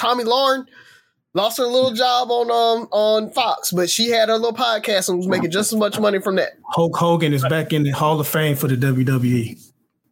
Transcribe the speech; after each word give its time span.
Tomi 0.00 0.24
Lahren 0.24 0.66
lost 1.34 1.58
her 1.58 1.66
little 1.66 1.92
job 1.92 2.30
on 2.30 2.50
um 2.50 2.88
on 2.90 3.30
Fox, 3.30 3.70
but 3.70 3.90
she 3.90 4.08
had 4.08 4.30
her 4.30 4.36
little 4.36 4.54
podcast 4.56 5.10
and 5.10 5.18
was 5.18 5.28
making 5.28 5.50
just 5.50 5.72
as 5.72 5.78
much 5.78 6.00
money 6.00 6.20
from 6.20 6.36
that. 6.36 6.52
Hulk 6.70 6.96
Hogan 6.96 7.34
is 7.34 7.42
back 7.42 7.72
in 7.74 7.82
the 7.82 7.90
Hall 7.90 8.18
of 8.18 8.26
Fame 8.26 8.56
for 8.56 8.66
the 8.66 8.76
WWE. 8.76 9.60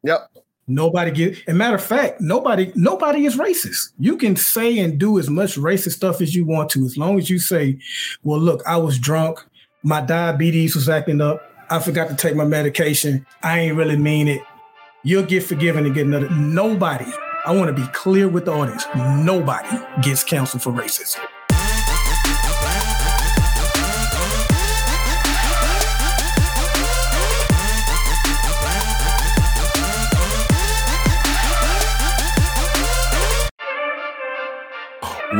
Yep. 0.04 0.30
Nobody 0.66 1.10
get. 1.10 1.42
And 1.48 1.56
matter 1.56 1.76
of 1.76 1.82
fact, 1.82 2.20
nobody 2.20 2.70
nobody 2.74 3.24
is 3.24 3.36
racist. 3.36 3.92
You 3.98 4.18
can 4.18 4.36
say 4.36 4.78
and 4.78 4.98
do 4.98 5.18
as 5.18 5.30
much 5.30 5.56
racist 5.56 5.92
stuff 5.92 6.20
as 6.20 6.34
you 6.34 6.44
want 6.44 6.68
to, 6.70 6.84
as 6.84 6.98
long 6.98 7.18
as 7.18 7.30
you 7.30 7.38
say, 7.38 7.78
"Well, 8.22 8.38
look, 8.38 8.62
I 8.66 8.76
was 8.76 8.98
drunk, 8.98 9.38
my 9.82 10.02
diabetes 10.02 10.74
was 10.74 10.90
acting 10.90 11.22
up, 11.22 11.40
I 11.70 11.78
forgot 11.78 12.10
to 12.10 12.14
take 12.14 12.36
my 12.36 12.44
medication, 12.44 13.24
I 13.42 13.60
ain't 13.60 13.76
really 13.76 13.96
mean 13.96 14.28
it." 14.28 14.42
You'll 15.02 15.22
get 15.22 15.44
forgiven 15.44 15.86
and 15.86 15.94
get 15.94 16.04
another. 16.04 16.28
Nobody. 16.28 17.10
I 17.46 17.52
want 17.52 17.74
to 17.74 17.82
be 17.82 17.86
clear 17.92 18.28
with 18.28 18.46
the 18.46 18.52
audience. 18.52 18.84
Nobody 18.96 19.78
gets 20.02 20.24
canceled 20.24 20.62
for 20.62 20.72
racism. 20.72 21.20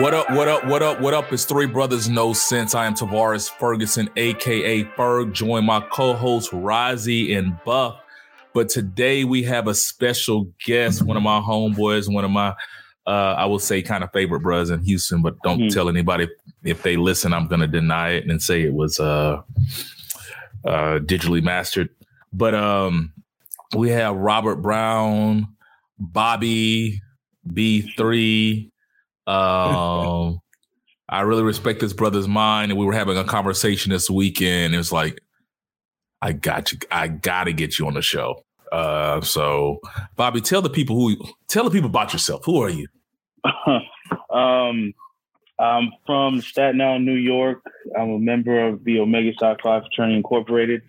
What 0.01 0.15
up, 0.15 0.30
what 0.30 0.47
up, 0.47 0.65
what 0.67 0.83
up, 0.83 1.01
what 1.01 1.15
up? 1.15 1.33
It's 1.33 1.45
Three 1.45 1.67
Brothers 1.67 2.09
No 2.09 2.33
Sense. 2.33 2.75
I 2.75 2.87
am 2.87 2.95
Tavares 2.95 3.51
Ferguson, 3.51 4.09
aka 4.17 4.84
Ferg. 4.84 5.33
Join 5.33 5.65
my 5.65 5.80
co-hosts 5.80 6.53
Rozzy 6.53 7.37
and 7.37 7.59
Buff. 7.65 8.01
But 8.55 8.69
today 8.69 9.25
we 9.25 9.43
have 9.45 9.69
a 9.69 9.75
special 9.75 10.51
guest, 10.65 11.02
one 11.02 11.16
of 11.16 11.23
my 11.23 11.41
homeboys, 11.41 12.12
one 12.12 12.25
of 12.25 12.30
my 12.30 12.55
uh, 13.06 13.34
I 13.39 13.47
will 13.47 13.59
say 13.59 13.80
kind 13.80 14.05
of 14.05 14.12
favorite 14.12 14.41
brothers 14.41 14.69
in 14.69 14.83
Houston, 14.83 15.23
but 15.23 15.41
don't 15.43 15.61
mm-hmm. 15.61 15.69
tell 15.69 15.89
anybody 15.89 16.29
if 16.62 16.83
they 16.83 16.97
listen, 16.97 17.33
I'm 17.33 17.47
gonna 17.47 17.66
deny 17.66 18.11
it 18.11 18.29
and 18.29 18.42
say 18.42 18.62
it 18.62 18.75
was 18.75 19.00
uh, 19.00 19.41
uh, 20.64 20.98
digitally 20.98 21.42
mastered. 21.42 21.89
But 22.33 22.55
um, 22.55 23.12
we 23.75 23.89
have 23.91 24.14
Robert 24.17 24.56
Brown, 24.56 25.48
Bobby, 25.98 27.00
B3, 27.47 28.70
um, 29.27 30.41
I 31.09 31.22
really 31.22 31.42
respect 31.42 31.81
this 31.81 31.92
brother's 31.94 32.28
mind, 32.28 32.70
and 32.70 32.78
we 32.78 32.84
were 32.84 32.92
having 32.92 33.17
a 33.17 33.25
conversation 33.25 33.91
this 33.92 34.11
weekend. 34.11 34.75
It 34.75 34.78
was 34.78 34.92
like, 34.92 35.20
I 36.20 36.33
got 36.33 36.72
you. 36.72 36.78
I 36.91 37.09
got 37.09 37.44
to 37.44 37.53
get 37.53 37.78
you 37.78 37.87
on 37.87 37.94
the 37.94 38.03
show. 38.03 38.44
Uh, 38.72 39.20
so, 39.20 39.80
Bobby, 40.16 40.41
tell 40.41 40.62
the 40.62 40.70
people 40.70 40.97
who 40.97 41.16
tell 41.48 41.64
the 41.64 41.70
people 41.70 41.88
about 41.88 42.12
yourself. 42.12 42.44
Who 42.44 42.62
are 42.62 42.70
you? 42.70 42.86
um, 44.30 44.94
I'm 45.58 45.92
from 46.06 46.41
Staten 46.41 46.80
Island, 46.80 47.06
New 47.06 47.14
York. 47.14 47.62
I'm 47.98 48.10
a 48.10 48.19
member 48.19 48.69
of 48.69 48.84
the 48.84 49.00
Omega 49.00 49.33
Psi 49.38 49.56
Phi 49.62 49.80
Fraternity 49.80 50.16
Incorporated. 50.16 50.83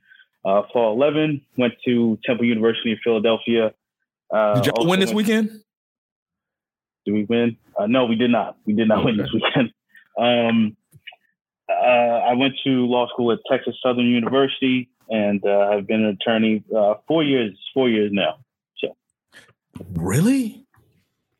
Uh, 0.46 0.64
fall 0.72 0.94
11, 0.94 1.42
went 1.58 1.74
to 1.86 2.18
Temple 2.24 2.46
University 2.46 2.92
in 2.92 2.98
Philadelphia. 3.04 3.74
Uh, 4.34 4.62
Did 4.62 4.68
y'all 4.68 4.88
win 4.88 5.00
this 5.00 5.12
weekend? 5.12 5.50
Did 7.06 7.14
we 7.14 7.26
win? 7.26 7.58
Uh, 7.78 7.88
no, 7.88 8.06
we 8.06 8.16
did 8.16 8.30
not. 8.30 8.58
We 8.66 8.74
did 8.74 8.88
not 8.88 9.00
okay. 9.00 9.06
win 9.06 9.18
this 9.18 9.32
weekend. 9.34 9.72
Um, 10.18 10.76
uh, 11.70 11.86
I 12.28 12.34
went 12.34 12.56
to 12.66 12.86
law 12.86 13.08
school 13.08 13.32
at 13.32 13.40
Texas 13.50 13.76
Southern 13.82 14.08
University, 14.08 14.90
and 15.10 15.44
uh, 15.46 15.70
I've 15.72 15.88
been 15.88 16.06
an 16.06 16.18
attorney 16.22 16.64
uh, 16.76 16.96
four 17.08 17.24
years. 17.24 17.58
Four 17.74 17.90
years 17.90 18.12
now. 18.14 18.38
So, 18.78 18.96
really? 19.94 20.66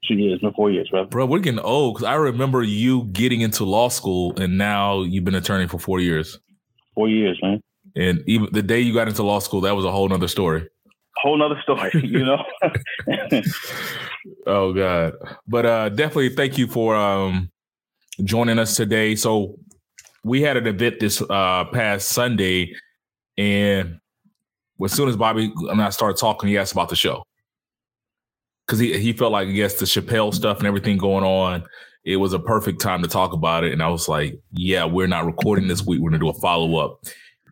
Two 0.08 0.16
years, 0.16 0.40
no, 0.42 0.52
four 0.56 0.72
years, 0.72 0.90
bro. 0.90 1.06
Bro, 1.06 1.28
we're 1.28 1.40
getting 1.40 1.60
old 1.60 1.96
because 1.96 2.08
I 2.08 2.16
remember 2.16 2.64
you 2.64 3.04
getting 3.06 3.42
into 3.42 3.64
law 3.64 3.90
school, 3.90 4.34
and 4.40 4.58
now 4.58 5.04
you've 5.04 5.24
been 5.24 5.36
attorney 5.36 5.68
for 5.68 5.78
four 5.78 6.00
years. 6.00 6.40
Four 6.96 7.10
years, 7.10 7.38
man. 7.44 7.62
And 7.96 8.24
even 8.28 8.50
the 8.52 8.64
day 8.64 8.80
you 8.80 8.94
got 8.94 9.08
into 9.08 9.24
law 9.24 9.40
school, 9.40 9.62
that 9.62 9.76
was 9.76 9.86
a 9.86 9.92
whole 9.92 10.08
nother 10.08 10.28
story. 10.28 10.68
Whole 11.18 11.38
nother 11.38 11.60
story, 11.62 11.92
you 12.04 12.26
know. 12.26 12.44
oh 14.48 14.74
God. 14.74 15.14
But 15.48 15.66
uh 15.66 15.90
definitely 15.90 16.30
thank 16.30 16.58
you 16.58 16.68
for 16.68 16.96
um 16.96 17.52
joining 18.24 18.58
us 18.58 18.76
today. 18.76 19.16
So 19.16 19.60
we 20.24 20.42
had 20.42 20.56
an 20.56 20.68
event 20.68 21.00
this 21.00 21.22
uh 21.22 21.66
past 21.66 22.10
Sunday 22.10 22.74
and 23.40 24.00
as 24.84 24.92
soon 24.92 25.08
as 25.08 25.16
Bobby 25.16 25.52
and 25.70 25.82
I 25.82 25.90
started 25.92 26.20
talking, 26.20 26.50
he 26.50 26.58
asked 26.58 26.74
about 26.74 26.90
the 26.90 26.96
show. 26.96 27.24
Cause 28.68 28.80
he 28.80 29.00
he 29.00 29.14
felt 29.14 29.32
like 29.32 29.48
I 29.48 29.52
guess 29.52 29.76
the 29.76 29.86
Chappelle 29.86 30.34
stuff 30.34 30.60
and 30.60 30.68
everything 30.68 30.98
going 30.98 31.24
on, 31.24 31.64
it 32.04 32.18
was 32.18 32.34
a 32.34 32.40
perfect 32.40 32.82
time 32.82 33.02
to 33.02 33.08
talk 33.08 33.34
about 33.34 33.64
it. 33.64 33.72
And 33.74 33.82
I 33.82 33.88
was 33.88 34.08
like, 34.08 34.40
yeah, 34.52 34.86
we're 34.86 35.08
not 35.08 35.26
recording 35.26 35.68
this 35.68 35.84
week. 35.84 36.02
We're 36.02 36.12
gonna 36.12 36.20
do 36.20 36.30
a 36.30 36.34
follow-up. 36.34 37.00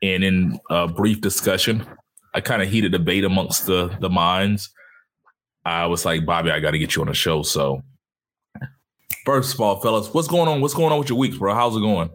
And 0.03 0.24
in 0.24 0.59
a 0.70 0.88
brief 0.88 1.22
discussion, 1.22 1.88
I 2.36 2.42
kind 2.42 2.62
of 2.62 2.69
heated 2.69 2.92
debate 2.92 3.24
amongst 3.24 3.66
the 3.66 3.96
the 4.00 4.09
minds. 4.09 4.69
I 5.66 5.88
was 5.88 6.06
like, 6.06 6.25
Bobby, 6.25 6.52
I 6.52 6.59
got 6.59 6.72
to 6.72 6.80
get 6.80 6.96
you 6.96 7.02
on 7.02 7.08
the 7.08 7.14
show. 7.14 7.44
So, 7.44 7.81
first 9.25 9.54
of 9.54 9.59
all, 9.59 9.81
fellas, 9.81 10.14
what's 10.14 10.28
going 10.28 10.48
on? 10.48 10.62
What's 10.62 10.74
going 10.74 10.94
on 10.94 11.00
with 11.00 11.09
your 11.09 11.18
weeks, 11.18 11.38
bro? 11.38 11.54
How's 11.54 11.75
it 11.75 11.81
going? 11.81 12.09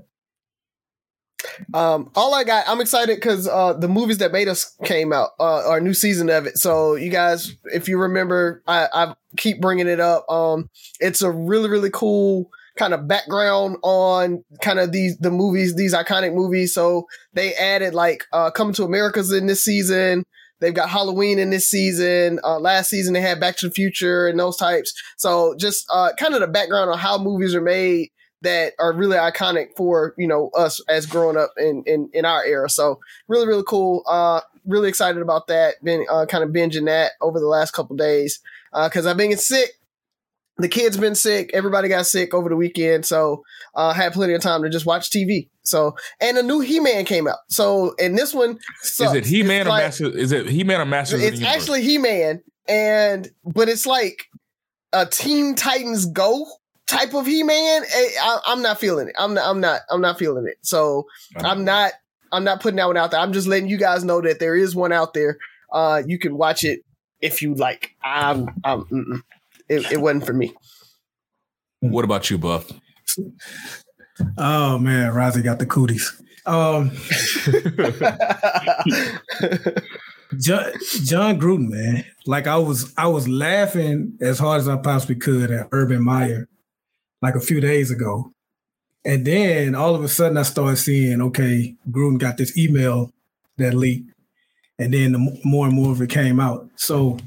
Um, 1.75 2.11
all 2.15 2.35
I 2.35 2.45
got, 2.45 2.65
I'm 2.69 2.81
excited 2.81 3.17
because 3.17 3.49
uh, 3.49 3.73
the 3.75 3.89
movies 3.89 4.19
that 4.19 4.33
made 4.33 4.49
us 4.49 4.77
came 4.85 5.13
out, 5.13 5.31
uh, 5.41 5.69
our 5.69 5.81
new 5.81 5.95
season 5.95 6.31
of 6.31 6.47
it. 6.47 6.59
So 6.59 6.95
you 6.95 7.11
guys, 7.11 7.57
if 7.65 7.89
you 7.89 7.99
remember, 7.99 8.63
I, 8.67 8.89
I 8.93 9.15
keep 9.37 9.61
bringing 9.61 9.89
it 9.89 10.01
up. 10.01 10.29
Um, 10.31 10.69
it's 11.01 11.23
a 11.23 11.31
really, 11.31 11.69
really 11.69 11.91
cool 11.91 12.51
kind 12.77 12.95
of 12.95 13.07
background 13.07 13.77
on 13.83 14.43
kind 14.63 14.79
of 14.79 14.93
these 14.93 15.19
the 15.19 15.31
movies, 15.31 15.75
these 15.75 15.95
iconic 15.95 16.35
movies. 16.35 16.73
So 16.73 17.07
they 17.33 17.55
added 17.55 17.95
like 17.95 18.25
uh, 18.33 18.51
Coming 18.51 18.75
to 18.75 18.85
America's 18.85 19.33
in 19.33 19.47
this 19.47 19.65
season. 19.65 20.25
They've 20.61 20.73
got 20.73 20.89
Halloween 20.89 21.41
in 21.41 21.51
this 21.51 21.69
season. 21.69 22.39
Uh, 22.45 22.61
last 22.61 22.89
season 22.89 23.15
they 23.15 23.21
had 23.21 23.41
Back 23.41 23.57
to 23.57 23.69
the 23.69 23.75
Future 23.75 24.29
and 24.29 24.39
those 24.39 24.57
types. 24.57 24.95
So 25.17 25.57
just 25.59 25.85
uh, 25.93 26.13
kind 26.17 26.35
of 26.35 26.41
the 26.41 26.47
background 26.47 26.89
on 26.89 26.99
how 26.99 27.19
movies 27.19 27.53
are 27.57 27.61
made 27.61 28.11
that 28.43 28.75
are 28.79 28.93
really 28.93 29.17
iconic 29.17 29.69
for 29.77 30.15
you 30.19 30.27
know 30.27 30.51
us 30.51 30.81
as 30.89 31.07
growing 31.07 31.37
up 31.37 31.53
in 31.57 31.83
in, 31.87 32.11
in 32.13 32.25
our 32.25 32.45
era. 32.45 32.69
So 32.69 33.01
really 33.29 33.47
really 33.47 33.65
cool. 33.67 34.03
Uh, 34.07 34.41
really 34.67 34.89
excited 34.89 35.23
about 35.23 35.47
that. 35.49 35.83
Been 35.83 36.07
uh, 36.11 36.27
kind 36.27 36.45
of 36.45 36.51
binging 36.51 36.87
that 36.87 37.13
over 37.21 37.41
the 37.41 37.47
last 37.47 37.73
couple 37.73 37.97
days 37.97 38.41
because 38.73 39.07
uh, 39.07 39.11
I've 39.11 39.17
been 39.17 39.37
sick 39.37 39.71
the 40.59 40.69
kids 40.69 40.97
been 40.97 41.15
sick. 41.15 41.51
Everybody 41.55 41.89
got 41.89 42.07
sick 42.07 42.35
over 42.35 42.49
the 42.49 42.57
weekend, 42.57 43.07
so 43.07 43.43
uh, 43.75 43.93
had 43.93 44.13
plenty 44.13 44.35
of 44.35 44.43
time 44.43 44.63
to 44.63 44.71
just 44.71 44.87
watch 44.87 45.11
TV. 45.11 45.49
So, 45.63 45.97
and 46.21 46.37
a 46.37 46.43
new 46.43 46.61
He 46.61 46.81
Man 46.81 47.05
came 47.05 47.27
out. 47.27 47.39
So, 47.49 47.95
and 47.99 48.17
this 48.17 48.35
one 48.35 48.59
sucks. 48.83 49.13
is 49.13 49.17
it 49.17 49.27
He 49.27 49.43
Man 49.43 49.67
or 49.67 49.71
like, 49.71 49.85
Master? 49.85 50.07
Is 50.07 50.33
it 50.33 50.49
He 50.49 50.65
Man 50.65 50.81
or 50.81 50.85
Master? 50.85 51.17
It's 51.17 51.43
actually 51.43 51.83
He 51.83 51.99
Man, 51.99 52.43
and 52.69 53.29
but 53.45 53.69
it's 53.69 53.87
like 53.87 54.27
a 54.93 55.07
Teen 55.07 55.55
Titans 55.55 56.07
Go 56.07 56.47
type 56.87 57.15
of 57.15 57.27
He 57.27 57.43
Man. 57.43 57.83
Eh, 57.95 58.09
I'm 58.47 58.63
not 58.63 58.79
feeling 58.79 59.09
it. 59.09 59.15
I'm 59.19 59.35
not. 59.35 59.49
I'm 59.49 59.61
not. 59.61 59.81
I'm 59.91 60.01
not 60.01 60.19
feeling 60.19 60.47
it. 60.47 60.59
So, 60.63 61.07
I'm 61.37 61.65
not. 61.65 61.93
I'm 62.33 62.45
not 62.45 62.61
putting 62.61 62.77
that 62.77 62.87
one 62.87 62.97
out 62.97 63.11
there. 63.11 63.21
I'm 63.21 63.33
just 63.33 63.47
letting 63.47 63.69
you 63.69 63.77
guys 63.77 64.05
know 64.05 64.21
that 64.23 64.41
there 64.41 64.57
is 64.57 64.75
one 64.75 64.93
out 64.93 65.15
there. 65.15 65.39
Uh, 65.71 66.03
you 66.07 66.19
can 66.19 66.37
watch 66.37 66.65
it 66.65 66.81
if 67.21 67.43
you 67.43 67.55
like. 67.55 67.95
I'm. 68.03 68.49
I'm. 68.65 69.25
It, 69.69 69.93
it 69.93 70.01
wasn't 70.01 70.27
for 70.27 70.33
me. 70.33 70.55
What 71.81 72.05
about 72.05 72.31
you, 72.31 72.39
Buff? 72.39 72.71
Oh 74.39 74.79
man, 74.79 75.13
Rozzy 75.13 75.43
got 75.43 75.59
the 75.59 75.67
cooties. 75.67 76.21
Um, 76.45 76.91
Jon, 80.39 80.73
Jon 81.05 81.41
Gruden, 81.41 81.69
man. 81.69 82.05
Like 82.27 82.47
I 82.47 82.57
was, 82.57 82.93
I 82.97 83.07
was 83.07 83.29
laughing 83.29 84.17
as 84.21 84.39
hard 84.39 84.61
as 84.61 84.69
I 84.69 84.77
possibly 84.77 85.17
could 85.17 85.51
at 85.51 85.69
Urban 85.73 86.03
Meyer, 86.03 86.49
like 87.23 87.35
a 87.35 87.41
few 87.41 87.61
days 87.61 87.91
ago, 87.91 88.33
and 89.05 89.25
then 89.27 89.75
all 89.75 89.95
of 89.95 90.05
a 90.05 90.09
sudden 90.09 90.37
I 90.37 90.43
started 90.43 90.77
seeing, 90.77 91.21
okay, 91.23 91.75
Gruden 91.91 92.19
got 92.19 92.37
this 92.37 92.57
email 92.57 93.13
that 93.57 93.75
leaked, 93.75 94.11
and 94.79 94.93
then 94.93 95.13
the 95.13 95.41
more 95.45 95.67
and 95.67 95.75
more 95.75 95.93
of 95.93 96.03
it 96.03 96.11
came 96.11 96.41
out. 96.41 96.69
So 96.77 97.19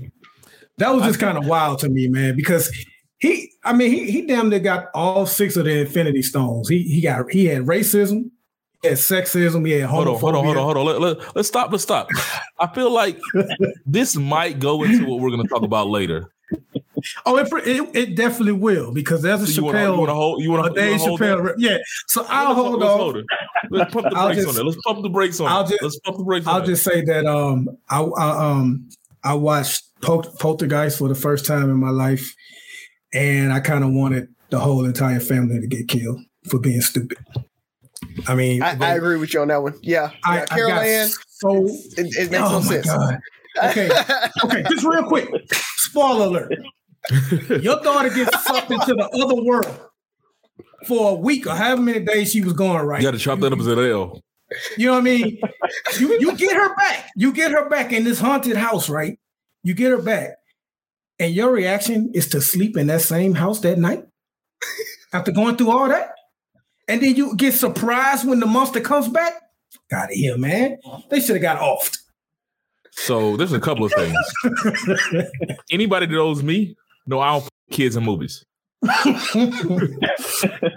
that 0.78 0.94
was 0.94 1.04
just 1.04 1.20
kind 1.20 1.38
of 1.38 1.48
wild 1.48 1.80
to 1.80 1.90
me, 1.90 2.08
man, 2.08 2.36
because 2.36 2.72
he, 3.20 3.52
I 3.64 3.74
mean, 3.74 3.92
he 3.92 4.12
he 4.12 4.26
damn 4.26 4.50
near 4.50 4.60
got 4.60 4.88
all 4.94 5.26
six 5.26 5.56
of 5.56 5.66
the 5.66 5.82
Infinity 5.82 6.22
Stones. 6.22 6.70
He 6.70 6.84
he 6.84 7.02
got 7.02 7.30
he 7.32 7.46
had 7.46 7.64
racism, 7.64 8.30
he 8.82 8.90
had 8.90 8.98
sexism, 8.98 9.66
he 9.66 9.74
had 9.74 9.90
hold 9.90 10.08
on, 10.08 10.20
hold 10.20 10.36
on, 10.36 10.44
hold 10.44 10.58
on, 10.58 10.64
hold 10.64 10.78
on. 10.78 10.86
Let, 10.86 11.02
let, 11.02 11.36
let's 11.36 11.48
stop. 11.48 11.72
Let's 11.72 11.84
stop. 11.84 12.08
I 12.60 12.68
feel 12.68 12.92
like 12.92 13.20
this 13.86 14.16
might 14.16 14.60
go 14.60 14.84
into 14.84 15.06
what 15.06 15.20
we're 15.20 15.30
going 15.30 15.44
to 15.44 15.48
talk 15.48 15.64
about 15.64 15.88
later. 15.88 16.32
Oh, 17.26 17.38
it, 17.38 17.48
it, 17.68 17.96
it 17.96 18.16
definitely 18.16 18.54
will 18.54 18.92
because 18.92 19.22
there's 19.22 19.42
a 19.42 19.48
so 19.48 19.64
Chappelle. 19.64 19.94
You 19.94 20.00
want 20.00 20.10
to 20.10 20.14
hold? 20.14 20.44
You 20.44 20.52
want 20.52 20.76
to 20.76 20.82
Dave 20.82 21.00
Chappelle? 21.00 21.54
Yeah. 21.58 21.78
So 22.08 22.26
I'll 22.30 22.50
let's, 22.50 22.60
hold 22.60 22.84
on. 22.84 22.98
Hold 22.98 23.24
let's 23.70 23.94
pump 23.94 24.10
the 24.10 24.16
brakes 24.16 24.36
just, 24.36 24.48
on 24.48 24.62
it. 24.62 24.66
Let's 24.66 24.82
pump 24.84 25.04
the 25.04 25.10
brakes 25.10 25.40
on 25.40 25.48
I'll 25.48 25.64
it. 25.64 25.70
Just, 25.70 25.84
let's 25.84 26.00
pump 26.00 26.18
the 26.18 26.24
brakes. 26.24 26.48
I'll 26.48 26.66
just 26.66 26.84
say 26.84 27.02
that 27.06 27.26
um 27.26 27.70
I, 27.90 28.02
I 28.02 28.52
um 28.52 28.90
I 29.24 29.34
watched 29.34 29.84
Poltergeist 30.02 31.00
for 31.00 31.08
the 31.08 31.16
first 31.16 31.46
time 31.46 31.70
in 31.70 31.78
my 31.78 31.90
life, 31.90 32.36
and 33.14 33.52
I 33.52 33.60
kind 33.60 33.84
of 33.84 33.92
wanted 33.92 34.28
the 34.52 34.60
whole 34.60 34.86
entire 34.86 35.20
family 35.20 35.60
to 35.60 35.68
get 35.68 35.88
killed 35.88 36.22
for 36.48 36.60
being 36.60 36.82
stupid. 36.82 37.18
I 38.28 38.36
mean, 38.36 38.62
I, 38.62 38.78
I 38.80 38.96
agree 38.96 39.18
with 39.18 39.34
you 39.34 39.42
on 39.42 39.48
that 39.48 39.64
one. 39.64 39.74
Yeah, 39.82 40.12
I, 40.24 40.38
yeah. 40.38 40.46
Carol 40.46 40.72
I 40.74 40.86
Ann, 40.86 41.10
so 41.28 41.66
it, 41.66 42.16
it 42.16 42.32
makes 42.32 42.44
oh 42.44 42.52
no 42.52 42.60
my 42.60 42.62
sense. 42.62 42.86
God. 42.86 43.20
Okay, 43.64 43.90
okay, 44.44 44.64
just 44.70 44.86
real 44.86 45.04
quick. 45.04 45.30
Spoiler 45.52 46.26
alert. 46.26 46.54
Your 47.62 47.82
daughter 47.82 48.10
gets 48.10 48.44
sucked 48.48 48.72
into 48.72 48.94
the 48.94 49.10
other 49.24 49.36
world 49.36 49.80
for 50.88 51.12
a 51.12 51.14
week 51.16 51.48
or 51.48 51.56
however 51.56 51.82
many 51.82 52.00
days 52.06 52.32
she 52.32 52.42
was 52.42 52.54
going 52.54 52.86
right. 52.86 53.02
You 53.02 53.08
got 53.08 53.12
to 53.12 53.20
chop 53.20 53.40
that 53.40 53.54
up 53.54 53.60
as 53.60 53.68
an 53.68 53.80
L. 53.80 54.22
You 54.78 54.88
know 54.88 54.94
what 54.94 55.00
I 55.00 55.02
mean? 55.02 55.40
You 56.00 56.20
you 56.20 56.36
get 56.38 56.56
her 56.56 56.76
back. 56.76 57.10
You 57.16 57.34
get 57.34 57.52
her 57.52 57.68
back 57.70 57.92
in 57.92 58.04
this 58.04 58.20
haunted 58.20 58.58
house, 58.58 58.90
right? 58.90 59.18
You 59.64 59.74
get 59.74 59.92
her 59.92 60.02
back. 60.02 60.36
And 61.20 61.34
your 61.34 61.52
reaction 61.52 62.12
is 62.14 62.28
to 62.30 62.42
sleep 62.42 62.78
in 62.78 62.88
that 62.88 63.02
same 63.02 63.34
house 63.34 63.62
that 63.62 63.80
night 63.80 64.06
after 65.14 65.32
going 65.32 65.56
through 65.58 65.72
all 65.72 65.88
that. 65.88 66.12
And 66.88 67.02
then 67.02 67.16
you 67.16 67.36
get 67.36 67.54
surprised 67.54 68.28
when 68.28 68.40
the 68.40 68.46
monster 68.46 68.82
comes 68.82 69.08
back. 69.08 69.34
Got 69.90 70.06
of 70.06 70.16
here, 70.16 70.38
man. 70.38 70.78
They 71.10 71.20
should 71.20 71.36
have 71.36 71.42
got 71.42 71.60
offed. 71.60 71.98
So 72.92 73.36
there's 73.38 73.54
a 73.54 73.60
couple 73.60 73.86
of 73.86 73.94
things. 73.94 74.18
Anybody 75.72 76.06
that 76.06 76.12
knows 76.14 76.44
me, 76.44 76.76
know 77.08 77.20
I 77.20 77.32
don't 77.34 77.44
put 77.44 77.52
kids 77.72 77.96
in 77.96 78.04
movies. 78.04 78.44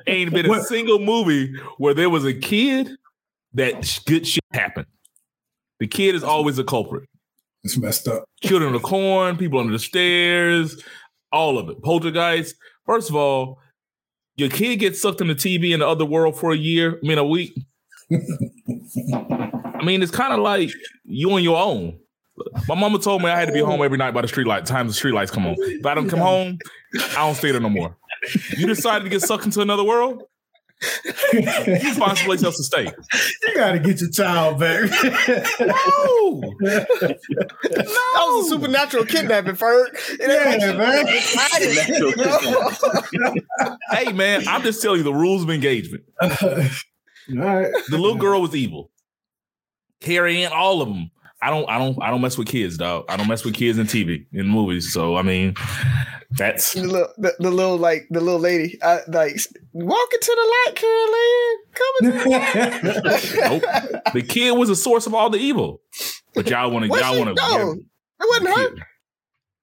Ain't 0.06 0.32
been 0.32 0.46
a 0.46 0.48
What- 0.48 0.64
single 0.66 0.98
movie 0.98 1.52
where 1.78 1.94
there 1.94 2.10
was 2.10 2.24
a 2.24 2.32
kid 2.34 2.90
that 3.54 4.00
good 4.06 4.26
shit 4.26 4.42
happened. 4.52 4.86
The 5.80 5.86
kid 5.86 6.14
is 6.14 6.24
always 6.24 6.58
a 6.58 6.64
culprit. 6.64 7.08
It's 7.64 7.76
messed 7.76 8.08
up. 8.08 8.24
Children 8.42 8.74
of 8.74 8.80
the 8.82 8.86
corn, 8.88 9.36
people 9.36 9.58
under 9.60 9.72
the 9.72 9.78
stairs, 9.78 10.82
all 11.32 11.58
of 11.58 11.68
it. 11.68 11.82
Poltergeist. 11.82 12.54
First 12.86 13.10
of 13.10 13.16
all, 13.16 13.58
your 14.36 14.48
kid 14.48 14.76
gets 14.76 15.00
sucked 15.02 15.20
in 15.20 15.28
the 15.28 15.34
TV 15.34 15.72
in 15.72 15.80
the 15.80 15.88
other 15.88 16.04
world 16.04 16.38
for 16.38 16.52
a 16.52 16.56
year, 16.56 16.98
I 17.02 17.06
mean 17.06 17.18
a 17.18 17.24
week. 17.24 17.52
I 18.12 19.84
mean, 19.84 20.02
it's 20.02 20.10
kind 20.12 20.32
of 20.32 20.40
like 20.40 20.70
you 21.04 21.30
on 21.32 21.42
your 21.42 21.58
own. 21.58 21.98
My 22.68 22.74
mama 22.74 22.98
told 22.98 23.22
me 23.22 23.28
I 23.30 23.38
had 23.38 23.46
to 23.48 23.52
be 23.52 23.60
home 23.60 23.82
every 23.82 23.98
night 23.98 24.12
by 24.14 24.22
the 24.22 24.28
street 24.28 24.46
light. 24.46 24.66
Times 24.66 24.90
the 24.90 24.94
street 24.94 25.12
lights 25.12 25.30
come 25.30 25.46
on. 25.46 25.54
If 25.58 25.84
I 25.86 25.94
don't 25.94 26.08
come 26.08 26.20
home, 26.20 26.58
I 27.10 27.14
don't 27.26 27.34
stay 27.34 27.50
there 27.52 27.60
no 27.60 27.68
more. 27.70 27.96
You 28.56 28.66
decided 28.66 29.04
to 29.04 29.10
get 29.10 29.22
sucked 29.22 29.44
into 29.44 29.60
another 29.60 29.84
world. 29.84 30.22
You 31.32 31.42
find 31.94 32.16
someplace 32.16 32.44
else 32.44 32.56
to 32.56 32.62
stay. 32.62 32.84
You 32.84 33.54
gotta 33.54 33.80
get 33.80 34.00
your 34.00 34.10
child 34.10 34.60
back. 34.60 34.82
No, 35.60 36.54
That 36.60 37.16
was 38.16 38.46
a 38.46 38.48
supernatural 38.50 39.04
kidnapping, 39.04 39.56
Ferg. 39.56 39.86
Yeah, 40.20 40.76
man. 40.76 41.06
hey 43.90 44.12
man, 44.12 44.46
I'm 44.46 44.62
just 44.62 44.80
telling 44.80 44.98
you 44.98 45.04
the 45.04 45.12
rules 45.12 45.42
of 45.42 45.50
engagement. 45.50 46.04
All 46.22 46.28
right. 47.28 47.72
The 47.88 47.98
little 47.98 48.16
girl 48.16 48.40
was 48.40 48.54
evil. 48.54 48.90
Carrie 50.00 50.44
Ann, 50.44 50.52
all 50.52 50.80
of 50.80 50.88
them. 50.88 51.10
I 51.40 51.50
don't, 51.50 51.68
I 51.68 51.78
don't, 51.78 52.02
I 52.02 52.10
don't 52.10 52.20
mess 52.20 52.36
with 52.36 52.48
kids, 52.48 52.76
dog. 52.76 53.04
I 53.08 53.16
don't 53.16 53.28
mess 53.28 53.44
with 53.44 53.54
kids 53.54 53.78
in 53.78 53.86
TV 53.86 54.26
in 54.32 54.48
movies. 54.48 54.92
So 54.92 55.16
I 55.16 55.22
mean, 55.22 55.54
that's 56.32 56.72
the, 56.72 56.82
little, 56.82 57.12
the, 57.16 57.34
the 57.38 57.50
little 57.50 57.76
like 57.76 58.06
the 58.10 58.20
little 58.20 58.40
lady, 58.40 58.76
I, 58.82 59.00
like 59.08 59.38
walking 59.72 60.20
to 60.20 60.36
the 60.36 60.54
light, 60.66 60.74
Carolyn. 60.74 61.58
Come 61.74 61.94
into 62.04 63.62
nope. 64.02 64.12
the 64.14 64.22
kid 64.22 64.58
was 64.58 64.68
the 64.68 64.76
source 64.76 65.06
of 65.06 65.14
all 65.14 65.30
the 65.30 65.38
evil. 65.38 65.80
But 66.34 66.50
y'all 66.50 66.70
want 66.70 66.84
to, 66.86 66.90
Was 66.90 67.00
y'all 67.00 67.18
want 67.18 67.36
to. 67.36 67.42
No, 67.42 67.72
it 67.72 68.42
wasn't 68.44 68.78
her. 68.78 68.86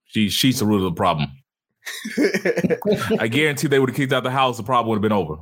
She, 0.05 0.29
she's 0.29 0.59
the 0.59 0.65
root 0.65 0.77
of 0.77 0.83
the 0.83 0.91
problem. 0.93 1.29
I 3.19 3.27
guarantee 3.27 3.67
they 3.67 3.79
would 3.79 3.89
have 3.89 3.97
kicked 3.97 4.13
out 4.13 4.23
the 4.23 4.31
house. 4.31 4.57
The 4.57 4.63
problem 4.63 4.89
would 4.89 4.95
have 4.95 5.01
been 5.01 5.11
over. 5.11 5.35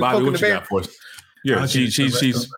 Bobby, 0.00 0.24
what 0.24 0.32
you 0.32 0.38
bear. 0.38 0.54
got 0.54 0.66
for 0.66 0.80
us? 0.80 0.88
Yeah, 1.44 1.66
she, 1.66 1.90
she, 1.90 2.04
the 2.04 2.08
rest 2.08 2.20
she's. 2.20 2.54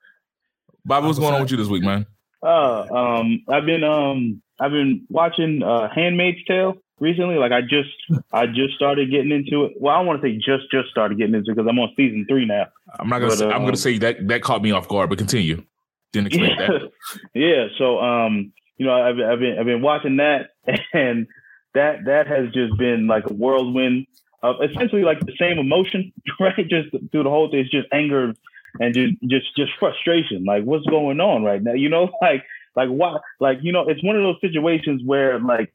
Bobby, 0.84 1.06
what's 1.08 1.18
going 1.18 1.34
on 1.34 1.40
with 1.40 1.50
you 1.50 1.56
this 1.56 1.66
week, 1.66 1.82
man? 1.82 2.06
Uh, 2.42 2.82
um, 2.82 3.42
I've 3.48 3.66
been 3.66 3.84
um, 3.84 4.42
I've 4.60 4.70
been 4.70 5.06
watching 5.08 5.62
uh, 5.62 5.88
*Handmaid's 5.94 6.44
Tale* 6.46 6.76
recently. 7.00 7.36
Like 7.36 7.52
I 7.52 7.62
just, 7.62 7.90
I 8.32 8.46
just 8.46 8.74
started 8.74 9.10
getting 9.10 9.32
into 9.32 9.64
it. 9.64 9.72
Well, 9.78 9.94
I 9.94 9.98
don't 9.98 10.06
want 10.06 10.22
to 10.22 10.28
say 10.28 10.36
just, 10.36 10.70
just 10.70 10.88
started 10.90 11.18
getting 11.18 11.34
into 11.34 11.50
it 11.50 11.56
because 11.56 11.68
I'm 11.68 11.78
on 11.78 11.92
season 11.96 12.26
three 12.28 12.46
now. 12.46 12.66
I'm 12.98 13.08
not 13.08 13.18
gonna. 13.18 13.30
But, 13.30 13.38
say, 13.38 13.46
I'm 13.46 13.56
um, 13.56 13.64
gonna 13.64 13.76
say 13.76 13.98
that 13.98 14.28
that 14.28 14.42
caught 14.42 14.62
me 14.62 14.70
off 14.70 14.88
guard, 14.88 15.10
but 15.10 15.18
continue. 15.18 15.64
Didn't 16.12 16.28
expect 16.28 16.60
yeah. 16.60 16.66
that. 16.66 16.90
yeah. 17.34 17.66
So, 17.78 17.98
um, 17.98 18.52
you 18.78 18.86
know, 18.86 18.92
I've, 18.92 19.18
I've 19.18 19.38
been, 19.38 19.58
I've 19.58 19.66
been 19.66 19.82
watching 19.82 20.16
that, 20.16 20.50
and 20.92 21.26
that 21.74 22.04
that 22.06 22.26
has 22.26 22.52
just 22.52 22.76
been 22.78 23.06
like 23.06 23.28
a 23.28 23.32
whirlwind 23.32 24.06
of 24.42 24.56
essentially 24.62 25.02
like 25.02 25.20
the 25.20 25.34
same 25.38 25.58
emotion, 25.58 26.12
right? 26.40 26.68
Just 26.68 26.90
through 27.12 27.24
the 27.24 27.30
whole 27.30 27.50
thing, 27.50 27.60
it's 27.60 27.70
just 27.70 27.88
anger 27.92 28.34
and 28.80 28.94
just, 28.94 29.14
just, 29.22 29.56
just 29.56 29.72
frustration. 29.78 30.44
Like, 30.44 30.64
what's 30.64 30.86
going 30.86 31.20
on 31.20 31.42
right 31.42 31.62
now? 31.62 31.72
You 31.72 31.88
know, 31.88 32.10
like, 32.20 32.44
like 32.74 32.88
why? 32.88 33.18
Like, 33.40 33.58
you 33.62 33.72
know, 33.72 33.88
it's 33.88 34.02
one 34.02 34.16
of 34.16 34.22
those 34.22 34.40
situations 34.40 35.02
where 35.04 35.40
like 35.40 35.72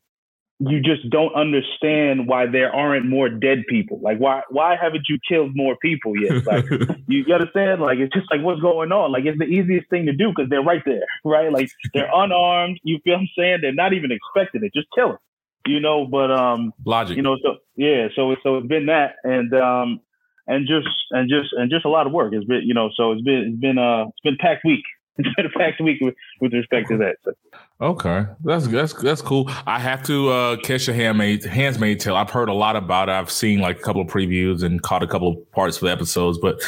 you 0.69 0.79
just 0.79 1.09
don't 1.09 1.33
understand 1.33 2.27
why 2.27 2.45
there 2.45 2.73
aren't 2.73 3.07
more 3.07 3.29
dead 3.29 3.63
people. 3.67 3.99
Like, 3.99 4.19
why, 4.19 4.43
why 4.49 4.75
haven't 4.79 5.05
you 5.09 5.17
killed 5.27 5.55
more 5.55 5.75
people 5.81 6.13
yet? 6.15 6.43
Like. 6.45 6.65
You 7.07 7.33
understand? 7.33 7.81
Like 7.81 7.97
it's 7.99 8.13
just 8.13 8.27
like 8.31 8.41
what's 8.41 8.61
going 8.61 8.91
on. 8.91 9.11
Like 9.11 9.25
it's 9.25 9.37
the 9.37 9.45
easiest 9.45 9.89
thing 9.89 10.05
to 10.05 10.13
do 10.13 10.29
because 10.29 10.49
they're 10.49 10.61
right 10.61 10.81
there, 10.85 11.03
right? 11.25 11.51
Like 11.51 11.69
they're 11.93 12.09
unarmed. 12.13 12.79
You 12.83 12.99
feel 13.03 13.15
what 13.15 13.21
I'm 13.21 13.29
saying? 13.37 13.59
They're 13.61 13.73
not 13.73 13.93
even 13.93 14.11
expecting 14.11 14.63
it. 14.63 14.73
Just 14.73 14.87
kill 14.95 15.09
them, 15.09 15.17
you 15.65 15.79
know. 15.79 16.05
But 16.05 16.31
um, 16.31 16.73
Logic. 16.85 17.17
you 17.17 17.23
know, 17.23 17.37
so 17.43 17.57
yeah, 17.75 18.07
so 18.15 18.35
so 18.43 18.57
it's 18.57 18.67
been 18.67 18.85
that, 18.85 19.15
and 19.23 19.53
um, 19.53 19.99
and 20.47 20.67
just 20.67 20.87
and 21.11 21.29
just 21.29 21.53
and 21.53 21.69
just 21.69 21.85
a 21.85 21.89
lot 21.89 22.07
of 22.07 22.13
work. 22.13 22.33
It's 22.33 22.45
been 22.45 22.61
you 22.63 22.73
know, 22.73 22.89
so 22.95 23.11
it's 23.11 23.21
been 23.21 23.51
it's 23.51 23.59
been 23.59 23.77
uh 23.77 24.05
it's 24.07 24.21
been 24.23 24.37
packed 24.39 24.65
week. 24.65 24.83
It's 25.17 25.35
been 25.35 25.45
a 25.45 25.49
packed 25.49 25.81
week 25.81 25.99
with, 25.99 26.15
with 26.39 26.53
respect 26.53 26.87
to 26.87 26.97
that. 26.97 27.17
So, 27.23 27.33
Okay, 27.81 28.25
that's 28.43 28.67
that's 28.67 28.93
that's 28.93 29.21
cool. 29.23 29.49
I 29.65 29.79
have 29.79 30.03
to 30.03 30.29
uh, 30.29 30.57
catch 30.57 30.87
a 30.87 30.93
handmaid 30.93 31.43
handsmaid 31.43 31.99
tale. 31.99 32.15
I've 32.15 32.29
heard 32.29 32.47
a 32.47 32.53
lot 32.53 32.75
about 32.75 33.09
it. 33.09 33.13
I've 33.13 33.31
seen 33.31 33.59
like 33.59 33.79
a 33.79 33.81
couple 33.81 34.03
of 34.03 34.07
previews 34.07 34.61
and 34.61 34.81
caught 34.83 35.01
a 35.01 35.07
couple 35.07 35.29
of 35.29 35.51
parts 35.51 35.77
of 35.77 35.81
the 35.81 35.91
episodes, 35.91 36.37
but 36.37 36.61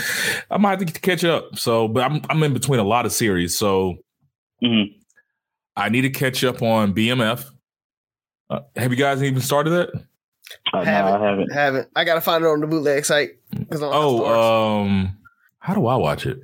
I 0.49 0.57
might 0.57 0.79
have 0.79 0.91
to 0.91 1.01
catch 1.01 1.23
up. 1.23 1.57
So, 1.57 1.87
but 1.87 2.03
I'm 2.03 2.21
I'm 2.29 2.41
in 2.41 2.53
between 2.53 2.79
a 2.79 2.83
lot 2.83 3.05
of 3.05 3.11
series, 3.11 3.55
so 3.55 3.97
mhm. 4.63 4.95
I 5.75 5.89
need 5.89 6.01
to 6.01 6.09
catch 6.09 6.43
up 6.43 6.63
on 6.63 6.95
BMF. 6.95 7.45
Uh, 8.49 8.61
have 8.75 8.91
you 8.91 8.97
guys 8.97 9.21
even 9.21 9.39
started 9.39 9.69
that? 9.69 9.89
Uh, 10.73 10.79
no, 10.79 10.83
Haven't. 10.83 11.13
I 11.13 11.29
haven't. 11.29 11.53
Haven't. 11.53 11.87
I 11.95 12.03
gotta 12.05 12.21
find 12.21 12.43
it 12.43 12.47
on 12.47 12.59
the 12.59 12.67
bootleg 12.67 13.05
site. 13.05 13.31
'Cause 13.69 13.81
I 13.83 13.91
don't. 13.91 13.94
Oh, 13.94 14.81
um, 14.81 15.17
how 15.60 15.74
do 15.74 15.86
I 15.88 15.95
watch 15.95 16.25
it? 16.25 16.39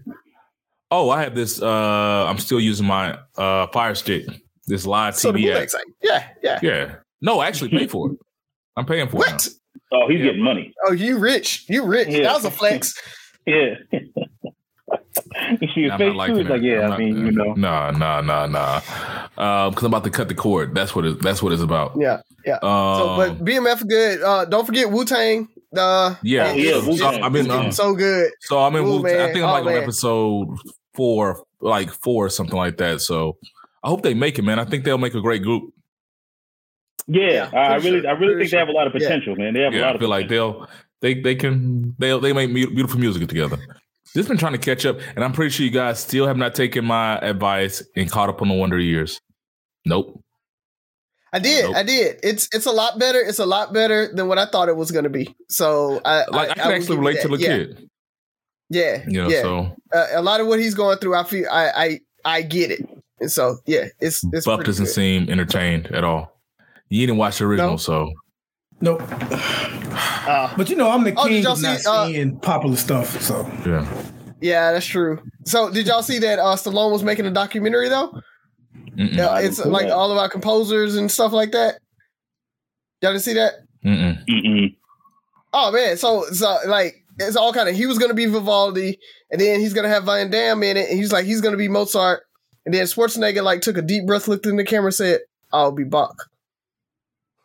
Oh, 0.91 1.09
I 1.09 1.23
have 1.23 1.35
this. 1.35 1.61
Uh, 1.61 2.25
I'm 2.27 2.37
still 2.39 2.59
using 2.59 2.85
my 2.87 3.17
uh 3.37 3.67
Fire 3.67 3.95
Stick. 3.95 4.25
This 4.67 4.85
live 4.85 5.15
so 5.15 5.31
TV 5.31 5.43
bootleg 5.43 5.63
app. 5.63 5.69
site. 5.69 5.85
Yeah, 6.01 6.27
yeah. 6.43 6.59
Yeah. 6.61 6.95
No, 7.21 7.41
actually, 7.41 7.69
pay 7.71 7.87
for 7.87 8.11
it. 8.11 8.17
I'm 8.77 8.85
paying 8.85 9.07
for 9.09 9.17
it. 9.17 9.27
now. 9.29 9.33
What? 9.35 9.49
Oh, 9.91 10.07
he's 10.09 10.19
Yeah. 10.19 10.25
getting 10.25 10.43
money. 10.43 10.73
Oh, 10.85 10.91
you 10.93 11.17
rich? 11.17 11.65
You 11.67 11.85
rich? 11.85 12.07
Yeah. 12.09 12.23
That 12.23 12.33
was 12.35 12.45
a 12.45 12.51
flex. 12.51 12.93
Yeah. 13.45 13.75
you 13.91 15.67
see 15.73 15.83
his 15.83 15.93
face 15.93 16.15
not 16.15 16.27
too. 16.27 16.37
It's 16.37 16.49
like, 16.49 16.61
yeah, 16.61 16.81
I'm 16.81 16.83
I 16.85 16.87
not- 16.89 16.99
mean, 16.99 17.25
you 17.25 17.31
know. 17.31 17.53
Nah, 17.53 17.89
nah, 17.91 18.21
nah, 18.21 18.45
nah. 18.45 18.75
Um, 19.37 19.71
because 19.71 19.83
I'm 19.83 19.85
about 19.93 20.03
to 20.03 20.09
cut 20.11 20.27
the 20.27 20.35
cord. 20.35 20.75
That's 20.75 20.95
what 20.95 21.05
it. 21.05 21.21
That's 21.21 21.41
what 21.41 21.51
it's 21.53 21.61
about. 21.61 21.93
Yeah, 21.97 22.21
yeah. 22.45 22.55
Um, 22.61 22.97
So, 22.99 23.15
but 23.17 23.43
BMF 23.43 23.87
good. 23.87 24.21
Uh, 24.21 24.45
don't 24.45 24.65
forget 24.65 24.91
Wu 24.91 25.03
Tang. 25.05 25.47
Uh, 25.75 26.15
yeah, 26.23 26.51
Oh, 26.51 26.55
yeah, 26.55 26.77
Wu-Tang. 26.77 26.93
it's- 26.95 27.19
I've 27.23 27.33
been. 27.33 27.51
Uh, 27.51 27.71
so 27.71 27.93
good. 27.93 28.31
so 28.41 28.57
I'm 28.59 28.75
in. 28.75 28.83
Ooh, 28.85 29.01
Wu- 29.01 29.05
I 29.07 29.31
think 29.31 29.37
I'm 29.37 29.43
Oh, 29.43 29.51
like 29.53 29.65
on 29.65 29.73
episode 29.83 30.47
four, 30.95 31.43
like 31.61 31.91
four 31.91 32.25
or 32.25 32.29
something 32.29 32.57
like 32.57 32.77
that. 32.77 33.01
So 33.01 33.37
I 33.83 33.89
hope 33.89 34.01
they 34.01 34.13
make 34.15 34.39
it, 34.39 34.41
man. 34.43 34.57
I 34.59 34.65
think 34.65 34.83
they'll 34.83 34.97
make 34.97 35.13
a 35.13 35.21
great 35.21 35.43
group. 35.43 35.71
Yeah, 37.07 37.49
Yeah, 37.53 37.59
I, 37.59 37.73
I 37.73 37.75
really, 37.77 38.01
sure, 38.01 38.09
I 38.09 38.13
really 38.13 38.33
pretty 38.35 38.39
think 38.39 38.51
they 38.51 38.57
have 38.57 38.67
a 38.69 38.71
lot 38.71 38.87
of 38.87 38.93
Yeah. 38.93 38.99
potential, 39.07 39.35
man. 39.35 39.53
They 39.53 39.61
have 39.61 39.73
a 39.73 39.75
Yeah, 39.77 39.81
lot 39.83 39.91
I 39.91 39.93
of 39.95 39.99
feel 39.99 40.09
like 40.09 40.27
they'll 40.27 40.67
they 41.01 41.13
they 41.15 41.35
can 41.35 41.95
they 41.99 42.17
they 42.19 42.33
make 42.33 42.53
beautiful 42.53 42.99
music 42.99 43.27
together. 43.29 43.57
Just 44.15 44.27
been 44.27 44.37
trying 44.37 44.53
to 44.53 44.57
catch 44.59 44.85
up, 44.87 44.97
and 45.15 45.23
I'm 45.23 45.33
pretty 45.33 45.51
sure 45.51 45.63
you 45.65 45.71
guys 45.71 45.99
still 45.99 46.25
have 46.25 46.35
not 46.37 46.55
taken 46.55 46.83
my 46.83 47.17
advice 47.19 47.83
and 47.95 48.09
caught 48.09 48.27
up 48.29 48.41
on 48.41 48.47
the 48.47 48.55
Wonder 48.55 48.79
Years. 48.79 49.21
Nope. 49.85 50.19
I 51.31 51.39
did. 51.39 51.65
Nope. 51.65 51.75
I 51.75 51.83
did. 51.83 52.19
It's 52.23 52.47
it's 52.53 52.65
a 52.65 52.71
lot 52.71 52.97
better. 52.99 53.19
It's 53.19 53.39
a 53.39 53.45
lot 53.45 53.73
better 53.73 54.11
than 54.13 54.27
what 54.27 54.37
I 54.37 54.45
thought 54.45 54.67
it 54.69 54.75
was 54.75 54.91
going 54.91 55.03
to 55.03 55.09
be. 55.09 55.35
So 55.49 56.01
I 56.05 56.25
Like 56.29 56.49
I, 56.51 56.53
can 56.55 56.67
will 56.67 56.73
actually 56.75 56.79
give 56.81 56.89
you 56.89 56.99
relate 56.99 57.21
to 57.21 57.27
the 57.27 57.37
yeah. 57.37 57.47
kid. 57.47 57.89
Yeah, 58.71 59.03
You 59.07 59.23
know, 59.23 59.29
yeah. 59.29 59.41
so 59.41 59.75
uh, 59.93 60.07
a 60.13 60.21
lot 60.21 60.41
of 60.41 60.47
what 60.47 60.59
he's 60.59 60.75
going 60.75 60.97
through, 60.99 61.15
I 61.15 61.23
feel 61.23 61.47
I 61.51 61.69
I 61.75 61.99
I 62.25 62.41
get 62.43 62.69
it. 62.71 62.87
And 63.19 63.31
so 63.31 63.57
yeah, 63.65 63.85
it's 63.99 64.23
it's 64.31 64.45
Buff 64.45 64.57
pretty 64.57 64.69
doesn't 64.69 64.85
good. 64.85 64.91
seem 64.93 65.29
entertained 65.29 65.87
at 65.87 66.03
all. 66.03 66.39
You 66.89 67.05
didn't 67.05 67.17
watch 67.17 67.39
the 67.39 67.45
original, 67.45 67.71
No. 67.71 67.77
so 67.77 68.13
Nope. 68.81 69.01
Uh, 69.11 70.53
But 70.55 70.69
you 70.69 70.75
know, 70.75 70.89
I'm 70.89 71.03
the 71.03 71.13
Oh, 71.17 71.25
king 71.27 71.43
y'all 71.43 71.53
of 71.53 71.61
not 71.61 71.79
see, 71.79 71.89
uh, 71.89 72.05
seeing 72.07 72.39
popular 72.39 72.75
stuff. 72.77 73.21
So 73.21 73.45
yeah. 73.65 73.85
yeah, 74.41 74.71
that's 74.71 74.85
true. 74.85 75.19
So 75.45 75.69
did 75.69 75.87
y'all 75.87 76.03
see 76.03 76.19
that 76.19 76.39
uh, 76.39 76.55
Stallone 76.55 76.91
was 76.91 77.03
making 77.03 77.25
a 77.25 77.31
documentary 77.31 77.89
though? 77.89 78.21
Mm-mm. 78.75 79.15
Yeah, 79.15 79.39
it's 79.39 79.57
didn't 79.57 79.71
like 79.71 79.87
that. 79.87 79.95
all 79.95 80.11
about 80.11 80.31
composers 80.31 80.95
and 80.95 81.11
stuff 81.11 81.31
like 81.31 81.51
that. 81.51 81.79
Y'all 83.01 83.11
didn't 83.11 83.23
see 83.23 83.33
that? 83.33 83.53
Mm-mm. 83.85 84.25
Mm-mm. 84.27 84.75
Oh 85.53 85.71
man, 85.71 85.97
so 85.97 86.25
so 86.31 86.57
like 86.67 87.03
it's 87.17 87.35
all 87.35 87.53
kind 87.53 87.69
of 87.69 87.75
he 87.75 87.85
was 87.85 87.97
gonna 87.97 88.13
be 88.13 88.25
Vivaldi, 88.25 88.99
and 89.31 89.39
then 89.39 89.59
he's 89.59 89.73
gonna 89.73 89.89
have 89.89 90.05
Van 90.05 90.29
Damme 90.29 90.63
in 90.63 90.77
it, 90.77 90.89
and 90.89 90.97
he's 90.97 91.11
like 91.11 91.25
he's 91.25 91.41
gonna 91.41 91.57
be 91.57 91.67
Mozart, 91.67 92.23
and 92.65 92.73
then 92.73 92.85
Schwarzenegger 92.85 93.43
like 93.43 93.61
took 93.61 93.77
a 93.77 93.81
deep 93.81 94.05
breath, 94.05 94.27
looked 94.27 94.45
in 94.45 94.57
the 94.57 94.65
camera, 94.65 94.91
said, 94.91 95.21
"I'll 95.51 95.71
be 95.71 95.83
Bach." 95.83 96.29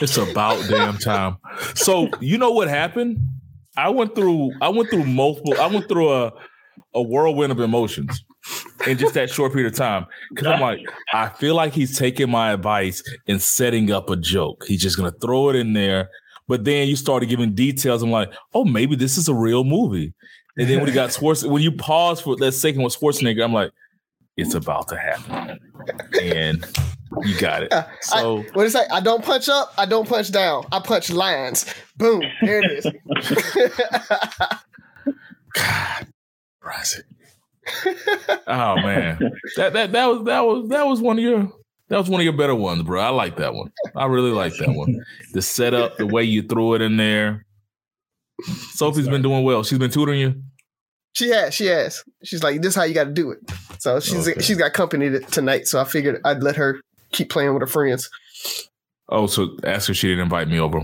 It's 0.00 0.16
about 0.16 0.68
damn 0.68 0.96
time. 0.98 1.36
So 1.74 2.08
you 2.20 2.38
know 2.38 2.52
what 2.52 2.68
happened? 2.68 3.18
I 3.76 3.88
went 3.90 4.14
through 4.14 4.52
I 4.60 4.68
went 4.68 4.90
through 4.90 5.04
multiple 5.04 5.54
I 5.60 5.66
went 5.66 5.88
through 5.88 6.12
a 6.12 6.32
a 6.94 7.02
whirlwind 7.02 7.52
of 7.52 7.60
emotions 7.60 8.24
in 8.86 8.96
just 8.98 9.14
that 9.14 9.30
short 9.30 9.52
period 9.52 9.72
of 9.72 9.76
time. 9.76 10.06
Cause 10.36 10.46
I'm 10.46 10.60
like, 10.60 10.80
I 11.12 11.28
feel 11.28 11.54
like 11.54 11.72
he's 11.72 11.98
taking 11.98 12.30
my 12.30 12.52
advice 12.52 13.02
and 13.26 13.42
setting 13.42 13.90
up 13.90 14.08
a 14.10 14.16
joke. 14.16 14.64
He's 14.66 14.82
just 14.82 14.96
gonna 14.96 15.12
throw 15.20 15.50
it 15.50 15.56
in 15.56 15.72
there. 15.72 16.10
But 16.48 16.64
then 16.64 16.88
you 16.88 16.96
started 16.96 17.28
giving 17.28 17.54
details. 17.54 18.02
I'm 18.02 18.10
like, 18.10 18.32
oh, 18.54 18.64
maybe 18.64 18.96
this 18.96 19.18
is 19.18 19.28
a 19.28 19.34
real 19.34 19.64
movie. 19.64 20.14
And 20.56 20.68
then 20.68 20.78
when 20.78 20.88
he 20.88 20.94
got 20.94 21.12
Schwarz, 21.12 21.46
when 21.46 21.62
you 21.62 21.70
pause 21.70 22.20
for 22.20 22.34
that 22.36 22.52
second 22.52 22.82
with 22.82 22.98
Schwarzenegger, 22.98 23.44
I'm 23.44 23.52
like, 23.52 23.70
it's 24.36 24.54
about 24.54 24.88
to 24.88 24.96
happen. 24.96 25.60
And 26.20 26.66
you 27.24 27.38
got 27.38 27.62
it. 27.64 27.72
Uh, 27.72 27.84
so 28.00 28.38
I, 28.38 28.42
what 28.52 28.66
is 28.66 28.72
that? 28.72 28.90
I 28.92 29.00
don't 29.00 29.24
punch 29.24 29.48
up. 29.48 29.72
I 29.76 29.84
don't 29.84 30.08
punch 30.08 30.32
down. 30.32 30.64
I 30.72 30.80
punch 30.80 31.10
lines. 31.10 31.66
Boom. 31.96 32.22
There 32.40 32.62
it 32.62 32.72
is. 32.72 32.86
God, 35.54 36.06
Rising. 36.62 37.02
oh 38.46 38.76
man, 38.76 39.18
that 39.56 39.74
that 39.74 39.92
that 39.92 40.06
was 40.06 40.24
that 40.24 40.40
was 40.40 40.68
that 40.70 40.86
was 40.86 41.02
one 41.02 41.18
of 41.18 41.24
your 41.24 41.52
that 41.88 41.96
was 41.98 42.08
one 42.08 42.20
of 42.20 42.24
your 42.24 42.32
better 42.36 42.54
ones, 42.54 42.82
bro. 42.82 43.00
I 43.00 43.08
like 43.10 43.36
that 43.36 43.54
one. 43.54 43.72
I 43.96 44.06
really 44.06 44.30
like 44.32 44.54
that 44.58 44.70
one. 44.74 45.04
The 45.32 45.42
setup, 45.42 45.96
the 45.96 46.06
way 46.06 46.22
you 46.24 46.42
threw 46.42 46.74
it 46.74 46.82
in 46.82 46.96
there. 46.96 47.44
Sophie's 48.72 49.08
been 49.08 49.22
doing 49.22 49.42
well. 49.44 49.62
She's 49.64 49.78
been 49.78 49.90
tutoring 49.90 50.20
you. 50.20 50.42
She 51.14 51.30
has. 51.30 51.54
She 51.54 51.66
has. 51.66 52.04
She's 52.22 52.42
like, 52.44 52.60
this 52.62 52.70
is 52.70 52.76
how 52.76 52.84
you 52.84 52.94
got 52.94 53.04
to 53.04 53.12
do 53.12 53.30
it. 53.32 53.38
So 53.78 53.98
she's 54.00 54.28
Okay. 54.28 54.40
she's 54.40 54.56
got 54.56 54.72
company 54.72 55.18
tonight. 55.30 55.66
So 55.66 55.80
I 55.80 55.84
figured 55.84 56.20
I'd 56.24 56.42
let 56.42 56.56
her 56.56 56.80
keep 57.12 57.30
playing 57.30 57.52
with 57.54 57.62
her 57.62 57.66
friends. 57.66 58.08
Oh, 59.08 59.26
so 59.26 59.56
ask 59.64 59.88
her 59.88 59.92
if 59.92 59.96
she 59.96 60.08
didn't 60.08 60.22
invite 60.24 60.48
me 60.48 60.60
over 60.60 60.80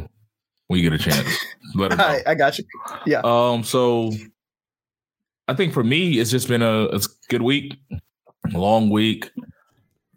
when 0.67 0.81
you 0.81 0.89
get 0.91 0.99
a 0.99 1.03
chance. 1.03 1.29
Let 1.75 1.93
her 1.93 2.01
All 2.01 2.09
know. 2.09 2.15
right, 2.15 2.23
I 2.27 2.35
got 2.35 2.57
you. 2.59 2.65
Yeah. 3.05 3.21
Um, 3.23 3.63
so 3.65 4.11
I 5.47 5.55
think 5.55 5.75
for 5.75 5.85
me, 5.85 6.19
it's 6.19 6.31
just 6.31 6.49
been 6.49 6.63
a, 6.63 6.87
a 6.87 7.01
good 7.29 7.43
week, 7.43 7.77
a 8.55 8.59
long 8.59 8.89
week. 8.91 9.31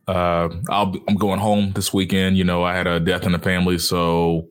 Uh, 0.07 0.49
I'll, 0.69 0.95
I'm 1.07 1.15
going 1.15 1.39
home 1.39 1.73
this 1.73 1.93
weekend. 1.93 2.37
You 2.37 2.43
know, 2.43 2.63
I 2.63 2.75
had 2.75 2.87
a 2.87 2.99
death 2.99 3.25
in 3.25 3.33
the 3.33 3.39
family, 3.39 3.77
so 3.77 4.47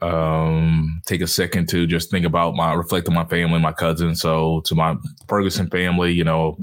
um, 0.00 1.00
take 1.06 1.20
a 1.20 1.26
second 1.26 1.68
to 1.70 1.86
just 1.86 2.10
think 2.10 2.26
about 2.26 2.54
my 2.54 2.72
reflect 2.74 3.08
on 3.08 3.14
my 3.14 3.24
family, 3.24 3.58
my 3.58 3.72
cousin. 3.72 4.14
So 4.14 4.60
to 4.66 4.74
my 4.74 4.96
Ferguson 5.28 5.68
family, 5.68 6.12
you 6.12 6.24
know, 6.24 6.58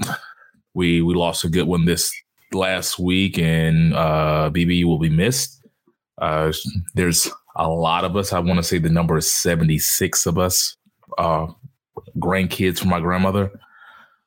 we 0.74 1.02
we 1.02 1.14
lost 1.14 1.44
a 1.44 1.48
good 1.48 1.66
one 1.66 1.84
this 1.84 2.12
last 2.52 2.98
week, 2.98 3.38
and 3.38 3.94
uh, 3.94 4.50
BB 4.52 4.84
will 4.84 4.98
be 4.98 5.10
missed. 5.10 5.62
Uh, 6.18 6.52
there's 6.94 7.28
a 7.56 7.68
lot 7.68 8.04
of 8.04 8.16
us. 8.16 8.32
I 8.32 8.38
want 8.38 8.58
to 8.58 8.62
say 8.62 8.78
the 8.78 8.88
number 8.88 9.18
is 9.18 9.30
76 9.30 10.26
of 10.26 10.38
us. 10.38 10.76
Uh, 11.18 11.48
grandkids 12.18 12.78
from 12.78 12.88
my 12.88 13.00
grandmother, 13.00 13.50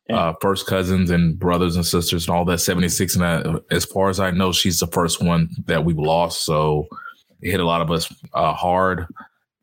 uh, 0.10 0.34
first 0.40 0.68
cousins 0.68 1.10
and 1.10 1.40
brothers 1.40 1.76
and 1.76 1.86
sisters 1.86 2.28
and 2.28 2.36
all 2.36 2.46
that 2.46 2.60
76. 2.60 3.16
And 3.16 3.24
that, 3.24 3.64
as 3.72 3.86
far 3.86 4.10
as 4.10 4.20
I 4.20 4.32
know, 4.32 4.52
she's 4.52 4.80
the 4.80 4.88
first 4.88 5.22
one 5.22 5.50
that 5.66 5.84
we've 5.84 5.98
lost. 5.98 6.46
So 6.46 6.88
it 7.42 7.52
hit 7.52 7.60
a 7.60 7.66
lot 7.66 7.82
of 7.82 7.92
us 7.92 8.14
uh, 8.34 8.54
hard 8.54 9.08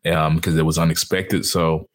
um, 0.06 0.37
because 0.37 0.56
it 0.56 0.66
was 0.66 0.78
unexpected. 0.78 1.46
So 1.46 1.88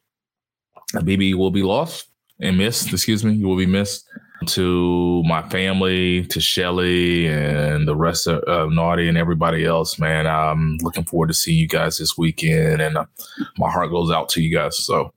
BB 0.94 1.36
will 1.36 1.52
be 1.52 1.64
lost 1.64 2.08
and 2.40 2.58
missed. 2.58 2.94
Excuse 2.94 3.24
me, 3.24 3.34
you 3.34 3.48
will 3.48 3.58
be 3.58 3.66
missed. 3.66 4.08
To 4.46 5.24
my 5.24 5.42
family, 5.50 6.24
to 6.28 6.40
Shelly 6.40 7.28
and 7.28 7.88
the 7.88 7.96
rest 7.96 8.28
of 8.28 8.48
uh, 8.48 8.72
Naughty 8.72 9.10
and 9.10 9.18
everybody 9.18 9.66
else, 9.66 9.98
man. 9.98 10.28
I'm 10.28 10.78
looking 10.84 11.06
forward 11.06 11.30
to 11.30 11.34
seeing 11.34 11.58
you 11.58 11.68
guys 11.68 11.98
this 11.98 12.20
weekend, 12.20 12.80
and 12.80 12.98
uh, 12.98 13.06
my 13.58 13.70
heart 13.72 13.90
goes 13.90 14.12
out 14.12 14.30
to 14.30 14.42
you 14.42 14.56
guys. 14.56 14.78
So, 14.78 15.12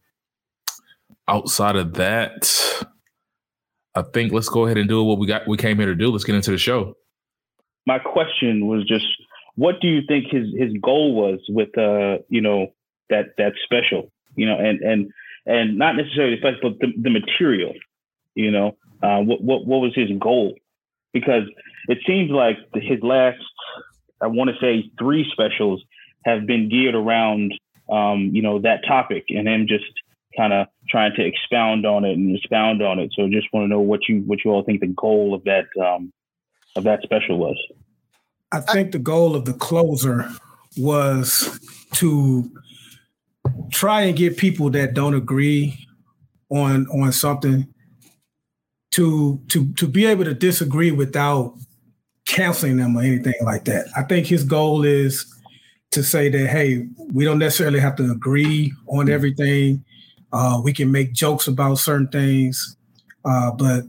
outside 1.29 1.77
of 1.77 1.93
that, 1.95 2.51
I 4.01 4.11
think 4.13 4.33
let's 4.33 4.49
go 4.49 4.65
ahead 4.65 4.79
and 4.79 4.89
do 4.89 5.03
what 5.05 5.19
we 5.19 5.27
got. 5.27 5.47
We 5.47 5.57
came 5.57 5.79
here 5.79 5.87
to 5.87 5.95
do. 5.95 6.11
Let's 6.11 6.25
get 6.25 6.35
into 6.35 6.51
the 6.51 6.59
show. 6.59 6.97
My 7.87 7.99
question 7.99 8.67
was 8.67 8.85
just, 8.87 9.07
what 9.57 9.81
do 9.81 9.89
you 9.89 10.01
think 10.07 10.27
his 10.31 10.47
his 10.57 10.73
goal 10.81 11.15
was 11.15 11.41
with 11.49 11.77
uh 11.77 12.23
you 12.29 12.41
know 12.41 12.69
that 13.11 13.35
that 13.37 13.53
special 13.65 14.11
you 14.37 14.47
know 14.47 14.57
and 14.57 14.81
and 14.81 15.11
and 15.47 15.79
not 15.79 15.97
necessarily 15.97 16.37
the 16.37 16.41
special, 16.41 16.71
but 16.71 16.81
the, 16.81 16.93
the 17.01 17.11
material, 17.11 17.73
you 18.35 18.51
know, 18.51 18.77
uh, 19.03 19.21
what 19.21 19.43
what 19.43 19.67
what 19.67 19.81
was 19.81 19.95
his 19.95 20.11
goal? 20.19 20.55
Because 21.13 21.45
it 21.89 21.99
seems 22.07 22.31
like 22.31 22.57
his 22.75 23.03
last, 23.03 23.39
I 24.21 24.29
want 24.29 24.51
to 24.51 24.57
say, 24.61 24.91
three 24.99 25.27
specials 25.33 25.83
have 26.25 26.47
been 26.47 26.69
geared 26.69 26.95
around, 26.95 27.55
um, 27.91 28.31
you 28.33 28.43
know, 28.43 28.61
that 28.61 28.85
topic, 28.87 29.25
and 29.31 29.49
him 29.49 29.67
just 29.67 29.85
kind 30.37 30.53
of 30.53 30.67
trying 30.91 31.15
to 31.15 31.25
expound 31.25 31.87
on 31.87 32.05
it 32.05 32.13
and 32.13 32.37
expound 32.37 32.83
on 32.83 32.99
it. 32.99 33.13
So, 33.17 33.29
just 33.29 33.49
want 33.53 33.65
to 33.65 33.69
know 33.69 33.81
what 33.81 34.09
you 34.09 34.21
what 34.27 34.45
you 34.45 34.51
all 34.51 34.63
think 34.63 34.81
the 34.81 34.89
goal 34.89 35.35
of 35.35 35.45
that 35.45 35.67
um, 35.83 36.13
of 36.77 36.85
that 36.85 37.03
special 37.03 37.39
was. 37.39 37.57
I 38.53 38.61
think 38.61 38.93
the 38.93 38.99
goal 38.99 39.37
of 39.37 39.45
the 39.45 39.53
closer 39.53 40.29
was 40.77 41.59
to 41.95 42.51
try 43.71 44.03
and 44.03 44.17
get 44.17 44.37
people 44.37 44.71
that 44.71 44.95
don't 44.95 45.15
agree 45.15 45.79
on 46.51 46.87
on 46.89 47.13
something 47.13 47.67
to 48.93 49.41
to 49.49 49.73
to 49.75 49.87
be 49.87 50.07
able 50.07 50.25
to 50.25 50.35
disagree 50.35 50.91
without 50.91 51.55
canceling 52.27 52.77
them 52.77 52.97
or 52.97 53.03
anything 53.03 53.35
like 53.43 53.65
that. 53.65 53.87
I 53.97 54.03
think 54.03 54.27
his 54.27 54.45
goal 54.45 54.85
is 54.85 55.27
to 55.93 56.03
say 56.03 56.29
that 56.29 56.49
hey, 56.49 56.87
we 57.13 57.25
don't 57.25 57.39
necessarily 57.39 57.81
have 57.81 57.97
to 57.97 58.11
agree 58.11 58.73
on 58.89 59.09
everything. 59.09 59.85
Uh, 60.33 60.61
we 60.63 60.73
can 60.73 60.93
make 60.93 61.13
jokes 61.13 61.49
about 61.49 61.77
certain 61.77 62.09
things, 62.09 62.77
uh, 63.25 63.51
but 63.53 63.85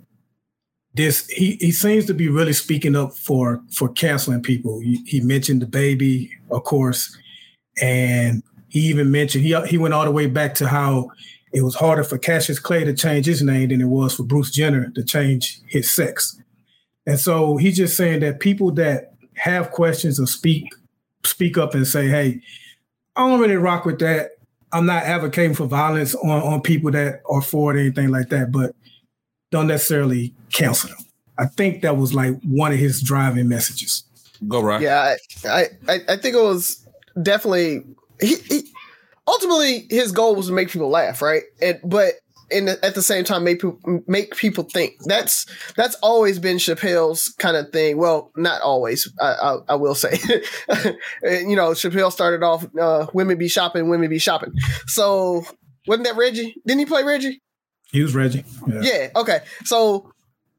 this 0.93 1.27
he 1.29 1.57
he 1.61 1.71
seems 1.71 2.05
to 2.05 2.13
be 2.13 2.27
really 2.27 2.53
speaking 2.53 2.95
up 2.95 3.13
for 3.13 3.61
for 3.71 3.89
canceling 3.89 4.41
people. 4.41 4.79
He, 4.79 5.03
he 5.05 5.21
mentioned 5.21 5.61
the 5.61 5.67
baby, 5.67 6.31
of 6.49 6.63
course, 6.63 7.15
and 7.81 8.43
he 8.69 8.81
even 8.81 9.11
mentioned 9.11 9.43
he 9.43 9.59
he 9.67 9.77
went 9.77 9.93
all 9.93 10.05
the 10.05 10.11
way 10.11 10.27
back 10.27 10.55
to 10.55 10.67
how 10.67 11.11
it 11.53 11.61
was 11.61 11.75
harder 11.75 12.03
for 12.03 12.17
Cassius 12.17 12.59
Clay 12.59 12.83
to 12.83 12.93
change 12.93 13.25
his 13.25 13.41
name 13.41 13.69
than 13.69 13.81
it 13.81 13.85
was 13.85 14.15
for 14.15 14.23
Bruce 14.23 14.51
Jenner 14.51 14.89
to 14.91 15.03
change 15.03 15.61
his 15.67 15.93
sex. 15.93 16.39
And 17.05 17.19
so 17.19 17.57
he's 17.57 17.77
just 17.77 17.97
saying 17.97 18.21
that 18.21 18.39
people 18.39 18.71
that 18.73 19.13
have 19.35 19.71
questions 19.71 20.19
or 20.19 20.27
speak 20.27 20.67
speak 21.25 21.57
up 21.57 21.73
and 21.73 21.87
say, 21.87 22.07
"Hey, 22.07 22.41
I 23.15 23.27
don't 23.27 23.39
really 23.39 23.55
rock 23.55 23.85
with 23.85 23.99
that. 23.99 24.31
I'm 24.73 24.85
not 24.85 25.03
advocating 25.03 25.55
for 25.55 25.65
violence 25.65 26.15
on, 26.15 26.41
on 26.41 26.61
people 26.61 26.91
that 26.91 27.21
are 27.29 27.41
for 27.41 27.71
it 27.71 27.77
or 27.77 27.79
anything 27.79 28.09
like 28.09 28.29
that, 28.29 28.51
but 28.51 28.75
don't 29.51 29.67
necessarily 29.67 30.33
cancel 30.51 30.89
them." 30.89 31.05
I 31.37 31.45
think 31.45 31.81
that 31.81 31.97
was 31.97 32.13
like 32.13 32.39
one 32.43 32.71
of 32.71 32.77
his 32.77 33.01
driving 33.01 33.47
messages. 33.47 34.03
Go 34.47 34.61
right. 34.61 34.81
Yeah, 34.81 35.15
I, 35.45 35.67
I, 35.87 35.99
I 36.09 36.17
think 36.17 36.35
it 36.35 36.41
was 36.41 36.85
definitely 37.21 37.83
he, 38.19 38.35
he 38.35 38.63
ultimately 39.27 39.87
his 39.89 40.11
goal 40.11 40.35
was 40.35 40.47
to 40.47 40.53
make 40.53 40.69
people 40.69 40.89
laugh, 40.89 41.21
right? 41.21 41.43
And 41.61 41.79
but 41.83 42.13
the, 42.51 42.85
at 42.85 42.95
the 42.95 43.01
same 43.01 43.23
time 43.23 43.43
make 43.43 43.61
people 43.61 44.03
make 44.07 44.35
people 44.35 44.63
think. 44.63 44.93
That's 45.05 45.45
that's 45.75 45.95
always 45.95 46.39
been 46.39 46.57
Chappelle's 46.57 47.33
kind 47.39 47.57
of 47.57 47.71
thing. 47.71 47.97
Well, 47.97 48.31
not 48.35 48.61
always. 48.61 49.11
I 49.19 49.33
I, 49.33 49.57
I 49.69 49.75
will 49.75 49.95
say, 49.95 50.11
you 51.23 51.55
know, 51.55 51.71
Chappelle 51.71 52.11
started 52.11 52.43
off 52.43 52.65
uh, 52.79 53.07
women 53.13 53.37
be 53.37 53.47
shopping, 53.47 53.89
women 53.89 54.09
be 54.09 54.19
shopping. 54.19 54.53
So 54.87 55.43
wasn't 55.87 56.07
that 56.07 56.17
Reggie? 56.17 56.55
Didn't 56.65 56.79
he 56.79 56.85
play 56.85 57.03
Reggie? 57.03 57.41
He 57.91 58.01
was 58.01 58.15
Reggie. 58.15 58.45
Yeah. 58.67 58.81
Yeah. 58.81 59.07
Okay. 59.15 59.39
So 59.65 60.11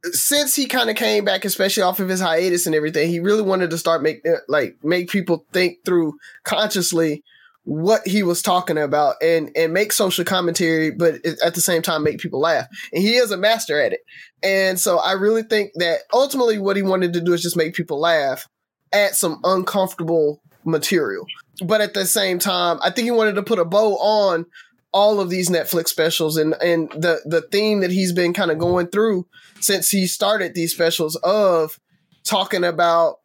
since 0.04 0.54
he 0.54 0.66
kind 0.66 0.90
of 0.90 0.96
came 0.96 1.24
back, 1.24 1.44
especially 1.44 1.82
off 1.82 2.00
of 2.00 2.08
his 2.08 2.20
hiatus 2.20 2.66
and 2.66 2.74
everything, 2.74 3.08
he 3.08 3.20
really 3.20 3.42
wanted 3.42 3.70
to 3.70 3.78
start 3.78 4.02
make 4.02 4.26
uh, 4.26 4.38
like 4.48 4.76
make 4.82 5.08
people 5.08 5.46
think 5.52 5.78
through 5.84 6.14
consciously 6.44 7.22
what 7.64 8.06
he 8.06 8.22
was 8.22 8.42
talking 8.42 8.78
about 8.78 9.16
and 9.22 9.50
and 9.56 9.72
make 9.72 9.92
social 9.92 10.24
commentary, 10.24 10.90
but 10.90 11.24
at 11.44 11.54
the 11.54 11.60
same 11.60 11.82
time 11.82 12.02
make 12.02 12.18
people 12.18 12.40
laugh. 12.40 12.66
And 12.92 13.02
he 13.02 13.14
is 13.14 13.30
a 13.30 13.36
master 13.36 13.80
at 13.80 13.92
it. 13.92 14.00
And 14.42 14.80
so 14.80 14.98
I 14.98 15.12
really 15.12 15.42
think 15.42 15.72
that 15.76 16.00
ultimately 16.12 16.58
what 16.58 16.76
he 16.76 16.82
wanted 16.82 17.12
to 17.12 17.20
do 17.20 17.32
is 17.32 17.42
just 17.42 17.56
make 17.56 17.74
people 17.74 18.00
laugh 18.00 18.48
at 18.92 19.14
some 19.14 19.40
uncomfortable 19.44 20.42
material. 20.64 21.26
But 21.64 21.80
at 21.80 21.94
the 21.94 22.06
same 22.06 22.38
time, 22.38 22.78
I 22.82 22.90
think 22.90 23.04
he 23.04 23.10
wanted 23.10 23.36
to 23.36 23.42
put 23.42 23.58
a 23.58 23.64
bow 23.64 23.96
on 23.96 24.46
all 24.92 25.20
of 25.20 25.30
these 25.30 25.48
Netflix 25.48 25.88
specials 25.88 26.36
and 26.36 26.54
and 26.62 26.90
the 26.90 27.20
the 27.24 27.42
theme 27.42 27.80
that 27.80 27.90
he's 27.90 28.12
been 28.12 28.34
kind 28.34 28.50
of 28.50 28.58
going 28.58 28.88
through 28.88 29.26
since 29.60 29.90
he 29.90 30.06
started 30.06 30.54
these 30.54 30.74
specials 30.74 31.16
of 31.16 31.78
talking 32.24 32.64
about 32.64 33.16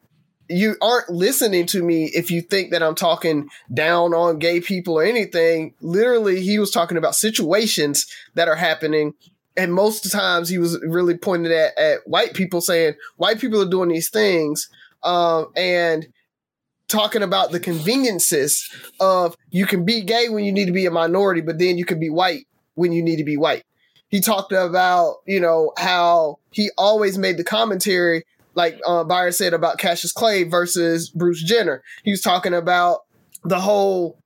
you 0.50 0.76
aren't 0.82 1.10
listening 1.10 1.66
to 1.68 1.84
me 1.84 2.06
if 2.14 2.32
you 2.32 2.42
think 2.42 2.72
that 2.72 2.84
I'm 2.84 2.96
talking 2.96 3.50
down 3.74 4.14
on 4.14 4.40
gay 4.40 4.62
people 4.62 4.96
or 4.96 5.04
anything. 5.04 5.74
Literally, 5.82 6.42
he 6.42 6.60
was 6.60 6.72
talking 6.72 6.98
about 6.98 7.16
situations 7.16 8.08
that 8.36 8.48
are 8.48 8.56
happening. 8.56 9.14
And 9.56 9.74
most 9.74 10.06
of 10.06 10.12
the 10.12 10.18
times 10.18 10.50
he 10.50 10.58
was 10.58 10.80
really 10.86 11.18
pointing 11.18 11.52
at, 11.52 11.78
at 11.78 12.08
white 12.08 12.34
people 12.34 12.62
saying, 12.62 12.94
white 13.18 13.40
people 13.40 13.62
are 13.62 13.70
doing 13.70 13.90
these 13.90 14.10
things. 14.10 14.70
Um, 15.04 15.52
and 15.56 16.08
talking 16.88 17.24
about 17.24 17.52
the 17.52 17.60
conveniences 17.60 18.70
of 19.00 19.36
you 19.50 19.66
can 19.66 19.84
be 19.84 20.02
gay 20.02 20.30
when 20.30 20.46
you 20.46 20.52
need 20.52 20.66
to 20.66 20.72
be 20.72 20.86
a 20.86 20.92
minority, 20.92 21.42
but 21.42 21.60
then 21.60 21.78
you 21.78 21.86
can 21.86 22.00
be 22.00 22.10
white 22.10 22.48
when 22.76 22.92
you 22.92 23.04
need 23.04 23.18
to 23.18 23.24
be 23.24 23.38
white. 23.38 23.64
He 24.10 24.22
talked 24.22 24.54
about, 24.54 25.18
you 25.26 25.42
know, 25.42 25.74
how 25.78 26.40
he 26.52 26.72
always 26.78 27.18
made 27.18 27.38
the 27.38 27.44
commentary 27.44 28.24
like 28.58 28.80
uh, 28.86 29.04
Byron 29.04 29.32
said 29.32 29.54
about 29.54 29.78
Cassius 29.78 30.12
Clay 30.12 30.44
versus 30.44 31.10
Bruce 31.12 31.44
Jenner. 31.44 31.84
He 32.04 32.12
was 32.12 32.22
talking 32.22 32.56
about 32.56 33.02
the 33.44 33.60
whole 33.60 34.20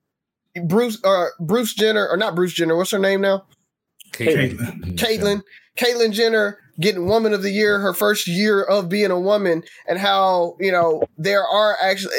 Bruce 0.64 0.98
or 1.04 1.32
Bruce 1.38 1.74
Jenner 1.74 2.08
or 2.08 2.16
not 2.16 2.34
Bruce 2.34 2.54
Jenner. 2.54 2.74
What's 2.74 2.90
her 2.90 2.98
name 2.98 3.20
now? 3.20 3.44
Caitlyn. 4.12 4.96
Caitlyn. 4.96 5.42
Caitlyn 5.76 6.12
Jenner 6.12 6.58
getting 6.80 7.06
Woman 7.06 7.34
of 7.34 7.42
the 7.42 7.50
Year, 7.50 7.78
her 7.78 7.92
first 7.92 8.26
year 8.26 8.62
of 8.62 8.88
being 8.88 9.10
a 9.10 9.20
woman, 9.20 9.62
and 9.86 9.98
how 9.98 10.56
you 10.58 10.72
know 10.72 11.04
there 11.18 11.46
are 11.46 11.76
actually. 11.82 12.14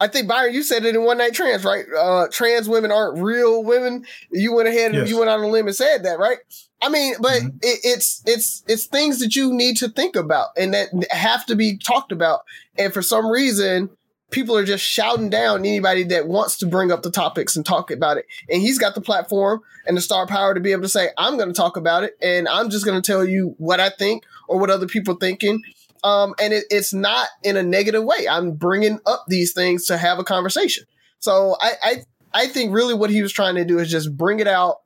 I 0.00 0.08
think 0.08 0.28
Byron, 0.28 0.52
you 0.52 0.62
said 0.62 0.84
it 0.84 0.94
in 0.94 1.04
One 1.04 1.16
Night 1.16 1.32
Trans, 1.32 1.64
right? 1.64 1.86
Uh, 1.96 2.26
trans 2.30 2.68
women 2.68 2.92
aren't 2.92 3.22
real 3.22 3.64
women. 3.64 4.04
You 4.30 4.52
went 4.52 4.68
ahead 4.68 4.90
and 4.90 4.96
yes. 4.96 5.08
you 5.08 5.18
went 5.18 5.30
on 5.30 5.40
a 5.40 5.46
limb 5.48 5.66
and 5.66 5.74
said 5.74 6.02
that, 6.02 6.18
right? 6.18 6.38
I 6.84 6.90
mean, 6.90 7.14
but 7.18 7.40
mm-hmm. 7.40 7.56
it, 7.62 7.80
it's 7.82 8.22
it's 8.26 8.62
it's 8.68 8.84
things 8.84 9.18
that 9.20 9.34
you 9.34 9.54
need 9.54 9.78
to 9.78 9.88
think 9.88 10.16
about 10.16 10.50
and 10.54 10.74
that 10.74 10.90
have 11.10 11.46
to 11.46 11.56
be 11.56 11.78
talked 11.78 12.12
about. 12.12 12.42
And 12.76 12.92
for 12.92 13.00
some 13.00 13.26
reason, 13.26 13.88
people 14.30 14.54
are 14.54 14.66
just 14.66 14.84
shouting 14.84 15.30
down 15.30 15.60
anybody 15.60 16.02
that 16.04 16.28
wants 16.28 16.58
to 16.58 16.66
bring 16.66 16.92
up 16.92 17.02
the 17.02 17.10
topics 17.10 17.56
and 17.56 17.64
talk 17.64 17.90
about 17.90 18.18
it. 18.18 18.26
And 18.50 18.60
he's 18.60 18.78
got 18.78 18.94
the 18.94 19.00
platform 19.00 19.62
and 19.86 19.96
the 19.96 20.02
star 20.02 20.26
power 20.26 20.52
to 20.52 20.60
be 20.60 20.72
able 20.72 20.82
to 20.82 20.88
say, 20.90 21.08
"I'm 21.16 21.38
going 21.38 21.48
to 21.48 21.54
talk 21.54 21.78
about 21.78 22.04
it, 22.04 22.18
and 22.20 22.46
I'm 22.48 22.68
just 22.68 22.84
going 22.84 23.00
to 23.00 23.12
tell 23.12 23.24
you 23.24 23.54
what 23.56 23.80
I 23.80 23.88
think 23.88 24.24
or 24.46 24.58
what 24.58 24.68
other 24.68 24.86
people 24.86 25.14
thinking." 25.14 25.62
Um, 26.02 26.34
and 26.38 26.52
it, 26.52 26.64
it's 26.68 26.92
not 26.92 27.28
in 27.42 27.56
a 27.56 27.62
negative 27.62 28.04
way. 28.04 28.28
I'm 28.28 28.52
bringing 28.56 29.00
up 29.06 29.24
these 29.26 29.54
things 29.54 29.86
to 29.86 29.96
have 29.96 30.18
a 30.18 30.24
conversation. 30.24 30.84
So 31.20 31.56
I, 31.62 31.72
I 31.82 31.96
I 32.34 32.46
think 32.48 32.74
really 32.74 32.92
what 32.92 33.08
he 33.08 33.22
was 33.22 33.32
trying 33.32 33.54
to 33.54 33.64
do 33.64 33.78
is 33.78 33.90
just 33.90 34.14
bring 34.14 34.40
it 34.40 34.48
out 34.48 34.80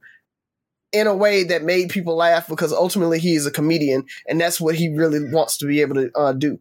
in 0.92 1.07
a 1.07 1.14
way 1.14 1.45
that 1.45 1.62
made 1.62 1.90
people 1.90 2.16
laugh 2.16 2.49
because 2.49 2.73
ultimately 2.73 3.18
he 3.18 3.35
is 3.35 3.47
a 3.47 3.50
comedian 3.50 4.04
and 4.26 4.40
that's 4.40 4.61
what 4.61 4.75
he 4.75 4.88
really 4.88 5.21
wants 5.33 5.59
to 5.59 5.66
be 5.66 5.80
able 5.80 5.97
to 5.97 6.11
uh, 6.16 6.33
do. 6.33 6.59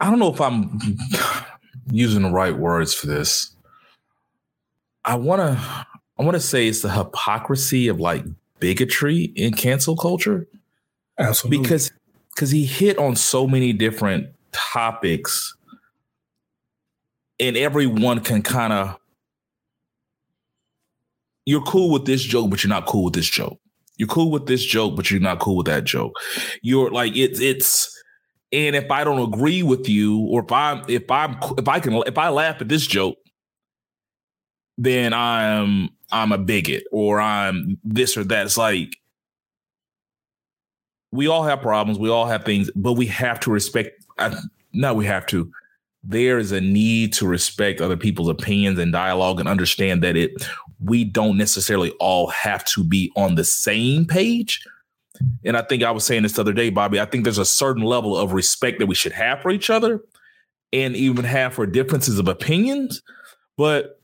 I 0.00 0.10
don't 0.10 0.18
know 0.18 0.32
if 0.32 0.40
I'm 0.40 0.80
using 1.90 2.22
the 2.22 2.30
right 2.30 2.56
words 2.56 2.94
for 2.94 3.06
this. 3.06 3.54
I 5.04 5.16
want 5.16 5.40
to 5.40 5.86
I 6.18 6.22
want 6.22 6.34
to 6.34 6.40
say 6.40 6.68
it's 6.68 6.82
the 6.82 6.90
hypocrisy 6.90 7.88
of 7.88 8.00
like 8.00 8.24
bigotry 8.60 9.32
in 9.36 9.52
cancel 9.52 9.96
culture. 9.96 10.46
Absolutely. 11.18 11.62
Because 11.62 11.92
because 12.34 12.50
he 12.50 12.64
hit 12.64 12.98
on 12.98 13.16
so 13.16 13.46
many 13.46 13.72
different 13.72 14.28
topics 14.52 15.56
and 17.38 17.56
everyone 17.56 18.20
can 18.20 18.42
kind 18.42 18.72
of 18.72 18.96
you're 21.46 21.62
cool 21.62 21.90
with 21.90 22.06
this 22.06 22.22
joke, 22.22 22.50
but 22.50 22.62
you're 22.62 22.68
not 22.68 22.86
cool 22.86 23.04
with 23.04 23.14
this 23.14 23.28
joke. 23.28 23.58
You're 23.96 24.08
cool 24.08 24.30
with 24.30 24.46
this 24.46 24.64
joke, 24.64 24.96
but 24.96 25.10
you're 25.10 25.20
not 25.20 25.38
cool 25.38 25.56
with 25.56 25.66
that 25.66 25.84
joke. 25.84 26.12
You're 26.62 26.90
like 26.90 27.16
it's 27.16 27.40
it's 27.40 28.02
and 28.50 28.76
if 28.76 28.90
I 28.90 29.04
don't 29.04 29.32
agree 29.32 29.62
with 29.62 29.88
you, 29.88 30.20
or 30.26 30.42
if 30.42 30.52
I'm 30.52 30.84
if 30.88 31.10
I'm 31.10 31.36
if 31.58 31.68
I 31.68 31.80
can 31.80 31.94
if 32.06 32.18
I 32.18 32.28
laugh 32.28 32.60
at 32.60 32.68
this 32.68 32.86
joke, 32.86 33.16
then 34.78 35.12
I'm 35.12 35.90
I'm 36.10 36.32
a 36.32 36.38
bigot 36.38 36.84
or 36.92 37.20
I'm 37.20 37.78
this 37.84 38.16
or 38.16 38.24
that. 38.24 38.46
It's 38.46 38.56
like 38.56 38.96
we 41.12 41.28
all 41.28 41.44
have 41.44 41.60
problems, 41.60 41.98
we 41.98 42.10
all 42.10 42.26
have 42.26 42.44
things, 42.44 42.70
but 42.74 42.94
we 42.94 43.06
have 43.06 43.38
to 43.40 43.50
respect. 43.50 44.04
I, 44.18 44.36
no, 44.72 44.94
we 44.94 45.06
have 45.06 45.26
to 45.26 45.50
there 46.06 46.38
is 46.38 46.52
a 46.52 46.60
need 46.60 47.12
to 47.14 47.26
respect 47.26 47.80
other 47.80 47.96
people's 47.96 48.28
opinions 48.28 48.78
and 48.78 48.92
dialogue 48.92 49.40
and 49.40 49.48
understand 49.48 50.02
that 50.02 50.16
it 50.16 50.46
we 50.80 51.04
don't 51.04 51.38
necessarily 51.38 51.90
all 51.92 52.26
have 52.28 52.64
to 52.64 52.84
be 52.84 53.10
on 53.16 53.36
the 53.36 53.44
same 53.44 54.04
page. 54.04 54.62
And 55.44 55.56
I 55.56 55.62
think 55.62 55.82
I 55.82 55.90
was 55.90 56.04
saying 56.04 56.24
this 56.24 56.32
the 56.32 56.42
other 56.42 56.52
day, 56.52 56.70
Bobby. 56.70 57.00
I 57.00 57.06
think 57.06 57.24
there's 57.24 57.38
a 57.38 57.44
certain 57.44 57.84
level 57.84 58.16
of 58.16 58.32
respect 58.32 58.80
that 58.80 58.86
we 58.86 58.94
should 58.94 59.12
have 59.12 59.40
for 59.40 59.50
each 59.50 59.70
other 59.70 60.00
and 60.72 60.96
even 60.96 61.24
have 61.24 61.54
for 61.54 61.66
differences 61.66 62.18
of 62.18 62.28
opinions. 62.28 63.00
But 63.56 64.00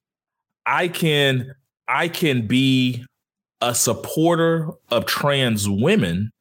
I 0.64 0.88
can 0.88 1.54
I 1.88 2.08
can 2.08 2.46
be 2.46 3.04
a 3.60 3.74
supporter 3.74 4.70
of 4.90 5.04
trans 5.04 5.68
women 5.68 6.32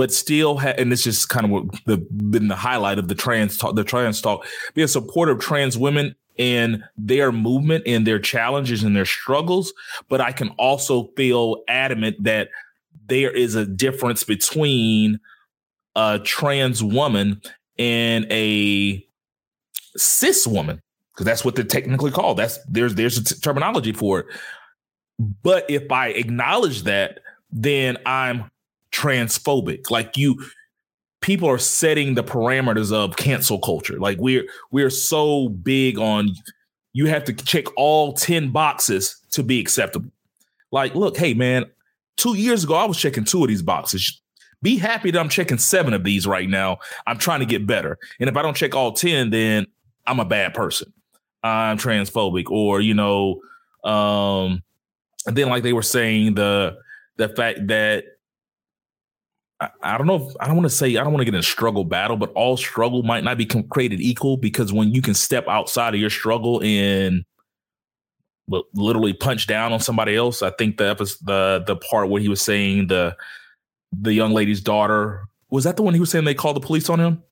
but 0.00 0.10
still 0.10 0.56
ha- 0.56 0.72
and 0.78 0.90
this 0.90 1.04
just 1.04 1.28
kind 1.28 1.44
of 1.44 1.50
what 1.50 1.84
the 1.84 1.98
been 1.98 2.48
the 2.48 2.56
highlight 2.56 2.98
of 2.98 3.08
the 3.08 3.14
trans 3.14 3.58
talk 3.58 3.76
the 3.76 3.84
trans 3.84 4.22
talk 4.22 4.46
be 4.72 4.80
a 4.80 4.88
supporter 4.88 5.32
of 5.32 5.40
trans 5.40 5.76
women 5.76 6.14
and 6.38 6.82
their 6.96 7.30
movement 7.30 7.84
and 7.86 8.06
their 8.06 8.18
challenges 8.18 8.82
and 8.82 8.96
their 8.96 9.04
struggles 9.04 9.74
but 10.08 10.18
i 10.18 10.32
can 10.32 10.48
also 10.50 11.10
feel 11.18 11.62
adamant 11.68 12.16
that 12.22 12.48
there 13.08 13.30
is 13.30 13.54
a 13.56 13.66
difference 13.66 14.24
between 14.24 15.20
a 15.96 16.18
trans 16.24 16.82
woman 16.82 17.38
and 17.78 18.24
a 18.30 19.06
cis 19.98 20.46
woman 20.46 20.80
because 21.12 21.26
that's 21.26 21.44
what 21.44 21.54
they're 21.54 21.64
technically 21.66 22.10
called. 22.10 22.38
That's 22.38 22.58
there's 22.64 22.94
there's 22.94 23.18
a 23.18 23.24
t- 23.24 23.34
terminology 23.42 23.92
for 23.92 24.20
it. 24.20 24.26
But 25.42 25.68
if 25.68 25.92
i 25.92 26.08
acknowledge 26.08 26.84
that 26.84 27.20
then 27.52 27.98
i'm 28.06 28.50
transphobic. 28.92 29.90
Like 29.90 30.16
you 30.16 30.42
people 31.20 31.48
are 31.48 31.58
setting 31.58 32.14
the 32.14 32.24
parameters 32.24 32.92
of 32.92 33.16
cancel 33.16 33.58
culture. 33.58 33.98
Like 33.98 34.18
we're 34.18 34.46
we're 34.70 34.90
so 34.90 35.48
big 35.48 35.98
on 35.98 36.30
you 36.92 37.06
have 37.06 37.24
to 37.24 37.32
check 37.32 37.66
all 37.76 38.12
10 38.14 38.50
boxes 38.50 39.16
to 39.30 39.44
be 39.44 39.60
acceptable. 39.60 40.10
Like, 40.72 40.94
look, 40.94 41.16
hey 41.16 41.34
man, 41.34 41.66
two 42.16 42.36
years 42.36 42.64
ago 42.64 42.74
I 42.74 42.84
was 42.84 42.98
checking 42.98 43.24
two 43.24 43.42
of 43.42 43.48
these 43.48 43.62
boxes. 43.62 44.20
Be 44.62 44.76
happy 44.76 45.10
that 45.10 45.18
I'm 45.18 45.30
checking 45.30 45.56
seven 45.56 45.94
of 45.94 46.04
these 46.04 46.26
right 46.26 46.48
now. 46.48 46.78
I'm 47.06 47.16
trying 47.16 47.40
to 47.40 47.46
get 47.46 47.66
better. 47.66 47.98
And 48.18 48.28
if 48.28 48.36
I 48.36 48.42
don't 48.42 48.56
check 48.56 48.74
all 48.74 48.92
10, 48.92 49.30
then 49.30 49.66
I'm 50.06 50.20
a 50.20 50.24
bad 50.24 50.52
person. 50.52 50.92
I'm 51.42 51.78
transphobic, 51.78 52.50
or 52.50 52.82
you 52.82 52.92
know, 52.92 53.40
um, 53.84 54.62
and 55.26 55.36
then 55.36 55.48
like 55.48 55.62
they 55.62 55.72
were 55.72 55.82
saying, 55.82 56.34
the 56.34 56.76
the 57.16 57.28
fact 57.30 57.66
that 57.68 58.04
I, 59.82 59.98
don't 59.98 60.06
know. 60.06 60.26
If, 60.28 60.34
I 60.40 60.46
don't 60.46 60.56
want 60.56 60.68
to 60.68 60.74
say 60.74 60.96
I 60.96 61.02
don't 61.02 61.12
want 61.12 61.20
to 61.20 61.24
get 61.26 61.34
in 61.34 61.40
a 61.40 61.42
struggle 61.42 61.84
battle, 61.84 62.16
but 62.16 62.32
all 62.32 62.56
struggle 62.56 63.02
might 63.02 63.24
not 63.24 63.36
be 63.36 63.44
created 63.44 64.00
equal 64.00 64.36
because 64.36 64.72
when 64.72 64.94
you 64.94 65.02
can 65.02 65.14
step 65.14 65.46
outside 65.48 65.94
of 65.94 66.00
your 66.00 66.10
struggle 66.10 66.62
and 66.62 67.24
literally 68.74 69.12
punch 69.12 69.46
down 69.46 69.72
on 69.72 69.80
somebody 69.80 70.16
else, 70.16 70.42
I 70.42 70.50
think 70.50 70.78
the 70.78 70.88
episode, 70.88 71.18
the 71.26 71.64
the 71.66 71.76
part 71.76 72.08
where 72.08 72.22
he 72.22 72.28
was 72.28 72.40
saying 72.40 72.86
the 72.86 73.16
the 73.92 74.14
young 74.14 74.32
lady's 74.32 74.60
daughter 74.60 75.26
was 75.50 75.64
that 75.64 75.76
the 75.76 75.82
one 75.82 75.94
he 75.94 76.00
was 76.00 76.10
saying 76.10 76.24
they 76.24 76.34
called 76.34 76.56
the 76.56 76.60
police 76.60 76.88
on 76.88 76.98
him. 76.98 77.22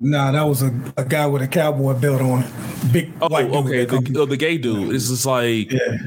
Nah, 0.00 0.30
that 0.30 0.42
was 0.42 0.62
a, 0.62 0.72
a 0.96 1.04
guy 1.04 1.26
with 1.26 1.42
a 1.42 1.48
cowboy 1.48 1.94
belt 1.94 2.20
on. 2.20 2.44
Big. 2.92 3.12
Oh, 3.20 3.26
okay. 3.26 3.84
The, 3.84 4.16
oh, 4.20 4.26
the, 4.26 4.36
gay 4.36 4.56
dude. 4.56 4.94
It's 4.94 5.08
just 5.08 5.26
like, 5.26 5.72
yeah. 5.72 5.98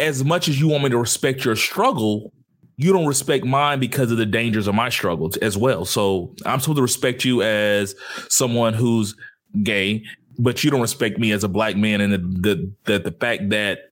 as 0.00 0.22
much 0.22 0.48
as 0.48 0.60
you 0.60 0.68
want 0.68 0.84
me 0.84 0.90
to 0.90 0.98
respect 0.98 1.46
your 1.46 1.56
struggle, 1.56 2.30
you 2.78 2.92
don't 2.92 3.06
respect 3.06 3.44
mine 3.44 3.80
because 3.80 4.12
of 4.12 4.18
the 4.18 4.24
dangers 4.24 4.68
of 4.68 4.74
my 4.74 4.88
struggles 4.88 5.36
as 5.38 5.58
well. 5.58 5.84
So 5.84 6.34
I'm 6.46 6.60
supposed 6.60 6.76
to 6.76 6.82
respect 6.82 7.24
you 7.24 7.42
as 7.42 7.96
someone 8.28 8.72
who's 8.72 9.16
gay, 9.64 10.04
but 10.38 10.62
you 10.62 10.70
don't 10.70 10.80
respect 10.80 11.18
me 11.18 11.32
as 11.32 11.42
a 11.42 11.48
black 11.48 11.76
man, 11.76 12.00
and 12.00 12.12
the 12.12 12.18
the 12.18 12.72
the, 12.84 12.98
the 13.10 13.10
fact 13.10 13.50
that 13.50 13.90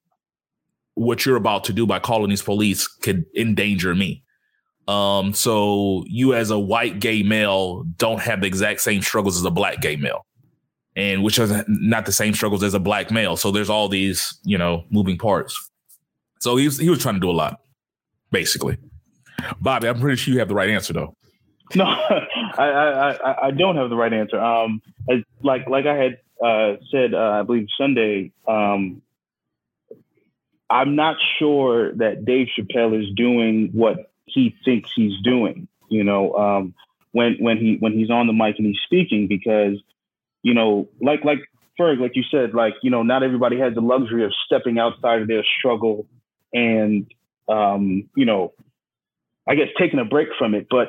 what 0.95 1.27
you're 1.27 1.37
about 1.37 1.65
to 1.65 1.73
do 1.73 1.85
by 1.85 1.99
calling 1.99 2.31
these 2.31 2.43
police 2.43 2.87
could 2.87 3.27
endanger 3.37 3.95
me. 3.95 4.23
Um, 4.87 5.35
so 5.35 6.05
you 6.07 6.33
as 6.33 6.51
a 6.51 6.59
white 6.59 7.01
gay 7.01 7.25
male 7.25 7.83
don't 7.99 8.21
have 8.21 8.41
the 8.41 8.47
exact 8.47 8.81
same 8.81 9.03
struggles 9.03 9.37
as 9.37 9.45
a 9.45 9.51
black 9.51 9.81
gay 9.81 9.97
male. 9.97 10.25
And 10.95 11.23
which 11.23 11.39
are 11.39 11.65
not 11.69 12.07
the 12.07 12.13
same 12.13 12.33
struggles 12.33 12.63
as 12.63 12.73
a 12.73 12.81
black 12.81 13.11
male. 13.11 13.37
So 13.37 13.51
there's 13.51 13.69
all 13.69 13.89
these, 13.89 14.39
you 14.45 14.57
know, 14.57 14.85
moving 14.89 15.19
parts. 15.19 15.71
So 16.41 16.57
he 16.57 16.65
was 16.65 16.79
he 16.79 16.89
was 16.89 17.01
trying 17.01 17.17
to 17.17 17.21
do 17.21 17.31
a 17.31 17.33
lot 17.33 17.61
basically. 18.31 18.79
Bobby, 19.61 19.89
I'm 19.89 20.01
pretty 20.01 20.17
sure 20.17 20.33
you 20.33 20.41
have 20.41 20.49
the 20.49 20.55
right 20.55 20.71
answer 20.71 20.93
though. 20.93 21.15
No, 21.75 21.85
I, 22.59 22.65
I, 22.65 23.47
I 23.47 23.51
don't 23.51 23.77
have 23.77 23.91
the 23.91 23.97
right 23.97 24.13
answer. 24.13 24.41
Um, 24.41 24.81
like 25.43 25.69
like 25.69 25.87
I 25.87 25.95
had 25.95 26.19
uh, 26.45 26.77
said, 26.91 27.15
uh, 27.15 27.41
I 27.41 27.43
believe 27.43 27.69
Sunday. 27.79 28.33
Um, 28.47 29.03
I'm 30.69 30.97
not 30.97 31.17
sure 31.39 31.93
that 31.95 32.25
Dave 32.25 32.49
Chappelle 32.59 33.01
is 33.01 33.13
doing 33.15 33.71
what 33.73 34.11
he 34.27 34.55
thinks 34.65 34.91
he's 34.95 35.21
doing. 35.23 35.69
You 35.89 36.05
know, 36.05 36.35
um, 36.35 36.75
when 37.13 37.37
when 37.39 37.59
he 37.59 37.77
when 37.79 37.93
he's 37.93 38.11
on 38.11 38.27
the 38.27 38.33
mic 38.33 38.57
and 38.59 38.67
he's 38.67 38.81
speaking, 38.85 39.27
because 39.29 39.79
you 40.43 40.55
know, 40.55 40.89
like 41.01 41.25
like 41.25 41.41
Ferg, 41.79 42.01
like 42.01 42.17
you 42.17 42.25
said, 42.31 42.55
like 42.55 42.75
you 42.83 42.91
know, 42.91 43.03
not 43.03 43.23
everybody 43.23 43.59
has 43.59 43.75
the 43.75 43.81
luxury 43.81 44.25
of 44.25 44.33
stepping 44.45 44.79
outside 44.79 45.23
of 45.23 45.29
their 45.29 45.45
struggle 45.59 46.07
and 46.53 47.07
um, 47.49 48.09
you 48.17 48.25
know, 48.25 48.53
I 49.49 49.55
guess 49.55 49.69
taking 49.79 49.99
a 49.99 50.05
break 50.05 50.29
from 50.39 50.55
it. 50.55 50.67
But 50.71 50.89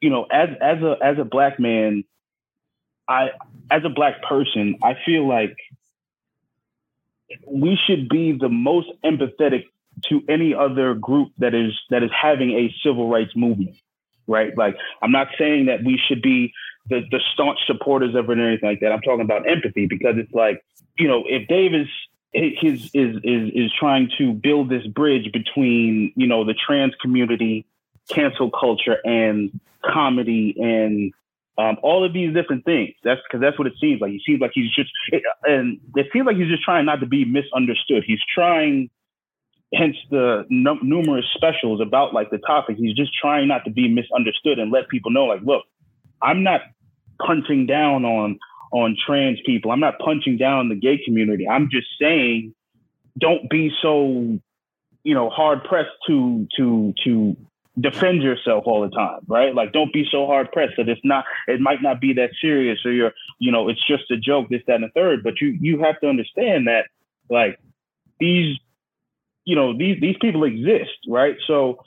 you 0.00 0.10
know, 0.10 0.24
as 0.30 0.48
as 0.60 0.82
a 0.82 0.96
as 1.02 1.18
a 1.18 1.24
black 1.24 1.58
man, 1.58 2.04
I 3.08 3.28
as 3.70 3.82
a 3.84 3.90
black 3.90 4.22
person, 4.22 4.76
I 4.82 4.94
feel 5.04 5.28
like 5.28 5.56
we 7.46 7.78
should 7.86 8.08
be 8.08 8.36
the 8.38 8.48
most 8.48 8.88
empathetic 9.04 9.64
to 10.08 10.22
any 10.28 10.54
other 10.54 10.94
group 10.94 11.32
that 11.38 11.54
is 11.54 11.72
that 11.90 12.02
is 12.02 12.10
having 12.10 12.50
a 12.52 12.74
civil 12.82 13.08
rights 13.08 13.32
movement, 13.34 13.76
right? 14.26 14.56
Like 14.56 14.76
I'm 15.02 15.12
not 15.12 15.28
saying 15.38 15.66
that 15.66 15.84
we 15.84 16.00
should 16.08 16.22
be 16.22 16.52
the, 16.88 17.02
the 17.10 17.20
staunch 17.34 17.58
supporters 17.66 18.14
of 18.14 18.30
it 18.30 18.38
or 18.38 18.48
anything 18.48 18.68
like 18.68 18.80
that. 18.80 18.92
I'm 18.92 19.00
talking 19.00 19.24
about 19.24 19.48
empathy 19.48 19.86
because 19.86 20.14
it's 20.16 20.32
like, 20.32 20.62
you 20.98 21.08
know, 21.08 21.24
if 21.26 21.46
Dave 21.48 21.74
is 21.74 21.88
his 22.32 22.90
is 22.94 23.16
is 23.24 23.50
is 23.54 23.72
trying 23.78 24.10
to 24.18 24.32
build 24.32 24.68
this 24.68 24.86
bridge 24.86 25.32
between, 25.32 26.12
you 26.16 26.26
know, 26.26 26.44
the 26.44 26.54
trans 26.54 26.94
community, 27.00 27.66
cancel 28.10 28.50
culture 28.50 28.98
and 29.04 29.58
comedy 29.84 30.54
and 30.58 31.12
um, 31.58 31.76
all 31.82 32.04
of 32.04 32.12
these 32.12 32.32
different 32.34 32.64
things. 32.64 32.94
That's 33.02 33.20
because 33.26 33.40
that's 33.40 33.58
what 33.58 33.66
it 33.66 33.74
seems 33.80 34.00
like. 34.00 34.12
He 34.12 34.22
seems 34.24 34.40
like 34.40 34.52
he's 34.54 34.72
just, 34.74 34.90
it, 35.08 35.22
and 35.42 35.80
it 35.96 36.06
seems 36.12 36.26
like 36.26 36.36
he's 36.36 36.48
just 36.48 36.62
trying 36.62 36.86
not 36.86 37.00
to 37.00 37.06
be 37.06 37.24
misunderstood. 37.24 38.04
He's 38.06 38.20
trying, 38.32 38.90
hence 39.74 39.96
the 40.10 40.44
numerous 40.50 41.24
specials 41.34 41.80
about 41.80 42.14
like 42.14 42.30
the 42.30 42.38
topic. 42.38 42.76
He's 42.78 42.94
just 42.94 43.12
trying 43.14 43.48
not 43.48 43.64
to 43.64 43.70
be 43.70 43.88
misunderstood 43.88 44.58
and 44.58 44.70
let 44.70 44.88
people 44.88 45.10
know, 45.10 45.24
like, 45.24 45.42
look, 45.42 45.64
I'm 46.22 46.44
not 46.44 46.60
punching 47.26 47.66
down 47.66 48.04
on 48.04 48.38
on 48.72 48.96
trans 49.06 49.38
people. 49.44 49.70
I'm 49.70 49.80
not 49.80 49.98
punching 49.98 50.36
down 50.38 50.68
the 50.68 50.74
gay 50.74 50.98
community. 51.04 51.48
I'm 51.48 51.68
just 51.70 51.88
saying, 52.00 52.54
don't 53.18 53.48
be 53.50 53.72
so, 53.82 54.38
you 55.02 55.14
know, 55.14 55.30
hard 55.30 55.64
pressed 55.64 55.90
to 56.06 56.46
to 56.56 56.94
to 57.04 57.36
defend 57.80 58.22
yourself 58.22 58.64
all 58.66 58.82
the 58.82 58.90
time, 58.90 59.20
right? 59.28 59.54
Like, 59.54 59.72
don't 59.72 59.92
be 59.92 60.06
so 60.10 60.26
hard 60.26 60.50
pressed 60.52 60.74
that 60.78 60.88
it's 60.88 61.00
not, 61.04 61.24
it 61.46 61.60
might 61.60 61.80
not 61.80 62.00
be 62.00 62.12
that 62.14 62.30
serious, 62.40 62.84
or 62.84 62.90
you're, 62.92 63.12
you 63.38 63.52
know, 63.52 63.68
it's 63.68 63.86
just 63.86 64.10
a 64.10 64.16
joke, 64.16 64.48
this, 64.48 64.62
that, 64.66 64.76
and 64.76 64.84
the 64.84 64.88
third. 64.88 65.22
But 65.22 65.40
you 65.40 65.56
you 65.60 65.80
have 65.82 66.00
to 66.00 66.08
understand 66.08 66.66
that, 66.66 66.86
like, 67.30 67.58
these, 68.18 68.58
you 69.44 69.56
know, 69.56 69.76
these 69.76 70.00
these 70.00 70.16
people 70.20 70.44
exist, 70.44 70.98
right? 71.08 71.36
So 71.46 71.82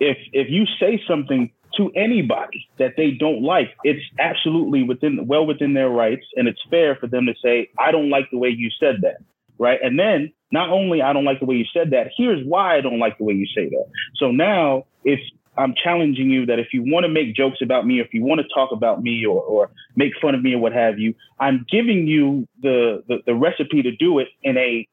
if 0.00 0.18
if 0.32 0.50
you 0.50 0.66
say 0.80 1.02
something 1.06 1.50
to 1.76 1.90
anybody 1.94 2.68
that 2.78 2.94
they 2.96 3.10
don't 3.10 3.42
like, 3.42 3.70
it's 3.84 4.04
absolutely 4.18 4.82
within 4.82 5.26
well 5.26 5.46
within 5.46 5.74
their 5.74 5.90
rights, 5.90 6.26
and 6.36 6.48
it's 6.48 6.60
fair 6.70 6.96
for 6.96 7.06
them 7.06 7.26
to 7.26 7.34
say, 7.42 7.70
I 7.78 7.90
don't 7.90 8.10
like 8.10 8.30
the 8.30 8.38
way 8.38 8.48
you 8.48 8.70
said 8.80 9.02
that, 9.02 9.18
right? 9.58 9.78
And 9.82 9.98
then 9.98 10.32
not 10.50 10.70
only 10.70 11.02
I 11.02 11.12
don't 11.12 11.24
like 11.24 11.40
the 11.40 11.46
way 11.46 11.56
you 11.56 11.66
said 11.72 11.90
that, 11.90 12.10
here's 12.16 12.44
why 12.46 12.76
I 12.76 12.80
don't 12.80 12.98
like 12.98 13.18
the 13.18 13.24
way 13.24 13.34
you 13.34 13.46
say 13.46 13.68
that. 13.68 13.86
So 14.16 14.30
now 14.30 14.84
if 15.04 15.20
I'm 15.56 15.74
challenging 15.74 16.30
you 16.30 16.46
that 16.46 16.58
if 16.58 16.68
you 16.72 16.82
want 16.86 17.04
to 17.04 17.08
make 17.08 17.34
jokes 17.34 17.58
about 17.60 17.84
me, 17.84 18.00
if 18.00 18.14
you 18.14 18.22
want 18.22 18.40
to 18.40 18.46
talk 18.54 18.70
about 18.72 19.02
me 19.02 19.26
or, 19.26 19.42
or 19.42 19.70
make 19.96 20.12
fun 20.22 20.34
of 20.34 20.42
me 20.42 20.54
or 20.54 20.58
what 20.58 20.72
have 20.72 20.98
you, 20.98 21.14
I'm 21.40 21.66
giving 21.70 22.06
you 22.06 22.46
the, 22.62 23.02
the, 23.08 23.18
the 23.26 23.34
recipe 23.34 23.82
to 23.82 23.90
do 23.90 24.20
it 24.20 24.28
in 24.42 24.56
a 24.56 24.88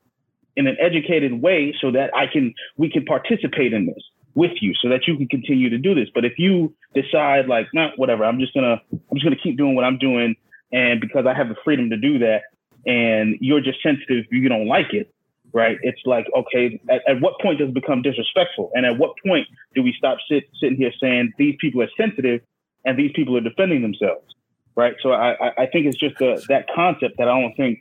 in 0.58 0.68
an 0.68 0.78
educated 0.80 1.42
way 1.42 1.76
so 1.82 1.92
that 1.92 2.16
I 2.16 2.28
can 2.32 2.54
we 2.78 2.90
can 2.90 3.04
participate 3.06 3.74
in 3.74 3.88
this 3.88 4.02
with 4.36 4.52
you 4.62 4.74
so 4.82 4.90
that 4.90 5.08
you 5.08 5.18
can 5.18 5.28
continue 5.28 5.70
to 5.70 5.78
do 5.78 5.96
this. 5.96 6.10
But 6.14 6.26
if 6.26 6.34
you 6.38 6.76
decide 6.94 7.48
like, 7.48 7.68
nah, 7.74 7.90
whatever, 7.96 8.26
I'm 8.26 8.40
just 8.40 8.54
gonna 8.54 8.82
I'm 8.92 9.16
just 9.18 9.24
gonna 9.24 9.36
keep 9.42 9.58
doing 9.58 9.76
what 9.76 9.86
I'm 9.86 9.98
doing 9.98 10.36
and 10.72 11.00
because 11.00 11.26
I 11.26 11.34
have 11.34 11.50
the 11.50 11.56
freedom 11.64 11.90
to 11.90 11.98
do 11.98 12.20
that 12.20 12.42
and 12.86 13.38
you're 13.40 13.62
just 13.62 13.82
sensitive, 13.82 14.26
you 14.32 14.50
don't 14.50 14.68
like 14.68 14.94
it, 14.94 15.14
right? 15.54 15.78
It's 15.82 16.02
like, 16.06 16.28
okay, 16.36 16.80
at, 16.90 17.02
at, 17.08 17.22
what 17.22 17.40
point 17.42 17.60
does 17.60 17.70
it 17.70 17.74
become 17.74 18.02
disrespectful? 18.02 18.72
And 18.74 18.86
at 18.86 18.98
what 18.98 19.14
point 19.26 19.48
do 19.74 19.82
we 19.82 19.94
stop 19.98 20.18
sit, 20.30 20.44
sitting 20.60 20.78
here 20.78 20.92
saying 21.02 21.34
these 21.38 21.56
people 21.60 21.82
are 21.82 21.90
sensitive 21.98 22.42
and 22.84 23.00
these 23.00 23.12
people 23.16 23.38
are 23.38 23.42
defending 23.42 23.82
themselves, 23.82 24.36
right? 24.76 24.96
So 25.02 25.14
I, 25.14 25.52
I 25.58 25.66
think 25.68 25.88
it's 25.88 25.98
just 25.98 26.20
a, 26.22 26.42
that 26.50 26.68
concept 26.76 27.16
that 27.18 27.28
I 27.28 27.40
don't 27.40 27.56
think 27.56 27.80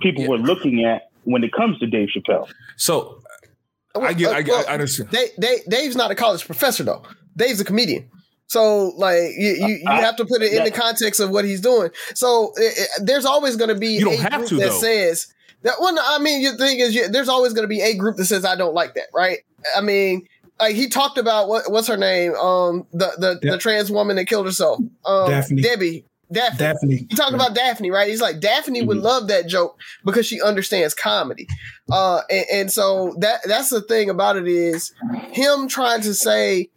people 0.00 0.22
yeah. 0.22 0.30
were 0.30 0.38
looking 0.38 0.84
at 0.84 1.10
when 1.24 1.42
it 1.42 1.52
comes 1.52 1.78
to 1.80 1.86
Dave 1.86 2.08
Chappelle. 2.16 2.48
So 2.76 3.20
I 4.02 4.12
get, 4.12 4.34
I, 4.34 4.42
well, 4.42 4.64
I, 4.68 4.74
understand. 4.74 5.10
Dave, 5.10 5.30
Dave, 5.38 5.60
Dave's 5.68 5.96
not 5.96 6.10
a 6.10 6.14
college 6.14 6.44
professor 6.44 6.84
though. 6.84 7.02
Dave's 7.36 7.60
a 7.60 7.64
comedian. 7.64 8.10
So 8.48 8.92
like 8.96 9.18
you 9.36 9.56
you, 9.58 9.66
you 9.82 9.90
have 9.90 10.16
to 10.16 10.24
put 10.24 10.42
it 10.42 10.52
in 10.52 10.64
the 10.64 10.70
context 10.70 11.20
of 11.20 11.30
what 11.30 11.44
he's 11.44 11.60
doing. 11.60 11.90
So 12.14 12.52
it, 12.56 12.78
it, 12.78 12.88
there's 13.06 13.24
always 13.24 13.56
going 13.56 13.70
to 13.70 13.74
be 13.74 13.88
you 13.88 14.04
don't 14.04 14.14
a 14.14 14.30
have 14.30 14.40
group 14.40 14.48
to, 14.50 14.56
that 14.56 14.68
though. 14.68 14.80
says 14.80 15.26
that 15.62 15.80
one, 15.80 15.96
I 15.98 16.18
mean, 16.20 16.44
the 16.44 16.56
thing 16.56 16.78
is, 16.78 16.94
you, 16.94 17.08
there's 17.08 17.28
always 17.28 17.52
going 17.52 17.64
to 17.64 17.68
be 17.68 17.80
a 17.80 17.94
group 17.96 18.16
that 18.16 18.26
says 18.26 18.44
I 18.44 18.54
don't 18.54 18.74
like 18.74 18.94
that, 18.94 19.06
right? 19.12 19.38
I 19.76 19.80
mean, 19.80 20.28
like 20.60 20.76
he 20.76 20.88
talked 20.88 21.18
about 21.18 21.48
what 21.48 21.70
what's 21.70 21.88
her 21.88 21.96
name, 21.96 22.34
um, 22.36 22.86
the 22.92 23.12
the, 23.18 23.50
the 23.50 23.58
trans 23.58 23.90
woman 23.90 24.16
that 24.16 24.26
killed 24.26 24.46
herself, 24.46 24.78
um, 25.04 25.30
Daphne. 25.30 25.62
Debbie. 25.62 26.04
Daphne. 26.30 26.58
Daphne. 26.58 26.96
He 27.08 27.16
talked 27.16 27.34
about 27.34 27.54
Daphne, 27.54 27.90
right? 27.90 28.08
He's 28.08 28.20
like 28.20 28.40
Daphne 28.40 28.80
mm-hmm. 28.80 28.88
would 28.88 28.98
love 28.98 29.28
that 29.28 29.46
joke 29.46 29.78
because 30.04 30.26
she 30.26 30.40
understands 30.40 30.94
comedy. 30.94 31.46
Uh, 31.90 32.22
and, 32.28 32.46
and 32.52 32.72
so 32.72 33.14
that 33.20 33.40
that's 33.44 33.70
the 33.70 33.80
thing 33.80 34.10
about 34.10 34.36
it 34.36 34.48
is 34.48 34.92
him 35.30 35.68
trying 35.68 36.00
to 36.02 36.14
say 36.14 36.70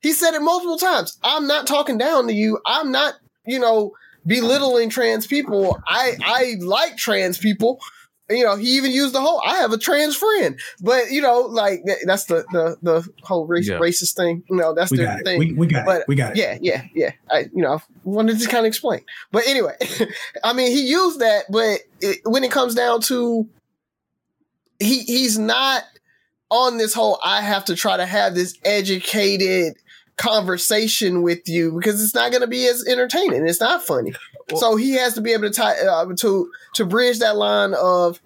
he 0.00 0.12
said 0.12 0.34
it 0.34 0.40
multiple 0.40 0.78
times. 0.78 1.18
I'm 1.22 1.46
not 1.46 1.66
talking 1.66 1.98
down 1.98 2.26
to 2.28 2.32
you. 2.32 2.58
I'm 2.66 2.90
not, 2.90 3.14
you 3.46 3.58
know, 3.58 3.92
belittling 4.26 4.90
trans 4.90 5.26
people. 5.26 5.80
I 5.86 6.16
I 6.24 6.54
like 6.60 6.96
trans 6.96 7.38
people 7.38 7.80
you 8.28 8.44
know, 8.44 8.56
he 8.56 8.76
even 8.76 8.90
used 8.90 9.14
the 9.14 9.20
whole 9.20 9.40
"I 9.44 9.56
have 9.56 9.72
a 9.72 9.78
trans 9.78 10.16
friend," 10.16 10.58
but 10.80 11.10
you 11.10 11.22
know, 11.22 11.40
like 11.42 11.84
that's 12.04 12.24
the 12.24 12.44
the 12.50 12.76
the 12.82 13.08
whole 13.22 13.46
race, 13.46 13.68
yeah. 13.68 13.78
racist 13.78 14.16
thing. 14.16 14.42
You 14.50 14.56
know, 14.56 14.74
that's 14.74 14.90
we 14.90 14.98
the 14.98 15.20
thing. 15.24 15.38
We, 15.38 15.52
we, 15.52 15.66
got 15.66 15.86
but, 15.86 16.00
it. 16.02 16.08
We 16.08 16.16
got 16.16 16.32
it. 16.32 16.38
Yeah, 16.38 16.58
yeah, 16.60 16.84
yeah. 16.94 17.12
I 17.30 17.48
you 17.54 17.62
know 17.62 17.74
I 17.74 17.80
wanted 18.04 18.40
to 18.40 18.48
kind 18.48 18.66
of 18.66 18.68
explain, 18.68 19.02
but 19.30 19.46
anyway, 19.46 19.76
I 20.44 20.52
mean, 20.52 20.72
he 20.72 20.88
used 20.88 21.20
that, 21.20 21.44
but 21.50 21.80
it, 22.00 22.18
when 22.24 22.42
it 22.42 22.50
comes 22.50 22.74
down 22.74 23.00
to, 23.02 23.48
he 24.80 25.00
he's 25.02 25.38
not 25.38 25.84
on 26.50 26.78
this 26.78 26.94
whole. 26.94 27.20
I 27.22 27.42
have 27.42 27.64
to 27.66 27.76
try 27.76 27.96
to 27.96 28.06
have 28.06 28.34
this 28.34 28.58
educated 28.64 29.76
conversation 30.16 31.22
with 31.22 31.48
you 31.48 31.72
because 31.72 32.02
it's 32.02 32.14
not 32.14 32.30
going 32.30 32.40
to 32.40 32.48
be 32.48 32.66
as 32.66 32.84
entertaining. 32.86 33.46
It's 33.46 33.60
not 33.60 33.82
funny. 33.82 34.14
So 34.54 34.76
he 34.76 34.92
has 34.92 35.14
to 35.14 35.20
be 35.20 35.32
able 35.32 35.44
to 35.44 35.50
tie 35.50 35.74
uh, 35.80 36.06
to 36.18 36.50
to 36.74 36.86
bridge 36.86 37.18
that 37.18 37.36
line 37.36 37.74
of 37.74 38.20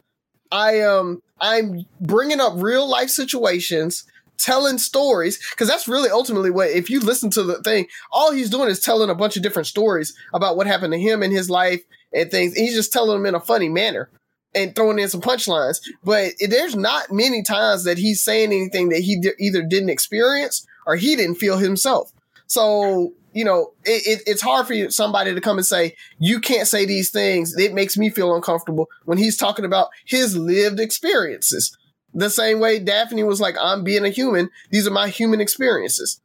I 0.53 0.75
am 0.81 1.23
I'm 1.41 1.87
bringing 2.01 2.41
up 2.41 2.53
real 2.57 2.87
life 2.87 3.09
situations, 3.09 4.05
telling 4.39 4.79
stories 4.79 5.39
because 5.51 5.69
that's 5.69 5.89
really 5.89 6.11
ultimately 6.11 6.51
what 6.51 6.71
if 6.71 6.91
you 6.91 7.01
listen 7.01 7.31
to 7.31 7.43
the 7.43 7.63
thing, 7.63 7.87
all 8.13 8.33
he's 8.33 8.51
doing 8.51 8.69
is 8.69 8.81
telling 8.81 9.11
a 9.11 9.15
bunch 9.15 9.37
of 9.37 9.43
different 9.43 9.67
stories 9.67 10.15
about 10.35 10.57
what 10.57 10.67
happened 10.67 10.93
to 10.93 11.01
him 11.01 11.23
in 11.23 11.31
his 11.31 11.49
life 11.49 11.83
and 12.13 12.31
things. 12.31 12.55
And 12.55 12.65
he's 12.67 12.75
just 12.75 12.93
telling 12.93 13.17
them 13.17 13.27
in 13.27 13.35
a 13.35 13.41
funny 13.41 13.69
manner 13.69 14.11
and 14.55 14.75
throwing 14.75 14.99
in 14.99 15.09
some 15.09 15.21
punchlines. 15.21 15.81
But 16.05 16.33
there's 16.41 16.77
not 16.77 17.11
many 17.11 17.43
times 17.43 17.85
that 17.85 17.99
he's 17.99 18.23
saying 18.23 18.53
anything 18.53 18.91
that 18.91 19.01
he 19.01 19.19
d- 19.21 19.33
either 19.39 19.63
didn't 19.63 19.91
experience 19.91 20.67
or 20.87 20.97
he 20.97 21.17
didn't 21.17 21.37
feel 21.37 21.57
himself. 21.57 22.13
So 22.47 23.15
you 23.33 23.45
know, 23.45 23.73
it, 23.85 24.19
it, 24.19 24.23
it's 24.27 24.43
hard 24.43 24.66
for 24.66 24.75
you, 24.75 24.90
somebody 24.90 25.35
to 25.35 25.40
come 25.40 25.59
and 25.59 25.66
say, 25.66 25.95
you 26.19 26.40
can't 26.40 26.66
say 26.66 26.85
these 26.85 27.11
things. 27.11 27.57
It 27.57 27.75
makes 27.75 27.97
me 27.97 28.11
feel 28.11 28.35
uncomfortable 28.35 28.88
when 29.05 29.19
he's 29.19 29.37
talking 29.37 29.64
about 29.64 29.88
his 30.05 30.37
lived 30.37 30.81
experiences. 30.81 31.77
The 32.12 32.31
same 32.31 32.59
way 32.59 32.81
Daphne 32.81 33.23
was 33.23 33.40
like, 33.40 33.57
I'm 33.61 33.85
being 33.85 34.05
a 34.05 34.11
human. 34.11 34.51
These 34.71 34.87
are 34.87 34.93
my 34.93 35.09
human 35.09 35.40
experiences. 35.40 36.21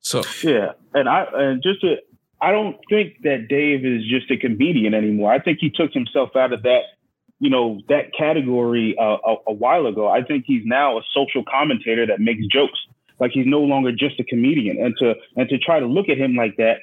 So, 0.00 0.22
yeah. 0.44 0.72
And 0.94 1.08
I, 1.08 1.26
and 1.34 1.62
just 1.62 1.80
to, 1.80 1.96
I 2.40 2.52
don't 2.52 2.76
think 2.88 3.22
that 3.24 3.48
Dave 3.48 3.84
is 3.84 4.02
just 4.08 4.30
a 4.30 4.36
comedian 4.36 4.94
anymore. 4.94 5.32
I 5.32 5.40
think 5.40 5.58
he 5.60 5.70
took 5.70 5.92
himself 5.92 6.36
out 6.36 6.52
of 6.52 6.62
that, 6.62 6.82
you 7.40 7.50
know, 7.50 7.80
that 7.88 8.12
category 8.16 8.96
uh, 8.96 9.16
a, 9.24 9.36
a 9.48 9.52
while 9.52 9.86
ago. 9.86 10.08
I 10.08 10.22
think 10.22 10.44
he's 10.46 10.62
now 10.64 10.98
a 10.98 11.02
social 11.12 11.42
commentator 11.50 12.06
that 12.06 12.20
makes 12.20 12.46
jokes 12.46 12.78
like 13.20 13.32
he's 13.32 13.46
no 13.46 13.60
longer 13.60 13.92
just 13.92 14.18
a 14.20 14.24
comedian. 14.24 14.78
And 14.82 14.96
to 14.98 15.14
and 15.36 15.48
to 15.48 15.58
try 15.58 15.80
to 15.80 15.86
look 15.86 16.08
at 16.08 16.18
him 16.18 16.34
like 16.34 16.56
that 16.56 16.78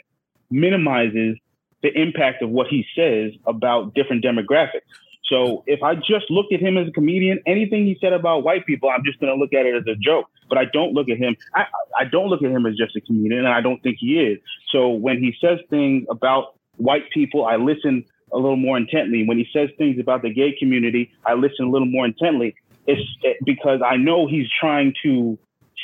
minimizes 0.50 1.38
the 1.82 1.90
impact 2.00 2.42
of 2.42 2.50
what 2.50 2.68
he 2.68 2.86
says 2.96 3.32
about 3.46 3.94
different 3.94 4.24
demographics. 4.24 4.88
So 5.26 5.64
if 5.66 5.82
I 5.82 5.96
just 5.96 6.30
look 6.30 6.48
at 6.54 6.60
him 6.60 6.78
as 6.78 6.88
a 6.88 6.92
comedian, 6.92 7.40
anything 7.48 7.86
he 7.86 7.98
said 8.00 8.14
about 8.14 8.44
white 8.44 8.66
people, 8.66 8.90
I'm 8.90 9.04
just 9.04 9.20
going 9.20 9.34
to 9.34 9.40
look 9.40 9.54
at 9.54 9.66
it 9.66 9.76
as 9.76 9.84
a 9.88 9.96
joke. 9.96 10.30
But 10.48 10.60
I 10.60 10.66
don't 10.66 10.94
look 10.94 11.10
at 11.10 11.18
him. 11.18 11.36
I, 11.56 11.66
I 12.00 12.04
don't 12.06 12.28
look 12.28 12.44
at 12.44 12.52
him 12.52 12.68
as 12.68 12.76
just 12.76 12.96
a 12.96 13.02
comedian, 13.02 13.40
and 13.40 13.48
I 13.48 13.60
don't 13.62 13.82
think 13.82 13.98
he 14.00 14.20
is. 14.20 14.38
So 14.72 14.90
when 14.90 15.18
he 15.18 15.36
says 15.42 15.60
things 15.72 16.06
about 16.12 16.56
white 16.78 17.10
people, 17.12 17.46
I 17.46 17.56
listen 17.56 18.06
a 18.32 18.38
little 18.38 18.56
more 18.56 18.78
intently. 18.78 19.28
When 19.28 19.40
he 19.40 19.48
says 19.52 19.70
things 19.80 20.00
about 20.00 20.22
the 20.22 20.30
gay 20.32 20.56
community, 20.58 21.12
I 21.26 21.34
listen 21.34 21.66
a 21.66 21.70
little 21.70 21.88
more 21.88 22.06
intently 22.06 22.56
it's 22.88 23.02
it, 23.24 23.38
because 23.44 23.82
I 23.86 23.98
know 23.98 24.28
he's 24.28 24.48
trying 24.60 24.94
to 25.04 25.38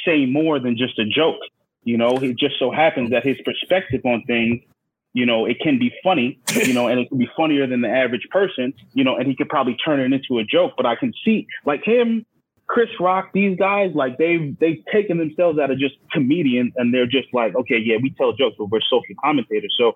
say 0.06 0.26
more 0.26 0.60
than 0.60 0.78
just 0.78 0.98
a 1.00 1.06
joke. 1.06 1.40
You 1.84 1.98
know, 1.98 2.18
it 2.18 2.38
just 2.38 2.60
so 2.60 2.72
happens 2.72 3.10
that 3.10 3.26
his 3.26 3.38
perspective 3.44 4.02
on 4.06 4.24
things, 4.28 4.62
you 5.14 5.26
know, 5.26 5.46
it 5.46 5.60
can 5.60 5.80
be 5.80 5.92
funny, 6.04 6.40
you 6.54 6.74
know, 6.74 6.88
and 6.88 7.00
it 7.00 7.10
can 7.10 7.18
be 7.18 7.30
funnier 7.36 7.68
than 7.68 7.82
the 7.82 7.90
average 7.90 8.28
person, 8.30 8.74
you 8.94 9.04
know, 9.04 9.18
and 9.18 9.28
he 9.28 9.36
could 9.36 9.50
probably 9.50 9.76
turn 9.84 10.00
it 10.00 10.14
into 10.14 10.40
a 10.40 10.44
joke. 10.44 10.74
But 10.78 10.86
I 10.86 10.96
can 10.96 11.12
see 11.26 11.48
like 11.66 11.84
him, 11.84 12.26
Chris 12.68 12.90
Rock, 13.00 13.32
these 13.34 13.58
guys, 13.58 13.92
like 13.94 14.18
they've 14.18 14.58
they've 14.60 14.84
taken 14.92 15.18
themselves 15.18 15.60
out 15.60 15.72
of 15.72 15.80
just 15.80 15.96
comedians 16.12 16.74
and 16.78 16.94
they're 16.94 17.08
just 17.08 17.28
like, 17.34 17.56
okay, 17.56 17.78
yeah, 17.78 17.98
we 18.02 18.12
tell 18.12 18.32
jokes, 18.32 18.56
but 18.58 18.66
we're 18.66 18.80
social 18.82 19.16
commentators. 19.22 19.76
So, 19.78 19.94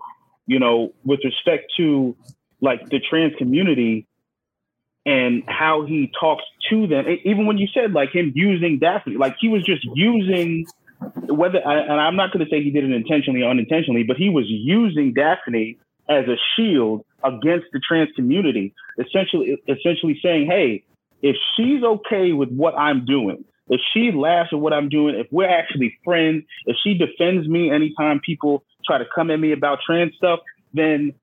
you 0.48 0.60
know, 0.60 0.94
with 1.06 1.22
respect 1.24 1.72
to 1.78 2.18
like 2.62 2.90
the 2.90 3.00
trans 3.00 3.34
community 3.38 4.08
and 5.06 5.44
how 5.48 5.86
he 5.86 6.12
talks 6.20 6.44
to 6.70 6.88
them, 6.88 7.06
even 7.24 7.46
when 7.46 7.58
you 7.58 7.68
said 7.74 7.94
like 7.94 8.12
him 8.12 8.32
using 8.36 8.80
Daphne, 8.80 9.18
like 9.18 9.36
he 9.40 9.50
was 9.50 9.64
just 9.64 9.84
using 9.94 10.66
whether 11.28 11.60
and 11.60 12.00
I'm 12.00 12.16
not 12.16 12.32
going 12.32 12.44
to 12.44 12.50
say 12.50 12.64
he 12.64 12.72
did 12.72 12.84
it 12.84 12.92
intentionally 12.92 13.44
or 13.44 13.50
unintentionally, 13.50 14.04
but 14.04 14.18
he 14.18 14.30
was 14.30 14.46
using 14.48 15.14
Daphne 15.14 15.78
as 16.10 16.26
a 16.28 16.38
shield 16.56 17.06
against 17.24 17.66
the 17.74 17.80
trans 17.88 18.10
community, 18.16 18.74
essentially 19.00 19.62
essentially 19.68 20.20
saying, 20.24 20.48
"Hey, 20.48 20.84
if 21.22 21.36
she's 21.56 21.84
okay 21.84 22.34
with 22.34 22.50
what 22.50 22.76
I'm 22.76 23.06
doing, 23.06 23.44
if 23.70 23.82
she 23.94 24.12
laughs 24.12 24.50
at 24.52 24.60
what 24.60 24.74
I'm 24.74 24.90
doing, 24.90 25.16
if 25.16 25.28
we're 25.32 25.50
actually 25.50 25.98
friends, 26.04 26.44
if 26.66 26.78
she 26.84 26.96
defends 26.96 27.48
me 27.48 27.72
anytime 27.72 28.20
people 28.20 28.64
try 28.86 28.98
to 28.98 29.06
come 29.14 29.32
at 29.32 29.40
me 29.40 29.52
about 29.52 29.80
trans 29.86 30.14
stuff, 30.16 30.40
then 30.74 31.14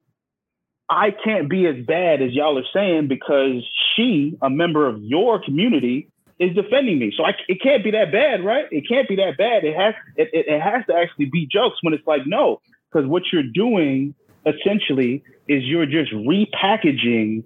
I 0.93 1.15
can't 1.25 1.49
be 1.49 1.67
as 1.67 1.77
bad 1.87 2.21
as 2.21 2.33
y'all 2.33 2.59
are 2.59 2.69
saying 2.73 3.09
because 3.09 3.65
she, 3.95 4.37
a 4.43 4.51
member 4.51 4.87
of 4.87 5.03
your 5.03 5.43
community, 5.43 6.09
is 6.39 6.55
defending 6.55 6.99
me. 6.99 7.13
So 7.17 7.25
I, 7.25 7.33
it 7.49 7.63
can't 7.63 7.85
be 7.85 7.93
that 7.93 8.13
bad, 8.13 8.45
right? 8.45 8.67
It 8.71 8.85
can't 8.89 9.09
be 9.09 9.17
that 9.17 9.37
bad. 9.39 9.65
It 9.65 9.77
has 9.77 9.95
it, 10.17 10.29
it, 10.33 10.47
it 10.49 10.61
has 10.61 10.85
to 10.87 10.95
actually 10.95 11.27
be 11.27 11.49
jokes 11.51 11.79
when 11.83 11.95
it's 11.95 12.07
like 12.07 12.23
no, 12.27 12.61
because 12.91 13.09
what 13.09 13.23
you're 13.33 13.43
doing 13.43 14.15
essentially 14.45 15.23
is 15.49 15.63
you're 15.65 15.87
just 15.87 16.13
repackaging 16.13 17.45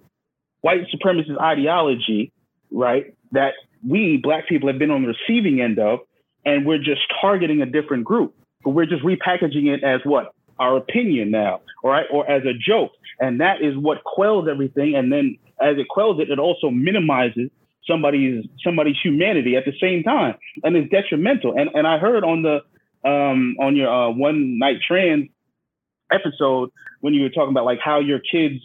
white 0.63 0.87
supremacist 0.93 1.39
ideology, 1.41 2.33
right? 2.71 3.15
That 3.33 3.53
we 3.87 4.19
black 4.21 4.49
people 4.49 4.69
have 4.69 4.79
been 4.79 4.91
on 4.91 5.03
the 5.03 5.15
receiving 5.29 5.61
end 5.61 5.79
of, 5.79 6.01
and 6.45 6.67
we're 6.67 6.79
just 6.79 7.03
targeting 7.21 7.63
a 7.63 7.67
different 7.67 8.05
group. 8.05 8.35
But 8.65 8.71
we're 8.71 8.87
just 8.87 9.05
repackaging 9.05 9.67
it 9.67 9.85
as 9.85 10.01
what 10.05 10.33
our 10.59 10.77
opinion 10.77 11.31
now, 11.31 11.61
right, 11.85 12.07
or 12.11 12.29
as 12.31 12.43
a 12.45 12.53
joke, 12.53 12.93
and 13.21 13.41
that 13.41 13.63
is 13.63 13.77
what 13.77 14.05
quells 14.05 14.49
everything. 14.49 14.95
And 14.95 15.13
then 15.13 15.37
as 15.61 15.79
it 15.79 15.89
quells 15.89 16.21
it, 16.21 16.31
it 16.31 16.39
also 16.39 16.71
minimizes 16.71 17.51
somebody's 17.87 18.45
somebody's 18.63 18.97
humanity 19.03 19.57
at 19.57 19.65
the 19.65 19.75
same 19.81 20.03
time, 20.03 20.35
and 20.63 20.77
it's 20.77 20.91
detrimental. 20.91 21.59
And 21.59 21.71
and 21.75 21.87
I 21.87 21.99
heard 21.99 22.25
on 22.25 22.43
the 22.43 22.61
um, 23.09 23.57
on 23.61 23.77
your 23.77 23.89
uh, 23.89 24.11
one 24.11 24.59
night 24.59 24.79
trans 24.87 25.29
episode 26.13 26.71
when 27.01 27.15
you 27.15 27.23
were 27.23 27.31
talking 27.31 27.51
about 27.51 27.65
like 27.65 27.81
how 27.81 28.01
your 28.01 28.19
kids, 28.19 28.61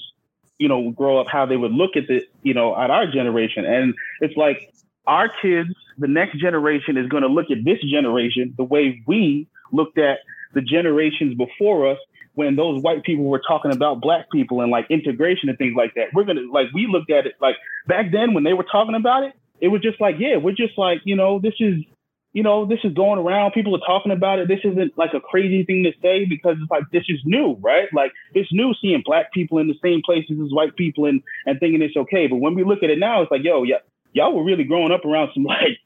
you 0.58 0.68
know, 0.68 0.92
grow 0.92 1.20
up, 1.20 1.28
how 1.28 1.46
they 1.46 1.58
would 1.58 1.72
look 1.72 1.96
at 1.96 2.08
the, 2.08 2.26
you 2.44 2.54
know, 2.54 2.76
at 2.76 2.90
our 2.90 3.08
generation, 3.08 3.66
and 3.66 3.94
it's 4.20 4.36
like 4.36 4.74
our 5.08 5.30
kids, 5.42 5.70
the 5.98 6.08
next 6.08 6.38
generation 6.40 6.98
is 6.98 7.08
going 7.08 7.24
to 7.24 7.30
look 7.30 7.50
at 7.52 7.64
this 7.64 7.80
generation 7.82 8.54
the 8.58 8.64
way 8.64 9.02
we 9.08 9.48
looked 9.72 9.98
at 9.98 10.20
the 10.54 10.62
generations 10.62 11.36
before 11.36 11.90
us 11.92 11.98
when 12.34 12.56
those 12.56 12.82
white 12.82 13.04
people 13.04 13.26
were 13.26 13.42
talking 13.46 13.72
about 13.72 14.02
black 14.02 14.30
people 14.32 14.62
and 14.62 14.72
like 14.72 14.86
integration 14.90 15.50
and 15.50 15.58
things 15.58 15.76
like 15.76 15.94
that. 15.96 16.08
We're 16.14 16.24
gonna 16.24 16.42
like 16.52 16.68
we 16.74 16.88
looked 16.88 17.12
at 17.12 17.26
it 17.26 17.36
like 17.42 17.56
back 17.88 18.12
then 18.12 18.34
when 18.34 18.44
they 18.44 18.54
were 18.54 18.66
talking 18.70 18.96
about 18.96 19.24
it, 19.24 19.34
it 19.60 19.68
was 19.68 19.82
just 19.82 20.00
like, 20.00 20.16
yeah, 20.18 20.38
we're 20.38 20.56
just 20.56 20.78
like, 20.78 21.02
you 21.04 21.16
know, 21.16 21.40
this 21.40 21.54
is 21.60 21.84
you 22.34 22.44
know, 22.44 22.66
this 22.66 22.80
is 22.86 22.94
going 22.94 23.20
around. 23.20 23.52
People 23.52 23.76
are 23.76 23.86
talking 23.86 24.12
about 24.12 24.40
it. 24.40 24.48
This 24.48 24.62
isn't 24.64 24.98
like 24.98 25.14
a 25.14 25.20
crazy 25.20 25.64
thing 25.66 25.84
to 25.84 25.92
say 26.02 26.26
because 26.26 26.56
it's 26.62 26.72
like 26.72 26.84
this 26.92 27.04
is 27.10 27.20
new, 27.26 27.58
right? 27.62 27.90
Like 27.94 28.14
it's 28.34 28.52
new 28.54 28.74
seeing 28.82 29.04
black 29.06 29.34
people 29.34 29.58
in 29.58 29.68
the 29.68 29.76
same 29.84 30.02
places 30.06 30.40
as 30.42 30.52
white 30.52 30.76
people 30.78 31.06
and 31.06 31.22
and 31.46 31.60
thinking 31.60 31.82
it's 31.82 31.98
okay. 31.98 32.28
But 32.28 32.38
when 32.38 32.56
we 32.56 32.64
look 32.64 32.84
at 32.84 32.90
it 32.90 33.00
now, 33.00 33.22
it's 33.22 33.32
like, 33.32 33.44
yo, 33.44 33.64
yeah, 33.64 33.80
y'all 34.14 34.34
were 34.34 34.44
really 34.44 34.64
growing 34.64 34.94
up 34.94 35.04
around 35.04 35.32
some 35.34 35.44
like 35.56 35.80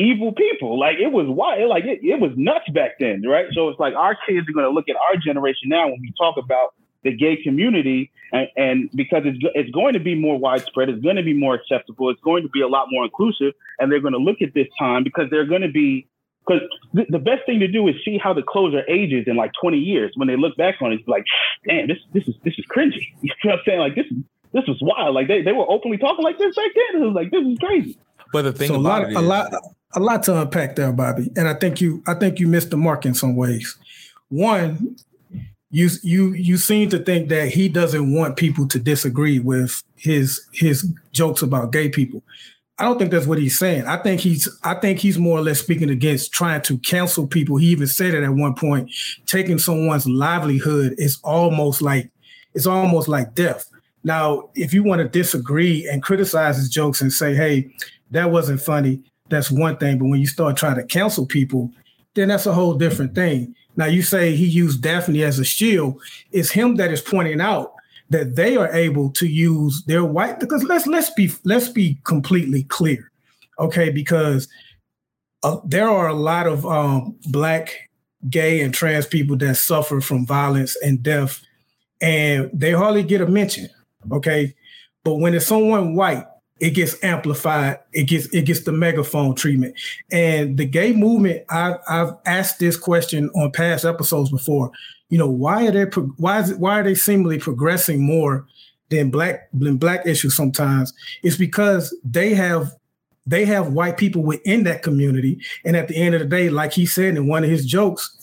evil 0.00 0.32
people. 0.32 0.80
Like 0.80 0.96
it 0.98 1.12
was 1.12 1.26
wild. 1.28 1.68
Like 1.68 1.84
it, 1.84 2.00
it 2.02 2.18
was 2.18 2.32
nuts 2.36 2.68
back 2.72 2.98
then, 2.98 3.22
right? 3.26 3.46
So 3.52 3.68
it's 3.68 3.78
like 3.78 3.94
our 3.94 4.16
kids 4.26 4.48
are 4.48 4.52
going 4.52 4.64
to 4.64 4.72
look 4.72 4.88
at 4.88 4.96
our 4.96 5.16
generation 5.20 5.68
now 5.68 5.86
when 5.86 6.00
we 6.00 6.12
talk 6.18 6.36
about 6.38 6.74
the 7.02 7.16
gay 7.16 7.36
community, 7.42 8.10
and, 8.32 8.48
and 8.56 8.90
because 8.94 9.22
it's 9.24 9.38
it's 9.54 9.70
going 9.70 9.94
to 9.94 10.00
be 10.00 10.14
more 10.14 10.38
widespread, 10.38 10.88
it's 10.88 11.02
going 11.02 11.16
to 11.16 11.22
be 11.22 11.34
more 11.34 11.54
acceptable, 11.54 12.10
it's 12.10 12.20
going 12.20 12.42
to 12.42 12.48
be 12.48 12.60
a 12.60 12.68
lot 12.68 12.86
more 12.90 13.04
inclusive, 13.04 13.52
and 13.78 13.90
they're 13.92 14.00
going 14.00 14.12
to 14.12 14.18
look 14.18 14.42
at 14.42 14.54
this 14.54 14.66
time 14.78 15.04
because 15.04 15.28
they're 15.30 15.46
going 15.46 15.62
to 15.62 15.70
be 15.70 16.06
because 16.46 16.62
th- 16.94 17.08
the 17.08 17.18
best 17.18 17.44
thing 17.46 17.60
to 17.60 17.68
do 17.68 17.86
is 17.88 17.94
see 18.04 18.18
how 18.18 18.32
the 18.32 18.42
closer 18.42 18.82
ages 18.88 19.24
in 19.26 19.36
like 19.36 19.52
20 19.60 19.78
years 19.78 20.12
when 20.16 20.28
they 20.28 20.36
look 20.36 20.56
back 20.56 20.76
on 20.80 20.92
it, 20.92 21.00
it's 21.00 21.08
like, 21.08 21.24
damn, 21.66 21.86
this 21.88 21.98
this 22.12 22.24
is 22.28 22.34
this 22.44 22.54
is 22.58 22.64
cringy. 22.74 23.00
You 23.22 23.32
know 23.44 23.50
what 23.50 23.52
I'm 23.52 23.64
saying? 23.66 23.80
Like 23.80 23.94
this 23.94 24.06
this 24.52 24.64
was 24.66 24.78
wild. 24.82 25.14
Like 25.14 25.28
they, 25.28 25.42
they 25.42 25.52
were 25.52 25.68
openly 25.68 25.96
talking 25.96 26.24
like 26.24 26.38
this 26.38 26.54
back 26.56 26.70
then. 26.74 27.02
It 27.02 27.06
was 27.06 27.14
like 27.14 27.30
this 27.30 27.46
is 27.46 27.58
crazy. 27.58 27.98
But 28.32 28.42
the 28.42 28.52
thing 28.52 28.68
so 28.68 28.76
a 28.76 28.78
lot, 28.78 29.10
is, 29.10 29.16
a 29.16 29.20
lot 29.20 29.52
a 29.94 30.00
lot 30.00 30.22
to 30.24 30.40
unpack 30.40 30.76
there, 30.76 30.92
Bobby. 30.92 31.30
And 31.36 31.48
I 31.48 31.54
think 31.54 31.80
you 31.80 32.02
I 32.06 32.14
think 32.14 32.38
you 32.38 32.46
missed 32.46 32.70
the 32.70 32.76
mark 32.76 33.04
in 33.04 33.14
some 33.14 33.36
ways. 33.36 33.76
One, 34.28 34.96
you 35.70 35.88
you 36.02 36.32
you 36.34 36.56
seem 36.56 36.88
to 36.90 36.98
think 36.98 37.28
that 37.28 37.48
he 37.48 37.68
doesn't 37.68 38.12
want 38.12 38.36
people 38.36 38.66
to 38.68 38.78
disagree 38.78 39.38
with 39.38 39.82
his 39.96 40.40
his 40.52 40.92
jokes 41.12 41.42
about 41.42 41.72
gay 41.72 41.88
people. 41.88 42.22
I 42.78 42.84
don't 42.84 42.98
think 42.98 43.10
that's 43.10 43.26
what 43.26 43.38
he's 43.38 43.58
saying. 43.58 43.86
I 43.86 43.98
think 43.98 44.20
he's 44.20 44.48
I 44.64 44.74
think 44.74 44.98
he's 44.98 45.18
more 45.18 45.38
or 45.38 45.42
less 45.42 45.60
speaking 45.60 45.90
against 45.90 46.32
trying 46.32 46.62
to 46.62 46.78
cancel 46.78 47.26
people. 47.26 47.56
He 47.56 47.66
even 47.66 47.86
said 47.86 48.14
it 48.14 48.24
at 48.24 48.32
one 48.32 48.54
point. 48.54 48.90
Taking 49.26 49.58
someone's 49.58 50.08
livelihood 50.08 50.94
is 50.98 51.20
almost 51.22 51.82
like 51.82 52.10
it's 52.54 52.66
almost 52.66 53.06
like 53.06 53.34
death. 53.34 53.66
Now, 54.02 54.48
if 54.54 54.72
you 54.72 54.82
want 54.82 55.02
to 55.02 55.08
disagree 55.08 55.86
and 55.86 56.02
criticize 56.02 56.56
his 56.56 56.70
jokes 56.70 57.02
and 57.02 57.12
say, 57.12 57.34
"Hey, 57.34 57.70
that 58.10 58.30
wasn't 58.30 58.60
funny," 58.60 59.02
that's 59.28 59.50
one 59.50 59.76
thing. 59.76 59.98
But 59.98 60.06
when 60.06 60.20
you 60.20 60.26
start 60.26 60.56
trying 60.56 60.76
to 60.76 60.84
cancel 60.84 61.26
people, 61.26 61.72
then 62.14 62.28
that's 62.28 62.46
a 62.46 62.52
whole 62.52 62.74
different 62.74 63.14
thing. 63.14 63.54
Now 63.76 63.86
you 63.86 64.02
say 64.02 64.34
he 64.34 64.46
used 64.46 64.82
Daphne 64.82 65.22
as 65.22 65.38
a 65.38 65.44
shield. 65.44 66.00
It's 66.32 66.50
him 66.50 66.76
that 66.76 66.92
is 66.92 67.00
pointing 67.00 67.40
out 67.40 67.72
that 68.10 68.34
they 68.34 68.56
are 68.56 68.72
able 68.74 69.10
to 69.10 69.26
use 69.26 69.84
their 69.84 70.04
white 70.04 70.40
because 70.40 70.64
let's 70.64 70.86
let's 70.86 71.10
be 71.10 71.30
let's 71.44 71.68
be 71.68 71.98
completely 72.04 72.64
clear, 72.64 73.10
okay? 73.58 73.90
Because 73.90 74.48
uh, 75.42 75.58
there 75.64 75.88
are 75.88 76.08
a 76.08 76.14
lot 76.14 76.46
of 76.46 76.66
um, 76.66 77.16
black, 77.26 77.88
gay, 78.28 78.60
and 78.60 78.74
trans 78.74 79.06
people 79.06 79.36
that 79.36 79.54
suffer 79.54 80.00
from 80.00 80.26
violence 80.26 80.76
and 80.82 81.02
death, 81.02 81.40
and 82.02 82.50
they 82.52 82.72
hardly 82.72 83.04
get 83.04 83.20
a 83.20 83.26
mention, 83.26 83.68
okay? 84.12 84.54
But 85.04 85.14
when 85.14 85.34
it's 85.34 85.46
someone 85.46 85.94
white 85.94 86.26
it 86.60 86.70
gets 86.70 87.02
amplified. 87.02 87.78
It 87.92 88.04
gets 88.04 88.26
it 88.26 88.42
gets 88.42 88.60
the 88.60 88.72
megaphone 88.72 89.34
treatment. 89.34 89.74
And 90.12 90.56
the 90.58 90.66
gay 90.66 90.92
movement, 90.92 91.44
I've 91.48 91.76
I've 91.88 92.12
asked 92.26 92.58
this 92.58 92.76
question 92.76 93.30
on 93.30 93.50
past 93.52 93.84
episodes 93.84 94.30
before. 94.30 94.70
You 95.08 95.18
know, 95.18 95.28
why 95.28 95.66
are 95.66 95.72
they 95.72 95.84
why 96.18 96.40
is 96.40 96.50
it, 96.50 96.58
why 96.58 96.80
are 96.80 96.84
they 96.84 96.94
seemingly 96.94 97.38
progressing 97.38 98.02
more 98.02 98.46
than 98.90 99.10
black 99.10 99.48
than 99.52 99.78
black 99.78 100.06
issues 100.06 100.36
sometimes? 100.36 100.92
It's 101.22 101.36
because 101.36 101.96
they 102.04 102.34
have 102.34 102.72
they 103.26 103.46
have 103.46 103.72
white 103.72 103.96
people 103.96 104.22
within 104.22 104.64
that 104.64 104.82
community. 104.82 105.40
And 105.64 105.76
at 105.76 105.88
the 105.88 105.96
end 105.96 106.14
of 106.14 106.20
the 106.20 106.26
day, 106.26 106.50
like 106.50 106.72
he 106.72 106.84
said 106.84 107.16
in 107.16 107.26
one 107.26 107.44
of 107.44 107.50
his 107.50 107.64
jokes, 107.64 108.16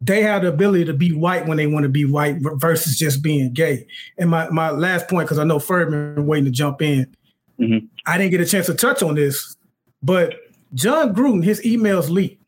they 0.00 0.22
have 0.22 0.42
the 0.42 0.48
ability 0.48 0.84
to 0.84 0.92
be 0.92 1.12
white 1.12 1.46
when 1.46 1.56
they 1.56 1.66
want 1.66 1.82
to 1.84 1.88
be 1.88 2.04
white 2.04 2.36
versus 2.40 2.98
just 2.98 3.22
being 3.22 3.52
gay. 3.52 3.86
And 4.16 4.30
my, 4.30 4.48
my 4.50 4.70
last 4.70 5.08
point, 5.08 5.26
because 5.26 5.38
I 5.38 5.44
know 5.44 5.58
Ferdman 5.58 6.26
waiting 6.26 6.44
to 6.44 6.50
jump 6.50 6.82
in, 6.82 7.14
Mm-hmm. 7.60 7.86
I 8.06 8.18
didn't 8.18 8.30
get 8.30 8.40
a 8.40 8.46
chance 8.46 8.66
to 8.66 8.74
touch 8.74 9.02
on 9.02 9.14
this, 9.14 9.56
but 10.02 10.34
Jon 10.74 11.14
Gruden, 11.14 11.44
his 11.44 11.60
emails 11.62 12.08
leaked, 12.08 12.42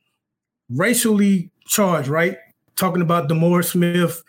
racially 0.71 1.51
charged, 1.67 2.09
right? 2.09 2.39
Talking 2.77 3.03
about 3.03 3.29
DeMaurice 3.29 3.73
Smith, 3.73 4.23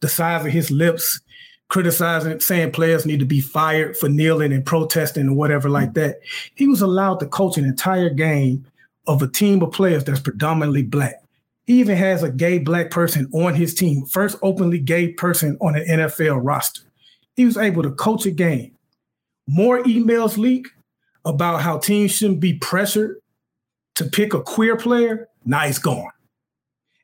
the 0.00 0.08
size 0.08 0.44
of 0.44 0.52
his 0.52 0.70
lips, 0.70 1.20
criticizing, 1.68 2.40
saying 2.40 2.72
players 2.72 3.06
need 3.06 3.20
to 3.20 3.26
be 3.26 3.40
fired 3.40 3.96
for 3.96 4.08
kneeling 4.08 4.52
and 4.52 4.64
protesting 4.64 5.28
or 5.28 5.34
whatever 5.34 5.68
like 5.68 5.94
that. 5.94 6.20
He 6.54 6.68
was 6.68 6.80
allowed 6.80 7.20
to 7.20 7.26
coach 7.26 7.56
an 7.56 7.64
entire 7.64 8.10
game 8.10 8.64
of 9.06 9.22
a 9.22 9.28
team 9.28 9.62
of 9.62 9.72
players 9.72 10.04
that's 10.04 10.20
predominantly 10.20 10.82
black. 10.82 11.22
He 11.66 11.80
even 11.80 11.96
has 11.96 12.22
a 12.22 12.30
gay 12.30 12.58
black 12.58 12.90
person 12.90 13.28
on 13.32 13.54
his 13.54 13.74
team, 13.74 14.04
first 14.06 14.38
openly 14.42 14.78
gay 14.78 15.08
person 15.08 15.56
on 15.60 15.76
an 15.76 15.86
NFL 15.86 16.40
roster. 16.42 16.82
He 17.34 17.44
was 17.44 17.56
able 17.56 17.82
to 17.82 17.90
coach 17.90 18.24
a 18.26 18.30
game 18.30 18.75
more 19.46 19.82
emails 19.84 20.36
leak 20.36 20.66
about 21.24 21.60
how 21.60 21.78
teams 21.78 22.12
shouldn't 22.12 22.40
be 22.40 22.54
pressured 22.54 23.16
to 23.96 24.04
pick 24.04 24.34
a 24.34 24.40
queer 24.40 24.76
player, 24.76 25.28
now 25.44 25.60
he's 25.60 25.78
gone. 25.78 26.10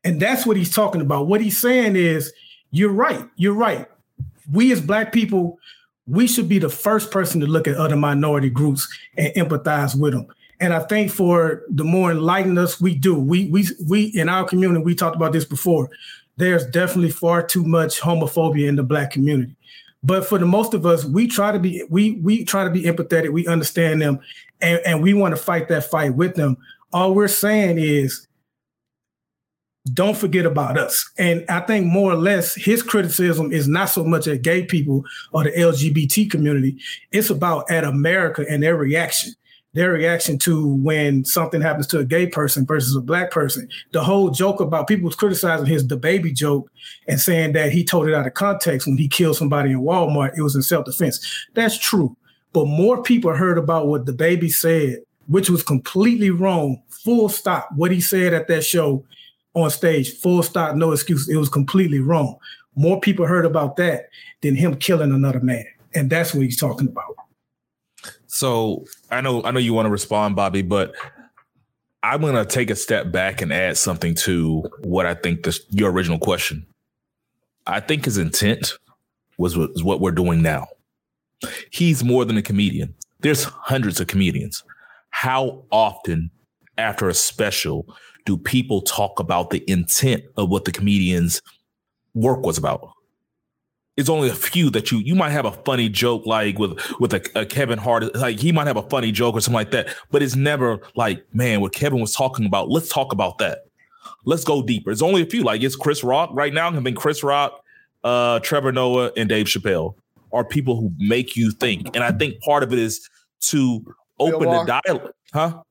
And 0.05 0.21
that's 0.21 0.47
what 0.47 0.57
he's 0.57 0.75
talking 0.75 1.01
about. 1.01 1.27
What 1.27 1.41
he's 1.41 1.59
saying 1.59 1.97
is, 1.97 2.33
you're 2.71 2.93
right. 2.93 3.29
You're 3.37 3.55
right. 3.55 3.87
We 4.53 4.73
as 4.73 4.81
black 4.81 5.13
people, 5.13 5.59
we 6.07 6.27
should 6.27 6.49
be 6.49 6.59
the 6.59 6.69
first 6.69 7.11
person 7.11 7.41
to 7.41 7.47
look 7.47 7.69
at 7.69 7.77
other 7.77 7.97
minority 7.97 8.51
groups 8.51 8.89
and 9.17 9.33
empathize 9.35 9.99
with 9.99 10.13
them. 10.13 10.27
And 10.61 10.73
I 10.73 10.81
think 10.81 11.11
for 11.11 11.63
the 11.69 11.85
more 11.85 12.11
enlightened 12.11 12.59
us, 12.59 12.81
we 12.81 12.95
do. 12.95 13.19
We 13.19 13.47
we 13.47 13.67
we 13.89 14.05
in 14.15 14.29
our 14.29 14.45
community, 14.45 14.83
we 14.85 14.95
talked 14.95 15.17
about 15.17 15.33
this 15.33 15.45
before. 15.45 15.91
There's 16.37 16.67
definitely 16.67 17.11
far 17.11 17.43
too 17.43 17.65
much 17.65 18.01
homophobia 18.01 18.69
in 18.69 18.77
the 18.77 18.83
black 18.83 19.11
community. 19.11 19.57
But 20.03 20.27
for 20.27 20.39
the 20.39 20.47
most 20.47 20.75
of 20.75 20.85
us, 20.85 21.05
we 21.05 21.29
try 21.29 21.53
to 21.53 21.59
be 21.59 21.85
we 21.89 22.13
we 22.13 22.45
try 22.45 22.65
to 22.65 22.71
be 22.71 22.83
empathetic. 22.83 23.33
We 23.33 23.47
understand 23.47 24.03
them, 24.03 24.21
and, 24.61 24.81
and 24.85 25.03
we 25.03 25.15
want 25.15 25.37
to 25.37 25.43
fight 25.43 25.69
that 25.69 25.85
fight 25.85 26.15
with 26.15 26.35
them. 26.35 26.57
All 26.93 27.15
we're 27.15 27.29
saying 27.29 27.79
is 27.79 28.27
don't 29.93 30.17
forget 30.17 30.47
about 30.47 30.79
us. 30.79 31.11
And 31.19 31.45
I 31.49 31.61
think 31.61 31.87
more 31.87 32.13
or 32.13 32.17
less 32.17 32.55
his 32.55 32.83
criticism 32.83 33.53
is 33.53 33.67
not 33.67 33.87
so 33.87 34.05
much 34.05 34.29
at 34.29 34.43
gay 34.43 34.65
people 34.65 35.05
or 35.33 35.45
the 35.45 35.51
LGBT 35.51 36.31
community, 36.31 36.79
it's 37.11 37.31
about 37.31 37.71
at 37.71 37.85
America 37.85 38.45
and 38.49 38.63
their 38.63 38.77
reaction. 38.77 39.33
Their 39.75 39.93
reaction 39.93 40.39
to 40.41 40.75
when 40.77 41.25
something 41.25 41.63
happens 41.63 41.87
to 41.89 41.99
a 41.99 42.05
gay 42.05 42.27
person 42.27 42.67
versus 42.67 42.95
a 42.95 43.01
black 43.01 43.31
person. 43.31 43.69
The 43.93 44.05
whole 44.05 44.31
joke 44.31 44.61
about 44.61 44.87
people 44.87 45.07
was 45.07 45.17
criticizing 45.17 45.65
his 45.65 45.87
the 45.87 45.97
baby 45.97 46.31
joke 46.31 46.71
and 47.09 47.19
saying 47.19 47.53
that 47.53 47.73
he 47.73 47.83
told 47.83 48.07
it 48.07 48.15
out 48.15 48.27
of 48.27 48.35
context 48.35 48.87
when 48.87 48.99
he 48.99 49.09
killed 49.09 49.37
somebody 49.37 49.71
in 49.71 49.81
Walmart. 49.81 50.37
It 50.37 50.43
was 50.43 50.55
in 50.55 50.63
self-defense. 50.63 51.47
That's 51.55 51.79
true. 51.79 52.15
But 52.53 52.67
more 52.67 53.03
people 53.03 53.33
heard 53.35 53.57
about 53.57 53.87
what 53.87 54.05
the 54.05 54.13
baby 54.13 54.51
said, 54.51 54.99
which 55.27 55.49
was 55.49 55.63
completely 55.63 56.29
wrong, 56.29 56.83
full 56.89 57.31
stop. 57.31 57.71
What 57.75 57.93
he 57.93 58.01
said 58.03 58.35
at 58.35 58.49
that 58.49 58.65
show 58.65 59.03
on 59.55 59.71
stage, 59.71 60.13
full 60.19 60.43
stop, 60.43 60.77
no 60.77 60.93
excuse. 60.93 61.31
It 61.31 61.37
was 61.37 61.49
completely 61.49 62.01
wrong. 62.01 62.37
More 62.75 63.01
people 63.01 63.27
heard 63.27 63.47
about 63.47 63.77
that 63.77 64.11
than 64.43 64.55
him 64.55 64.77
killing 64.77 65.13
another 65.13 65.41
man. 65.41 65.65
And 65.95 66.11
that's 66.11 66.35
what 66.35 66.45
he's 66.45 66.59
talking 66.61 66.89
about. 66.89 67.17
So 68.33 68.87
I 69.11 69.21
know 69.21 69.45
I 69.45 69.51
know 69.51 69.59
you 69.59 69.75
want 69.75 69.85
to 69.85 69.91
respond, 69.91 70.37
Bobby, 70.37 70.63
but 70.63 70.95
I'm 72.03 72.23
gonna 72.23 72.47
take 72.47 72.71
a 72.71 72.75
step 72.75 73.13
back 73.13 73.43
and 73.43 73.53
add 73.53 73.77
something 73.77 74.15
to 74.17 74.63
what 74.81 75.05
I 75.05 75.13
think 75.13 75.43
this 75.43 75.61
your 75.69 75.93
original 75.93 76.19
question. 76.19 76.65
I 77.67 77.81
think 77.81 78.07
his 78.07 78.17
intent 78.17 78.73
was, 79.37 79.55
was 79.59 79.85
what 79.85 80.01
we're 80.01 80.13
doing 80.13 80.41
now. 80.41 80.67
He's 81.71 82.03
more 82.03 82.25
than 82.25 82.39
a 82.39 82.43
comedian. 82.43 82.95
There's 83.21 83.45
hundreds 83.45 84.01
of 84.01 84.07
comedians. 84.07 84.65
How 85.11 85.63
often 85.71 86.31
after 86.79 87.11
a 87.11 87.15
special 87.15 87.87
do 88.25 88.39
people 88.39 88.81
talk 88.81 89.21
about 89.21 89.51
the 89.51 89.63
intent 89.71 90.25
of 90.39 90.49
what 90.49 90.65
the 90.65 90.73
comedian's 90.73 91.43
work 92.15 92.47
was 92.47 92.57
about? 92.57 92.92
It's 93.97 94.09
only 94.09 94.31
a 94.31 94.35
few 94.35 94.71
that 94.71 94.91
you 94.91 94.99
you 94.99 95.15
might 95.15 95.31
have 95.31 95.45
a 95.45 95.53
funny 95.53 95.89
joke 95.89 96.25
like 96.25 96.59
with 96.59 96.79
with 96.99 97.13
a, 97.13 97.41
a, 97.41 97.45
Kevin 97.45 97.79
Hart 97.79 98.15
like 98.15 98.39
he 98.39 98.51
might 98.51 98.67
have 98.67 98.79
a 98.79 98.89
funny 98.89 99.13
joke 99.13 99.35
or 99.35 99.41
something 99.41 99.55
like 99.55 99.71
that, 99.73 99.95
but 100.11 100.23
it's 100.23 100.35
never 100.35 100.81
like 100.95 101.23
man 101.35 101.61
what 101.61 101.75
Kevin 101.75 102.01
was 102.01 102.15
talking 102.15 102.47
about. 102.47 102.71
Let's 102.71 102.89
talk 102.89 103.13
about 103.13 103.39
that. 103.39 103.67
Let's 104.25 104.45
go 104.45 104.63
deeper. 104.63 104.91
It's 104.91 105.03
only 105.03 105.23
a 105.23 105.27
few 105.27 105.43
like 105.43 105.63
it's 105.63 105.77
Chris 105.77 106.03
Rock 106.03 106.31
right 106.33 106.55
now. 106.55 106.71
I 106.71 106.81
think 106.81 106.97
Chris 106.97 107.23
Rock, 107.23 107.63
uh, 108.03 108.41
Trevor 108.41 108.73
Noah, 108.73 109.13
and 109.17 109.29
Dave 109.29 109.47
Chappelle 109.47 109.95
are 110.33 110.45
people 110.45 110.77
who 110.77 110.91
make 110.97 111.37
you 111.37 111.51
think, 111.51 111.95
and 111.95 112.03
I 112.03 112.13
think 112.13 112.41
part 112.41 112.63
of 112.63 112.73
it 112.73 112.79
is 112.79 113.09
to 113.41 113.85
open 114.19 114.49
the 114.49 114.65
dialogue, 114.65 115.13
huh? 115.35 115.63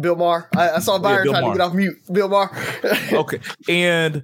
Bill 0.00 0.16
Maher. 0.16 0.48
I, 0.56 0.70
I 0.70 0.78
saw 0.78 0.98
Byron 0.98 1.26
yeah, 1.26 1.32
trying 1.32 1.42
Maher. 1.42 1.52
to 1.52 1.58
get 1.58 1.64
off 1.64 1.74
mute. 1.74 1.98
Bill 2.10 2.28
Maher. 2.28 2.50
okay. 3.12 3.40
And 3.68 4.22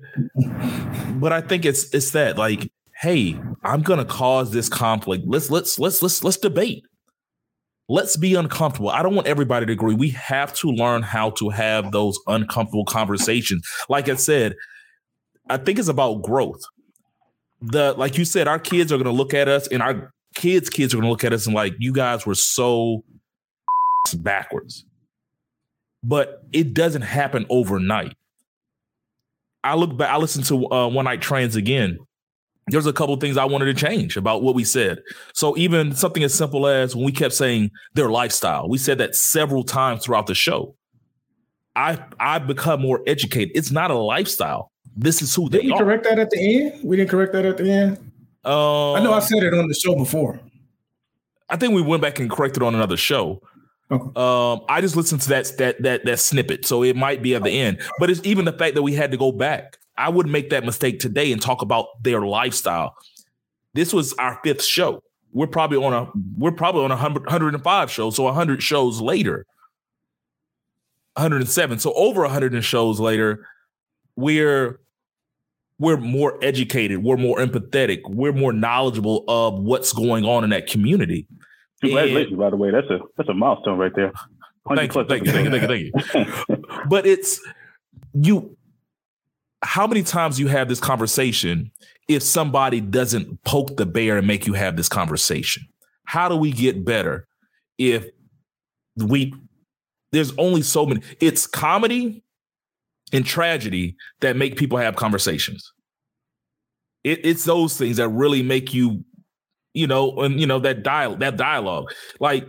but 1.20 1.32
I 1.32 1.40
think 1.40 1.64
it's 1.64 1.92
it's 1.94 2.12
that 2.12 2.38
like, 2.38 2.70
hey, 3.00 3.38
I'm 3.64 3.82
gonna 3.82 4.04
cause 4.04 4.50
this 4.50 4.68
conflict. 4.68 5.24
Let's 5.26 5.50
let's 5.50 5.78
let's 5.78 6.02
let's 6.02 6.24
let's 6.24 6.36
debate. 6.36 6.84
Let's 7.88 8.16
be 8.16 8.34
uncomfortable. 8.34 8.90
I 8.90 9.02
don't 9.02 9.14
want 9.14 9.26
everybody 9.26 9.64
to 9.64 9.72
agree. 9.72 9.94
We 9.94 10.10
have 10.10 10.52
to 10.56 10.68
learn 10.68 11.02
how 11.02 11.30
to 11.30 11.48
have 11.48 11.90
those 11.90 12.18
uncomfortable 12.26 12.84
conversations. 12.84 13.66
Like 13.88 14.08
I 14.08 14.16
said, 14.16 14.54
I 15.48 15.56
think 15.56 15.78
it's 15.78 15.88
about 15.88 16.22
growth. 16.22 16.60
The 17.62 17.94
like 17.94 18.18
you 18.18 18.24
said, 18.24 18.46
our 18.48 18.58
kids 18.58 18.92
are 18.92 18.98
gonna 18.98 19.10
look 19.10 19.34
at 19.34 19.48
us 19.48 19.66
and 19.68 19.82
our 19.82 20.12
kids' 20.34 20.70
kids 20.70 20.92
are 20.92 20.98
gonna 20.98 21.10
look 21.10 21.24
at 21.24 21.32
us 21.32 21.46
and 21.46 21.54
like, 21.54 21.74
you 21.78 21.92
guys 21.92 22.26
were 22.26 22.34
so 22.34 23.04
backwards 24.16 24.84
but 26.02 26.44
it 26.52 26.74
doesn't 26.74 27.02
happen 27.02 27.46
overnight. 27.50 28.16
I 29.64 29.74
look 29.74 29.96
back, 29.96 30.10
I 30.10 30.16
listened 30.16 30.46
to 30.46 30.70
uh, 30.70 30.88
One 30.88 31.04
Night 31.04 31.20
Trains 31.20 31.56
again. 31.56 31.98
There's 32.70 32.86
a 32.86 32.92
couple 32.92 33.16
things 33.16 33.36
I 33.36 33.44
wanted 33.44 33.66
to 33.66 33.74
change 33.74 34.16
about 34.16 34.42
what 34.42 34.54
we 34.54 34.64
said. 34.64 35.02
So 35.32 35.56
even 35.56 35.94
something 35.94 36.22
as 36.22 36.34
simple 36.34 36.66
as 36.66 36.94
when 36.94 37.04
we 37.04 37.12
kept 37.12 37.34
saying 37.34 37.70
their 37.94 38.10
lifestyle, 38.10 38.68
we 38.68 38.78
said 38.78 38.98
that 38.98 39.14
several 39.14 39.64
times 39.64 40.04
throughout 40.04 40.26
the 40.26 40.34
show. 40.34 40.74
I 41.76 42.02
I've 42.18 42.46
become 42.46 42.80
more 42.80 43.02
educated. 43.06 43.52
It's 43.54 43.70
not 43.70 43.90
a 43.90 43.96
lifestyle. 43.96 44.72
This 44.96 45.22
is 45.22 45.34
who 45.34 45.48
did 45.48 45.62
they 45.62 45.66
we 45.66 45.72
are. 45.72 45.78
correct 45.78 46.04
that 46.04 46.18
at 46.18 46.30
the 46.30 46.62
end? 46.62 46.80
We 46.82 46.96
didn't 46.96 47.10
correct 47.10 47.32
that 47.32 47.46
at 47.46 47.56
the 47.56 47.70
end. 47.70 47.98
Um, 48.44 48.96
I 48.96 49.00
know 49.00 49.12
I 49.12 49.20
said 49.20 49.42
it 49.42 49.54
on 49.54 49.68
the 49.68 49.74
show 49.74 49.94
before. 49.94 50.40
I 51.48 51.56
think 51.56 51.74
we 51.74 51.82
went 51.82 52.02
back 52.02 52.18
and 52.18 52.30
corrected 52.30 52.62
on 52.62 52.74
another 52.74 52.96
show. 52.96 53.40
Okay. 53.90 54.10
Um, 54.16 54.60
I 54.68 54.80
just 54.80 54.96
listened 54.96 55.22
to 55.22 55.28
that 55.30 55.52
that 55.58 55.82
that 55.82 56.04
that 56.04 56.18
snippet, 56.18 56.66
so 56.66 56.82
it 56.82 56.96
might 56.96 57.22
be 57.22 57.34
at 57.34 57.42
the 57.42 57.50
end. 57.50 57.80
But 57.98 58.10
it's 58.10 58.20
even 58.24 58.44
the 58.44 58.52
fact 58.52 58.74
that 58.74 58.82
we 58.82 58.92
had 58.92 59.10
to 59.12 59.16
go 59.16 59.32
back. 59.32 59.77
I 59.98 60.08
would 60.08 60.28
make 60.28 60.50
that 60.50 60.64
mistake 60.64 61.00
today 61.00 61.32
and 61.32 61.42
talk 61.42 61.60
about 61.60 61.86
their 62.02 62.22
lifestyle. 62.22 62.94
This 63.74 63.92
was 63.92 64.14
our 64.14 64.40
fifth 64.44 64.64
show. 64.64 65.02
We're 65.32 65.48
probably 65.48 65.78
on 65.78 65.92
a 65.92 66.10
we're 66.38 66.52
probably 66.52 66.84
on 66.84 66.90
a 66.90 66.96
105 66.96 67.90
shows, 67.90 68.16
so 68.16 68.22
100 68.22 68.62
shows 68.62 69.00
later. 69.00 69.44
107. 71.14 71.80
So 71.80 71.92
over 71.94 72.22
100 72.22 72.64
shows 72.64 73.00
later, 73.00 73.46
we're 74.16 74.80
we're 75.80 75.96
more 75.96 76.38
educated, 76.42 77.02
we're 77.02 77.16
more 77.16 77.38
empathetic, 77.38 78.00
we're 78.08 78.32
more 78.32 78.52
knowledgeable 78.52 79.24
of 79.28 79.60
what's 79.60 79.92
going 79.92 80.24
on 80.24 80.44
in 80.44 80.50
that 80.50 80.66
community. 80.66 81.26
Congratulations, 81.80 82.32
and, 82.32 82.38
by 82.38 82.50
the 82.50 82.56
way. 82.56 82.70
That's 82.70 82.88
a 82.88 82.98
that's 83.16 83.28
a 83.28 83.34
milestone 83.34 83.78
right 83.78 83.92
there. 83.94 84.12
Thank 84.74 84.94
you, 84.94 85.04
thank 85.04 85.26
you, 85.26 85.32
thank 85.32 85.44
you, 85.44 85.50
thank 85.50 85.82
you, 85.82 85.92
thank 86.12 86.48
you. 86.48 86.64
but 86.88 87.06
it's 87.06 87.40
you. 88.14 88.56
How 89.62 89.86
many 89.86 90.02
times 90.02 90.38
you 90.38 90.48
have 90.48 90.68
this 90.68 90.80
conversation 90.80 91.70
if 92.08 92.22
somebody 92.22 92.80
doesn't 92.80 93.42
poke 93.44 93.76
the 93.76 93.86
bear 93.86 94.18
and 94.18 94.26
make 94.26 94.46
you 94.46 94.54
have 94.54 94.76
this 94.76 94.88
conversation? 94.88 95.64
How 96.04 96.28
do 96.28 96.36
we 96.36 96.52
get 96.52 96.84
better 96.84 97.26
if 97.76 98.06
we? 98.96 99.34
There's 100.12 100.32
only 100.38 100.62
so 100.62 100.86
many. 100.86 101.02
It's 101.20 101.46
comedy 101.46 102.22
and 103.12 103.26
tragedy 103.26 103.96
that 104.20 104.36
make 104.36 104.56
people 104.56 104.78
have 104.78 104.96
conversations. 104.96 105.72
It, 107.04 107.24
it's 107.24 107.44
those 107.44 107.76
things 107.76 107.98
that 107.98 108.08
really 108.08 108.42
make 108.42 108.72
you 108.72 109.04
you 109.74 109.86
know, 109.86 110.16
and 110.16 110.40
you 110.40 110.46
know 110.46 110.58
that 110.58 110.82
dial 110.82 111.16
that 111.18 111.36
dialogue, 111.36 111.92
like 112.20 112.46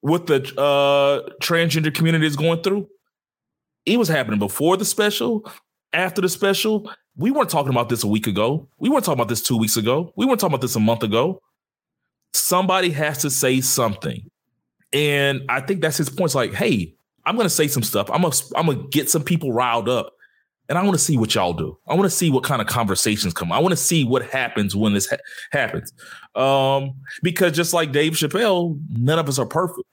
what 0.00 0.26
the 0.26 0.36
uh 0.56 1.28
transgender 1.42 1.92
community 1.92 2.26
is 2.26 2.36
going 2.36 2.62
through. 2.62 2.86
It 3.84 3.98
was 3.98 4.08
happening 4.08 4.38
before 4.38 4.76
the 4.76 4.84
special, 4.84 5.50
after 5.92 6.20
the 6.20 6.28
special. 6.28 6.90
We 7.16 7.30
weren't 7.30 7.50
talking 7.50 7.70
about 7.70 7.88
this 7.88 8.04
a 8.04 8.06
week 8.06 8.26
ago. 8.26 8.68
We 8.78 8.88
weren't 8.88 9.04
talking 9.04 9.18
about 9.18 9.28
this 9.28 9.42
two 9.42 9.56
weeks 9.56 9.76
ago. 9.76 10.12
We 10.16 10.24
weren't 10.24 10.38
talking 10.38 10.54
about 10.54 10.62
this 10.62 10.76
a 10.76 10.80
month 10.80 11.02
ago. 11.02 11.40
Somebody 12.32 12.90
has 12.90 13.18
to 13.18 13.30
say 13.30 13.60
something. 13.60 14.30
And 14.92 15.42
I 15.48 15.60
think 15.60 15.80
that's 15.80 15.96
his 15.96 16.08
point. 16.08 16.26
It's 16.26 16.34
like, 16.34 16.54
hey, 16.54 16.94
I'm 17.26 17.36
gonna 17.36 17.50
say 17.50 17.68
some 17.68 17.82
stuff. 17.82 18.10
I'm 18.10 18.22
gonna 18.22 18.34
I'm 18.56 18.66
gonna 18.66 18.86
get 18.90 19.10
some 19.10 19.24
people 19.24 19.52
riled 19.52 19.88
up 19.88 20.14
and 20.68 20.76
I 20.76 20.82
want 20.82 20.94
to 20.94 21.02
see 21.02 21.16
what 21.16 21.34
y'all 21.34 21.54
do. 21.54 21.78
I 21.88 21.94
want 21.94 22.04
to 22.04 22.10
see 22.10 22.30
what 22.30 22.44
kind 22.44 22.60
of 22.60 22.68
conversations 22.68 23.32
come. 23.32 23.52
I 23.52 23.58
want 23.58 23.72
to 23.72 23.76
see 23.76 24.04
what 24.04 24.24
happens 24.26 24.76
when 24.76 24.92
this 24.92 25.08
ha- 25.08 25.16
happens. 25.50 25.92
Um, 26.34 26.94
because 27.22 27.52
just 27.52 27.72
like 27.72 27.92
Dave 27.92 28.12
Chappelle, 28.12 28.78
none 28.90 29.18
of 29.18 29.28
us 29.28 29.38
are 29.38 29.46
perfect. 29.46 29.86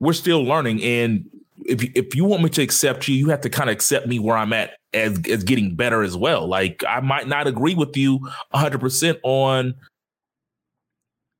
We're 0.00 0.12
still 0.12 0.42
learning, 0.42 0.82
and 0.82 1.24
if 1.64 1.82
you, 1.82 1.90
if 1.94 2.14
you 2.14 2.24
want 2.24 2.42
me 2.42 2.48
to 2.50 2.62
accept 2.62 3.08
you, 3.08 3.14
you 3.14 3.28
have 3.28 3.42
to 3.42 3.50
kind 3.50 3.70
of 3.70 3.74
accept 3.74 4.06
me 4.06 4.18
where 4.18 4.36
I'm 4.36 4.52
at 4.52 4.72
as 4.92 5.20
as 5.28 5.44
getting 5.44 5.74
better 5.74 6.02
as 6.02 6.16
well. 6.16 6.46
Like 6.46 6.82
I 6.88 7.00
might 7.00 7.28
not 7.28 7.46
agree 7.46 7.74
with 7.74 7.96
you 7.96 8.18
100 8.50 8.80
percent 8.80 9.18
on 9.22 9.74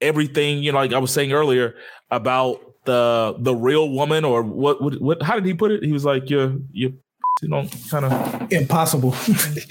everything. 0.01 0.63
You 0.63 0.73
know, 0.73 0.79
like 0.79 0.93
I 0.93 0.99
was 0.99 1.13
saying 1.13 1.33
earlier 1.33 1.75
about 2.11 2.61
the 2.85 3.37
the 3.39 3.55
real 3.55 3.89
woman 3.91 4.25
or 4.25 4.43
what 4.43 4.83
what, 4.83 5.01
what 5.01 5.23
how 5.23 5.35
did 5.35 5.47
he 5.47 5.55
put 5.55 5.71
it? 5.71 5.83
He 5.83 5.93
was 5.93 6.05
like, 6.05 6.31
you're 6.31 6.57
you're 6.73 6.93
you 7.43 7.49
know, 7.49 7.67
kind 7.91 8.05
of 8.05 8.53
impossible. 8.53 9.15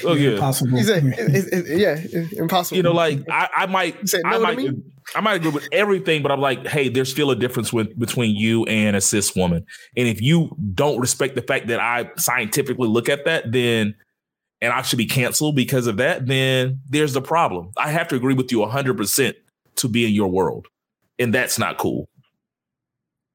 Oh 0.04 0.14
yeah, 0.14 0.32
impossible. 0.32 0.78
He 0.78 0.84
said, 0.84 1.06
it, 1.06 1.54
it, 1.54 1.80
yeah, 1.80 2.22
impossible. 2.38 2.78
You 2.78 2.84
know, 2.84 2.92
like 2.92 3.20
I, 3.30 3.50
I 3.56 3.66
might, 3.68 3.96
I 4.26 4.38
might, 4.40 4.70
I 5.14 5.22
might 5.22 5.36
agree 5.36 5.52
with 5.52 5.68
everything, 5.72 6.24
but 6.24 6.32
I'm 6.32 6.40
like, 6.40 6.66
hey, 6.68 6.88
there's 6.88 7.12
still 7.12 7.32
a 7.32 7.36
difference 7.36 7.74
with, 7.74 7.98
between 8.00 8.36
you 8.36 8.64
and 8.66 8.96
a 8.96 9.02
cis 9.02 9.36
woman, 9.36 9.66
and 9.98 10.08
if 10.08 10.22
you 10.22 10.56
don't 10.74 11.00
respect 11.00 11.36
the 11.36 11.42
fact 11.42 11.68
that 11.68 11.80
I 11.80 12.10
scientifically 12.18 12.88
look 12.88 13.10
at 13.10 13.26
that, 13.26 13.52
then 13.52 13.96
and 14.62 14.72
I 14.72 14.84
should 14.84 14.98
be 14.98 15.08
canceled 15.08 15.56
because 15.56 15.88
of 15.88 15.98
that, 15.98 16.28
then 16.28 16.82
there's 16.88 17.14
the 17.14 17.22
problem. 17.22 17.72
I 17.78 17.90
have 17.90 18.08
to 18.10 18.16
agree 18.16 18.36
with 18.36 18.52
you 18.52 18.60
100 18.60 18.96
percent 18.96 19.36
to 19.78 19.88
be 19.88 20.06
in 20.06 20.14
your 20.14 20.30
world, 20.30 20.68
and 21.20 21.34
that's 21.34 21.60
not 21.60 21.78
cool. 21.78 22.08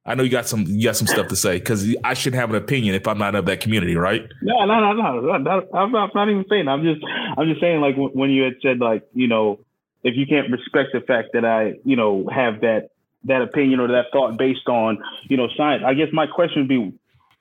I 0.07 0.15
know 0.15 0.23
you 0.23 0.29
got 0.29 0.47
some 0.47 0.63
you 0.65 0.85
got 0.85 0.95
some 0.95 1.05
stuff 1.05 1.27
to 1.27 1.35
say 1.35 1.59
because 1.59 1.93
I 2.05 2.13
should 2.13 2.33
have 2.33 2.49
an 2.49 2.55
opinion 2.55 2.95
if 2.95 3.05
I'm 3.07 3.17
not 3.17 3.35
of 3.35 3.45
that 3.45 3.59
community, 3.59 3.97
right? 3.97 4.23
No, 4.41 4.65
no, 4.65 4.79
no, 4.79 4.93
no. 4.93 5.19
no 5.19 5.31
I'm, 5.31 5.43
not, 5.43 5.65
I'm 5.73 5.91
not 6.15 6.29
even 6.29 6.45
saying. 6.49 6.69
I'm 6.69 6.81
just 6.81 7.01
I'm 7.37 7.47
just 7.49 7.59
saying 7.59 7.81
like 7.81 7.95
when 7.97 8.29
you 8.29 8.43
had 8.43 8.53
said 8.61 8.79
like 8.79 9.03
you 9.13 9.27
know 9.27 9.59
if 10.03 10.15
you 10.15 10.25
can't 10.25 10.51
respect 10.51 10.89
the 10.93 11.01
fact 11.01 11.29
that 11.33 11.45
I 11.45 11.75
you 11.83 11.95
know 11.95 12.27
have 12.33 12.61
that 12.61 12.89
that 13.25 13.41
opinion 13.41 13.79
or 13.79 13.87
that 13.87 14.05
thought 14.11 14.37
based 14.37 14.67
on 14.67 14.99
you 15.29 15.37
know 15.37 15.47
science, 15.57 15.83
I 15.85 15.93
guess 15.93 16.07
my 16.13 16.27
question 16.27 16.63
would 16.63 16.69
be 16.69 16.93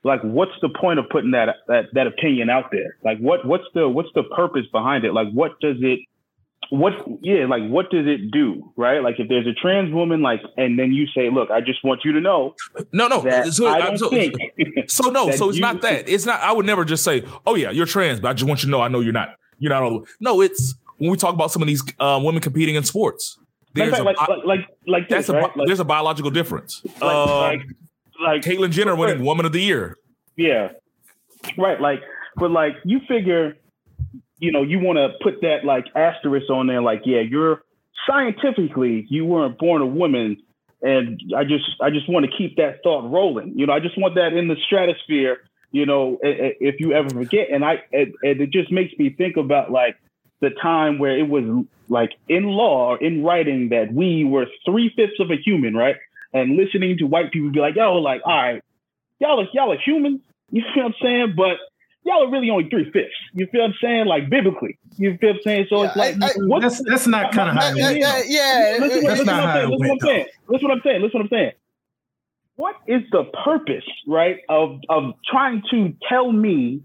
like 0.03 0.21
what's 0.23 0.53
the 0.63 0.69
point 0.69 0.99
of 0.99 1.09
putting 1.11 1.33
that 1.33 1.57
that 1.69 1.87
that 1.93 2.07
opinion 2.07 2.51
out 2.51 2.71
there? 2.71 2.97
Like 3.05 3.19
what 3.19 3.47
what's 3.47 3.65
the 3.75 3.89
what's 3.89 4.11
the 4.15 4.23
purpose 4.23 4.67
behind 4.73 5.05
it? 5.05 5.13
Like 5.13 5.31
what 5.33 5.59
does 5.61 5.77
it 5.81 6.01
what 6.71 6.93
yeah 7.23 7.47
like 7.47 7.63
what 7.69 7.91
does 7.91 8.07
it 8.07 8.31
do 8.31 8.73
right 8.77 9.03
like 9.03 9.21
if 9.21 9.29
there's 9.29 9.47
a 9.47 9.53
trans 9.53 9.93
woman 9.93 10.21
like 10.21 10.41
and 10.57 10.79
then 10.79 10.93
you 10.93 11.07
say 11.15 11.31
look 11.31 11.51
i 11.51 11.61
just 11.61 11.85
want 11.85 12.01
you 12.05 12.13
to 12.13 12.21
know 12.21 12.55
no 12.93 13.07
no 13.07 13.21
so, 13.51 13.69
uh, 13.69 13.71
I 13.71 13.81
don't 13.83 13.99
so, 13.99 14.11
think 14.11 14.35
so 14.89 15.11
no 15.11 15.31
so 15.37 15.49
it's 15.49 15.59
you, 15.59 15.63
not 15.63 15.81
that 15.83 16.09
it's 16.09 16.27
not 16.27 16.41
i 16.41 16.53
would 16.53 16.67
never 16.67 16.85
just 16.85 17.05
say 17.05 17.23
oh 17.47 17.55
yeah 17.55 17.71
you're 17.71 17.87
trans 17.87 18.21
but 18.21 18.29
i 18.29 18.33
just 18.33 18.49
want 18.49 18.63
you 18.63 18.67
to 18.67 18.71
know 18.71 18.81
i 18.81 18.89
know 18.89 19.01
you're 19.01 19.13
not 19.13 19.37
you're 19.59 19.71
not 19.71 19.83
all 19.83 20.07
no 20.19 20.41
it's 20.41 20.75
when 20.99 21.11
we 21.11 21.17
talk 21.17 21.35
about 21.35 21.51
some 21.51 21.63
of 21.63 21.69
these 21.69 21.83
uh, 22.01 22.21
women 22.23 22.41
competing 22.41 22.75
in 22.75 22.85
sports 22.85 23.39
there's 23.75 23.93
like, 23.93 24.01
a, 24.01 24.05
like, 24.05 24.17
like, 24.17 24.45
like, 24.45 24.69
like 24.87 25.09
that's 25.09 25.27
this, 25.27 25.35
a, 25.35 25.39
right? 25.39 25.57
like, 25.57 25.67
there's 25.67 25.81
a 25.81 25.85
biological 25.85 26.31
difference 26.31 26.83
like, 26.85 27.03
uh, 27.03 27.41
like, 27.41 27.61
like 28.21 28.43
Caitlyn 28.43 28.71
Jenner 28.71 28.97
winning 28.97 29.25
woman 29.25 29.45
of 29.45 29.53
the 29.53 29.61
year 29.61 29.97
yeah 30.37 30.71
right 31.59 31.81
like 31.81 32.01
but 32.37 32.51
like 32.51 32.75
you 32.85 33.01
figure 33.09 33.57
you 34.39 34.53
know, 34.53 34.63
you 34.63 34.79
want 34.79 34.99
to 34.99 35.11
put 35.23 35.41
that 35.43 35.65
like 35.65 35.87
asterisk 35.95 36.51
on 36.51 36.67
there, 36.67 36.83
like, 36.83 37.03
yeah, 37.05 37.21
you're 37.21 37.63
scientifically 38.09 39.07
you 39.09 39.25
weren't 39.25 39.59
born 39.59 39.83
a 39.83 39.87
woman, 39.87 40.37
and 40.83 41.21
I 41.37 41.45
just 41.45 41.65
I 41.81 41.91
just 41.91 42.09
want 42.09 42.27
to 42.27 42.33
keep 42.37 42.57
that 42.57 42.83
thought 42.83 43.11
rolling. 43.11 43.53
You 43.57 43.67
know, 43.67 43.73
I 43.73 43.81
just 43.81 43.99
want 43.99 44.15
that 44.17 44.33
in 44.33 44.49
the 44.49 44.57
stratosphere. 44.67 45.39
You 45.73 45.87
know, 45.87 46.19
if 46.23 46.81
you 46.81 46.93
ever 46.93 47.09
forget, 47.11 47.49
and 47.51 47.65
I 47.65 47.83
and 47.93 48.15
it 48.23 48.51
just 48.51 48.71
makes 48.71 48.93
me 48.99 49.11
think 49.11 49.37
about 49.37 49.71
like 49.71 49.97
the 50.41 50.51
time 50.63 50.99
where 50.99 51.17
it 51.17 51.29
was 51.29 51.65
like 51.89 52.13
in 52.29 52.45
law, 52.45 52.91
or 52.91 52.99
in 53.03 53.25
writing, 53.25 53.71
that 53.71 53.93
we 53.93 54.25
were 54.25 54.47
three 54.65 54.93
fifths 54.95 55.21
of 55.21 55.31
a 55.31 55.37
human, 55.37 55.75
right? 55.75 55.97
And 56.33 56.57
listening 56.57 56.99
to 56.99 57.05
white 57.05 57.33
people 57.33 57.51
be 57.51 57.61
like, 57.61 57.77
yo, 57.77 57.95
like, 57.95 58.21
all 58.25 58.37
right, 58.37 58.63
y'all 59.19 59.41
are 59.41 59.49
y'all 59.53 59.73
are 59.73 59.79
humans. 59.79 60.21
You 60.53 60.63
feel 60.73 60.85
what 60.85 60.91
I'm 60.91 60.95
saying? 61.03 61.35
But 61.37 61.57
y'all 62.05 62.23
are 62.23 62.31
really 62.31 62.51
only 62.51 62.69
three 62.69 62.89
fifths. 62.93 63.17
You 63.35 63.49
feel 63.49 63.63
what 63.63 63.71
I'm 63.71 63.75
saying? 63.83 64.07
Like 64.07 64.31
biblically. 64.31 64.79
You 64.97 65.19
feel 65.19 65.31
what 65.31 65.37
I'm 65.39 65.43
saying? 65.43 65.67
So 65.69 65.83
yeah, 65.83 65.89
it's 65.89 65.97
like 65.97 66.23
I, 66.23 66.27
I, 66.27 66.61
that's 66.61 66.81
that's 66.85 67.07
not 67.09 67.33
kind 67.33 67.51
of 67.51 67.57
how 67.57 67.69
it 67.71 67.75
went. 67.75 67.99
Yeah, 67.99 68.23
yeah, 68.25 68.77
listen, 68.79 69.03
that's 69.03 69.19
listen 69.19 69.27
not 69.27 69.43
how 69.43 69.61
it 69.61 69.69
went. 69.69 69.81
Listen 69.81 69.89
what 70.47 70.71
I'm 70.71 70.81
saying. 70.85 71.03
Listen 71.03 71.19
what 71.19 71.23
I'm 71.25 71.29
saying. 71.31 71.53
What 72.55 72.77
is 72.87 73.03
the 73.11 73.25
purpose, 73.45 73.85
right, 74.07 74.39
of 74.49 74.81
of 74.89 75.15
trying 75.29 75.63
to 75.73 75.95
tell 76.09 76.31
me 76.31 76.83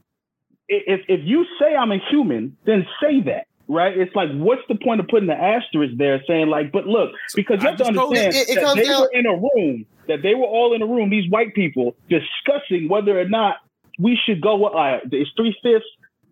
if 0.71 1.01
if 1.07 1.19
you 1.23 1.45
say 1.59 1.75
I'm 1.75 1.91
a 1.91 1.99
human, 2.09 2.57
then 2.65 2.85
say 3.01 3.21
that 3.21 3.47
right? 3.67 3.97
It's 3.97 4.13
like, 4.15 4.29
what's 4.33 4.61
the 4.67 4.75
point 4.75 4.99
of 4.99 5.07
putting 5.07 5.27
the 5.27 5.33
asterisk 5.33 5.93
there, 5.97 6.21
saying 6.27 6.47
like, 6.47 6.71
but 6.71 6.85
look, 6.87 7.11
because 7.35 7.61
you 7.61 7.69
have 7.69 7.77
to 7.77 7.85
understand 7.85 8.35
it, 8.35 8.49
it 8.49 8.55
that 8.55 8.75
they 8.75 8.83
down- 8.83 9.01
were 9.01 9.09
in 9.13 9.25
a 9.25 9.33
room, 9.33 9.85
that 10.07 10.21
they 10.21 10.35
were 10.35 10.45
all 10.45 10.73
in 10.73 10.81
a 10.81 10.85
room, 10.85 11.09
these 11.09 11.29
white 11.29 11.53
people 11.53 11.95
discussing 12.09 12.89
whether 12.89 13.17
or 13.17 13.29
not 13.29 13.57
we 13.97 14.17
should 14.25 14.41
go. 14.41 14.65
Uh, 14.65 14.99
it's 15.11 15.31
three 15.37 15.55
fifths. 15.63 15.85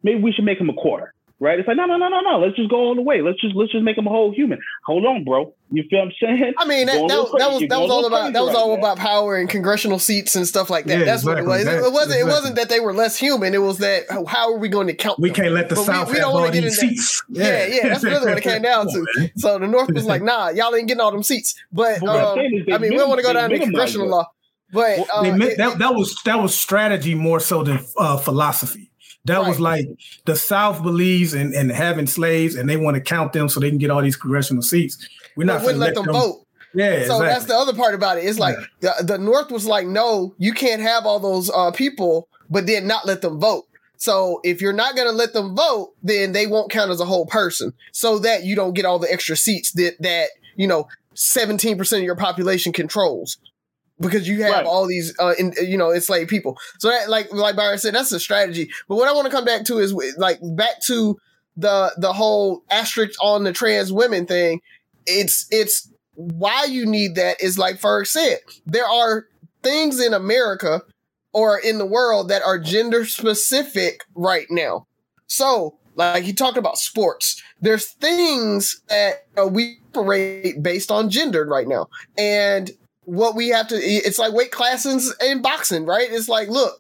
Maybe 0.04 0.22
we 0.22 0.32
should 0.32 0.46
make 0.46 0.60
him 0.60 0.70
a 0.70 0.74
quarter. 0.74 1.14
Right? 1.42 1.58
It's 1.58 1.68
like 1.68 1.78
no, 1.78 1.86
no, 1.86 1.96
no, 1.96 2.10
no, 2.10 2.20
no. 2.20 2.40
Let's 2.40 2.58
just 2.58 2.70
go 2.70 2.76
all 2.76 2.96
the 2.96 3.02
way. 3.02 3.22
Let's 3.22 3.40
just 3.40 3.56
let's 3.56 3.72
just 3.72 3.84
make 3.84 3.98
him 3.98 4.08
a 4.08 4.10
whole 4.10 4.34
human. 4.34 4.60
Hold 4.86 5.06
on, 5.06 5.24
bro. 5.24 5.54
You 5.72 5.84
feel 5.90 6.00
what 6.00 6.08
I'm 6.08 6.14
saying? 6.20 6.54
I 6.58 6.66
mean, 6.66 6.88
that, 6.88 6.96
that, 6.96 7.36
that 7.38 7.52
was 7.52 7.64
that 7.70 7.80
was 7.80 7.90
all 7.90 8.06
about 8.06 8.34
that 8.34 8.44
was 8.44 8.54
all 8.54 8.72
right 8.72 8.80
about 8.80 8.98
now. 8.98 9.04
power 9.04 9.38
and 9.38 9.50
congressional 9.50 10.00
seats 10.00 10.36
and 10.36 10.46
stuff 10.46 10.70
like 10.70 10.86
that. 10.88 11.00
Yeah, 11.00 11.06
That's 11.06 11.22
exactly. 11.22 11.48
what 11.48 11.62
it 11.62 11.64
was. 11.64 11.66
That, 11.66 11.78
it 11.78 11.94
wasn't 11.94 11.94
exactly. 11.94 12.20
it 12.20 12.26
wasn't 12.26 12.56
that 12.58 12.70
they 12.70 12.80
were 12.82 12.94
less 12.94 13.16
human. 13.16 13.54
It 13.54 13.60
was 13.60 13.78
that 13.78 14.04
how 14.28 14.54
are 14.54 14.58
we 14.58 14.68
going 14.68 14.88
to 14.88 14.94
count? 14.94 15.18
We 15.18 15.30
them? 15.30 15.36
can't 15.36 15.54
let 15.54 15.70
the 15.70 15.76
but 15.76 15.86
South 15.86 16.08
we, 16.08 16.16
we 16.16 16.20
have 16.20 16.30
all 16.30 16.52
these 16.52 16.78
seats. 16.78 17.24
Yeah. 17.30 17.44
yeah, 17.44 17.66
yeah. 17.68 17.90
That's 17.90 18.04
really 18.04 18.28
what 18.28 18.38
it 18.38 18.44
came 18.44 18.62
down 18.62 18.88
to. 18.88 19.32
So 19.38 19.60
the 19.60 19.68
North 19.68 19.92
was 19.94 20.06
like, 20.06 20.22
nah, 20.24 20.50
y'all 20.50 20.76
ain't 20.76 20.90
getting 20.90 21.00
all 21.00 21.12
them 21.12 21.24
seats. 21.24 21.56
But 21.72 22.04
um, 22.04 22.38
I 22.38 22.78
mean, 22.80 22.92
we 22.92 22.98
don't 22.98 23.08
want 23.08 23.20
to 23.20 23.26
go 23.26 23.32
down 23.32 23.50
to 23.50 23.60
congressional 23.60 24.08
law. 24.08 24.26
But 24.72 25.08
uh, 25.14 25.24
meant, 25.24 25.58
that 25.58 25.80
that 25.80 25.96
was 25.96 26.16
that 26.26 26.42
was 26.42 26.58
strategy 26.58 27.16
more 27.16 27.40
so 27.40 27.64
than 27.64 27.80
uh, 27.98 28.18
philosophy. 28.18 28.89
That 29.26 29.40
right. 29.40 29.48
was 29.48 29.60
like 29.60 29.88
the 30.26 30.36
South 30.36 30.82
believes 30.82 31.34
in, 31.34 31.54
in 31.54 31.70
having 31.70 32.08
slaves, 32.08 32.56
and 32.56 32.70
they 32.70 32.78
want 32.78 32.96
to 32.96 33.02
count 33.02 33.34
them 33.34 33.50
so 33.50 33.60
they 33.60 33.70
can 33.70 33.78
get 33.78 33.92
all 33.92 34.02
these 34.02 34.16
congressional 34.16 34.64
seats. 34.64 35.08
We're 35.36 35.46
not 35.46 35.62
going 35.62 35.76
to 35.76 35.80
let 35.80 35.96
them, 35.96 36.06
them 36.06 36.14
vote. 36.14 36.46
Yeah, 36.74 37.06
so 37.06 37.16
exactly. 37.16 37.28
that's 37.28 37.46
the 37.46 37.56
other 37.56 37.74
part 37.74 37.96
about 37.96 38.18
it. 38.18 38.26
It's 38.26 38.40
like 38.40 38.56
yeah. 38.82 38.92
the, 39.00 39.06
the 39.06 39.18
North 39.18 39.52
was 39.52 39.66
like, 39.66 39.88
no, 39.88 40.36
you 40.38 40.54
can't 40.54 40.82
have 40.82 41.06
all 41.06 41.20
those 41.20 41.50
uh, 41.50 41.72
people, 41.72 42.28
but 42.50 42.68
then 42.68 42.88
not 42.88 43.06
let 43.06 43.22
them 43.22 43.40
vote. 43.40 43.66
So 43.98 44.40
if 44.44 44.62
you're 44.62 44.74
not 44.74 44.96
going 44.96 45.08
to 45.08 45.14
let 45.14 45.34
them 45.34 45.56
vote, 45.56 45.94
then 46.04 46.32
they 46.32 46.48
won't 46.48 46.72
count 46.72 46.92
as 46.92 47.02
a 47.02 47.06
whole 47.06 47.26
person, 47.26 47.74
so 47.92 48.20
that 48.20 48.44
you 48.44 48.56
don't 48.56 48.74
get 48.74 48.86
all 48.86 49.00
the 49.00 49.12
extra 49.12 49.36
seats 49.36 49.74
that 49.74 49.96
that 50.02 50.30
you 50.56 50.68
know 50.68 50.88
17% 51.16 51.98
of 51.98 52.04
your 52.04 52.16
population 52.16 52.72
controls 52.72 53.38
because 54.00 54.28
you 54.28 54.44
have 54.44 54.54
right. 54.54 54.66
all 54.66 54.88
these 54.88 55.14
uh 55.20 55.34
in, 55.38 55.54
you 55.62 55.78
know 55.78 55.94
enslaved 55.94 56.30
people. 56.30 56.58
So 56.80 56.90
that 56.90 57.10
like 57.10 57.32
like 57.32 57.56
byron 57.56 57.80
said 57.80 57.94
that's 57.94 58.12
a 58.12 58.20
strategy. 58.20 58.70
But 58.88 58.96
what 58.96 59.08
i 59.08 59.14
want 59.14 59.26
to 59.26 59.32
come 59.32 59.46
back 59.46 59.66
to 59.66 59.80
is 59.80 59.94
like 60.18 60.40
back 60.56 60.82
to 60.88 61.18
the 61.58 61.94
the 61.98 62.14
whole 62.14 62.64
asterisk 62.70 63.20
on 63.22 63.44
the 63.44 63.54
trans 63.54 63.92
women 63.92 64.26
thing. 64.26 64.62
It's 65.06 65.48
it's 65.52 65.92
why 66.14 66.66
you 66.66 66.86
need 66.86 67.16
that 67.16 67.42
is 67.42 67.58
like 67.58 67.80
Ferg 67.80 68.08
said 68.08 68.40
there 68.66 68.88
are 68.88 69.26
things 69.64 70.00
in 70.00 70.14
america 70.14 70.82
or 71.34 71.60
in 71.60 71.78
the 71.78 71.86
world 71.86 72.30
that 72.30 72.42
are 72.42 72.58
gender 72.58 73.06
specific 73.06 74.02
right 74.16 74.48
now. 74.50 74.88
So 75.28 75.78
like 75.96 76.24
he 76.24 76.34
talked 76.34 76.58
about 76.58 76.78
sports. 76.78 77.42
There's 77.62 77.86
things 77.86 78.82
that 78.88 79.28
uh, 79.38 79.48
we 79.48 79.80
operate 79.90 80.62
based 80.64 80.92
on 80.92 81.10
gender 81.10 81.46
right 81.46 81.68
now. 81.68 81.88
And 82.18 82.72
what 83.10 83.36
we 83.36 83.50
have 83.50 83.68
to 83.68 83.76
it's 83.76 84.20
like 84.20 84.34
weight 84.34 84.52
classes 84.52 85.14
in 85.26 85.42
boxing, 85.42 85.86
right? 85.86 86.08
It's 86.12 86.30
like, 86.30 86.48
look, 86.48 86.80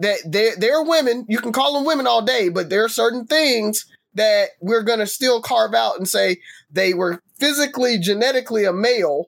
that 0.00 0.18
they're 0.26 0.56
they're 0.56 0.82
women, 0.82 1.24
you 1.28 1.38
can 1.38 1.52
call 1.52 1.74
them 1.74 1.86
women 1.86 2.06
all 2.06 2.22
day, 2.22 2.50
but 2.50 2.68
there 2.68 2.84
are 2.84 2.88
certain 2.88 3.26
things 3.26 3.86
that 4.14 4.50
we're 4.60 4.82
gonna 4.82 5.06
still 5.06 5.40
carve 5.40 5.74
out 5.74 5.96
and 5.96 6.06
say 6.06 6.38
they 6.70 6.92
were 6.92 7.22
physically, 7.38 7.98
genetically 7.98 8.64
a 8.64 8.72
male, 8.72 9.26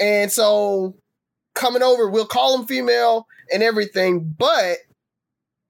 and 0.00 0.32
so 0.32 0.96
coming 1.54 1.82
over, 1.82 2.10
we'll 2.10 2.26
call 2.26 2.56
them 2.56 2.66
female 2.66 3.26
and 3.52 3.62
everything, 3.62 4.34
but 4.38 4.78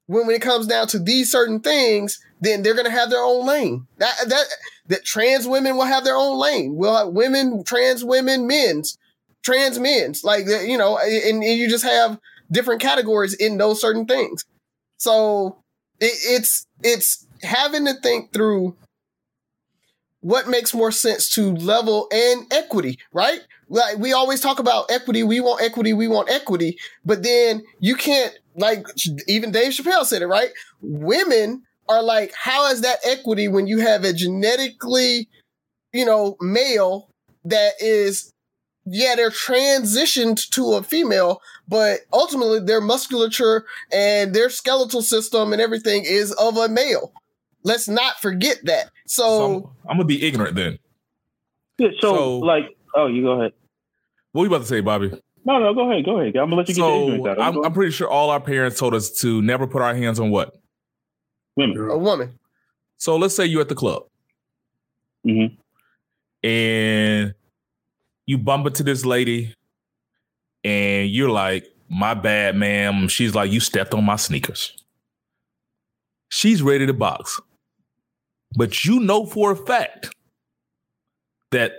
when, 0.07 0.27
when 0.27 0.37
it 0.37 0.43
comes 0.43 0.67
down 0.67 0.87
to 0.89 0.99
these 0.99 1.31
certain 1.31 1.61
things, 1.61 2.21
then 2.41 2.63
they're 2.63 2.75
gonna 2.75 2.91
have 2.91 3.11
their 3.11 3.23
own 3.23 3.47
lane. 3.47 3.87
That 3.99 4.15
that 4.29 4.45
that 4.87 5.05
trans 5.05 5.47
women 5.47 5.77
will 5.77 5.85
have 5.85 6.05
their 6.05 6.17
own 6.17 6.39
lane. 6.39 6.75
We'll 6.75 6.97
have 6.97 7.09
women, 7.09 7.65
trans 7.65 8.03
women, 8.03 8.47
men's 8.47 8.97
trans 9.43 9.78
men's, 9.78 10.24
like 10.24 10.47
you 10.47 10.78
know, 10.78 10.99
and, 10.99 11.43
and, 11.43 11.45
you 11.45 11.68
just 11.68 11.84
have 11.84 12.18
different 12.51 12.80
categories 12.80 13.34
in 13.34 13.59
those 13.59 13.80
certain 13.80 14.07
things. 14.07 14.45
So 14.99 15.59
it, 15.99 16.12
it's 16.22 16.66
it's 16.82 17.26
having 17.43 17.86
to 17.86 17.95
think 17.95 18.32
through 18.32 18.76
what 20.20 20.49
makes 20.49 20.74
more 20.74 20.93
sense 20.93 21.32
to 21.34 21.55
level 21.55 22.07
and 22.12 22.47
equity, 22.53 22.99
right? 23.12 23.41
Like 23.68 23.99
we 23.99 24.12
always 24.12 24.41
talk 24.41 24.59
about 24.59 24.91
equity, 24.91 25.22
we 25.22 25.41
want 25.41 25.62
equity, 25.62 25.93
we 25.93 26.09
want 26.09 26.30
equity, 26.30 26.78
but 27.05 27.22
then 27.22 27.62
you 27.78 27.95
can't 27.95 28.36
like 28.57 28.86
even 29.26 29.53
Dave 29.53 29.72
Chappelle 29.72 30.05
said 30.05 30.22
it, 30.22 30.26
right? 30.26 30.51
Women 30.82 31.62
are 31.88 32.03
like, 32.03 32.32
how 32.34 32.70
is 32.70 32.82
that 32.82 32.99
equity 33.05 33.49
when 33.49 33.66
you 33.66 33.78
have 33.78 34.05
a 34.05 34.12
genetically, 34.12 35.28
you 35.93 36.05
know, 36.05 36.36
male 36.41 37.09
that 37.45 37.72
is 37.80 38.32
yeah, 38.87 39.14
they're 39.14 39.31
transitioned 39.31 40.49
to 40.51 40.74
a 40.74 40.83
female, 40.83 41.43
but 41.68 42.01
ultimately 42.12 42.61
their 42.61 42.81
musculature 42.81 43.64
and 43.93 44.35
their 44.35 44.51
skeletal 44.51 45.03
system 45.03 45.53
and 45.53 45.61
everything 45.61 46.05
is 46.05 46.33
of 46.33 46.57
a 46.57 46.68
male. 46.68 47.12
Let's 47.62 47.89
not 47.89 48.20
forget 48.20 48.59
that. 48.64 48.91
So, 49.07 49.22
so 49.22 49.45
I'm, 49.45 49.91
I'm, 49.91 49.97
gonna 49.99 50.05
be 50.05 50.26
ignorant 50.26 50.57
then. 50.57 50.78
Yeah, 51.78 51.89
so, 52.01 52.16
so, 52.16 52.39
like, 52.39 52.76
oh, 52.95 53.07
you 53.07 53.22
go 53.22 53.41
ahead. 53.41 53.53
What 54.33 54.43
are 54.43 54.45
you 54.47 54.51
about 54.51 54.62
to 54.62 54.68
say, 54.68 54.81
Bobby? 54.81 55.11
No, 55.45 55.59
no, 55.59 55.74
go 55.74 55.91
ahead, 55.91 56.05
go 56.05 56.20
ahead. 56.20 56.37
I'm 56.37 56.47
gonna 56.47 56.57
let 56.57 56.68
you 56.68 56.74
so, 56.74 57.07
get 57.07 57.14
ignorant. 57.16 57.41
I'm, 57.41 57.64
I'm 57.64 57.72
pretty 57.72 57.93
sure 57.93 58.09
all 58.09 58.31
our 58.31 58.41
parents 58.41 58.78
told 58.78 58.95
us 58.95 59.11
to 59.20 59.43
never 59.43 59.66
put 59.66 59.83
our 59.83 59.95
hands 59.95 60.20
on 60.20 60.31
what 60.31 60.55
women. 61.57 61.91
A 61.91 61.99
woman. 61.99 62.39
So 62.97 63.16
let's 63.16 63.35
say 63.35 63.47
you're 63.47 63.62
at 63.62 63.68
the 63.68 63.74
club, 63.74 64.05
mm-hmm. 65.26 65.55
and 66.47 67.35
you 68.31 68.39
bump 68.39 68.64
into 68.64 68.85
this 68.85 69.05
lady 69.05 69.53
and 70.62 71.11
you're 71.11 71.31
like, 71.31 71.66
my 71.89 72.14
bad, 72.14 72.55
ma'am. 72.55 73.09
She's 73.09 73.35
like, 73.35 73.51
you 73.51 73.59
stepped 73.59 73.93
on 73.93 74.05
my 74.05 74.14
sneakers. 74.14 74.72
She's 76.28 76.62
ready 76.62 76.87
to 76.87 76.95
box. 76.95 77.41
But 78.57 78.85
you 78.85 79.01
know 79.01 79.26
for 79.26 79.51
a 79.51 79.57
fact 79.57 80.14
that 81.51 81.72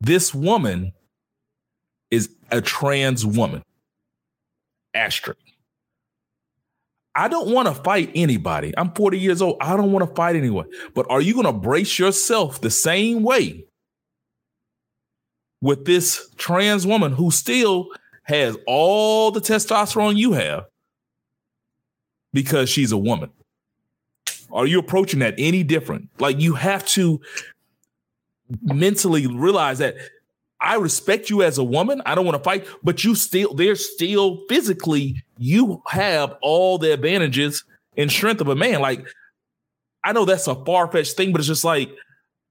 This 0.00 0.34
woman 0.34 0.92
is 2.12 2.30
a 2.52 2.60
trans 2.60 3.26
woman. 3.26 3.62
Asterisk. 4.94 5.40
I 7.16 7.28
don't 7.28 7.50
want 7.50 7.66
to 7.66 7.74
fight 7.74 8.12
anybody. 8.14 8.74
I'm 8.76 8.92
40 8.92 9.18
years 9.18 9.42
old. 9.42 9.56
I 9.60 9.76
don't 9.76 9.90
want 9.90 10.08
to 10.08 10.14
fight 10.14 10.36
anyone. 10.36 10.68
But 10.94 11.10
are 11.10 11.20
you 11.20 11.34
going 11.34 11.46
to 11.46 11.52
brace 11.52 11.98
yourself 11.98 12.60
the 12.60 12.70
same 12.70 13.24
way 13.24 13.64
with 15.60 15.84
this 15.84 16.28
trans 16.36 16.86
woman 16.86 17.12
who 17.12 17.30
still 17.30 17.88
has 18.24 18.56
all 18.66 19.30
the 19.30 19.40
testosterone 19.40 20.16
you 20.16 20.32
have 20.32 20.66
because 22.32 22.68
she's 22.68 22.92
a 22.92 22.98
woman? 22.98 23.30
Are 24.52 24.66
you 24.66 24.78
approaching 24.78 25.20
that 25.20 25.34
any 25.38 25.62
different? 25.62 26.08
Like 26.18 26.40
you 26.40 26.54
have 26.54 26.86
to 26.88 27.20
mentally 28.62 29.26
realize 29.26 29.78
that 29.78 29.96
I 30.60 30.76
respect 30.76 31.30
you 31.30 31.42
as 31.42 31.58
a 31.58 31.64
woman. 31.64 32.00
I 32.06 32.14
don't 32.14 32.24
want 32.24 32.36
to 32.36 32.42
fight, 32.42 32.66
but 32.82 33.04
you 33.04 33.14
still, 33.14 33.54
there's 33.54 33.92
still 33.92 34.44
physically, 34.48 35.22
you 35.38 35.82
have 35.88 36.34
all 36.40 36.78
the 36.78 36.92
advantages 36.92 37.64
and 37.96 38.10
strength 38.10 38.40
of 38.40 38.48
a 38.48 38.54
man. 38.54 38.80
Like, 38.80 39.06
I 40.02 40.12
know 40.12 40.24
that's 40.24 40.46
a 40.46 40.54
far 40.64 40.90
fetched 40.90 41.16
thing, 41.16 41.32
but 41.32 41.40
it's 41.40 41.48
just 41.48 41.64
like, 41.64 41.90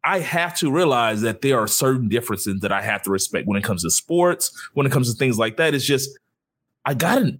I 0.06 0.20
have 0.20 0.56
to 0.60 0.72
realize 0.72 1.22
that 1.22 1.42
there 1.42 1.60
are 1.60 1.68
certain 1.68 2.08
differences 2.08 2.62
that 2.62 2.72
I 2.72 2.82
have 2.84 3.02
to 3.04 3.12
respect 3.12 3.48
when 3.48 3.58
it 3.58 3.64
comes 3.64 3.82
to 3.84 3.90
sports, 3.90 4.52
when 4.74 4.86
it 4.86 4.92
comes 4.92 5.12
to 5.12 5.18
things 5.18 5.40
like 5.40 5.58
that. 5.58 5.74
It's 5.74 5.86
just, 5.86 6.18
I 6.86 6.94
gotta, 6.94 7.40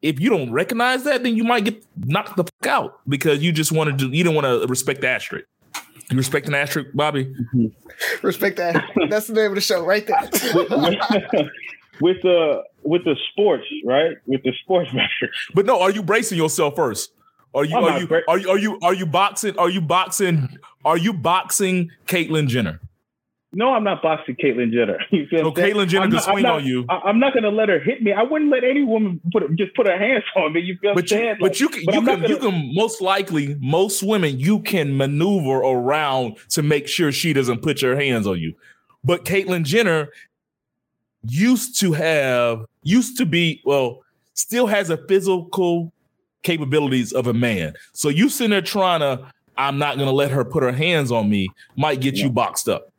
if 0.00 0.18
you 0.18 0.30
don't 0.30 0.50
recognize 0.50 1.04
that, 1.04 1.22
then 1.22 1.36
you 1.36 1.44
might 1.44 1.64
get 1.64 1.84
knocked 1.96 2.36
the 2.36 2.44
fuck 2.44 2.66
out 2.66 3.00
because 3.06 3.42
you 3.42 3.52
just 3.52 3.70
want 3.70 3.90
to 3.90 3.96
do, 3.96 4.16
you 4.16 4.24
don't 4.24 4.34
want 4.34 4.46
to 4.46 4.66
respect 4.66 5.02
the 5.02 5.08
asterisk. 5.08 5.46
You 6.10 6.16
respect 6.16 6.46
an 6.48 6.54
asterisk, 6.54 6.90
Bobby? 6.94 7.24
Mm-hmm. 7.24 7.66
Respect 8.26 8.58
that. 8.58 8.84
That's 9.08 9.26
the 9.26 9.32
name 9.32 9.46
of 9.46 9.54
the 9.56 9.60
show 9.60 9.84
right 9.84 10.06
there. 10.06 10.20
with, 10.22 10.68
the 12.22 12.62
with 12.84 13.04
the 13.04 13.16
sports, 13.32 13.64
right? 13.84 14.16
With 14.26 14.42
the 14.44 14.52
sports 14.62 14.92
metric. 14.92 15.32
But 15.52 15.66
no, 15.66 15.80
are 15.80 15.90
you 15.90 16.02
bracing 16.04 16.38
yourself 16.38 16.76
first? 16.76 17.10
Are 17.56 17.64
you 17.64 17.76
are 17.76 17.98
you, 17.98 18.22
are 18.28 18.38
you 18.38 18.50
are 18.50 18.58
you 18.58 18.78
are 18.82 18.94
you 18.94 19.06
boxing? 19.06 19.58
Are 19.58 19.70
you 19.70 19.80
boxing? 19.80 20.58
Are 20.84 20.98
you 20.98 21.14
boxing 21.14 21.90
Caitlyn 22.06 22.48
Jenner? 22.48 22.80
No, 23.54 23.72
I'm 23.72 23.82
not 23.82 24.02
boxing 24.02 24.36
Caitlyn 24.36 24.70
Jenner. 24.70 24.98
You 25.10 25.26
so 25.30 25.50
Caitlyn 25.52 25.88
Jenner 25.88 26.10
can 26.10 26.20
swing 26.20 26.42
not, 26.42 26.56
on 26.56 26.66
you. 26.66 26.84
I, 26.90 27.08
am 27.08 27.18
not 27.18 27.32
going 27.32 27.44
to 27.44 27.48
let 27.48 27.70
her 27.70 27.80
hit 27.80 28.02
me. 28.02 28.12
I 28.12 28.22
wouldn't 28.22 28.50
let 28.50 28.62
any 28.62 28.82
woman 28.82 29.18
put 29.32 29.42
just 29.56 29.74
put 29.74 29.86
her 29.86 29.98
hands 29.98 30.24
on 30.36 30.52
me. 30.52 30.60
You 30.60 30.76
feel 30.82 30.94
but 30.94 31.10
you, 31.10 31.16
like, 31.18 31.38
but 31.38 31.58
you 31.58 31.70
can 31.70 31.84
but 31.86 31.94
you 31.94 32.02
can, 32.02 32.20
gonna, 32.20 32.28
you 32.28 32.36
can 32.36 32.74
most 32.74 33.00
likely 33.00 33.56
most 33.58 34.02
women 34.02 34.38
you 34.38 34.60
can 34.60 34.94
maneuver 34.94 35.56
around 35.56 36.36
to 36.50 36.62
make 36.62 36.86
sure 36.86 37.10
she 37.10 37.32
doesn't 37.32 37.62
put 37.62 37.80
your 37.80 37.98
hands 37.98 38.26
on 38.26 38.38
you. 38.38 38.54
But 39.02 39.24
Caitlyn 39.24 39.64
Jenner 39.64 40.08
used 41.22 41.80
to 41.80 41.94
have 41.94 42.66
used 42.82 43.16
to 43.16 43.24
be 43.24 43.62
well 43.64 44.02
still 44.34 44.66
has 44.66 44.90
a 44.90 44.98
physical 45.08 45.94
capabilities 46.42 47.12
of 47.12 47.26
a 47.26 47.34
man. 47.34 47.74
So 47.92 48.08
you 48.08 48.28
sitting 48.28 48.50
there 48.50 48.62
trying 48.62 49.00
to 49.00 49.30
I'm 49.58 49.78
not 49.78 49.96
going 49.96 50.08
to 50.08 50.14
let 50.14 50.30
her 50.30 50.44
put 50.44 50.62
her 50.62 50.72
hands 50.72 51.10
on 51.10 51.28
me 51.28 51.48
might 51.76 52.00
get 52.00 52.16
yeah. 52.16 52.24
you 52.24 52.30
boxed 52.30 52.68
up. 52.68 52.92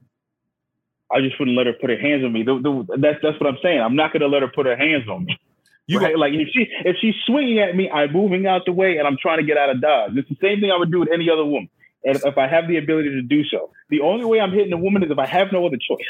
I 1.11 1.21
just 1.21 1.39
wouldn't 1.39 1.55
let 1.55 1.67
her 1.67 1.73
put 1.73 1.89
her 1.89 1.97
hands 1.97 2.25
on 2.25 2.33
me. 2.33 2.43
The, 2.43 2.55
the, 2.55 2.97
that's 2.97 3.19
that's 3.23 3.39
what 3.39 3.47
I'm 3.47 3.57
saying. 3.63 3.79
I'm 3.79 3.95
not 3.95 4.11
going 4.11 4.21
to 4.21 4.27
let 4.27 4.41
her 4.41 4.49
put 4.53 4.65
her 4.65 4.75
hands 4.75 5.07
on 5.07 5.25
me. 5.25 5.39
You 5.85 5.99
right? 5.99 6.17
like 6.17 6.33
if 6.33 6.49
she 6.53 6.67
if 6.83 6.97
she's 6.99 7.15
swinging 7.25 7.59
at 7.59 7.75
me, 7.75 7.89
I'm 7.89 8.11
moving 8.11 8.45
out 8.45 8.63
the 8.65 8.73
way 8.73 8.97
and 8.97 9.07
I'm 9.07 9.17
trying 9.21 9.38
to 9.38 9.45
get 9.45 9.57
out 9.57 9.69
of 9.69 9.81
dodge. 9.81 10.11
It's 10.15 10.27
the 10.27 10.35
same 10.41 10.59
thing 10.59 10.69
I 10.69 10.77
would 10.77 10.91
do 10.91 10.99
with 10.99 11.09
any 11.13 11.29
other 11.29 11.45
woman. 11.45 11.69
And 12.03 12.15
if, 12.17 12.25
if 12.25 12.38
I 12.38 12.47
have 12.47 12.67
the 12.67 12.77
ability 12.77 13.09
to 13.09 13.21
do 13.21 13.45
so, 13.45 13.71
the 13.89 14.01
only 14.01 14.25
way 14.25 14.41
I'm 14.41 14.51
hitting 14.51 14.73
a 14.73 14.77
woman 14.77 15.01
is 15.03 15.09
if 15.09 15.17
I 15.17 15.25
have 15.25 15.51
no 15.53 15.65
other 15.65 15.77
choice. 15.77 16.05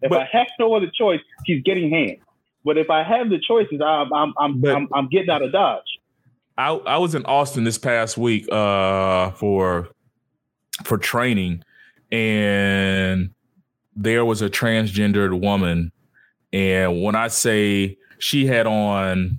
If 0.00 0.10
but, 0.10 0.20
I 0.20 0.28
have 0.30 0.46
no 0.60 0.74
other 0.74 0.90
choice, 0.96 1.20
she's 1.44 1.62
getting 1.64 1.90
hands. 1.90 2.20
But 2.64 2.78
if 2.78 2.88
I 2.88 3.02
have 3.02 3.28
the 3.28 3.40
choices, 3.40 3.80
I'm 3.84 4.12
I'm 4.12 4.32
I'm, 4.38 4.60
but, 4.60 4.76
I'm, 4.76 4.88
I'm 4.94 5.08
getting 5.08 5.30
out 5.30 5.42
of 5.42 5.50
dodge. 5.50 5.82
I, 6.58 6.70
I 6.70 6.98
was 6.98 7.14
in 7.14 7.24
Austin 7.26 7.64
this 7.64 7.78
past 7.78 8.16
week 8.16 8.50
uh, 8.50 9.30
for 9.32 9.88
for 10.84 10.98
training, 10.98 11.62
and 12.10 13.30
there 13.94 14.24
was 14.24 14.42
a 14.42 14.48
transgendered 14.48 15.40
woman, 15.40 15.92
and 16.52 17.02
when 17.02 17.14
I 17.14 17.28
say 17.28 17.98
she 18.18 18.46
had 18.46 18.66
on 18.66 19.36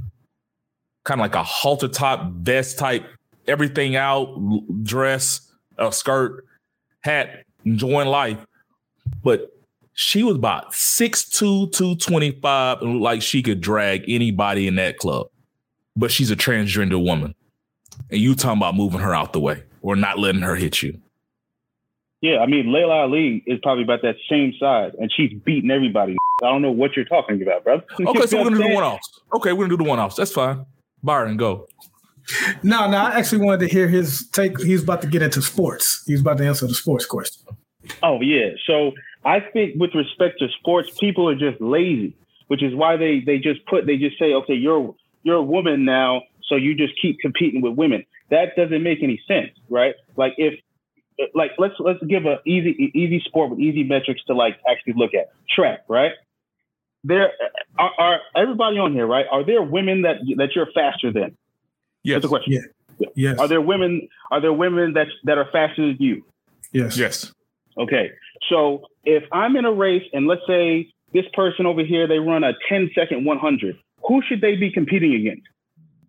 kind 1.04 1.20
of 1.20 1.24
like 1.24 1.36
a 1.36 1.44
halter 1.44 1.88
top 1.88 2.32
vest 2.34 2.78
type, 2.78 3.06
everything 3.48 3.96
out, 3.96 4.38
dress, 4.84 5.52
a 5.78 5.92
skirt, 5.92 6.46
hat, 7.02 7.46
enjoying 7.66 8.10
life, 8.10 8.46
but 9.24 9.52
she 9.94 10.22
was 10.22 10.36
about 10.36 10.74
6'2", 10.74 11.72
225, 11.72 12.82
and 12.82 13.02
like 13.02 13.24
she 13.24 13.42
could 13.42 13.62
drag 13.62 14.04
anybody 14.08 14.68
in 14.68 14.76
that 14.76 14.98
club. 14.98 15.28
But 15.98 16.12
she's 16.12 16.32
a 16.32 16.36
transgender 16.36 17.04
woman. 17.04 17.36
And 18.10 18.22
you 18.22 18.36
talking 18.36 18.60
about 18.60 18.76
moving 18.76 19.00
her 19.00 19.14
out 19.14 19.34
the 19.34 19.40
way 19.40 19.64
or 19.82 19.96
not 19.96 20.20
letting 20.20 20.42
her 20.42 20.56
hit 20.56 20.82
you. 20.82 21.02
Yeah, 22.22 22.40
I 22.40 22.46
mean, 22.48 22.72
Laila 22.72 23.02
Ali 23.02 23.44
is 23.46 23.60
probably 23.62 23.84
about 23.84 24.02
that 24.02 24.16
same 24.30 24.54
size, 24.60 24.92
and 25.00 25.12
she's 25.12 25.34
beating 25.46 25.70
everybody. 25.70 26.16
I 26.44 26.48
don't 26.48 26.62
know 26.62 26.72
what 26.72 26.96
you're 26.96 27.06
talking 27.06 27.42
about, 27.42 27.64
bro. 27.64 27.82
Okay, 28.08 28.26
so 28.28 28.38
we're 28.38 28.46
gonna 28.46 28.58
do 28.58 28.70
the 28.70 28.76
one 28.76 28.84
offs. 28.84 29.22
Okay, 29.36 29.54
we're 29.54 29.66
gonna 29.66 29.78
do 29.78 29.84
the 29.84 29.90
one 29.90 30.00
offs. 30.00 30.16
That's 30.16 30.32
fine. 30.32 30.66
Byron, 31.04 31.38
go. 31.38 31.68
No, 32.64 32.90
no, 32.90 32.98
I 32.98 33.18
actually 33.18 33.46
wanted 33.46 33.68
to 33.68 33.74
hear 33.74 33.88
his 33.88 34.28
take. 34.30 34.60
He's 34.62 34.84
about 34.84 35.02
to 35.02 35.08
get 35.08 35.22
into 35.22 35.42
sports. 35.42 36.04
He's 36.06 36.22
about 36.22 36.38
to 36.40 36.46
answer 36.46 36.68
the 36.68 36.76
sports 36.76 37.06
question. 37.06 37.44
Oh 38.04 38.20
yeah. 38.22 38.50
So 38.66 38.92
I 39.24 39.40
think 39.40 39.76
with 39.80 39.96
respect 39.96 40.40
to 40.40 40.48
sports, 40.60 40.90
people 41.00 41.30
are 41.30 41.36
just 41.36 41.62
lazy, 41.62 42.16
which 42.48 42.62
is 42.64 42.76
why 42.76 42.98
they 42.98 43.22
they 43.22 43.38
just 43.38 43.66
put 43.66 43.86
they 43.86 43.98
just 43.98 44.20
say, 44.20 44.34
okay, 44.34 44.54
you're 44.56 44.94
you're 45.28 45.36
a 45.36 45.44
woman 45.44 45.84
now, 45.84 46.22
so 46.48 46.56
you 46.56 46.74
just 46.74 46.94
keep 47.02 47.20
competing 47.20 47.62
with 47.62 47.76
women. 47.76 48.06
That 48.32 48.56
doesn't 48.56 48.82
make 48.82 49.04
any 49.04 49.22
sense, 49.28 49.52
right? 49.70 49.94
Like 50.16 50.36
if 50.38 50.54
like 51.36 51.52
let's 51.58 51.74
let's 51.80 52.00
give 52.08 52.26
a 52.26 52.38
easy 52.46 52.92
easy 52.96 53.22
sport 53.26 53.50
with 53.50 53.60
easy 53.60 53.84
metrics 53.84 54.24
to 54.28 54.34
like 54.34 54.58
actually 54.70 54.94
look 54.96 55.14
at. 55.14 55.28
Track 55.54 55.80
right? 55.90 56.14
There 57.04 57.32
are, 57.78 57.92
are, 58.00 58.20
everybody 58.36 58.78
on 58.78 58.94
here 58.94 59.06
right? 59.06 59.26
Are 59.30 59.46
there 59.46 59.62
women 59.62 60.04
that 60.04 60.18
that 60.38 60.56
you're 60.56 60.72
faster 60.74 61.12
than? 61.12 61.36
Yes. 62.04 62.16
That's 62.16 62.24
the 62.24 62.30
question. 62.30 62.54
Yeah. 63.00 63.08
yes. 63.16 63.40
Are 63.40 63.50
there 63.50 63.62
women 63.62 64.08
are 64.32 64.40
there 64.40 64.54
women 64.54 64.94
that 64.94 65.08
that 65.26 65.38
are 65.38 65.50
faster 65.52 65.88
than 65.88 65.98
you? 66.00 66.24
Yes. 66.72 66.98
Yes. 66.98 67.34
Okay. 67.78 68.12
So 68.50 68.86
if 69.04 69.24
i'm 69.34 69.56
in 69.56 69.66
a 69.66 69.74
race 69.74 70.04
and 70.14 70.28
let's 70.28 70.42
say 70.48 70.94
this 71.14 71.26
person 71.34 71.66
over 71.66 71.84
here 71.84 72.08
they 72.08 72.20
run 72.20 72.44
a 72.44 72.54
10 72.70 72.92
second 72.94 73.26
100 73.26 73.78
who 74.08 74.22
should 74.28 74.42
they 74.42 74.56
be 74.56 74.72
competing 74.72 75.14
against 75.16 75.48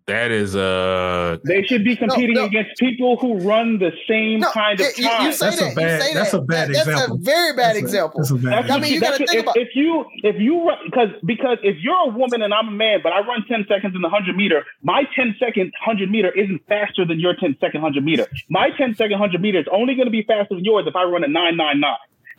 that 0.09 0.31
is 0.31 0.55
uh 0.55 1.37
They 1.45 1.61
should 1.63 1.83
be 1.83 1.95
competing 1.95 2.33
no, 2.33 2.41
no. 2.41 2.47
against 2.47 2.79
people 2.79 3.15
who 3.17 3.37
run 3.39 3.77
the 3.77 3.91
same 4.07 4.39
no, 4.39 4.51
kind 4.51 4.79
of 4.79 4.87
time. 4.95 5.21
You, 5.21 5.27
you 5.27 5.33
say 5.33 5.45
that's 5.45 5.59
that. 5.59 5.71
A 5.71 5.75
bad, 5.75 6.07
you 6.07 6.13
that's 6.15 6.31
that. 6.31 6.39
a 6.39 6.41
bad 6.41 6.69
that, 6.69 6.77
example. 6.77 7.17
That's 7.17 7.29
a 7.29 7.31
very 7.31 7.53
bad 7.53 7.75
that's 7.75 7.77
example. 7.77 8.19
A, 8.19 8.23
that's 8.23 8.31
a 8.31 8.35
bad 8.35 8.51
that's 8.51 8.71
I 8.71 8.79
mean, 8.79 8.93
you 8.93 8.99
got 8.99 9.17
to 9.17 9.27
think 9.27 9.33
if, 9.33 9.43
about 9.43 9.57
if 9.57 9.69
you 9.75 10.05
if 10.23 10.35
you 10.41 10.67
run 10.67 10.79
because 10.85 11.09
because 11.25 11.59
if 11.61 11.77
you're 11.79 12.09
a 12.09 12.09
woman 12.09 12.41
and 12.41 12.53
I'm 12.53 12.69
a 12.69 12.71
man, 12.71 13.01
but 13.03 13.13
I 13.13 13.19
run 13.19 13.45
10 13.47 13.65
seconds 13.69 13.93
in 13.95 14.01
the 14.01 14.09
100 14.09 14.35
meter, 14.35 14.65
my 14.81 15.03
10 15.15 15.35
second 15.39 15.71
100 15.85 16.09
meter 16.09 16.31
isn't 16.31 16.65
faster 16.67 17.05
than 17.05 17.19
your 17.19 17.35
10 17.35 17.57
second 17.61 17.83
100 17.83 18.03
meter. 18.03 18.25
My 18.49 18.71
10 18.75 18.95
second 18.95 19.19
100 19.19 19.39
meter 19.39 19.59
is 19.59 19.67
only 19.71 19.93
going 19.93 20.07
to 20.07 20.11
be 20.11 20.23
faster 20.23 20.55
than 20.55 20.65
yours 20.65 20.85
if 20.87 20.95
I 20.95 21.03
run 21.03 21.23
a 21.23 21.27
999. 21.27 21.85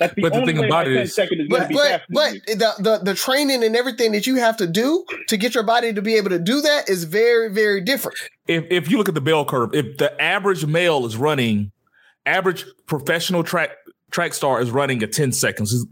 That's 0.01 0.15
the 0.15 0.23
but 0.23 0.33
the 0.33 0.47
thing 0.47 0.65
about 0.65 0.89
it 0.89 0.97
is, 0.97 1.17
is 1.19 1.49
but, 1.51 1.71
but, 1.71 2.03
but 2.09 2.33
the, 2.47 2.73
the 2.79 3.01
the 3.05 3.15
training 3.15 3.63
and 3.63 3.77
everything 3.77 4.13
that 4.13 4.27
you 4.27 4.37
have 4.37 4.57
to 4.57 4.67
do 4.67 5.05
to 5.29 5.37
get 5.37 5.55
your 5.55 5.63
body 5.63 5.93
to 5.93 6.01
be 6.01 6.17
able 6.17 6.31
to 6.31 6.39
do 6.39 6.63
that 6.63 6.89
is 6.89 7.05
very 7.05 7.53
very 7.53 7.83
different. 7.83 8.17
If 8.49 8.65
if 8.71 8.91
you 8.91 8.97
look 8.97 9.11
at 9.11 9.15
the 9.15 9.21
bell 9.21 9.45
curve, 9.45 9.75
if 9.75 9.99
the 9.99 10.19
average 10.21 10.65
male 10.65 11.05
is 11.05 11.19
running, 11.19 11.71
average 12.25 12.65
professional 12.87 13.45
track 13.45 13.73
track 14.11 14.33
star 14.33 14.63
is 14.63 14.71
running 14.71 15.03
at 15.03 15.13
ten 15.13 15.33
seconds, 15.33 15.85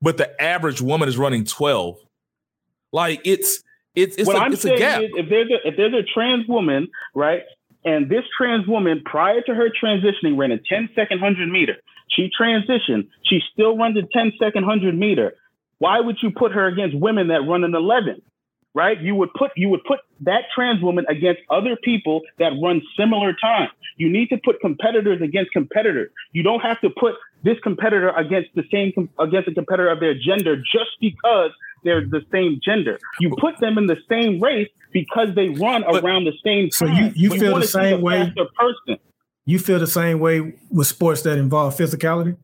but 0.00 0.16
the 0.16 0.42
average 0.42 0.80
woman 0.80 1.06
is 1.06 1.18
running 1.18 1.44
twelve. 1.44 1.98
Like 2.90 3.20
it's 3.26 3.62
it's 3.94 4.16
it's, 4.16 4.26
what 4.26 4.36
a, 4.36 4.38
I'm 4.38 4.54
it's 4.54 4.62
saying 4.62 4.76
a 4.76 4.78
gap. 4.78 5.02
Is 5.02 5.10
if 5.14 5.28
there's 5.28 5.50
a 5.50 5.68
if 5.68 5.76
there's 5.76 5.92
a 5.92 6.04
trans 6.14 6.48
woman, 6.48 6.88
right, 7.14 7.42
and 7.84 8.08
this 8.08 8.24
trans 8.34 8.66
woman 8.66 9.02
prior 9.04 9.42
to 9.42 9.54
her 9.54 9.68
transitioning 9.68 10.38
ran 10.38 10.52
a 10.52 10.58
10 10.58 10.88
second 10.94 11.20
100 11.20 11.50
meter 11.50 11.76
she 12.14 12.30
transitioned. 12.38 13.08
She 13.24 13.40
still 13.52 13.76
runs 13.76 13.96
a 13.96 14.02
10 14.12 14.32
second 14.38 14.66
100 14.66 14.96
meter. 14.96 15.34
Why 15.78 16.00
would 16.00 16.16
you 16.22 16.30
put 16.30 16.52
her 16.52 16.66
against 16.66 16.96
women 16.96 17.28
that 17.28 17.40
run 17.48 17.64
an 17.64 17.74
11? 17.74 18.22
Right? 18.74 19.00
You 19.00 19.14
would 19.14 19.32
put 19.34 19.52
you 19.56 19.68
would 19.68 19.84
put 19.84 20.00
that 20.22 20.44
trans 20.52 20.82
woman 20.82 21.04
against 21.08 21.42
other 21.48 21.76
people 21.76 22.22
that 22.40 22.52
run 22.60 22.82
similar 22.98 23.32
time. 23.40 23.68
You 23.96 24.10
need 24.10 24.30
to 24.30 24.38
put 24.44 24.60
competitors 24.60 25.22
against 25.22 25.52
competitors. 25.52 26.10
You 26.32 26.42
don't 26.42 26.58
have 26.60 26.80
to 26.80 26.90
put 26.90 27.14
this 27.44 27.56
competitor 27.62 28.08
against 28.10 28.50
the 28.56 28.64
same 28.72 29.08
against 29.20 29.48
a 29.48 29.54
competitor 29.54 29.90
of 29.90 30.00
their 30.00 30.14
gender 30.14 30.56
just 30.56 30.90
because 31.00 31.50
they're 31.84 32.04
the 32.04 32.22
same 32.32 32.60
gender. 32.64 32.98
You 33.20 33.36
put 33.38 33.60
them 33.60 33.78
in 33.78 33.86
the 33.86 33.98
same 34.08 34.40
race 34.42 34.70
because 34.92 35.28
they 35.36 35.50
run 35.50 35.84
but, 35.88 36.02
around 36.02 36.24
the 36.24 36.32
same 36.42 36.70
time. 36.70 36.72
So 36.72 36.86
you, 36.86 37.12
you 37.14 37.38
feel 37.38 37.60
the 37.60 37.66
same 37.66 38.00
way 38.00 38.32
person. 38.56 38.98
You 39.46 39.58
feel 39.58 39.78
the 39.78 39.86
same 39.86 40.20
way 40.20 40.54
with 40.70 40.86
sports 40.86 41.22
that 41.22 41.38
involve 41.38 41.76
physicality? 41.76 42.36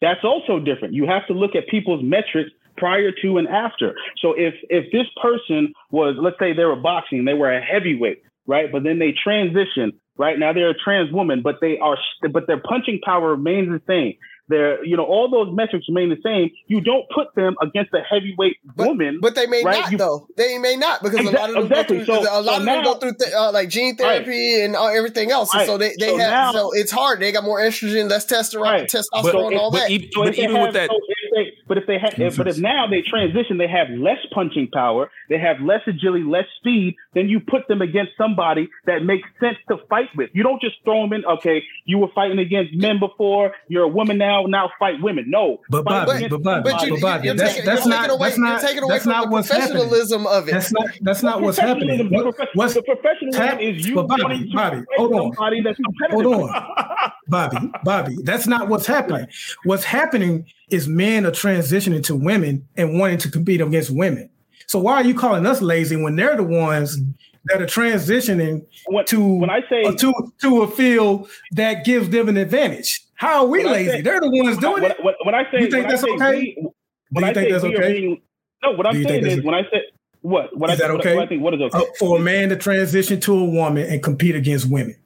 That's 0.00 0.24
also 0.24 0.58
different. 0.58 0.94
You 0.94 1.06
have 1.06 1.26
to 1.26 1.32
look 1.32 1.54
at 1.54 1.68
people's 1.68 2.02
metrics 2.02 2.50
prior 2.76 3.10
to 3.22 3.38
and 3.38 3.48
after. 3.48 3.94
So 4.18 4.32
if 4.32 4.54
if 4.68 4.90
this 4.92 5.06
person 5.20 5.72
was, 5.90 6.16
let's 6.20 6.36
say 6.38 6.52
they 6.52 6.64
were 6.64 6.76
boxing, 6.76 7.24
they 7.24 7.34
were 7.34 7.52
a 7.52 7.60
heavyweight, 7.60 8.22
right? 8.46 8.70
But 8.70 8.82
then 8.82 8.98
they 8.98 9.12
transition, 9.12 9.92
right? 10.16 10.38
Now 10.38 10.52
they're 10.52 10.70
a 10.70 10.74
trans 10.74 11.12
woman, 11.12 11.42
but 11.42 11.56
they 11.60 11.78
are, 11.78 11.96
but 12.30 12.46
their 12.46 12.60
punching 12.60 13.00
power 13.04 13.30
remains 13.30 13.68
the 13.68 13.82
same. 13.86 14.14
They're, 14.48 14.84
you 14.84 14.96
know, 14.96 15.04
all 15.04 15.28
those 15.28 15.54
metrics 15.54 15.86
remain 15.88 16.08
the 16.10 16.18
same. 16.24 16.50
You 16.68 16.80
don't 16.80 17.04
put 17.12 17.34
them 17.34 17.56
against 17.60 17.92
a 17.94 18.00
heavyweight 18.00 18.58
but, 18.76 18.86
woman, 18.86 19.18
but 19.20 19.34
they 19.34 19.46
may 19.48 19.64
right? 19.64 19.80
not 19.80 19.90
You- 19.92 19.98
though. 19.98 20.28
They 20.36 20.56
may 20.58 20.76
not 20.76 21.02
because 21.02 21.18
Exactly- 21.18 21.36
a 21.36 21.40
lot 21.40 21.48
of 21.50 21.54
them 21.54 21.64
exactly. 21.72 21.98
go 21.98 22.04
through, 22.04 22.14
So- 22.24 22.30
a 22.30 22.42
lot 22.42 22.44
so 22.54 22.60
of 22.60 22.64
them 22.64 22.84
go 22.84 22.94
through 22.94 23.14
th- 23.18 23.32
uh, 23.34 23.50
like 23.52 23.68
gene 23.68 23.96
therapy 23.96 24.60
and 24.62 24.76
uh, 24.76 24.86
everything 24.86 25.32
else, 25.32 25.52
and 25.52 25.60
Right. 25.62 25.66
so 25.66 25.78
they 25.78 25.94
they 25.98 26.10
So 26.10 26.18
have 26.18 26.30
now- 26.30 26.52
so 26.52 26.70
it's 26.74 26.92
hard. 26.92 27.18
They 27.20 27.32
got 27.32 27.42
more 27.42 27.58
estrogen, 27.60 28.08
less 28.08 28.24
testosterone, 28.24 28.60
Right. 28.62 28.88
testosterone, 28.88 29.22
But, 29.22 29.34
and 29.46 29.56
all 29.58 29.70
but, 29.72 29.78
that. 29.80 29.90
even, 29.90 30.08
So 30.12 30.20
but 30.20 30.28
if 30.28 30.36
they 30.36 30.42
even 30.44 30.62
with 30.62 30.74
that, 30.74 30.90
so 30.90 30.96
if 30.96 31.25
they, 31.36 31.52
but 31.68 31.76
if 31.78 31.86
they 31.86 31.98
have, 31.98 32.18
if, 32.18 32.36
but 32.36 32.48
if 32.48 32.58
now 32.58 32.86
they 32.88 33.02
transition, 33.02 33.58
they 33.58 33.68
have 33.68 33.88
less 33.90 34.18
punching 34.32 34.68
power, 34.72 35.10
they 35.28 35.38
have 35.38 35.60
less 35.60 35.80
agility, 35.86 36.24
less 36.24 36.46
speed. 36.58 36.96
Then 37.14 37.28
you 37.28 37.40
put 37.40 37.68
them 37.68 37.82
against 37.82 38.12
somebody 38.16 38.68
that 38.86 39.04
makes 39.04 39.28
sense 39.38 39.56
to 39.68 39.76
fight 39.88 40.08
with. 40.16 40.30
You 40.32 40.42
don't 40.42 40.60
just 40.60 40.76
throw 40.84 41.02
them 41.02 41.12
in. 41.12 41.24
Okay, 41.26 41.62
you 41.84 41.98
were 41.98 42.08
fighting 42.14 42.38
against 42.38 42.74
men 42.74 42.98
before. 42.98 43.52
You're 43.68 43.84
a 43.84 43.88
woman 43.88 44.18
now. 44.18 44.44
Now 44.46 44.70
fight 44.78 45.00
women. 45.02 45.26
No, 45.28 45.60
But 45.70 45.84
Bobby, 45.84 46.28
but 46.28 46.42
Bobby, 46.42 46.70
but 46.70 46.82
you, 46.86 47.00
Bobby, 47.00 47.26
you're 47.26 47.34
that's 47.34 47.52
taking, 47.54 47.66
that's 47.66 47.86
not 47.86 48.10
away, 48.10 48.28
that's 48.28 48.38
not 48.38 48.60
taking 48.62 48.82
away 48.82 48.94
that's 48.94 49.04
from 49.04 49.12
not 49.12 49.30
what's 49.30 49.48
happening. 49.50 49.72
professionalism 49.88 50.26
of 50.26 50.48
it. 50.48 50.52
That's 50.52 50.72
not 50.72 50.86
that's 51.02 51.22
not 51.22 51.42
what's 51.42 51.58
happening. 51.58 52.10
What, 52.10 52.34
what's 52.54 52.74
the 52.74 52.82
professionalism 52.82 53.58
is 53.60 53.86
you 53.86 53.94
but 53.94 54.08
Bobby, 54.08 54.22
wanting 54.22 54.50
to 54.50 54.56
Bobby, 54.56 54.82
hold 54.96 55.12
on. 55.12 55.32
somebody 55.34 55.60
that's 55.62 55.78
competitive. 55.78 56.24
Hold 56.32 56.50
on, 56.50 57.12
Bobby, 57.28 57.70
Bobby. 57.84 58.16
That's 58.22 58.46
not 58.46 58.68
what's 58.68 58.86
happening. 58.86 59.26
What's 59.64 59.84
happening 59.84 60.46
is 60.70 60.88
men 60.88 61.24
are 61.26 61.30
transitioning 61.30 62.02
to 62.04 62.16
women 62.16 62.66
and 62.76 62.98
wanting 62.98 63.18
to 63.18 63.30
compete 63.30 63.60
against 63.60 63.90
women. 63.90 64.28
So 64.66 64.78
why 64.80 64.94
are 64.94 65.04
you 65.04 65.14
calling 65.14 65.46
us 65.46 65.62
lazy 65.62 65.96
when 65.96 66.16
they're 66.16 66.36
the 66.36 66.42
ones 66.42 66.98
that 67.46 67.62
are 67.62 67.66
transitioning 67.66 68.66
When, 68.86 69.04
to 69.06 69.20
when 69.38 69.50
I 69.50 69.60
say 69.70 69.84
to 69.94 70.32
to 70.42 70.62
a 70.62 70.68
field 70.70 71.28
that 71.52 71.84
gives 71.84 72.08
them 72.10 72.28
an 72.28 72.36
advantage? 72.36 73.02
How 73.14 73.40
are 73.44 73.46
we 73.46 73.62
lazy? 73.64 73.90
say- 73.90 74.00
they're 74.02 74.20
the 74.20 74.28
ones 74.30 74.58
doing 74.58 74.82
when, 74.82 74.90
it. 74.90 74.96
when, 75.04 75.14
when 75.24 75.34
I 75.34 75.44
say 75.44 75.60
You 75.60 75.70
think 75.70 75.86
when 75.86 75.88
that's 75.88 76.02
say 76.02 76.10
okay? 76.10 76.34
we- 76.34 76.54
Do 76.62 76.70
when 77.12 77.24
you 77.24 77.30
I 77.30 77.34
think 77.34 77.50
that's 77.52 77.64
okay? 77.64 77.92
being- 77.92 78.22
no, 78.64 78.72
what 78.72 78.86
I'm 78.86 79.02
saying 79.04 79.26
is 79.26 79.42
when 79.44 79.54
I 79.54 79.62
say 79.70 79.82
what 80.22 80.56
what 80.58 80.70
Is 80.70 80.80
I 80.80 80.88
that 80.88 80.92
what, 80.94 81.00
okay? 81.02 81.14
what 81.14 81.24
I 81.24 81.26
think 81.28 81.42
what 81.42 81.54
is 81.54 81.60
okay? 81.60 81.78
Uh, 81.78 81.84
for 82.00 82.16
a 82.16 82.20
man 82.20 82.48
to 82.48 82.56
transition 82.56 83.20
to 83.20 83.38
a 83.38 83.44
woman 83.44 83.88
and 83.88 84.02
compete 84.02 84.34
against 84.34 84.68
women, 84.68 84.96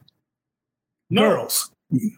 no, 1.11 1.20
girls. 1.28 1.70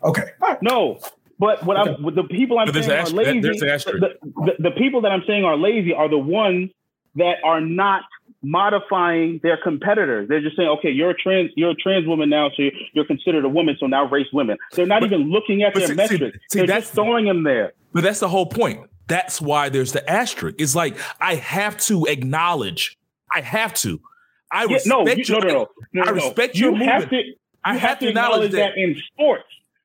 Okay, 0.05 0.23
All 0.41 0.49
right. 0.49 0.63
no. 0.63 1.01
But 1.43 1.65
what 1.67 1.77
I'm 1.77 2.01
with 2.05 2.15
the 2.15 2.23
people 2.23 2.61
I'm 2.61 2.73
saying 2.73 2.85
an 2.89 2.99
are 2.99 3.07
lazy. 3.11 3.41
there's 3.41 3.61
an 3.63 3.69
asterisk. 3.69 3.99
The, 4.01 4.11
the, 4.47 4.53
the 4.69 4.71
people 4.83 5.01
that 5.01 5.11
I'm 5.11 5.25
saying 5.27 5.43
are 5.45 5.57
lazy 5.57 5.93
are 5.93 6.09
the 6.09 6.17
ones 6.17 6.71
that 7.17 7.39
are 7.45 7.61
not 7.61 8.03
modifying 8.45 9.41
their 9.43 9.57
competitors. 9.57 10.29
They're 10.29 10.41
just 10.41 10.57
saying, 10.57 10.69
okay, 10.79 10.91
you're 10.91 11.11
a 11.11 11.15
trans, 11.15 11.51
you're 11.57 11.71
a 11.71 11.75
trans 11.75 12.07
woman 12.07 12.29
now, 12.31 12.49
so 12.51 12.63
you're, 12.63 12.73
you're 12.93 13.05
considered 13.05 13.45
a 13.45 13.49
woman, 13.49 13.77
so 13.81 13.87
now 13.87 14.05
race 14.09 14.29
women. 14.33 14.57
They're 14.75 14.87
not 14.87 15.01
But- 15.01 15.13
even 15.13 15.31
looking 15.31 15.63
at 15.65 15.75
their 15.75 15.89
see- 15.89 15.95
see- 15.95 15.97
metrics. 15.97 16.39
see, 16.51 16.59
They're 16.61 16.67
that's- 16.69 16.85
just 16.85 16.95
throwing 16.95 17.25
them 17.25 17.43
there. 17.43 17.73
But 17.93 18.05
that's 18.05 18.21
the 18.21 18.29
whole 18.29 18.47
point. 18.47 18.89
That's 19.09 19.41
why 19.41 19.69
there's 19.69 19.91
the 19.93 20.09
asterisk. 20.09 20.57
It's 20.61 20.77
like 20.77 20.97
I 21.21 21.35
have 21.35 21.77
to 21.89 22.05
acknowledge. 22.07 22.97
I 23.35 23.41
have 23.41 23.75
to. 23.83 24.01
I 24.51 24.65
Yeah, 24.67 24.75
respect 24.75 24.87
no, 24.89 25.07
you, 25.09 25.25
your, 25.27 25.41
no, 25.41 25.49
no, 25.49 25.55
no, 25.55 25.69
no. 25.93 26.03
I 26.03 26.07
no. 26.07 26.13
respect 26.13 26.55
you 26.57 26.67
your 26.71 26.77
have 26.85 27.03
movement. 27.03 27.27
to. 27.27 27.33
I 27.65 27.73
you 27.75 27.79
have 27.81 27.99
to 27.99 28.09
acknowledge 28.09 28.53
that. 28.53 28.77
in 28.77 28.97
sports. 29.13 29.45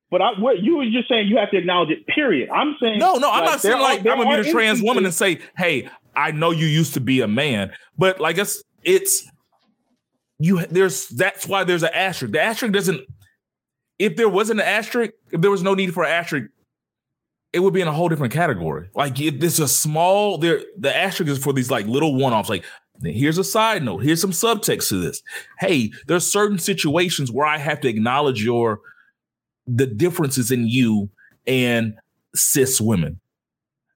But 0.09 0.21
I, 0.21 0.39
what 0.39 0.59
you 0.59 0.77
were 0.77 0.85
just 0.85 1.09
saying, 1.09 1.27
you 1.27 1.37
have 1.37 1.51
to 1.51 1.57
acknowledge 1.57 1.89
it. 1.89 2.07
Period. 2.07 2.49
I'm 2.49 2.75
saying 2.81 2.99
No, 2.99 3.15
no, 3.15 3.29
I'm 3.29 3.41
like, 3.41 3.49
not 3.51 3.61
saying 3.61 3.79
like 3.79 4.05
are- 4.05 4.11
I'm 4.11 4.17
gonna 4.19 4.37
meet 4.37 4.47
a 4.47 4.51
trans 4.51 4.81
woman 4.81 5.05
and 5.05 5.13
say, 5.13 5.39
"Hey, 5.57 5.89
I 6.15 6.31
know 6.31 6.51
you 6.51 6.65
used 6.65 6.93
to 6.93 7.01
be 7.01 7.21
a 7.21 7.27
man," 7.27 7.71
but 7.97 8.19
like 8.19 8.37
it's 8.37 8.63
it's 8.83 9.29
you. 10.39 10.65
There's 10.65 11.07
that's 11.09 11.45
why 11.45 11.65
there's 11.65 11.83
an 11.83 11.89
asterisk. 11.93 12.33
The 12.33 12.41
asterisk 12.41 12.73
doesn't. 12.73 13.01
If 13.99 14.15
there 14.15 14.29
wasn't 14.29 14.61
an 14.61 14.67
asterisk, 14.67 15.11
if 15.31 15.41
there 15.41 15.51
was 15.51 15.63
no 15.63 15.73
need 15.73 15.93
for 15.93 16.03
an 16.03 16.11
asterisk, 16.11 16.49
it 17.51 17.59
would 17.59 17.73
be 17.73 17.81
in 17.81 17.87
a 17.87 17.91
whole 17.91 18.07
different 18.07 18.31
category. 18.31 18.89
Like 18.95 19.19
if 19.19 19.39
there's 19.39 19.59
a 19.59 19.67
small 19.67 20.37
there, 20.37 20.61
the 20.77 20.95
asterisk 20.95 21.31
is 21.31 21.43
for 21.43 21.51
these 21.51 21.71
like 21.71 21.85
little 21.87 22.15
one-offs. 22.15 22.49
Like 22.49 22.63
here's 23.03 23.37
a 23.37 23.43
side 23.43 23.83
note. 23.83 24.03
Here's 24.03 24.21
some 24.21 24.31
subtext 24.31 24.89
to 24.89 25.01
this. 25.01 25.21
Hey, 25.59 25.91
there's 26.07 26.25
certain 26.31 26.59
situations 26.59 27.29
where 27.31 27.45
I 27.45 27.57
have 27.57 27.81
to 27.81 27.89
acknowledge 27.89 28.43
your 28.43 28.79
the 29.67 29.85
differences 29.85 30.51
in 30.51 30.67
you 30.67 31.09
and 31.45 31.95
cis 32.35 32.79
women. 32.81 33.19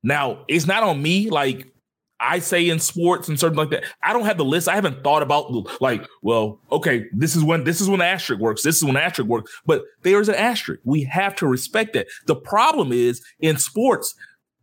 Now, 0.03 0.43
it's 0.47 0.67
not 0.67 0.83
on 0.83 1.01
me. 1.01 1.29
Like 1.29 1.71
I 2.19 2.39
say 2.39 2.69
in 2.69 2.79
sports 2.79 3.27
and 3.27 3.39
certain 3.39 3.57
like 3.57 3.71
that. 3.71 3.83
I 4.03 4.13
don't 4.13 4.25
have 4.25 4.37
the 4.37 4.45
list. 4.45 4.67
I 4.67 4.75
haven't 4.75 5.03
thought 5.03 5.23
about 5.23 5.51
like, 5.81 6.05
well, 6.21 6.59
okay, 6.71 7.05
this 7.11 7.35
is 7.35 7.43
when 7.43 7.63
this 7.63 7.81
is 7.81 7.89
when 7.89 7.99
the 7.99 8.05
asterisk 8.05 8.39
works. 8.39 8.63
This 8.63 8.77
is 8.77 8.83
when 8.83 8.93
the 8.93 9.03
asterisk 9.03 9.29
works. 9.29 9.51
But 9.65 9.83
there's 10.03 10.29
an 10.29 10.35
asterisk. 10.35 10.81
We 10.83 11.03
have 11.05 11.35
to 11.37 11.47
respect 11.47 11.93
that. 11.93 12.07
The 12.27 12.35
problem 12.35 12.91
is 12.91 13.23
in 13.39 13.57
sports, 13.57 14.13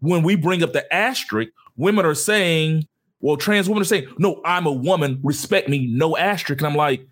when 0.01 0.23
we 0.23 0.37
bring 0.37 0.63
up 0.63 0.73
the 0.73 0.93
asterisk, 0.95 1.51
women 1.77 2.07
are 2.07 2.15
saying, 2.15 2.87
well, 3.21 3.37
trans 3.37 3.69
women 3.69 3.83
are 3.83 3.87
saying, 3.87 4.07
no, 4.19 4.41
I'm 4.45 4.67
a 4.67 4.73
woman, 4.73 5.19
respect 5.25 5.69
me, 5.69 5.89
no 5.89 6.17
asterisk. 6.17 6.61
And 6.61 6.69
I'm 6.69 6.77
like, 6.77 7.07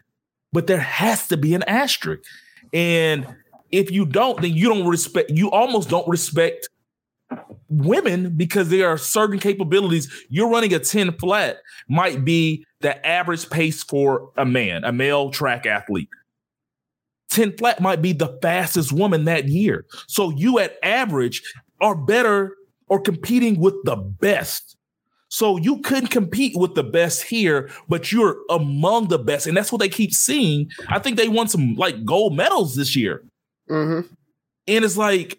but 0.52 0.68
there 0.68 0.78
has 0.78 1.26
to 1.28 1.36
be 1.36 1.54
an 1.54 1.64
asterisk. 1.64 2.22
And 2.72 3.26
if 3.70 3.90
you 3.90 4.06
don't, 4.06 4.40
then 4.40 4.52
you 4.52 4.68
don't 4.68 4.86
respect, 4.86 5.30
you 5.30 5.50
almost 5.50 5.88
don't 5.88 6.08
respect 6.08 6.68
women 7.68 8.36
because 8.36 8.68
there 8.68 8.88
are 8.88 8.98
certain 8.98 9.38
capabilities. 9.38 10.10
You're 10.28 10.48
running 10.48 10.72
a 10.74 10.78
10 10.78 11.12
flat 11.18 11.58
might 11.88 12.24
be 12.24 12.64
the 12.80 13.04
average 13.06 13.50
pace 13.50 13.82
for 13.82 14.30
a 14.36 14.44
man, 14.44 14.84
a 14.84 14.92
male 14.92 15.30
track 15.30 15.66
athlete. 15.66 16.08
10 17.30 17.56
flat 17.56 17.80
might 17.80 18.00
be 18.00 18.12
the 18.12 18.38
fastest 18.40 18.92
woman 18.92 19.24
that 19.24 19.48
year. 19.48 19.84
So 20.06 20.30
you 20.30 20.58
at 20.58 20.76
average 20.82 21.42
are 21.80 21.96
better 21.96 22.56
or 22.88 23.00
competing 23.00 23.58
with 23.58 23.74
the 23.84 23.96
best. 23.96 24.76
So 25.28 25.56
you 25.56 25.80
couldn't 25.80 26.08
compete 26.08 26.56
with 26.56 26.76
the 26.76 26.84
best 26.84 27.24
here, 27.24 27.68
but 27.88 28.12
you're 28.12 28.36
among 28.48 29.08
the 29.08 29.18
best. 29.18 29.46
And 29.46 29.56
that's 29.56 29.72
what 29.72 29.80
they 29.80 29.88
keep 29.88 30.12
seeing. 30.12 30.70
I 30.88 31.00
think 31.00 31.16
they 31.16 31.28
won 31.28 31.48
some 31.48 31.74
like 31.74 32.04
gold 32.04 32.36
medals 32.36 32.76
this 32.76 32.94
year. 32.94 33.24
Mm-hmm. 33.70 34.14
And 34.68 34.84
it's 34.84 34.96
like, 34.96 35.38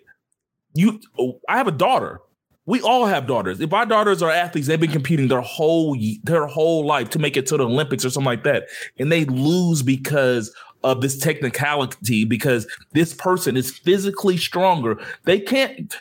you, 0.74 1.00
oh, 1.20 1.40
I 1.50 1.58
have 1.58 1.68
a 1.68 1.72
daughter. 1.72 2.22
We 2.66 2.82
all 2.82 3.06
have 3.06 3.28
daughters. 3.28 3.62
If 3.62 3.72
our 3.72 3.86
daughters 3.86 4.22
are 4.22 4.30
athletes, 4.30 4.68
they've 4.68 4.80
been 4.80 4.92
competing 4.92 5.30
their 5.30 5.42
whole 5.42 5.98
their 6.24 6.48
whole 6.48 6.86
life 6.86 7.10
to 7.12 7.20
make 7.20 7.38
it 7.38 7.48
to 7.48 7.58
the 7.58 7.66
Olympics 7.66 8.04
or 8.04 8.10
something 8.10 8.26
like 8.26 8.44
that, 8.44 8.68
and 9.00 9.10
they 9.10 9.24
lose 9.24 9.82
because 9.82 10.54
of 10.84 11.00
this 11.00 11.18
technicality. 11.18 12.26
Because 12.26 12.68
this 12.92 13.14
person 13.14 13.56
is 13.56 13.72
physically 13.72 14.36
stronger. 14.36 15.00
They 15.24 15.40
can't. 15.40 15.96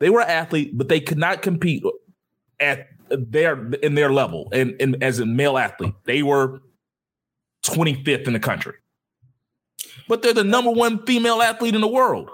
They 0.00 0.08
were 0.08 0.22
an 0.22 0.30
athlete, 0.30 0.78
but 0.78 0.88
they 0.88 0.98
could 0.98 1.18
not 1.18 1.42
compete 1.42 1.84
at 2.58 2.88
their 3.10 3.68
in 3.82 3.94
their 3.94 4.10
level 4.10 4.48
and, 4.52 4.74
and 4.80 5.02
as 5.02 5.18
a 5.18 5.26
male 5.26 5.58
athlete. 5.58 5.94
They 6.04 6.22
were 6.22 6.62
25th 7.64 8.26
in 8.26 8.32
the 8.32 8.40
country, 8.40 8.74
but 10.08 10.22
they're 10.22 10.34
the 10.34 10.44
number 10.44 10.70
one 10.70 11.04
female 11.04 11.42
athlete 11.42 11.74
in 11.74 11.80
the 11.80 11.88
world. 11.88 12.30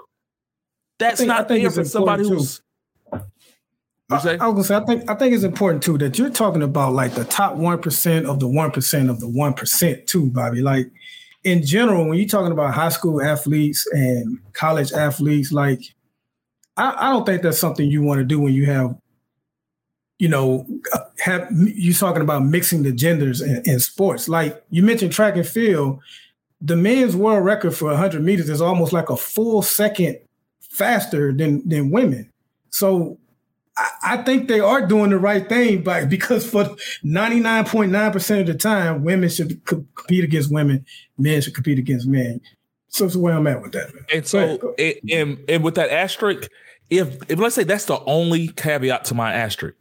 That's 0.97 1.19
think- 1.19 1.29
not 1.29 1.47
fair 1.47 1.69
for 1.71 1.83
somebody 1.85 2.23
important, 2.23 2.41
who's. 2.41 2.61
I. 4.11 4.37
I 4.41 4.47
was 4.47 4.53
gonna 4.53 4.63
say, 4.63 4.75
I 4.75 4.85
think 4.85 5.09
I 5.09 5.13
think 5.13 5.35
it's 5.35 5.43
important 5.43 5.83
too 5.83 5.97
that 5.99 6.17
you're 6.17 6.31
talking 6.31 6.63
about 6.63 6.93
like 6.93 7.13
the 7.13 7.25
top 7.25 7.55
one 7.55 7.79
percent 7.79 8.25
of 8.25 8.39
the 8.39 8.47
one 8.47 8.71
percent 8.71 9.09
of 9.09 9.19
the 9.19 9.27
one 9.27 9.53
percent 9.53 10.07
too, 10.07 10.31
Bobby. 10.31 10.61
Like 10.61 10.91
in 11.43 11.63
general, 11.63 12.07
when 12.07 12.17
you're 12.17 12.27
talking 12.27 12.51
about 12.51 12.73
high 12.73 12.89
school 12.89 13.21
athletes 13.21 13.87
and 13.91 14.39
college 14.53 14.91
athletes, 14.91 15.51
like 15.51 15.81
I, 16.75 17.07
I 17.07 17.09
don't 17.11 17.25
think 17.25 17.43
that's 17.43 17.59
something 17.59 17.89
you 17.89 18.01
want 18.01 18.19
to 18.19 18.25
do 18.25 18.39
when 18.39 18.53
you 18.53 18.65
have, 18.65 18.95
you 20.17 20.27
know, 20.27 20.65
have 21.19 21.47
you 21.51 21.93
talking 21.93 22.21
about 22.21 22.43
mixing 22.45 22.83
the 22.83 22.91
genders 22.91 23.41
in, 23.41 23.61
in 23.65 23.79
sports. 23.79 24.27
Like 24.27 24.63
you 24.71 24.81
mentioned 24.81 25.11
track 25.11 25.35
and 25.35 25.47
field, 25.47 25.99
the 26.61 26.75
men's 26.75 27.15
world 27.15 27.45
record 27.45 27.75
for 27.75 27.89
100 27.89 28.23
meters 28.23 28.49
is 28.49 28.61
almost 28.61 28.93
like 28.93 29.09
a 29.09 29.17
full 29.17 29.61
second 29.61 30.19
faster 30.61 31.31
than 31.31 31.67
than 31.67 31.91
women. 31.91 32.31
So 32.69 33.17
I, 33.77 33.89
I 34.03 34.17
think 34.23 34.47
they 34.47 34.59
are 34.59 34.85
doing 34.85 35.09
the 35.09 35.17
right 35.19 35.47
thing, 35.47 35.83
but 35.83 36.09
because 36.09 36.49
for 36.49 36.65
99.9% 37.03 38.41
of 38.41 38.47
the 38.47 38.53
time, 38.53 39.03
women 39.03 39.29
should 39.29 39.63
co- 39.65 39.85
compete 39.95 40.23
against 40.23 40.51
women, 40.51 40.85
men 41.17 41.41
should 41.41 41.55
compete 41.55 41.79
against 41.79 42.07
men. 42.07 42.41
So 42.89 43.05
that's 43.05 43.15
where 43.15 43.35
I'm 43.35 43.47
at 43.47 43.61
with 43.61 43.71
that. 43.73 43.93
Man. 43.93 44.05
And 44.13 44.27
so, 44.27 44.39
ahead, 44.39 44.61
go- 44.61 44.75
and, 44.77 44.95
and 45.11 45.39
and 45.47 45.63
with 45.63 45.75
that 45.75 45.91
asterisk, 45.91 46.49
if 46.89 47.17
if 47.29 47.39
let's 47.39 47.55
say 47.55 47.63
that's 47.63 47.85
the 47.85 47.99
only 48.05 48.47
caveat 48.49 49.05
to 49.05 49.13
my 49.13 49.31
asterisk, 49.31 49.77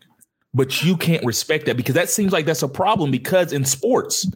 but 0.55 0.83
you 0.83 0.97
can't 0.97 1.25
respect 1.25 1.67
that 1.67 1.77
because 1.77 1.95
that 1.95 2.11
seems 2.11 2.33
like 2.33 2.47
that's 2.47 2.63
a 2.63 2.69
problem 2.69 3.11
because 3.11 3.53
in 3.53 3.65
sports, 3.65 4.31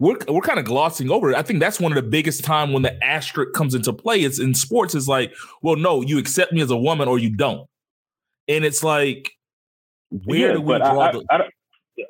we're 0.00 0.16
we're 0.28 0.40
kind 0.40 0.58
of 0.58 0.64
glossing 0.64 1.10
over 1.10 1.30
it. 1.30 1.36
I 1.36 1.42
think 1.42 1.60
that's 1.60 1.78
one 1.78 1.92
of 1.92 1.96
the 2.02 2.10
biggest 2.10 2.42
time 2.42 2.72
when 2.72 2.82
the 2.82 3.02
asterisk 3.04 3.52
comes 3.54 3.74
into 3.74 3.92
play. 3.92 4.22
It's 4.22 4.40
in 4.40 4.54
sports. 4.54 4.94
It's 4.96 5.06
like, 5.08 5.32
well, 5.62 5.76
no, 5.76 6.00
you 6.02 6.18
accept 6.18 6.52
me 6.52 6.60
as 6.62 6.70
a 6.72 6.76
woman 6.76 7.06
or 7.06 7.18
you 7.18 7.30
don't. 7.30 7.68
and 8.48 8.64
it's 8.64 8.82
like, 8.82 9.30
where 10.24 10.48
Yeah, 10.48 10.52
do 10.54 10.60
we 10.62 10.76
draw 10.78 11.00
I, 11.00 11.12
the? 11.12 11.24
I, 11.30 11.34
I, 11.34 11.38
don't- 11.38 11.52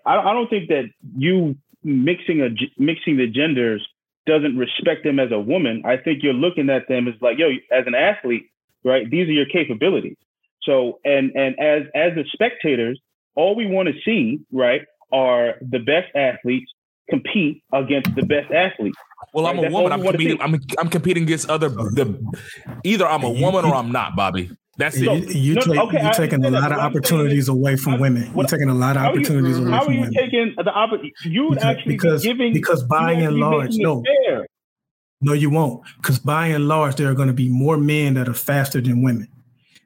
I 0.07 0.17
I 0.19 0.33
don't 0.33 0.49
think 0.49 0.69
that 0.69 0.85
you 1.17 1.57
mixing 1.83 2.41
a 2.41 2.49
mixing 2.79 3.17
the 3.19 3.27
genders 3.27 3.87
doesn't 4.27 4.57
respect 4.57 5.03
them 5.05 5.19
as 5.19 5.33
a 5.33 5.39
woman. 5.41 5.83
I 5.85 5.97
think 5.97 6.23
you're 6.23 6.33
looking 6.33 6.71
at 6.71 6.87
them 6.89 7.09
as 7.09 7.15
like, 7.21 7.39
yo, 7.39 7.49
as 7.73 7.85
an 7.87 7.95
athlete, 7.95 8.47
right? 8.85 9.11
These 9.11 9.29
are 9.29 9.33
your 9.33 9.47
capabilities. 9.47 10.17
So, 10.63 11.01
and 11.05 11.33
and 11.35 11.59
as 11.59 11.83
as 11.95 12.15
the 12.15 12.25
spectators, 12.33 13.01
all 13.35 13.57
we 13.57 13.67
want 13.67 13.89
to 13.89 13.95
see, 14.05 14.41
right, 14.53 14.83
are 15.11 15.55
the 15.61 15.79
best 15.81 16.15
athletes 16.15 16.71
compete 17.11 17.63
against 17.73 18.15
the 18.15 18.23
best 18.25 18.51
athletes. 18.53 18.97
well, 19.35 19.47
I'm 19.47 19.59
a 19.59 19.63
that's 19.63 19.73
woman. 19.75 19.93
I'm 19.93 20.03
competing. 20.03 20.41
I'm 20.41 20.55
I'm 20.79 20.89
competing 20.89 21.25
against 21.25 21.51
other. 21.51 21.69
The 21.69 22.05
either 22.85 23.07
I'm 23.07 23.25
a 23.25 23.33
You- 23.33 23.45
woman 23.45 23.65
or 23.65 23.75
I'm 23.75 23.93
not, 23.93 24.17
Bobby. 24.17 24.51
That's 24.79 24.99
you, 24.99 25.11
it. 25.11 25.35
You 25.35 25.55
no, 25.57 25.61
take, 25.61 25.79
okay, 25.79 26.03
you're 26.03 26.13
taking 26.13 26.43
a 26.45 26.51
lot 26.51 26.55
of 26.57 26.63
what 26.63 26.71
saying 26.71 26.81
opportunities 26.81 27.39
is- 27.45 27.49
away 27.49 27.77
from 27.77 27.93
what- 27.93 28.01
women. 28.03 28.33
You're 28.35 28.45
taking 28.47 28.71
a 28.71 28.75
lot 28.75 28.97
of 28.97 29.03
How 29.03 29.09
are 29.11 29.13
you, 29.13 29.21
opportunities 29.21 29.59
away 29.59 29.71
how 29.71 29.85
are 29.87 29.93
you 29.93 30.11
taking 30.11 30.55
the 30.57 30.71
opportunity? 30.75 31.13
You 31.25 31.43
would 31.49 31.55
Because- 31.59 31.65
actually 31.77 31.93
because- 31.97 32.23
be 32.23 32.29
giving 32.29 32.53
because 32.55 32.83
by 32.85 33.13
and 33.13 33.37
large, 33.37 33.77
no. 33.77 34.03
fair. 34.25 34.47
No, 35.21 35.35
you 35.35 35.51
won't, 35.51 35.83
because 35.99 36.19
by 36.19 36.47
and 36.47 36.67
large, 36.67 36.95
there 36.97 37.11
are 37.11 37.15
going 37.15 37.29
to 37.29 37.35
be 37.35 37.49
more 37.51 37.77
men 37.77 38.15
that 38.15 38.27
are 38.27 38.33
faster 38.35 38.81
than 38.81 39.03
women. 39.03 39.29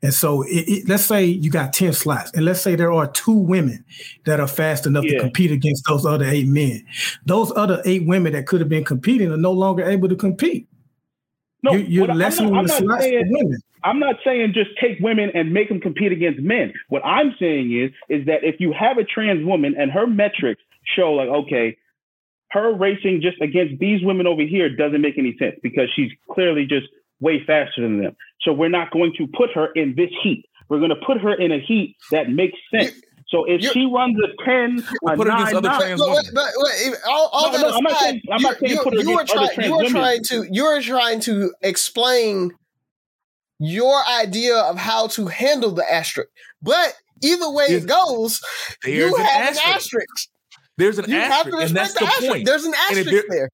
And 0.05 0.13
so, 0.13 0.43
it, 0.43 0.69
it, 0.69 0.89
let's 0.89 1.03
say 1.07 1.25
you 1.25 1.51
got 1.51 1.73
10 1.73 1.95
slots, 1.95 2.31
and 2.35 2.45
let's 2.45 2.61
say 2.61 2.77
there 2.77 2.93
are 2.93 3.07
two 3.11 3.33
women 3.33 3.83
that 4.27 4.39
are 4.39 4.47
fast 4.47 4.85
enough 4.87 5.05
to 5.05 5.19
compete 5.19 5.51
against 5.51 5.87
those 5.89 6.05
other 6.05 6.27
eight 6.27 6.47
men. 6.47 6.85
Those 7.25 7.51
other 7.57 7.81
eight 7.87 8.05
women 8.07 8.35
that 8.35 8.47
could 8.47 8.61
have 8.61 8.69
been 8.69 8.85
competing 8.85 9.33
are 9.33 9.39
no 9.39 9.53
longer 9.53 9.83
able 9.83 10.11
to 10.11 10.15
compete. 10.17 10.69
No, 11.63 11.73
you, 11.73 11.79
you're 11.87 12.03
I- 12.03 12.13
I'm 12.13 12.19
not- 12.19 12.25
lessening 12.25 12.55
I'm 12.55 12.67
the 12.67 12.73
not 12.73 12.83
slots 12.83 13.03
saying- 13.05 13.25
for 13.33 13.39
women. 13.45 13.59
I'm 13.83 13.99
not 13.99 14.17
saying 14.25 14.53
just 14.55 14.71
take 14.79 14.99
women 15.01 15.31
and 15.35 15.53
make 15.53 15.69
them 15.71 15.81
compete 15.81 16.13
against 16.13 16.41
men. 16.41 16.73
What 16.89 17.03
I'm 17.05 17.35
saying 17.39 17.73
is, 17.73 17.91
is 18.11 18.27
that 18.27 18.45
if 18.45 18.57
you 18.61 18.73
have 18.73 18.99
a 18.99 19.05
trans 19.05 19.45
woman 19.47 19.75
and 19.79 19.91
her 19.91 20.07
metrics 20.07 20.63
show 20.97 21.13
like, 21.13 21.29
okay, 21.29 21.77
her 22.51 22.75
racing 22.75 23.21
just 23.23 23.41
against 23.41 23.79
these 23.81 24.03
women 24.03 24.27
over 24.27 24.43
here 24.43 24.69
doesn't 24.75 25.01
make 25.01 25.17
any 25.19 25.35
sense 25.39 25.57
because 25.63 25.89
she's 25.95 26.11
clearly 26.31 26.67
just 26.67 26.87
way 27.25 27.37
faster 27.47 27.81
than 27.83 27.95
them. 28.03 28.15
So 28.43 28.53
we're 28.53 28.69
not 28.81 28.91
going 28.93 29.13
to 29.19 29.27
put 29.37 29.51
her 29.55 29.67
in 29.75 29.95
this 29.97 30.11
heat. 30.23 30.45
We're 30.69 30.79
going 30.79 30.91
to 30.99 31.03
put 31.07 31.19
her 31.21 31.35
in 31.35 31.51
a 31.53 31.59
heat 31.61 31.97
that 32.11 32.31
makes 32.31 32.59
sense. 32.75 32.93
So 33.29 33.45
if 33.47 33.63
she 33.73 33.87
runs 33.87 34.17
a 34.23 34.29
10, 34.45 34.85
We'll 35.03 35.15
a 35.15 35.17
put 35.17 35.27
9, 35.29 35.57
other 35.57 35.69
nine- 35.69 35.81
trans 35.81 36.01
But, 36.01 36.09
women. 36.11 36.25
but, 36.35 36.51
but 36.55 36.65
wait, 36.65 36.95
all, 37.09 37.29
all 37.33 37.47
No, 37.47 37.53
that 37.53 37.61
no, 37.63 37.77
I'm 37.77 37.83
not 37.83 37.93
aside, 37.93 38.01
saying- 38.05 38.23
I'm 38.31 38.43
not 38.43 38.61
you- 38.61 38.69
saying 38.69 38.77
you, 38.79 38.83
put 38.85 38.95
her 38.95 39.01
you 39.01 39.09
were 39.09 39.15
against 39.23 39.33
other 39.37 39.47
trying, 39.47 39.55
trans 39.55 39.67
you 39.69 39.73
were 39.73 39.77
women. 39.85 39.93
trying 39.93 40.23
to 40.25 40.47
you 40.51 40.65
were 40.65 40.81
trying 40.83 41.21
to 41.21 41.55
explain 41.63 42.53
your 43.59 44.03
idea 44.21 44.57
of 44.57 44.77
how 44.79 45.07
to 45.09 45.27
handle 45.27 45.71
the 45.73 45.85
asterisk. 45.91 46.29
But 46.63 46.95
either 47.23 47.51
way 47.51 47.67
There's- 47.69 47.85
it 47.85 47.89
goes, 47.89 48.41
There's 48.83 48.97
you 49.11 49.17
an 49.17 49.23
have 49.25 49.41
asterisk. 49.43 49.67
an 49.67 49.73
asterisk. 49.75 50.29
There's 50.77 50.99
an 50.99 51.11
You 51.11 51.17
asterisk, 51.17 51.51
to 51.59 51.65
and 51.67 51.77
that's 51.77 51.91
respect 51.95 51.95
the 51.95 52.01
the 52.05 52.07
asterisk. 52.13 52.33
point. 52.33 52.47
There's 52.47 52.65
an 52.65 52.75
asterisk 52.91 53.11
there- 53.11 53.25
there. 53.29 53.49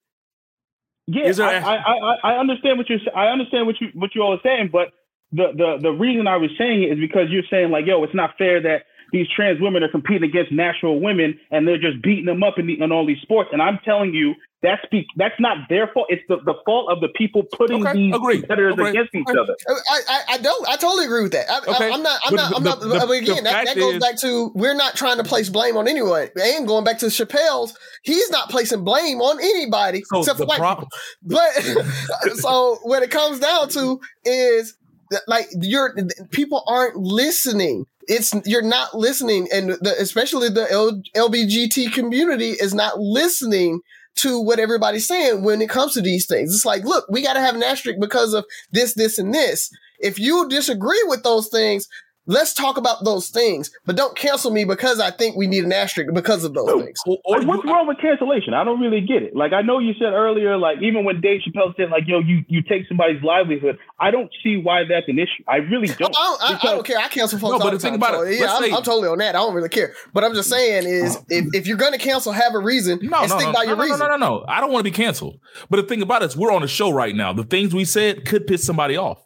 Yeah, 1.13 1.27
Is 1.27 1.37
there 1.39 1.49
I, 1.49 1.77
I, 1.77 2.15
I 2.23 2.39
understand 2.39 2.79
what 2.79 2.89
you're. 2.89 3.01
I 3.17 3.29
understand 3.29 3.67
what 3.67 3.81
you 3.81 3.89
what 3.95 4.15
you 4.15 4.23
all 4.23 4.35
are 4.35 4.41
saying, 4.45 4.71
but 4.73 4.93
the, 5.33 5.51
the 5.57 5.79
the 5.83 5.91
reason 5.91 6.29
I 6.29 6.37
was 6.37 6.51
saying 6.57 6.85
it 6.85 6.93
is 6.93 6.99
because 7.01 7.31
you're 7.31 7.43
saying 7.51 7.71
like, 7.71 7.87
yo, 7.87 8.05
it's 8.05 8.15
not 8.15 8.39
fair 8.39 8.63
that 8.63 8.85
these 9.13 9.27
trans 9.35 9.61
women 9.61 9.83
are 9.83 9.91
competing 9.91 10.29
against 10.29 10.53
natural 10.53 11.01
women 11.01 11.39
and 11.51 11.67
they're 11.67 11.83
just 11.83 12.01
beating 12.01 12.27
them 12.27 12.45
up 12.45 12.59
in, 12.59 12.69
the, 12.69 12.81
in 12.81 12.93
all 12.93 13.05
these 13.05 13.21
sports. 13.23 13.51
And 13.53 13.61
I'm 13.61 13.81
telling 13.85 14.15
you, 14.15 14.35
that's 14.63 14.83
be, 14.91 15.07
that's 15.17 15.39
not 15.41 15.69
their 15.71 15.87
fault. 15.89 16.07
It's 16.11 16.23
the, 16.29 16.37
the 16.45 16.55
fault 16.67 16.91
of 16.93 17.01
the 17.01 17.09
people 17.17 17.43
putting 17.57 17.87
Okay, 17.87 17.97
these 17.97 18.15
agreed, 18.15 18.41
competitors 18.41 18.75
agreed, 18.75 18.91
against 18.91 19.15
each 19.15 19.27
other. 19.29 19.57
I, 19.69 20.01
I, 20.09 20.23
I 20.35 20.39
don't. 20.39 20.69
I 20.69 20.77
totally 20.77 21.07
agree 21.07 21.23
with 21.23 21.33
that. 21.33 21.51
I, 21.51 21.59
Okay. 21.61 21.85
I, 21.91 21.95
am 21.95 22.03
not. 22.03 22.21
I'm 22.27 22.31
But 22.35 22.37
not. 22.37 22.57
I'm 22.57 22.63
the- 22.63 22.71
not. 22.71 22.81
the- 22.81 22.89
but 22.89 23.07
the 23.07 23.13
again, 23.15 23.45
that, 23.45 23.67
that 23.67 23.77
goes 23.77 23.95
is- 23.95 24.01
back 24.01 24.19
to 24.19 24.51
we're 24.55 24.75
not 24.75 24.97
trying 24.97 25.17
to 25.17 25.25
place 25.25 25.49
blame 25.49 25.77
on 25.79 25.89
anyone. 25.89 26.29
And 26.37 26.67
going 26.67 26.85
back 26.85 26.99
to 26.99 27.07
Chappelle's, 27.07 27.75
he's 28.03 28.29
not 28.31 28.51
placing 28.51 28.85
blame 28.85 29.21
on 29.21 29.41
anybody 29.41 30.03
So 30.05 30.21
except 30.21 30.39
for 30.39 30.45
white 30.47 30.59
pro- 30.59 30.75
people. 30.75 30.89
But 31.23 31.53
so 32.37 32.79
what 32.83 33.03
it 33.03 33.11
comes 33.11 33.41
down 33.41 33.69
to 33.71 33.99
is 34.25 34.77
that, 35.11 35.23
like 35.27 35.49
you're 35.61 35.97
people 36.33 36.65
aren't 36.67 36.97
listening. 36.97 37.87
It's 38.09 38.35
you're 38.45 38.63
not 38.63 38.95
listening, 38.95 39.49
and 39.53 39.71
the, 39.71 39.95
especially 39.99 40.49
the 40.49 40.71
L, 40.71 41.01
LBGT 41.17 41.93
community 41.93 42.51
is 42.51 42.75
not 42.75 42.99
listening 42.99 43.81
to 44.17 44.41
what 44.41 44.59
everybody's 44.59 45.07
saying 45.07 45.43
when 45.43 45.63
it 45.63 45.71
comes 45.71 45.95
to 45.95 46.01
these 46.01 46.27
things. 46.27 46.55
It's 46.55 46.65
like, 46.65 46.85
look, 46.85 47.07
we 47.09 47.23
got 47.23 47.35
to 47.35 47.41
have 47.41 47.55
an 47.55 47.63
asterisk 47.63 47.99
because 48.01 48.35
of 48.35 48.45
this, 48.73 48.95
this, 48.95 49.19
and 49.19 49.33
this. 49.33 49.71
If 49.99 50.19
you 50.19 50.49
disagree 50.49 51.03
with 51.07 51.23
those 51.23 51.49
things, 51.49 51.89
let's 52.31 52.55
talk 52.55 52.77
about 52.79 53.05
those 53.05 53.29
things. 53.29 53.71
But 53.85 53.97
don't 53.97 54.17
cancel 54.17 54.51
me 54.51 54.65
because 54.65 55.01
I 55.01 55.11
think 55.11 55.37
we 55.37 55.47
need 55.47 55.65
an 55.65 55.73
asterisk 55.73 56.15
because 56.15 56.45
of 56.45 56.55
those 56.55 56.71
things. 56.83 56.99
Or, 57.07 57.19
or 57.25 57.39
Like, 57.39 57.47
what's 57.49 57.65
you- 57.65 57.73
wrong 57.73 57.87
with 57.89 57.99
cancellation? 58.01 58.55
I 58.55 58.65
don't 58.65 58.81
really 58.81 59.01
get 59.01 59.23
it. 59.23 59.35
Like 59.37 59.53
I 59.53 59.63
know 59.63 59.79
you 59.79 59.93
said 59.99 60.13
earlier, 60.13 60.57
like 60.57 60.79
even 60.83 61.05
when 61.05 61.21
Dave 61.21 61.41
Chappelle 61.47 61.75
said, 61.77 61.91
like, 61.91 62.05
yo, 62.07 62.21
you 62.21 62.45
you 62.49 62.63
take 62.63 62.87
somebody's 62.89 63.23
livelihood. 63.23 63.79
I 63.99 64.11
don't 64.11 64.31
see 64.43 64.57
why 64.57 64.85
that's 64.89 65.09
an 65.09 65.19
issue. 65.19 65.43
I 65.49 65.57
really 65.57 65.89
don't. 65.89 65.99
don't, 66.13 66.17
I, 66.17 66.37
I 66.41 66.53
Because- 66.55 66.71
don't 66.71 66.87
care. 66.87 66.99
I 66.99 67.09
cancel 67.09 67.39
folks 67.39 67.53
No, 67.53 67.59
but 67.59 67.65
all 67.65 67.71
the 67.73 67.77
the 67.77 67.83
thing 67.83 67.93
time. 67.93 68.01
about 68.01 68.15
So, 68.15 68.23
it, 68.23 68.39
yeah, 68.41 68.55
I'm, 68.55 68.63
say- 68.63 68.71
I'm 68.73 68.83
totally 68.83 69.09
on 69.09 69.19
that. 69.19 69.35
I 69.35 69.39
don't 69.39 69.55
really 69.55 69.69
care. 69.69 69.95
But 70.15 70.25
I'm 70.25 70.35
just 70.35 70.49
saying 70.49 70.87
is 70.87 71.17
uh, 71.17 71.21
if, 71.29 71.47
if 71.55 71.67
you're 71.67 71.77
going 71.77 71.93
to 71.93 71.99
cancel, 71.99 72.33
have 72.33 72.55
a 72.55 72.59
reason 72.59 72.99
No, 73.03 73.21
and 73.23 73.29
no, 73.31 73.37
stick 73.39 73.47
no, 73.49 73.53
by 73.53 73.63
no, 73.65 73.69
your 73.71 73.77
no, 73.77 73.83
reason. 73.83 73.99
no, 73.99 74.07
no, 74.07 74.17
no. 74.17 74.45
I 74.49 74.61
don't 74.61 74.71
want 74.73 74.85
to 74.85 74.91
be 74.91 74.95
canceled. 74.95 75.41
But 75.69 75.77
the 75.77 75.83
thing 75.85 76.01
about 76.03 76.23
it 76.23 76.27
is, 76.31 76.37
we're 76.37 76.53
on 76.53 76.63
a 76.63 76.69
show 76.69 76.91
right 76.91 77.15
now. 77.15 77.33
The 77.33 77.45
things 77.45 77.75
we 77.75 77.85
said 77.85 78.25
could 78.25 78.47
piss 78.47 78.65
somebody 78.65 78.97
off. 78.97 79.19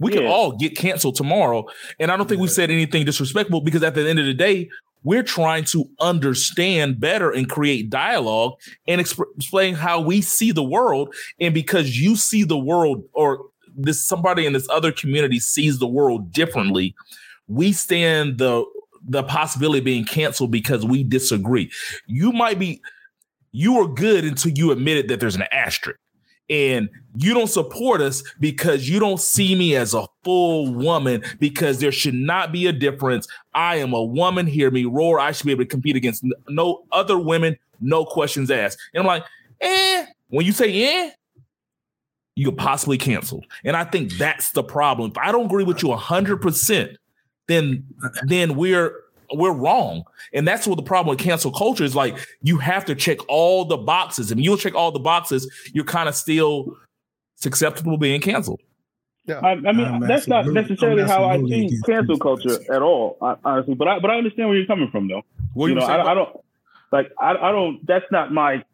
We 0.00 0.12
could 0.12 0.24
all 0.24 0.56
get 0.56 0.76
canceled 0.76 1.16
tomorrow, 1.16 1.66
and 1.98 2.10
I 2.10 2.16
don't 2.16 2.28
think 2.28 2.40
we 2.40 2.48
said 2.48 2.70
anything 2.70 3.04
disrespectful 3.04 3.60
because 3.60 3.82
at 3.82 3.94
the 3.94 4.08
end 4.08 4.18
of 4.18 4.26
the 4.26 4.34
day, 4.34 4.70
we're 5.02 5.22
trying 5.22 5.64
to 5.64 5.88
understand 6.00 7.00
better 7.00 7.30
and 7.30 7.48
create 7.48 7.90
dialogue 7.90 8.54
and 8.86 9.00
exp- 9.00 9.24
explain 9.36 9.74
how 9.74 10.00
we 10.00 10.20
see 10.20 10.52
the 10.52 10.62
world. 10.62 11.14
And 11.38 11.54
because 11.54 11.98
you 11.98 12.16
see 12.16 12.44
the 12.44 12.58
world, 12.58 13.04
or 13.12 13.46
this 13.76 14.04
somebody 14.04 14.46
in 14.46 14.52
this 14.52 14.68
other 14.68 14.92
community 14.92 15.38
sees 15.38 15.78
the 15.78 15.86
world 15.86 16.32
differently, 16.32 16.94
we 17.46 17.72
stand 17.72 18.38
the 18.38 18.64
the 19.02 19.22
possibility 19.22 19.78
of 19.78 19.84
being 19.84 20.04
canceled 20.04 20.50
because 20.50 20.84
we 20.84 21.02
disagree. 21.02 21.70
You 22.06 22.32
might 22.32 22.58
be 22.58 22.82
you 23.52 23.78
are 23.80 23.88
good 23.88 24.24
until 24.24 24.52
you 24.52 24.70
admitted 24.70 25.08
that 25.08 25.20
there's 25.20 25.36
an 25.36 25.44
asterisk. 25.50 25.98
And 26.50 26.90
you 27.16 27.32
don't 27.32 27.48
support 27.48 28.00
us 28.00 28.22
because 28.40 28.88
you 28.88 28.98
don't 28.98 29.20
see 29.20 29.54
me 29.54 29.76
as 29.76 29.94
a 29.94 30.06
full 30.24 30.74
woman 30.74 31.22
because 31.38 31.78
there 31.78 31.92
should 31.92 32.14
not 32.14 32.52
be 32.52 32.66
a 32.66 32.72
difference. 32.72 33.28
I 33.54 33.76
am 33.76 33.92
a 33.92 34.02
woman, 34.02 34.46
hear 34.46 34.70
me 34.70 34.84
roar. 34.84 35.20
I 35.20 35.32
should 35.32 35.46
be 35.46 35.52
able 35.52 35.64
to 35.64 35.68
compete 35.68 35.96
against 35.96 36.24
no 36.48 36.82
other 36.90 37.18
women, 37.18 37.56
no 37.80 38.04
questions 38.04 38.50
asked. 38.50 38.78
And 38.92 39.00
I'm 39.00 39.06
like, 39.06 39.24
eh, 39.60 40.06
when 40.28 40.44
you 40.44 40.52
say 40.52 40.82
eh, 40.82 41.10
you 42.34 42.46
could 42.46 42.58
possibly 42.58 42.98
cancel. 42.98 43.44
And 43.64 43.76
I 43.76 43.84
think 43.84 44.12
that's 44.12 44.52
the 44.52 44.62
problem. 44.62 45.10
If 45.10 45.18
I 45.18 45.30
don't 45.30 45.46
agree 45.46 45.64
with 45.64 45.82
you 45.82 45.90
100%, 45.90 46.96
then 47.48 47.84
then 48.22 48.56
we're 48.56 48.94
we're 49.32 49.52
wrong. 49.52 50.04
And 50.32 50.46
that's 50.46 50.66
what 50.66 50.76
the 50.76 50.82
problem 50.82 51.14
with 51.14 51.24
cancel 51.24 51.52
culture 51.52 51.84
is 51.84 51.94
like 51.94 52.16
you 52.42 52.58
have 52.58 52.84
to 52.86 52.94
check 52.94 53.18
all 53.28 53.64
the 53.64 53.76
boxes. 53.76 54.30
And 54.30 54.42
you 54.42 54.50
don't 54.50 54.60
check 54.60 54.74
all 54.74 54.92
the 54.92 54.98
boxes, 54.98 55.50
you're 55.72 55.84
kind 55.84 56.08
of 56.08 56.14
still 56.14 56.76
susceptible 57.36 57.92
to 57.92 57.98
being 57.98 58.20
canceled. 58.20 58.60
I, 59.28 59.50
I 59.50 59.72
mean, 59.72 59.86
I'm 59.86 60.00
that's 60.00 60.26
not 60.26 60.46
necessarily 60.46 61.04
how 61.04 61.24
I 61.24 61.34
absolutely 61.34 61.68
see 61.68 61.82
cancel 61.86 62.18
cancel 62.18 62.18
culture 62.18 62.74
at 62.74 62.82
all, 62.82 63.16
honestly. 63.44 63.74
But 63.74 63.88
I, 63.88 63.98
but 63.98 64.10
I 64.10 64.16
understand 64.16 64.48
where 64.48 64.58
you're 64.58 64.66
coming 64.66 64.90
from, 64.90 65.08
though. 65.08 65.22
What 65.54 65.66
you 65.66 65.74
you 65.74 65.80
know. 65.80 65.86
I, 65.86 66.10
I 66.10 66.14
don't 66.14 66.40
like. 66.90 67.12
I, 67.18 67.32
I 67.34 67.52
don't. 67.52 67.86
That's 67.86 68.06
not 68.10 68.32
my 68.32 68.64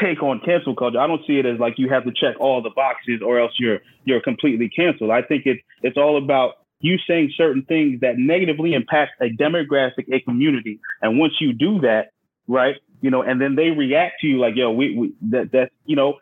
take 0.00 0.22
on 0.22 0.40
cancel 0.44 0.74
culture. 0.74 0.98
I 0.98 1.06
don't 1.06 1.24
see 1.26 1.38
it 1.38 1.46
as 1.46 1.58
like 1.58 1.78
you 1.78 1.88
have 1.88 2.04
to 2.04 2.12
check 2.12 2.38
all 2.40 2.62
the 2.62 2.70
boxes 2.70 3.20
or 3.24 3.40
else 3.40 3.52
you're 3.58 3.80
you're 4.04 4.20
completely 4.20 4.68
canceled. 4.68 5.10
I 5.10 5.22
think 5.22 5.46
it's 5.46 5.62
it's 5.82 5.96
all 5.96 6.16
about 6.16 6.63
you 6.80 6.98
saying 7.08 7.32
certain 7.36 7.62
things 7.62 8.00
that 8.00 8.18
negatively 8.18 8.74
impact 8.74 9.12
a 9.20 9.30
demographic, 9.30 10.12
a 10.12 10.20
community, 10.20 10.80
and 11.00 11.18
once 11.18 11.34
you 11.40 11.52
do 11.52 11.80
that, 11.80 12.10
right, 12.46 12.76
you 13.00 13.10
know, 13.10 13.22
and 13.22 13.40
then 13.40 13.54
they 13.54 13.70
react 13.70 14.20
to 14.20 14.26
you 14.26 14.38
like, 14.38 14.54
yo, 14.56 14.70
we, 14.70 14.96
we 14.96 15.12
that 15.30 15.50
that's 15.52 15.70
you 15.86 15.96
know. 15.96 16.18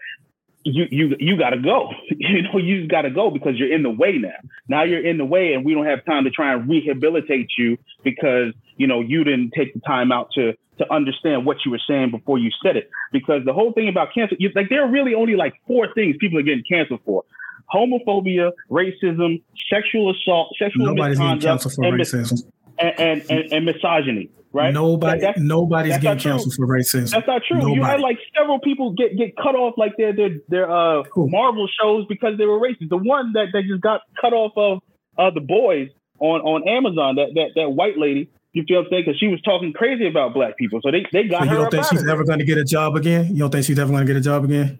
You 0.65 0.85
you 0.93 1.17
you 1.19 1.37
gotta 1.37 1.59
go. 1.59 1.91
You 2.17 2.43
know 2.43 2.57
you 2.57 2.83
just 2.83 2.91
gotta 2.91 3.11
go 3.11 3.31
because 3.31 3.59
you're 3.59 3.75
in 3.75 3.83
the 3.83 3.91
way 3.91 4.17
now. 4.17 4.39
Now 4.69 4.85
you're 4.85 5.05
in 5.05 5.19
the 5.19 5.25
way, 5.25 5.55
and 5.55 5.65
we 5.65 5.75
don't 5.75 5.87
have 5.87 6.05
time 6.05 6.23
to 6.23 6.31
try 6.31 6.53
and 6.53 6.69
rehabilitate 6.69 7.51
you 7.59 7.79
because 8.05 8.55
you 8.77 8.87
know 8.87 9.01
you 9.01 9.25
didn't 9.25 9.55
take 9.57 9.75
the 9.75 9.81
time 9.81 10.13
out 10.13 10.31
to 10.37 10.53
to 10.79 10.93
understand 10.93 11.45
what 11.47 11.59
you 11.65 11.71
were 11.71 11.81
saying 11.89 12.11
before 12.11 12.39
you 12.39 12.51
said 12.65 12.77
it. 12.77 12.91
Because 13.13 13.45
the 13.45 13.53
whole 13.53 13.73
thing 13.73 13.89
about 13.89 14.15
cancer, 14.15 14.37
you, 14.39 14.51
like 14.55 14.69
there 14.69 14.85
are 14.85 14.91
really 14.91 15.15
only 15.15 15.37
like 15.37 15.55
four 15.67 15.93
things 15.95 16.17
people 16.21 16.39
are 16.39 16.43
getting 16.43 16.65
canceled 16.69 17.01
for: 17.05 17.25
homophobia, 17.73 18.53
racism, 18.71 19.43
sexual 19.71 20.11
assault, 20.11 20.55
sexual 20.59 20.87
Nobody's 20.87 21.19
getting 21.19 21.37
misconduct, 21.37 21.63
canceled 21.65 21.75
for 21.75 21.85
and, 21.85 22.01
racism. 22.01 22.43
and, 22.79 23.01
and, 23.01 23.31
and, 23.31 23.53
and 23.53 23.65
misogyny. 23.67 24.31
Right? 24.55 24.75
Nobody, 24.75 25.21
That- 25.21 25.27
that's- 25.29 25.43
nobody's 25.43 25.93
that's 25.93 26.03
getting 26.03 26.19
canceled 26.19 26.55
for 26.55 26.67
racism. 26.67 27.11
That's 27.11 27.27
not 27.27 27.43
true. 27.49 27.75
You 27.75 27.83
had 27.83 28.01
like 28.01 28.19
several 28.37 28.61
people 28.61 28.93
get 28.93 29.17
get 29.17 29.35
cut 29.37 29.55
off 29.55 29.75
like 29.79 29.97
their 29.97 30.13
their 30.15 30.29
their 30.49 30.71
uh 30.71 31.05
Who? 31.13 31.29
Marvel 31.31 31.67
shows 31.81 32.05
because 32.07 32.37
they 32.37 32.45
were 32.45 32.61
racist. 32.61 32.91
The 32.91 32.99
one 32.99 33.33
that 33.33 33.47
that 33.55 33.63
just 33.67 33.81
got 33.81 34.03
cut 34.21 34.35
off 34.35 34.53
of 34.57 34.81
uh 35.17 35.31
the 35.31 35.41
boys 35.41 35.89
on 36.19 36.43
on 36.43 36.69
Amazon. 36.69 37.15
That 37.15 37.29
that 37.35 37.53
that 37.57 37.71
white 37.71 37.97
lady. 37.97 38.29
You 38.53 38.65
feel 38.69 38.81
what 38.81 38.85
I'm 38.85 38.91
saying? 38.91 39.05
Because 39.07 39.19
she 39.19 39.29
was 39.29 39.41
talking 39.41 39.73
crazy 39.73 40.07
about 40.07 40.35
black 40.35 40.59
people, 40.59 40.81
so 40.83 40.91
they 40.91 41.07
they 41.11 41.25
got 41.29 41.45
So 41.45 41.51
you 41.51 41.57
don't 41.57 41.71
think 41.71 41.87
she's 41.87 42.07
ever 42.07 42.23
going 42.23 42.39
to 42.41 42.45
get 42.45 42.59
a 42.59 42.65
job 42.65 42.95
again? 42.97 43.29
You 43.35 43.39
don't 43.39 43.51
think 43.51 43.65
she's 43.65 43.79
ever 43.79 43.91
going 43.91 44.07
to 44.07 44.13
get 44.13 44.19
a 44.19 44.23
job 44.23 44.45
again? 44.45 44.79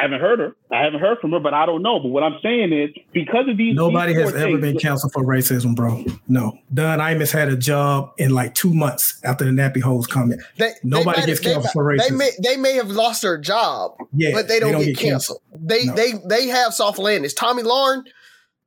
I 0.00 0.04
haven't 0.04 0.20
heard 0.20 0.38
her. 0.38 0.56
I 0.72 0.82
haven't 0.82 1.00
heard 1.00 1.18
from 1.18 1.32
her, 1.32 1.40
but 1.40 1.52
I 1.52 1.66
don't 1.66 1.82
know. 1.82 1.98
But 2.00 2.08
what 2.08 2.22
I'm 2.22 2.38
saying 2.42 2.72
is 2.72 2.90
because 3.12 3.48
of 3.48 3.58
these. 3.58 3.74
Nobody 3.74 4.14
these 4.14 4.22
has 4.22 4.34
ever 4.34 4.52
things- 4.52 4.60
been 4.62 4.78
canceled 4.78 5.12
for 5.12 5.22
racism, 5.24 5.74
bro. 5.76 6.02
No. 6.26 6.58
Don 6.72 7.00
Imus 7.00 7.30
had 7.30 7.48
a 7.48 7.56
job 7.56 8.12
in 8.16 8.30
like 8.30 8.54
two 8.54 8.72
months 8.72 9.20
after 9.24 9.44
the 9.44 9.50
nappy 9.50 9.82
holes 9.82 10.06
comment. 10.06 10.40
They, 10.56 10.72
Nobody 10.82 11.20
they 11.20 11.26
gets 11.26 11.40
they, 11.40 11.52
canceled 11.52 11.72
for 11.72 11.96
They 11.98 12.10
may 12.10 12.30
they 12.42 12.56
may 12.56 12.74
have 12.76 12.88
lost 12.88 13.20
their 13.20 13.36
job, 13.36 13.92
Yeah, 14.14 14.30
but 14.32 14.48
they 14.48 14.58
don't, 14.58 14.82
get, 14.82 14.96
canceled. 14.96 15.42
They 15.54 15.84
No. 15.84 15.94
they 15.94 16.12
they 16.26 16.46
have 16.46 16.72
soft 16.72 16.98
landings. 16.98 17.34
Tomi 17.34 17.62
Lahren 17.62 18.04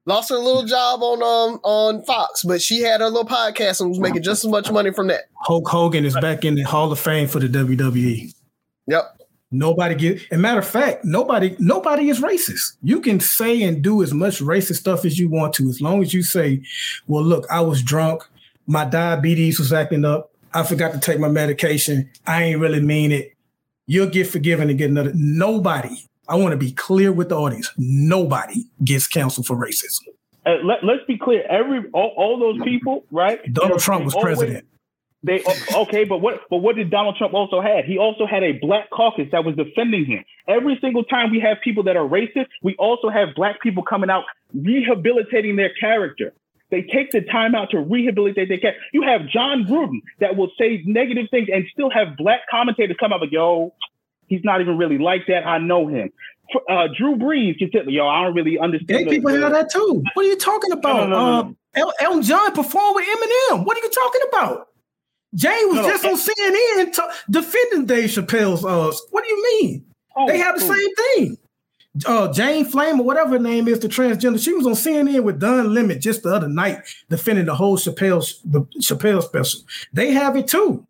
lost 0.05 0.29
her 0.29 0.37
little 0.37 0.65
job 0.65 1.01
on 1.01 1.23
um 1.23 1.59
on 1.63 2.03
Fox, 2.03 2.43
but 2.43 2.61
she 2.61 2.81
had 2.81 3.01
her 3.01 3.07
little 3.09 3.25
podcast 3.25 3.81
and 3.81 3.89
was 3.89 3.99
making 3.99 4.21
just 4.21 4.45
as 4.45 4.51
much 4.51 4.69
money 4.71 4.91
from 4.93 5.07
that. 5.07 5.21
Hulk 5.41 5.67
Hogan 5.67 6.05
is 6.05 6.13
back 6.15 6.45
in 6.45 6.53
the 6.55 6.61
Hall 6.63 6.91
of 6.91 6.99
Fame 6.99 7.27
for 7.27 7.39
the 7.39 7.47
WWE. 7.47 8.33
Yep. 8.87 9.17
Nobody 9.53 9.93
get. 9.93 10.21
And 10.31 10.41
matter 10.41 10.59
of 10.59 10.67
fact, 10.67 11.05
nobody 11.05 11.55
nobody 11.59 12.09
is 12.09 12.19
racist. 12.21 12.75
You 12.81 12.99
can 13.01 13.19
say 13.19 13.61
and 13.61 13.83
do 13.83 14.01
as 14.01 14.13
much 14.13 14.39
racist 14.39 14.77
stuff 14.77 15.05
as 15.05 15.19
you 15.19 15.29
want 15.29 15.53
to, 15.55 15.69
as 15.69 15.79
long 15.79 16.01
as 16.01 16.13
you 16.13 16.23
say, 16.23 16.63
"Well, 17.07 17.23
look, 17.23 17.45
I 17.51 17.61
was 17.61 17.83
drunk, 17.83 18.23
my 18.65 18.83
diabetes 18.83 19.59
was 19.59 19.71
acting 19.71 20.05
up, 20.05 20.31
I 20.53 20.63
forgot 20.63 20.91
to 20.93 20.99
take 20.99 21.19
my 21.19 21.29
medication, 21.29 22.09
I 22.25 22.43
ain't 22.43 22.59
really 22.59 22.81
mean 22.81 23.11
it." 23.11 23.33
You'll 23.85 24.09
get 24.09 24.27
forgiven 24.27 24.69
and 24.69 24.77
get 24.77 24.89
another. 24.89 25.11
Nobody. 25.13 25.95
I 26.27 26.35
want 26.35 26.53
to 26.53 26.57
be 26.57 26.71
clear 26.71 27.11
with 27.11 27.29
the 27.29 27.35
audience. 27.37 27.69
Nobody 27.77 28.65
gets 28.83 29.07
canceled 29.07 29.45
for 29.45 29.55
racism. 29.55 30.07
Uh, 30.45 30.55
let, 30.63 30.83
let's 30.83 31.03
be 31.05 31.17
clear. 31.17 31.43
Every 31.47 31.83
all, 31.93 32.13
all 32.17 32.39
those 32.39 32.61
people, 32.63 33.05
right? 33.11 33.39
Donald 33.53 33.81
Trump 33.81 34.05
was 34.05 34.15
always- 34.15 34.37
president. 34.37 34.65
They 35.25 35.41
okay, 35.73 36.03
but 36.03 36.17
what? 36.17 36.41
But 36.49 36.57
what 36.57 36.75
did 36.75 36.89
Donald 36.89 37.15
Trump 37.15 37.33
also 37.33 37.61
had? 37.61 37.85
He 37.85 37.97
also 37.97 38.25
had 38.25 38.43
a 38.43 38.53
black 38.61 38.89
caucus 38.89 39.29
that 39.31 39.45
was 39.45 39.55
defending 39.55 40.05
him. 40.05 40.25
Every 40.49 40.77
single 40.81 41.05
time 41.05 41.31
we 41.31 41.39
have 41.39 41.57
people 41.63 41.83
that 41.83 41.95
are 41.95 42.05
racist, 42.07 42.47
we 42.61 42.75
also 42.75 43.09
have 43.09 43.29
black 43.35 43.61
people 43.61 43.83
coming 43.83 44.09
out 44.09 44.25
rehabilitating 44.53 45.55
their 45.55 45.71
character. 45.79 46.33
They 46.71 46.81
take 46.81 47.11
the 47.11 47.21
time 47.21 47.55
out 47.55 47.69
to 47.69 47.79
rehabilitate 47.79 48.49
their 48.49 48.57
character. 48.57 48.81
You 48.93 49.03
have 49.03 49.27
Jon 49.27 49.63
Gruden 49.65 50.01
that 50.19 50.35
will 50.35 50.51
say 50.59 50.81
negative 50.85 51.27
things 51.31 51.47
and 51.53 51.65
still 51.71 51.89
have 51.91 52.17
black 52.17 52.41
commentators 52.49 52.97
come 52.99 53.13
up 53.13 53.21
like, 53.21 53.31
"Yo, 53.31 53.73
he's 54.27 54.43
not 54.43 54.59
even 54.59 54.77
really 54.77 54.97
like 54.97 55.27
that. 55.27 55.45
I 55.47 55.57
know 55.59 55.87
him." 55.87 56.11
Uh, 56.69 56.87
Drew 56.97 57.15
Brees 57.15 57.57
can 57.59 57.71
say, 57.71 57.83
"Yo, 57.87 58.05
I 58.07 58.23
don't 58.25 58.33
really 58.35 58.59
understand." 58.59 59.05
Gay 59.05 59.09
people 59.19 59.29
have 59.31 59.53
that 59.53 59.69
too. 59.71 60.03
What 60.15 60.25
are 60.25 60.29
you 60.29 60.35
talking 60.35 60.71
about? 60.73 61.07
no, 61.09 61.15
no, 61.15 61.41
no, 61.43 61.49
Uh, 61.49 61.51
El- 61.75 61.93
Elton 62.01 62.23
John 62.23 62.51
performed 62.53 62.95
with 62.97 63.05
Eminem. 63.05 63.65
What 63.65 63.77
are 63.77 63.81
you 63.81 63.89
talking 63.89 64.21
about? 64.29 64.67
Jay 65.35 65.57
was 65.65 65.75
No, 65.77 65.83
just 65.89 66.05
on 66.05 66.15
CNN 66.15 66.93
t- 66.93 67.01
defending 67.29 67.85
Dave 67.85 68.09
Chappelle's. 68.09 68.63
Uh, 68.63 68.91
what 69.11 69.23
do 69.23 69.29
you 69.33 69.43
mean? 69.61 69.85
Oh, 70.15 70.27
they 70.27 70.37
have 70.37 70.59
the 70.59 70.65
cool. 70.65 70.75
same 70.75 70.95
thing. 70.95 71.37
Uh, 72.07 72.31
Jane 72.33 72.65
Flame 72.65 72.99
or 72.99 73.05
whatever 73.05 73.31
her 73.31 73.39
name 73.39 73.67
is, 73.67 73.79
the 73.79 73.87
transgender. 73.87 74.43
She 74.43 74.53
was 74.53 74.65
on 74.65 74.73
CNN 74.73 75.23
with 75.23 75.39
Don 75.39 75.73
Lemon 75.73 75.99
just 76.01 76.23
the 76.23 76.29
other 76.33 76.47
night 76.47 76.79
defending 77.09 77.45
the 77.45 77.55
whole 77.55 77.77
Chappelle 77.77 78.23
the 78.45 78.61
Chappelle 78.81 79.21
special. 79.23 79.61
They 79.91 80.11
have 80.11 80.35
it 80.35 80.47
too. 80.47 80.85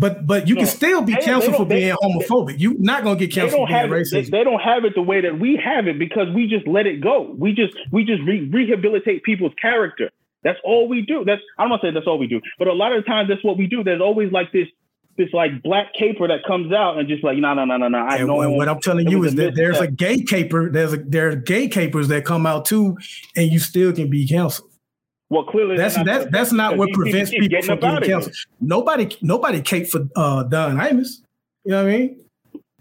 But 0.00 0.26
but 0.26 0.46
you 0.46 0.54
No, 0.54 0.60
can 0.60 0.68
still 0.68 1.02
be 1.02 1.14
canceled 1.14 1.56
for 1.56 1.58
don't- 1.64 1.68
they- 1.70 1.80
being 1.80 1.96
homophobic. 2.02 2.54
You're 2.58 2.78
not 2.78 3.02
gonna 3.02 3.18
get 3.18 3.32
canceled 3.32 3.62
for 3.62 3.66
being 3.68 3.84
it. 3.84 3.88
They, 4.10 4.22
racist. 4.22 4.30
they 4.30 4.44
don't 4.44 4.60
have 4.60 4.84
it 4.84 4.94
the 4.94 5.02
way 5.02 5.20
that 5.22 5.38
we 5.40 5.56
have 5.62 5.88
it 5.88 5.98
because 5.98 6.28
we 6.34 6.46
just 6.46 6.66
let 6.68 6.86
it 6.86 7.00
go. 7.02 7.34
We 7.36 7.52
just 7.52 7.74
we 7.90 8.04
just 8.04 8.22
re- 8.22 8.48
rehabilitate 8.50 9.24
people's 9.24 9.54
character. 9.60 10.10
That's 10.44 10.58
all 10.64 10.88
we 10.88 11.02
do. 11.02 11.24
That's 11.24 11.42
I 11.58 11.62
don't 11.62 11.70
want 11.70 11.82
to 11.82 11.88
say 11.88 11.94
that's 11.94 12.06
all 12.06 12.18
we 12.18 12.26
do, 12.28 12.40
but 12.58 12.68
a 12.68 12.72
lot 12.72 12.92
of 12.92 13.04
times 13.06 13.28
that's 13.28 13.42
what 13.44 13.56
we 13.58 13.66
do. 13.66 13.82
There's 13.82 14.00
always 14.00 14.30
like 14.32 14.52
this 14.52 14.68
this 15.16 15.28
like 15.32 15.50
black 15.64 15.92
caper 15.98 16.28
that 16.28 16.44
comes 16.46 16.72
out 16.72 16.96
and 16.96 17.08
just 17.08 17.24
like 17.24 17.36
no 17.38 17.52
no 17.54 17.64
no 17.64 17.76
no 17.76 17.88
no. 17.88 17.98
I 17.98 18.18
And 18.18 18.28
know 18.28 18.36
what- 18.36 18.50
what 18.52 18.68
I'm 18.68 18.80
telling 18.80 19.08
you 19.08 19.24
is 19.24 19.34
that 19.34 19.56
there's 19.56 19.80
a 19.80 19.88
gay 19.90 20.20
caper. 20.22 20.70
There's 20.70 20.92
a 20.92 20.98
there 20.98 21.30
are 21.30 21.34
gay 21.36 21.66
capers 21.66 22.06
that 22.08 22.24
come 22.24 22.46
out 22.46 22.64
too, 22.66 22.96
and 23.36 23.50
you 23.50 23.58
still 23.58 23.92
can 23.92 24.08
be 24.08 24.26
canceled. 24.28 24.70
well 25.30 25.42
clearly 25.44 25.76
That's 25.76 25.96
they're 25.96 26.04
that's 26.04 26.26
that's 26.30 26.52
not 26.52 26.76
what 26.78 26.90
prevents 26.92 27.30
people 27.32 27.60
from 27.62 27.80
getting 27.80 28.08
canceled. 28.08 28.34
Nobody 28.60 29.14
nobody 29.20 29.60
cape 29.60 29.88
for 29.88 30.06
uh 30.14 30.44
Don 30.44 30.76
Imus. 30.76 31.18
You 31.64 31.72
know 31.72 31.84
what 31.84 31.92
I 31.92 31.98
mean? 31.98 32.24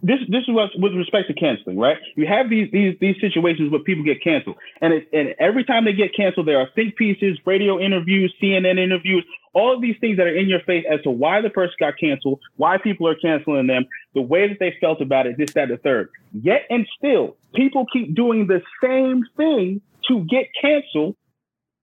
This 0.03 0.19
this 0.29 0.43
is 0.47 0.53
what 0.53 0.69
with 0.77 0.93
respect 0.93 1.27
to 1.27 1.33
canceling, 1.33 1.77
right? 1.77 1.97
You 2.15 2.27
have 2.27 2.49
these 2.49 2.69
these 2.71 2.95
these 3.01 3.15
situations 3.19 3.71
where 3.71 3.81
people 3.81 4.03
get 4.03 4.23
canceled, 4.23 4.57
and 4.79 4.93
it, 4.93 5.07
and 5.11 5.33
every 5.39 5.63
time 5.63 5.85
they 5.85 5.93
get 5.93 6.15
canceled, 6.15 6.47
there 6.47 6.59
are 6.59 6.69
think 6.75 6.95
pieces, 6.95 7.39
radio 7.45 7.79
interviews, 7.79 8.33
CNN 8.41 8.77
interviews, 8.77 9.25
all 9.53 9.73
of 9.73 9.81
these 9.81 9.95
things 9.99 10.17
that 10.17 10.27
are 10.27 10.35
in 10.35 10.47
your 10.47 10.59
face 10.61 10.85
as 10.89 11.01
to 11.01 11.09
why 11.09 11.41
the 11.41 11.49
person 11.49 11.73
got 11.79 11.97
canceled, 11.99 12.39
why 12.57 12.77
people 12.77 13.07
are 13.07 13.15
canceling 13.15 13.65
them, 13.65 13.87
the 14.13 14.21
way 14.21 14.47
that 14.47 14.57
they 14.59 14.75
felt 14.79 15.01
about 15.01 15.25
it, 15.25 15.35
this, 15.35 15.53
that, 15.53 15.69
the 15.69 15.77
third. 15.77 16.09
Yet 16.31 16.61
and 16.69 16.87
still, 16.95 17.35
people 17.55 17.87
keep 17.91 18.15
doing 18.15 18.45
the 18.45 18.61
same 18.83 19.23
thing 19.35 19.81
to 20.09 20.23
get 20.25 20.45
canceled, 20.61 21.15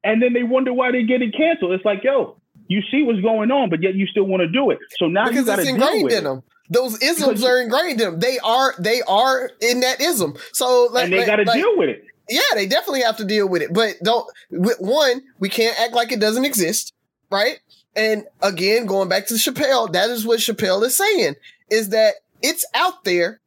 and 0.05 0.23
then 0.23 0.35
they 0.35 0.45
wonder 0.45 0.73
why 0.73 0.93
they're 0.93 1.03
getting 1.03 1.33
canceled. 1.33 1.73
It's 1.73 1.85
like, 1.85 2.05
yo, 2.05 2.37
you 2.69 2.81
see 2.93 3.03
what's 3.03 3.21
going 3.21 3.51
on, 3.51 3.71
but 3.71 3.83
yet 3.83 3.97
you 3.97 4.07
still 4.07 4.25
want 4.25 4.43
to 4.43 4.49
do 4.49 4.71
it. 4.71 4.79
So 4.99 5.07
now 5.07 5.31
you 5.31 5.45
got 5.45 5.57
to 5.57 5.65
deal 5.65 6.05
with 6.05 6.13
in 6.13 6.19
it. 6.19 6.23
them. 6.23 6.43
Those 6.71 7.01
isms 7.03 7.27
Because- 7.41 7.45
are 7.45 7.61
ingrained 7.61 8.01
in 8.01 8.11
them. 8.13 8.21
They 8.21 8.39
are 8.39 8.75
they 8.79 9.03
are 9.03 9.51
in 9.61 9.81
that 9.81 10.01
ism. 10.01 10.35
So 10.53 10.89
like, 10.93 11.05
and 11.05 11.13
they 11.13 11.27
got 11.27 11.37
to 11.37 11.45
like- 11.45 11.57
deal 11.61 11.77
with 11.77 11.91
it. 11.91 12.05
yeah, 12.29 12.41
they 12.55 12.67
definitely 12.67 13.03
have 13.03 13.17
to 13.19 13.25
deal 13.25 13.47
with 13.49 13.63
it. 13.63 13.73
But 13.73 13.97
don't 14.03 14.27
with 14.51 14.79
one, 14.81 15.23
we 15.39 15.49
can't 15.49 15.79
act 15.79 15.93
like 15.93 16.11
it 16.13 16.21
doesn't 16.21 16.45
exist, 16.45 16.93
right? 17.31 17.59
And 17.97 18.25
again, 18.43 18.87
going 18.87 19.09
back 19.09 19.27
to 19.27 19.35
Chappelle, 19.35 19.93
that 19.93 20.11
is 20.11 20.27
what 20.27 20.41
Chappelle 20.41 20.83
is 20.85 20.97
saying 20.97 21.35
is 21.71 21.91
that 21.91 22.15
it's 22.43 22.65
out 22.75 23.05
there, 23.05 23.41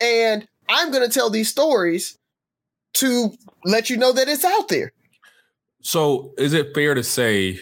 and 0.00 0.46
I'm 0.68 0.90
going 0.92 1.06
to 1.06 1.12
tell 1.12 1.30
these 1.30 1.48
stories 1.50 2.18
to 2.94 3.32
let 3.64 3.90
you 3.90 3.96
know 3.96 4.12
that 4.12 4.28
it's 4.28 4.44
out 4.44 4.68
there. 4.68 4.92
So 5.80 6.32
is 6.38 6.52
it 6.52 6.74
fair 6.74 6.94
to 6.94 7.02
say 7.02 7.58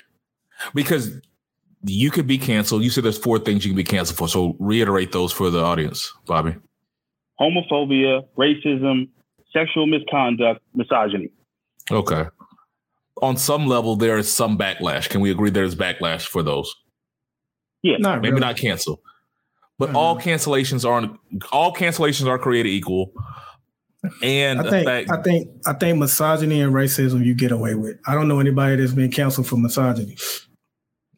because 0.75 1.11
you 1.85 2.11
could 2.11 2.27
be 2.27 2.39
canceled? 2.39 2.83
You 2.83 2.91
said 2.91 3.05
there's 3.05 3.19
four 3.19 3.39
things 3.39 3.65
you 3.65 3.71
can 3.71 3.77
be 3.77 3.85
canceled 3.85 4.19
for. 4.19 4.29
So 4.29 4.57
reiterate 4.59 5.13
those 5.13 5.33
for 5.33 5.51
the 5.51 5.63
audience, 5.63 6.13
Bobby. 6.27 6.57
homophobia, 7.41 8.25
racism, 8.37 9.09
sexual 9.53 9.87
misconduct, 9.87 10.61
misogyny. 10.75 11.31
Okay. 11.91 12.25
On 13.23 13.37
some 13.37 13.67
level, 13.67 13.97
there 13.97 14.19
is 14.19 14.31
some 14.33 14.57
backlash. 14.59 15.09
Can 15.09 15.21
we 15.21 15.31
agree 15.31 15.51
there's 15.51 15.75
backlash 15.75 16.27
for 16.27 16.43
those? 16.43 16.75
Not 17.83 18.21
Maybe 18.21 18.33
really. 18.33 18.41
not 18.41 18.57
cancel, 18.57 19.01
but 19.79 19.91
Mhm. 19.91 19.95
all 19.95 20.19
cancellations 20.19 20.89
aren't. 20.89 21.19
All 21.51 21.73
cancellations 21.73 22.27
are 22.27 22.39
created 22.39 22.69
equal. 22.71 23.13
And 24.23 24.61
I 24.61 24.71
think 24.71 24.87
fact, 24.87 25.11
I 25.11 25.23
think 25.23 25.49
I 25.67 25.73
think 25.75 25.99
misogyny 25.99 26.61
and 26.61 26.73
racism 26.75 27.25
you 27.25 27.35
get 27.35 27.53
away 27.53 27.75
with. 27.75 27.99
I 28.07 28.15
don't 28.15 28.29
know 28.29 28.39
anybody 28.41 28.77
that's 28.77 28.93
been 28.93 29.11
canceled 29.11 29.47
for 29.47 29.57
misogyny. 29.57 30.17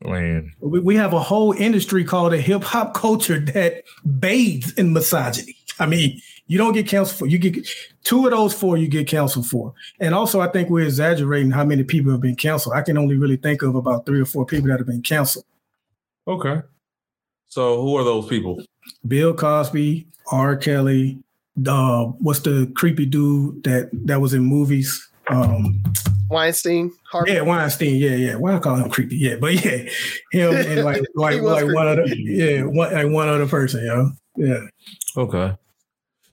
Man, 0.05 0.53
We, 0.61 0.81
we 0.81 0.97
have 0.97 1.13
a 1.13 1.21
whole 1.21 1.53
industry 1.53 2.05
called 2.05 2.33
a 2.33 2.39
hip 2.41 2.63
hop 2.63 2.95
culture 2.95 3.39
that 3.39 3.85
bathes 4.19 4.73
in 4.75 4.93
misogyny. 4.93 5.57
I 5.79 5.87
mean, 5.87 6.21
you 6.47 6.59
don't 6.59 6.73
get 6.73 6.87
canceled 6.87 7.19
for 7.19 7.27
you 7.27 7.39
get 7.39 7.67
two 8.05 8.27
of 8.27 8.33
those 8.33 8.53
four 8.53 8.77
you 8.77 8.89
get 8.89 9.07
canceled 9.07 9.47
for. 9.47 9.75
And 10.01 10.15
also 10.15 10.41
I 10.41 10.49
think 10.49 10.69
we're 10.69 10.85
exaggerating 10.85 11.51
how 11.51 11.65
many 11.65 11.85
people 11.85 12.13
have 12.13 12.21
been 12.21 12.37
canceled. 12.37 12.75
I 12.75 12.83
can 12.83 12.99
only 12.99 13.17
really 13.17 13.37
think 13.37 13.63
of 13.63 13.75
about 13.75 14.07
three 14.07 14.21
or 14.21 14.27
four 14.27 14.45
people 14.45 14.69
that 14.69 14.79
have 14.79 14.87
been 14.87 15.03
canceled. 15.03 15.45
okay. 16.27 16.63
So 17.49 17.83
who 17.83 17.97
are 17.97 18.05
those 18.05 18.27
people? 18.29 18.63
Bill 19.07 19.35
Cosby, 19.35 20.07
R. 20.31 20.57
Kelly, 20.57 21.19
uh, 21.67 22.05
what's 22.05 22.41
the 22.41 22.71
creepy 22.75 23.05
dude 23.05 23.63
that 23.65 23.91
that 23.93 24.21
was 24.21 24.33
in 24.33 24.43
movies? 24.43 25.09
Um, 25.35 25.83
Weinstein, 26.31 26.93
Harvey. 27.11 27.33
yeah, 27.33 27.43
Weinstein. 27.43 27.97
Yeah, 27.97 28.15
yeah. 28.17 28.35
Why 28.37 28.55
I 28.55 28.59
call 28.59 28.77
him 28.77 28.89
creepy? 28.91 29.17
Yeah, 29.17 29.37
but 29.37 29.53
yeah, 29.65 29.89
him 30.33 30.55
and 30.55 30.85
like 30.85 31.03
like 31.15 31.35
He 31.35 31.41
was 31.41 31.63
like 31.63 31.75
one 31.75 31.89
other 31.89 32.03
creepy. 32.05 32.25
yeah 32.29 32.63
one 32.63 32.93
like 32.93 33.09
one 33.11 33.29
other 33.29 33.47
person. 33.47 33.85
Yo, 33.85 34.11
yeah. 34.37 34.61
Okay. 35.17 35.55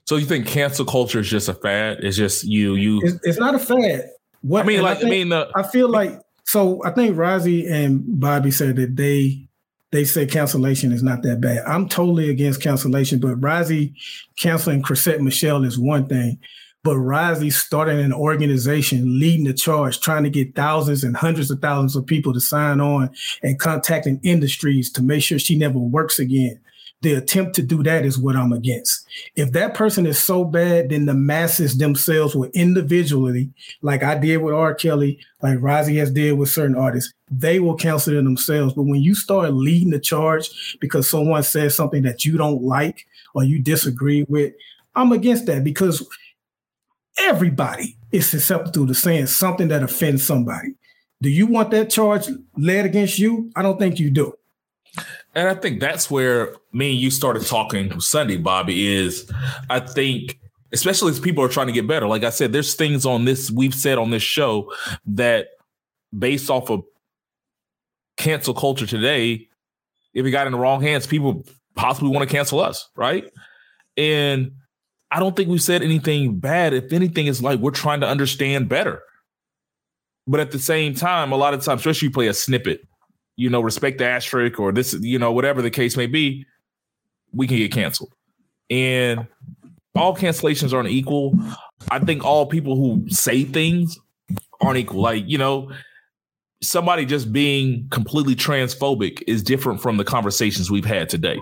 So 0.05 0.15
you 0.15 0.25
think 0.25 0.47
cancel 0.47 0.85
culture 0.85 1.19
is 1.19 1.29
just 1.29 1.49
a 1.49 1.53
fad? 1.53 1.99
It's 2.01 2.17
just 2.17 2.43
you, 2.43 2.73
you. 2.75 2.99
It's, 3.03 3.19
it's 3.23 3.37
not 3.37 3.53
a 3.55 3.59
fad. 3.59 4.09
What 4.41 4.63
I 4.63 4.67
mean, 4.67 4.81
like, 4.81 4.97
I, 4.97 4.99
think- 5.01 5.11
mean, 5.11 5.31
uh, 5.33 5.51
I 5.55 5.63
feel 5.63 5.89
like 5.89 6.19
so. 6.45 6.81
I 6.85 6.91
think 6.91 7.15
Rozzy 7.17 7.69
and 7.69 8.01
Bobby 8.19 8.51
said 8.51 8.77
that 8.77 8.95
they 8.95 9.45
they 9.91 10.05
say 10.05 10.25
cancellation 10.25 10.91
is 10.93 11.03
not 11.03 11.23
that 11.23 11.41
bad. 11.41 11.59
I'm 11.67 11.89
totally 11.89 12.29
against 12.29 12.61
cancellation, 12.61 13.19
but 13.19 13.39
Rozzy 13.41 13.93
canceling 14.39 14.81
Chrisette 14.81 15.21
Michele 15.21 15.63
is 15.65 15.77
one 15.77 16.07
thing. 16.07 16.39
But 16.83 16.95
Rozzy 16.95 17.51
starting 17.51 17.99
an 17.99 18.13
organization, 18.13 19.19
leading 19.19 19.45
the 19.45 19.53
charge, 19.53 19.99
trying 19.99 20.23
to 20.23 20.29
get 20.29 20.55
thousands 20.55 21.03
and 21.03 21.15
hundreds 21.15 21.51
of 21.51 21.59
thousands 21.59 21.95
of 21.95 22.05
people 22.05 22.33
to 22.33 22.39
sign 22.39 22.79
on 22.79 23.09
and 23.43 23.59
contacting 23.59 24.19
industries 24.23 24.89
to 24.93 25.03
make 25.03 25.21
sure 25.21 25.39
she 25.39 25.57
never 25.57 25.77
works 25.77 26.19
again. 26.19 26.59
the 27.01 27.13
attempt 27.13 27.55
to 27.55 27.61
do 27.61 27.81
that 27.83 28.05
is 28.05 28.17
what 28.17 28.35
I'm 28.35 28.51
against. 28.51 29.07
If 29.35 29.53
that 29.53 29.73
person 29.73 30.05
is 30.05 30.21
so 30.21 30.43
bad, 30.43 30.89
then 30.89 31.05
the 31.05 31.13
masses 31.13 31.77
themselves 31.77 32.35
will 32.35 32.49
individually, 32.53 33.49
like 33.81 34.03
I 34.03 34.15
did 34.15 34.37
with 34.37 34.53
R. 34.53 34.73
Kelly, 34.73 35.19
like 35.41 35.59
Rozzy 35.59 35.97
has 35.99 36.11
did 36.11 36.33
with 36.33 36.49
certain 36.49 36.75
artists, 36.75 37.13
they 37.31 37.59
will 37.59 37.75
cancel 37.75 38.17
it 38.17 38.21
themselves. 38.23 38.73
But 38.73 38.83
when 38.83 39.01
you 39.01 39.15
start 39.15 39.53
leading 39.53 39.91
the 39.91 39.99
charge 39.99 40.77
because 40.81 41.09
someone 41.09 41.43
says 41.43 41.73
something 41.73 42.03
that 42.03 42.25
you 42.25 42.37
don't 42.37 42.63
like 42.63 43.05
or 43.33 43.43
you 43.45 43.61
disagree 43.61 44.25
with, 44.27 44.53
I'm 44.95 45.13
against 45.13 45.45
that 45.45 45.63
because 45.63 46.05
everybody 47.19 47.97
is 48.11 48.27
susceptible 48.27 48.87
to 48.87 48.93
saying 48.93 49.27
something 49.27 49.67
that 49.69 49.83
offends 49.83 50.25
somebody. 50.25 50.75
Do 51.21 51.29
you 51.29 51.47
want 51.47 51.71
that 51.71 51.89
charge 51.89 52.27
led 52.57 52.85
against 52.85 53.19
you? 53.19 53.51
I 53.55 53.61
don't 53.61 53.77
think 53.77 53.99
you 53.99 54.09
do. 54.09 54.33
And 55.35 55.47
I 55.47 55.53
think 55.53 55.79
that's 55.79 56.09
where 56.09 56.55
me 56.73 56.91
and 56.91 56.99
you 56.99 57.11
started 57.11 57.45
talking 57.45 57.99
Sunday, 57.99 58.37
Bobby, 58.37 58.95
is 58.95 59.31
I 59.69 59.79
think, 59.79 60.39
especially 60.73 61.11
as 61.11 61.19
people 61.19 61.43
are 61.43 61.49
trying 61.49 61.67
to 61.67 61.73
get 61.73 61.87
better, 61.87 62.07
like 62.07 62.23
I 62.23 62.29
said, 62.29 62.51
there's 62.51 62.73
things 62.73 63.05
on 63.05 63.25
this, 63.25 63.51
we've 63.51 63.75
said 63.75 63.97
on 63.97 64.09
this 64.09 64.23
show 64.23 64.73
that 65.05 65.49
based 66.17 66.49
off 66.49 66.69
of 66.71 66.83
cancel 68.17 68.53
culture 68.53 68.87
today, 68.87 69.47
if 70.13 70.23
we 70.23 70.31
got 70.31 70.47
in 70.47 70.53
the 70.53 70.59
wrong 70.59 70.81
hands, 70.81 71.05
people 71.05 71.45
possibly 71.75 72.09
want 72.09 72.27
to 72.27 72.33
cancel 72.33 72.59
us, 72.59 72.89
right? 72.95 73.29
And 73.95 74.53
I 75.11 75.19
don't 75.19 75.35
think 75.35 75.49
we 75.49 75.57
said 75.57 75.81
anything 75.81 76.39
bad. 76.39 76.73
If 76.73 76.93
anything, 76.93 77.27
it's 77.27 77.41
like 77.41 77.59
we're 77.59 77.71
trying 77.71 78.01
to 78.01 78.07
understand 78.07 78.69
better. 78.69 79.01
But 80.27 80.39
at 80.39 80.51
the 80.51 80.59
same 80.59 80.93
time, 80.93 81.31
a 81.31 81.37
lot 81.37 81.53
of 81.53 81.63
times, 81.63 81.81
especially 81.81 82.07
you 82.09 82.13
play 82.13 82.27
a 82.27 82.33
snippet, 82.33 82.87
you 83.35 83.49
know, 83.49 83.61
respect 83.61 83.97
the 83.97 84.05
asterisk 84.05 84.59
or 84.59 84.71
this, 84.71 84.93
you 84.93 85.17
know, 85.17 85.31
whatever 85.31 85.61
the 85.61 85.71
case 85.71 85.97
may 85.97 86.05
be, 86.05 86.45
we 87.33 87.47
can 87.47 87.57
get 87.57 87.71
canceled. 87.71 88.13
And 88.69 89.25
all 89.95 90.15
cancellations 90.15 90.73
aren't 90.73 90.89
equal. 90.89 91.33
I 91.89 91.99
think 91.99 92.23
all 92.23 92.45
people 92.45 92.75
who 92.75 93.09
say 93.09 93.43
things 93.43 93.97
aren't 94.61 94.77
equal. 94.77 95.01
Like, 95.01 95.23
you 95.27 95.39
know, 95.39 95.71
somebody 96.61 97.05
just 97.05 97.33
being 97.33 97.87
completely 97.89 98.35
transphobic 98.35 99.23
is 99.25 99.41
different 99.41 99.81
from 99.81 99.97
the 99.97 100.03
conversations 100.03 100.69
we've 100.69 100.85
had 100.85 101.09
today. 101.09 101.39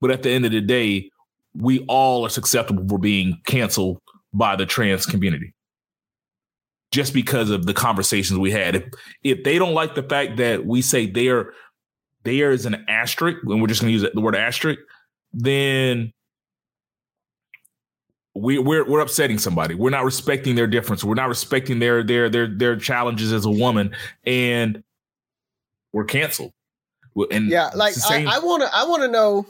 But 0.00 0.10
at 0.10 0.22
the 0.22 0.30
end 0.30 0.44
of 0.44 0.52
the 0.52 0.60
day, 0.60 1.10
we 1.58 1.84
all 1.88 2.24
are 2.24 2.30
susceptible 2.30 2.86
for 2.88 2.98
being 2.98 3.40
canceled 3.46 3.98
by 4.32 4.56
the 4.56 4.66
trans 4.66 5.06
community 5.06 5.54
just 6.90 7.12
because 7.12 7.50
of 7.50 7.66
the 7.66 7.74
conversations 7.74 8.38
we 8.38 8.50
had. 8.50 8.76
If, 8.76 8.84
if 9.22 9.44
they 9.44 9.58
don't 9.58 9.74
like 9.74 9.94
the 9.94 10.02
fact 10.02 10.36
that 10.38 10.64
we 10.64 10.82
say 10.82 11.06
there 11.06 11.52
there 12.24 12.50
is 12.50 12.66
an 12.66 12.84
asterisk, 12.88 13.38
and 13.44 13.60
we're 13.60 13.68
just 13.68 13.80
going 13.80 13.92
to 13.92 13.98
use 13.98 14.10
the 14.12 14.20
word 14.20 14.36
asterisk, 14.36 14.80
then 15.32 16.12
we, 18.34 18.58
we're 18.58 18.88
we're 18.88 19.00
upsetting 19.00 19.38
somebody. 19.38 19.74
We're 19.74 19.90
not 19.90 20.04
respecting 20.04 20.54
their 20.54 20.66
difference. 20.66 21.02
We're 21.02 21.14
not 21.14 21.28
respecting 21.28 21.78
their 21.78 22.02
their 22.02 22.28
their 22.28 22.46
their 22.46 22.76
challenges 22.76 23.32
as 23.32 23.44
a 23.44 23.50
woman, 23.50 23.94
and 24.24 24.82
we're 25.92 26.04
canceled. 26.04 26.52
And 27.30 27.48
yeah, 27.48 27.70
like 27.74 27.94
I 28.08 28.38
want 28.38 28.62
to 28.62 28.70
I 28.72 28.84
want 28.84 29.02
to 29.02 29.08
know 29.08 29.46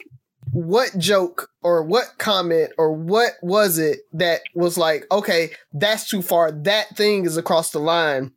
what 0.53 0.97
joke 0.99 1.51
or 1.63 1.83
what 1.83 2.07
comment 2.19 2.71
or 2.79 2.93
what 2.93 3.33
was 3.43 3.79
it 3.79 4.01
that 4.13 4.41
was 4.55 4.79
like, 4.79 5.05
okay, 5.11 5.51
that's 5.73 6.09
too 6.09 6.23
far. 6.23 6.51
That 6.53 6.97
thing 6.97 7.25
is 7.25 7.37
across 7.37 7.71
the 7.71 7.79
line 7.79 8.33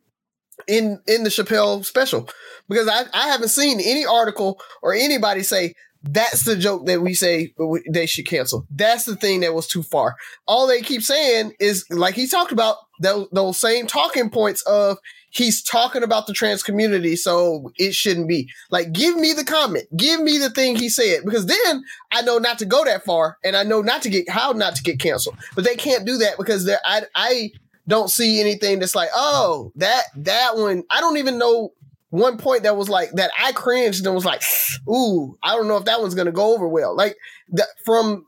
in 0.68 1.00
in 1.06 1.24
the 1.24 1.30
Chappelle 1.30 1.84
special 1.84 2.28
because 2.68 2.88
I, 2.88 3.04
I 3.14 3.28
haven't 3.28 3.48
seen 3.48 3.80
any 3.80 4.04
article 4.04 4.60
or 4.82 4.94
anybody 4.94 5.42
say 5.42 5.74
that's 6.02 6.44
the 6.44 6.56
joke 6.56 6.86
that 6.86 7.00
we 7.00 7.14
say 7.14 7.54
they 7.88 8.06
should 8.06 8.26
cancel. 8.26 8.66
That's 8.70 9.04
the 9.04 9.14
thing 9.14 9.40
that 9.40 9.54
was 9.54 9.68
too 9.68 9.82
far. 9.82 10.16
All 10.46 10.66
they 10.66 10.80
keep 10.80 11.02
saying 11.02 11.52
is 11.60 11.84
like 11.90 12.14
he 12.14 12.26
talked 12.26 12.52
about 12.52 12.76
those, 13.00 13.28
those 13.32 13.58
same 13.58 13.86
talking 13.86 14.28
points 14.28 14.62
of 14.62 14.98
he's 15.32 15.62
talking 15.62 16.02
about 16.02 16.26
the 16.26 16.32
trans 16.32 16.62
community, 16.62 17.16
so 17.16 17.72
it 17.76 17.94
shouldn't 17.94 18.28
be. 18.28 18.48
Like, 18.70 18.92
give 18.92 19.16
me 19.16 19.32
the 19.32 19.44
comment, 19.44 19.84
give 19.96 20.20
me 20.20 20.38
the 20.38 20.50
thing 20.50 20.76
he 20.76 20.88
said, 20.88 21.24
because 21.24 21.46
then 21.46 21.84
I 22.12 22.22
know 22.22 22.38
not 22.38 22.58
to 22.60 22.66
go 22.66 22.84
that 22.84 23.04
far, 23.04 23.38
and 23.42 23.56
I 23.56 23.64
know 23.64 23.80
not 23.80 24.02
to 24.02 24.10
get 24.10 24.28
how 24.28 24.52
not 24.52 24.76
to 24.76 24.82
get 24.82 25.00
canceled. 25.00 25.36
But 25.54 25.64
they 25.64 25.74
can't 25.74 26.06
do 26.06 26.18
that 26.18 26.36
because 26.38 26.64
they 26.64 26.76
I 26.84 27.02
I 27.14 27.50
don't 27.88 28.10
see 28.10 28.40
anything 28.40 28.78
that's 28.78 28.94
like, 28.94 29.10
oh, 29.14 29.72
that 29.76 30.04
that 30.16 30.56
one. 30.56 30.84
I 30.90 31.00
don't 31.00 31.16
even 31.16 31.38
know 31.38 31.72
one 32.10 32.36
point 32.36 32.64
that 32.64 32.76
was 32.76 32.90
like 32.90 33.10
that 33.12 33.32
I 33.42 33.52
cringed 33.52 34.04
and 34.04 34.14
was 34.14 34.26
like, 34.26 34.42
ooh, 34.88 35.38
I 35.42 35.56
don't 35.56 35.66
know 35.66 35.78
if 35.78 35.86
that 35.86 36.00
one's 36.00 36.14
gonna 36.14 36.30
go 36.30 36.54
over 36.54 36.68
well. 36.68 36.94
Like 36.94 37.16
that 37.52 37.68
from, 37.84 38.26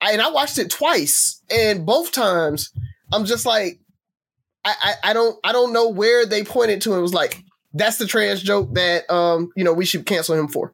and 0.00 0.22
I 0.22 0.30
watched 0.30 0.58
it 0.58 0.70
twice, 0.70 1.42
and 1.50 1.84
both 1.84 2.12
times 2.12 2.72
I'm 3.12 3.24
just 3.24 3.44
like, 3.44 3.80
I, 4.66 4.94
I, 5.04 5.12
don't 5.12 5.38
I 5.44 5.52
don't 5.52 5.72
know 5.72 5.88
where 5.88 6.26
they 6.26 6.42
pointed 6.42 6.80
to. 6.82 6.94
It 6.94 7.00
was 7.00 7.14
like 7.14 7.42
that's 7.72 7.98
the 7.98 8.06
trans 8.06 8.42
joke 8.42 8.74
that 8.74 9.08
um 9.10 9.50
you 9.56 9.64
know 9.64 9.72
we 9.72 9.84
should 9.84 10.06
cancel 10.06 10.34
him 10.34 10.48
for. 10.48 10.72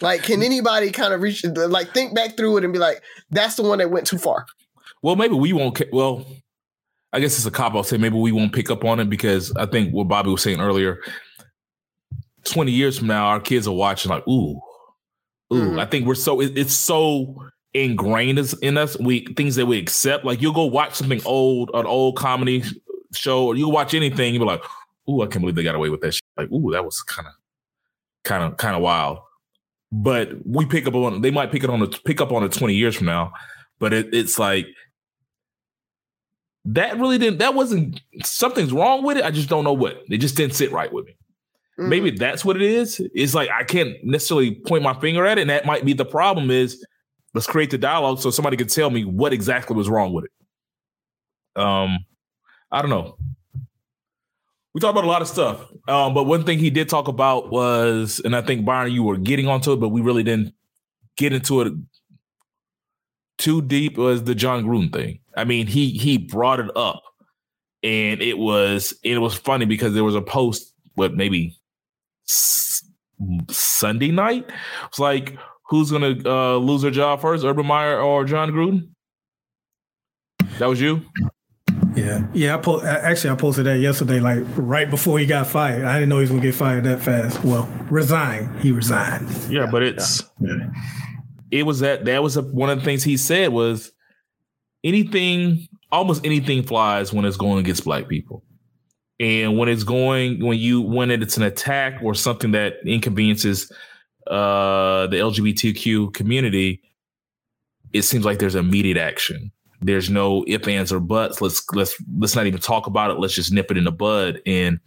Like, 0.00 0.24
can 0.24 0.42
anybody 0.42 0.90
kind 0.90 1.14
of 1.14 1.22
reach 1.22 1.44
like 1.44 1.94
think 1.94 2.14
back 2.14 2.36
through 2.36 2.58
it 2.58 2.64
and 2.64 2.72
be 2.72 2.78
like, 2.78 3.02
that's 3.30 3.54
the 3.54 3.62
one 3.62 3.78
that 3.78 3.90
went 3.90 4.06
too 4.06 4.18
far? 4.18 4.46
Well, 5.02 5.16
maybe 5.16 5.34
we 5.34 5.52
won't. 5.52 5.80
Well, 5.92 6.26
I 7.12 7.20
guess 7.20 7.36
it's 7.36 7.46
a 7.46 7.50
cop. 7.50 7.74
I'll 7.74 7.84
say 7.84 7.96
maybe 7.96 8.16
we 8.16 8.32
won't 8.32 8.52
pick 8.52 8.70
up 8.70 8.84
on 8.84 8.98
it 8.98 9.08
because 9.08 9.54
I 9.56 9.66
think 9.66 9.92
what 9.92 10.08
Bobby 10.08 10.30
was 10.30 10.42
saying 10.42 10.60
earlier. 10.60 11.00
Twenty 12.44 12.72
years 12.72 12.98
from 12.98 13.06
now, 13.06 13.26
our 13.26 13.40
kids 13.40 13.68
are 13.68 13.74
watching 13.74 14.10
like, 14.10 14.26
ooh, 14.26 14.50
ooh. 14.52 14.60
Mm-hmm. 15.52 15.78
I 15.78 15.86
think 15.86 16.06
we're 16.06 16.14
so 16.14 16.40
it, 16.40 16.58
it's 16.58 16.74
so 16.74 17.36
ingrained 17.72 18.38
in 18.62 18.76
us. 18.76 18.98
We 18.98 19.26
things 19.34 19.54
that 19.56 19.66
we 19.66 19.78
accept. 19.78 20.24
Like 20.24 20.42
you'll 20.42 20.52
go 20.52 20.64
watch 20.64 20.94
something 20.94 21.22
old, 21.24 21.70
an 21.72 21.86
old 21.86 22.16
comedy 22.16 22.64
show 23.14 23.46
or 23.46 23.56
you 23.56 23.68
watch 23.68 23.94
anything, 23.94 24.34
you 24.34 24.40
be 24.40 24.46
like, 24.46 24.62
"Ooh, 25.08 25.22
I 25.22 25.26
can't 25.26 25.40
believe 25.40 25.54
they 25.54 25.62
got 25.62 25.74
away 25.74 25.88
with 25.88 26.00
that." 26.02 26.14
Shit. 26.14 26.22
Like, 26.36 26.50
"Ooh, 26.52 26.70
that 26.72 26.84
was 26.84 27.02
kind 27.02 27.28
of, 27.28 27.34
kind 28.24 28.44
of, 28.44 28.56
kind 28.56 28.76
of 28.76 28.82
wild." 28.82 29.18
But 29.92 30.30
we 30.44 30.66
pick 30.66 30.86
up 30.86 30.94
on 30.94 31.20
they 31.22 31.30
might 31.30 31.52
pick 31.52 31.64
it 31.64 31.70
on 31.70 31.80
the 31.80 31.86
pick 31.86 32.20
up 32.20 32.32
on 32.32 32.42
it 32.42 32.52
twenty 32.52 32.74
years 32.74 32.96
from 32.96 33.06
now, 33.06 33.32
but 33.78 33.92
it, 33.92 34.12
it's 34.12 34.38
like 34.38 34.66
that 36.64 36.98
really 36.98 37.18
didn't. 37.18 37.38
That 37.38 37.54
wasn't 37.54 38.00
something's 38.22 38.72
wrong 38.72 39.02
with 39.02 39.18
it. 39.18 39.24
I 39.24 39.30
just 39.30 39.48
don't 39.48 39.64
know 39.64 39.72
what. 39.72 40.02
It 40.08 40.18
just 40.18 40.36
didn't 40.36 40.54
sit 40.54 40.72
right 40.72 40.92
with 40.92 41.06
me. 41.06 41.16
Mm-hmm. 41.78 41.88
Maybe 41.88 42.10
that's 42.10 42.44
what 42.44 42.56
it 42.56 42.62
is. 42.62 43.00
It's 43.14 43.34
like 43.34 43.50
I 43.50 43.64
can't 43.64 43.96
necessarily 44.02 44.54
point 44.54 44.82
my 44.82 44.94
finger 44.94 45.26
at 45.26 45.38
it, 45.38 45.42
and 45.42 45.50
that 45.50 45.66
might 45.66 45.84
be 45.84 45.92
the 45.92 46.04
problem. 46.04 46.50
Is 46.50 46.84
let's 47.34 47.46
create 47.46 47.70
the 47.70 47.78
dialogue 47.78 48.20
so 48.20 48.30
somebody 48.30 48.56
can 48.56 48.68
tell 48.68 48.90
me 48.90 49.04
what 49.04 49.32
exactly 49.32 49.76
was 49.76 49.88
wrong 49.88 50.12
with 50.12 50.24
it. 50.24 51.60
Um, 51.60 51.98
I 52.74 52.82
don't 52.82 52.90
know. 52.90 53.16
We 54.74 54.80
talked 54.80 54.90
about 54.90 55.04
a 55.04 55.08
lot 55.08 55.22
of 55.22 55.28
stuff, 55.28 55.60
um, 55.86 56.14
but 56.14 56.24
one 56.24 56.42
thing 56.42 56.58
he 56.58 56.68
did 56.68 56.88
talk 56.88 57.06
about 57.06 57.52
was, 57.52 58.20
and 58.24 58.34
I 58.34 58.42
think 58.42 58.64
Byron, 58.64 58.90
you 58.90 59.04
were 59.04 59.16
getting 59.16 59.46
onto 59.46 59.72
it, 59.72 59.76
but 59.76 59.90
we 59.90 60.00
really 60.00 60.24
didn't 60.24 60.52
get 61.16 61.32
into 61.32 61.60
it 61.60 61.72
too 63.38 63.62
deep. 63.62 63.96
Was 63.96 64.24
the 64.24 64.34
Jon 64.34 64.64
Gruden 64.64 64.92
thing? 64.92 65.20
I 65.36 65.44
mean, 65.44 65.68
he 65.68 65.90
he 65.90 66.18
brought 66.18 66.58
it 66.58 66.76
up, 66.76 67.02
and 67.84 68.20
it 68.20 68.36
was 68.36 68.92
it 69.04 69.18
was 69.18 69.34
funny 69.34 69.64
because 69.64 69.94
there 69.94 70.02
was 70.02 70.16
a 70.16 70.20
post, 70.20 70.74
what 70.94 71.14
maybe 71.14 71.56
s- 72.28 72.82
Sunday 73.48 74.10
night. 74.10 74.50
It's 74.86 74.98
like, 74.98 75.38
who's 75.68 75.92
gonna 75.92 76.16
uh, 76.26 76.56
lose 76.56 76.82
their 76.82 76.90
job 76.90 77.20
first, 77.20 77.44
Urban 77.44 77.66
Meyer 77.66 78.00
or 78.00 78.24
Jon 78.24 78.50
Gruden? 78.50 78.88
That 80.58 80.68
was 80.68 80.80
you. 80.80 81.02
Yeah, 81.94 82.26
yeah. 82.32 82.54
I 82.54 82.58
po- 82.58 82.82
actually 82.82 83.30
I 83.30 83.36
posted 83.36 83.66
that 83.66 83.78
yesterday, 83.78 84.18
like 84.18 84.42
right 84.56 84.88
before 84.90 85.18
he 85.18 85.26
got 85.26 85.46
fired. 85.46 85.84
I 85.84 85.94
didn't 85.94 86.08
know 86.08 86.16
he 86.16 86.22
was 86.22 86.30
gonna 86.30 86.42
get 86.42 86.54
fired 86.54 86.84
that 86.84 87.00
fast. 87.00 87.42
Well, 87.44 87.68
resign. 87.88 88.52
He 88.60 88.72
resigned. 88.72 89.28
Yeah, 89.48 89.66
but 89.70 89.82
it's 89.82 90.22
yeah. 90.40 90.70
it 91.50 91.64
was 91.64 91.80
that 91.80 92.04
that 92.06 92.22
was 92.22 92.36
a, 92.36 92.42
one 92.42 92.70
of 92.70 92.78
the 92.78 92.84
things 92.84 93.04
he 93.04 93.16
said 93.16 93.52
was 93.52 93.92
anything, 94.82 95.68
almost 95.92 96.26
anything 96.26 96.64
flies 96.64 97.12
when 97.12 97.24
it's 97.24 97.36
going 97.36 97.60
against 97.60 97.84
black 97.84 98.08
people, 98.08 98.42
and 99.20 99.56
when 99.56 99.68
it's 99.68 99.84
going 99.84 100.44
when 100.44 100.58
you 100.58 100.80
when 100.80 101.10
it's 101.10 101.36
an 101.36 101.44
attack 101.44 102.00
or 102.02 102.14
something 102.14 102.50
that 102.52 102.74
inconveniences 102.84 103.70
uh 104.26 105.06
the 105.06 105.16
LGBTQ 105.16 106.12
community, 106.12 106.82
it 107.92 108.02
seems 108.02 108.24
like 108.24 108.40
there's 108.40 108.56
immediate 108.56 108.96
action 108.96 109.52
there's 109.80 110.10
no 110.10 110.44
if, 110.46 110.66
ands, 110.68 110.92
or 110.92 111.00
buts. 111.00 111.40
Let's 111.40 111.64
let's 111.72 111.96
let's 112.18 112.34
not 112.34 112.46
even 112.46 112.60
talk 112.60 112.86
about 112.86 113.10
it. 113.10 113.18
Let's 113.18 113.34
just 113.34 113.52
nip 113.52 113.70
it 113.70 113.76
in 113.76 113.84
the 113.84 113.92
bud. 113.92 114.40
And 114.46 114.80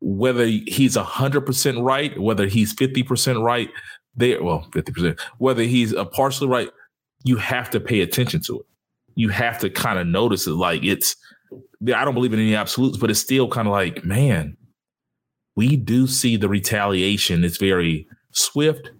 whether 0.00 0.46
he's 0.46 0.96
hundred 0.96 1.42
percent 1.42 1.78
right, 1.80 2.18
whether 2.20 2.46
he's 2.46 2.72
fifty 2.72 3.02
percent 3.02 3.40
right, 3.40 3.70
there 4.16 4.42
well 4.42 4.68
fifty 4.72 4.92
percent, 4.92 5.20
whether 5.38 5.62
he's 5.62 5.92
a 5.92 6.04
partially 6.04 6.48
right, 6.48 6.70
you 7.24 7.36
have 7.36 7.70
to 7.70 7.80
pay 7.80 8.00
attention 8.00 8.40
to 8.42 8.60
it. 8.60 8.66
You 9.16 9.28
have 9.30 9.58
to 9.60 9.70
kind 9.70 9.98
of 9.98 10.06
notice 10.06 10.46
it. 10.46 10.52
Like 10.54 10.84
it's, 10.84 11.16
I 11.82 12.04
don't 12.04 12.14
believe 12.14 12.32
in 12.32 12.40
any 12.40 12.54
absolutes, 12.54 12.98
but 12.98 13.10
it's 13.10 13.20
still 13.20 13.48
kind 13.48 13.68
of 13.68 13.72
like, 13.72 14.04
man, 14.04 14.56
we 15.56 15.76
do 15.76 16.06
see 16.06 16.36
the 16.36 16.48
retaliation. 16.48 17.44
It's 17.44 17.58
very 17.58 18.08
swift 18.32 18.90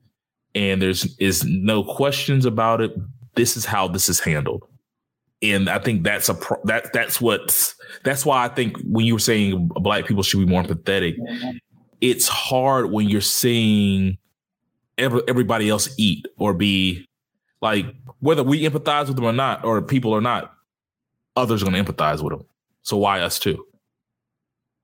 and 0.54 0.80
there's 0.80 1.16
is 1.18 1.44
no 1.44 1.82
questions 1.82 2.46
about 2.46 2.80
it. 2.80 2.92
This 3.34 3.56
is 3.56 3.64
how 3.64 3.88
this 3.88 4.08
is 4.08 4.20
handled, 4.20 4.62
and 5.42 5.68
I 5.68 5.78
think 5.78 6.04
that's 6.04 6.28
a 6.28 6.34
pro- 6.34 6.62
that 6.64 6.92
that's 6.92 7.20
what 7.20 7.74
that's 8.04 8.24
why 8.24 8.44
I 8.44 8.48
think 8.48 8.76
when 8.84 9.06
you 9.06 9.14
were 9.14 9.20
saying 9.20 9.70
black 9.74 10.06
people 10.06 10.22
should 10.22 10.38
be 10.38 10.46
more 10.46 10.62
empathetic, 10.62 11.16
it's 12.00 12.28
hard 12.28 12.92
when 12.92 13.08
you're 13.08 13.20
seeing 13.20 14.18
every, 14.98 15.22
everybody 15.26 15.68
else 15.68 15.92
eat 15.98 16.26
or 16.38 16.54
be 16.54 17.08
like 17.60 17.86
whether 18.20 18.42
we 18.44 18.62
empathize 18.62 19.08
with 19.08 19.16
them 19.16 19.24
or 19.24 19.32
not, 19.32 19.64
or 19.64 19.82
people 19.82 20.12
or 20.12 20.20
not, 20.20 20.54
others 21.34 21.62
are 21.62 21.66
going 21.70 21.84
to 21.84 21.92
empathize 21.92 22.22
with 22.22 22.38
them. 22.38 22.46
So 22.82 22.96
why 22.96 23.20
us 23.20 23.38
too? 23.38 23.64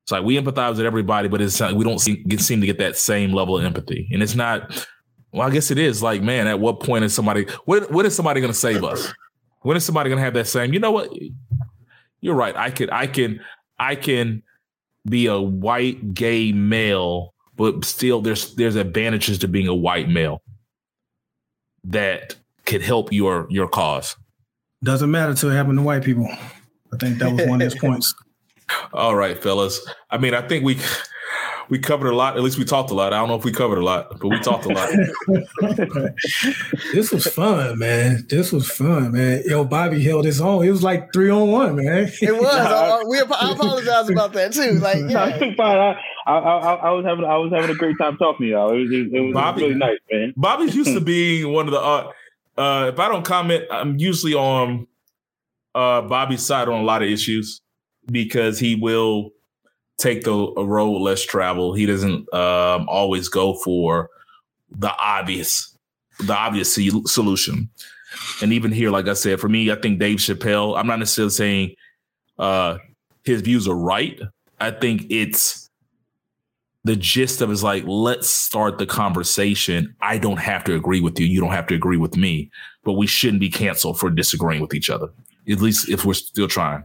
It's 0.02 0.10
like 0.10 0.24
we 0.24 0.36
empathize 0.40 0.76
with 0.76 0.86
everybody, 0.86 1.28
but 1.28 1.40
it's 1.40 1.60
we 1.60 1.84
don't 1.84 2.00
seem, 2.00 2.28
seem 2.38 2.60
to 2.60 2.66
get 2.66 2.78
that 2.78 2.96
same 2.96 3.32
level 3.32 3.56
of 3.56 3.64
empathy, 3.64 4.08
and 4.12 4.22
it's 4.22 4.34
not. 4.34 4.86
Well, 5.32 5.46
I 5.46 5.50
guess 5.50 5.70
it 5.70 5.78
is. 5.78 6.02
Like, 6.02 6.22
man, 6.22 6.46
at 6.46 6.58
what 6.58 6.80
point 6.80 7.04
is 7.04 7.14
somebody? 7.14 7.46
What 7.64 7.90
what 7.90 8.06
is 8.06 8.14
somebody 8.14 8.40
going 8.40 8.52
to 8.52 8.58
save 8.58 8.84
us? 8.84 9.12
When 9.62 9.76
is 9.76 9.84
somebody 9.84 10.08
going 10.08 10.18
to 10.18 10.24
have 10.24 10.34
that 10.34 10.46
same? 10.46 10.72
You 10.72 10.80
know 10.80 10.90
what? 10.90 11.10
You're 12.20 12.34
right. 12.34 12.56
I 12.56 12.70
can 12.70 12.90
I 12.90 13.06
can 13.06 13.40
I 13.78 13.94
can 13.94 14.42
be 15.08 15.26
a 15.26 15.40
white 15.40 16.14
gay 16.14 16.52
male, 16.52 17.34
but 17.56 17.84
still 17.84 18.20
there's 18.20 18.54
there's 18.54 18.76
advantages 18.76 19.38
to 19.38 19.48
being 19.48 19.68
a 19.68 19.74
white 19.74 20.08
male 20.08 20.42
that 21.84 22.36
could 22.66 22.82
help 22.82 23.12
your 23.12 23.46
your 23.50 23.68
cause. 23.68 24.16
Doesn't 24.82 25.10
matter 25.10 25.34
to 25.34 25.48
happen 25.48 25.76
to 25.76 25.82
white 25.82 26.04
people. 26.04 26.26
I 26.92 26.96
think 26.96 27.18
that 27.18 27.32
was 27.32 27.46
one 27.46 27.60
of 27.60 27.72
his 27.72 27.74
points. 27.80 28.14
All 28.92 29.14
right, 29.14 29.40
fellas. 29.40 29.80
I 30.10 30.18
mean, 30.18 30.34
I 30.34 30.46
think 30.46 30.64
we 30.64 30.78
we 31.70 31.78
covered 31.78 32.10
a 32.10 32.16
lot. 32.16 32.36
At 32.36 32.42
least 32.42 32.58
we 32.58 32.64
talked 32.64 32.90
a 32.90 32.94
lot. 32.94 33.12
I 33.12 33.18
don't 33.18 33.28
know 33.28 33.36
if 33.36 33.44
we 33.44 33.52
covered 33.52 33.78
a 33.78 33.84
lot, 33.84 34.18
but 34.18 34.28
we 34.28 34.38
talked 34.40 34.66
a 34.66 34.70
lot. 34.70 34.88
this 36.92 37.12
was 37.12 37.26
fun, 37.28 37.78
man. 37.78 38.26
This 38.28 38.50
was 38.50 38.68
fun, 38.68 39.12
man. 39.12 39.42
Yo, 39.46 39.64
Bobby 39.64 40.02
held 40.02 40.24
his 40.24 40.40
own. 40.40 40.66
It 40.66 40.70
was 40.70 40.82
like 40.82 41.12
three 41.12 41.30
on 41.30 41.48
one, 41.48 41.76
man. 41.76 42.10
It 42.20 42.34
was. 42.34 42.44
I, 42.52 43.04
we, 43.08 43.18
I 43.18 43.52
apologize 43.52 44.10
about 44.10 44.32
that 44.32 44.52
too. 44.52 44.72
Like, 44.80 44.98
yeah. 45.08 45.38
fine. 45.56 45.78
I, 45.78 45.94
I, 46.26 46.38
I, 46.38 46.74
I, 46.74 46.90
was 46.90 47.04
having 47.06 47.24
I 47.24 47.36
was 47.36 47.52
having 47.54 47.70
a 47.70 47.74
great 47.74 47.96
time 47.98 48.16
talking 48.16 48.46
to 48.46 48.50
y'all. 48.50 48.72
It 48.72 48.80
was, 48.80 48.90
it 48.90 49.20
was, 49.20 49.32
Bobby, 49.32 49.62
really 49.62 49.74
nice, 49.76 49.98
man. 50.10 50.34
Bobby's 50.36 50.74
used 50.74 50.92
to 50.92 51.00
being 51.00 51.52
one 51.52 51.66
of 51.66 51.72
the. 51.72 51.80
Uh, 51.80 52.12
uh, 52.58 52.90
if 52.92 52.98
I 52.98 53.08
don't 53.08 53.24
comment, 53.24 53.64
I'm 53.70 53.96
usually 53.98 54.34
on 54.34 54.88
uh, 55.74 56.02
Bobby's 56.02 56.44
side 56.44 56.68
on 56.68 56.80
a 56.80 56.84
lot 56.84 57.02
of 57.02 57.08
issues 57.08 57.62
because 58.10 58.58
he 58.58 58.74
will 58.74 59.30
take 60.00 60.24
the 60.24 60.32
a 60.32 60.64
road 60.64 60.98
less 60.98 61.22
traveled. 61.22 61.78
He 61.78 61.86
doesn't 61.86 62.32
um, 62.34 62.88
always 62.88 63.28
go 63.28 63.54
for 63.54 64.10
the 64.70 64.94
obvious, 64.96 65.76
the 66.18 66.34
obvious 66.34 66.74
solution. 66.74 67.70
And 68.42 68.52
even 68.52 68.72
here, 68.72 68.90
like 68.90 69.08
I 69.08 69.14
said, 69.14 69.40
for 69.40 69.48
me, 69.48 69.70
I 69.70 69.76
think 69.76 69.98
Dave 69.98 70.18
Chappelle. 70.18 70.78
I'm 70.78 70.86
not 70.86 70.98
necessarily 70.98 71.30
saying 71.30 71.74
uh, 72.38 72.78
his 73.24 73.42
views 73.42 73.68
are 73.68 73.76
right. 73.76 74.20
I 74.58 74.70
think 74.70 75.06
it's 75.10 75.70
the 76.84 76.96
gist 76.96 77.40
of 77.40 77.50
is 77.50 77.62
like, 77.62 77.84
let's 77.86 78.28
start 78.28 78.78
the 78.78 78.86
conversation. 78.86 79.94
I 80.00 80.18
don't 80.18 80.38
have 80.38 80.64
to 80.64 80.74
agree 80.74 81.00
with 81.00 81.20
you. 81.20 81.26
You 81.26 81.40
don't 81.40 81.52
have 81.52 81.66
to 81.68 81.74
agree 81.74 81.98
with 81.98 82.16
me, 82.16 82.50
but 82.84 82.94
we 82.94 83.06
shouldn't 83.06 83.40
be 83.40 83.50
canceled 83.50 83.98
for 83.98 84.10
disagreeing 84.10 84.62
with 84.62 84.74
each 84.74 84.88
other. 84.88 85.08
At 85.48 85.60
least 85.60 85.88
if 85.88 86.04
we're 86.04 86.14
still 86.14 86.48
trying. 86.48 86.84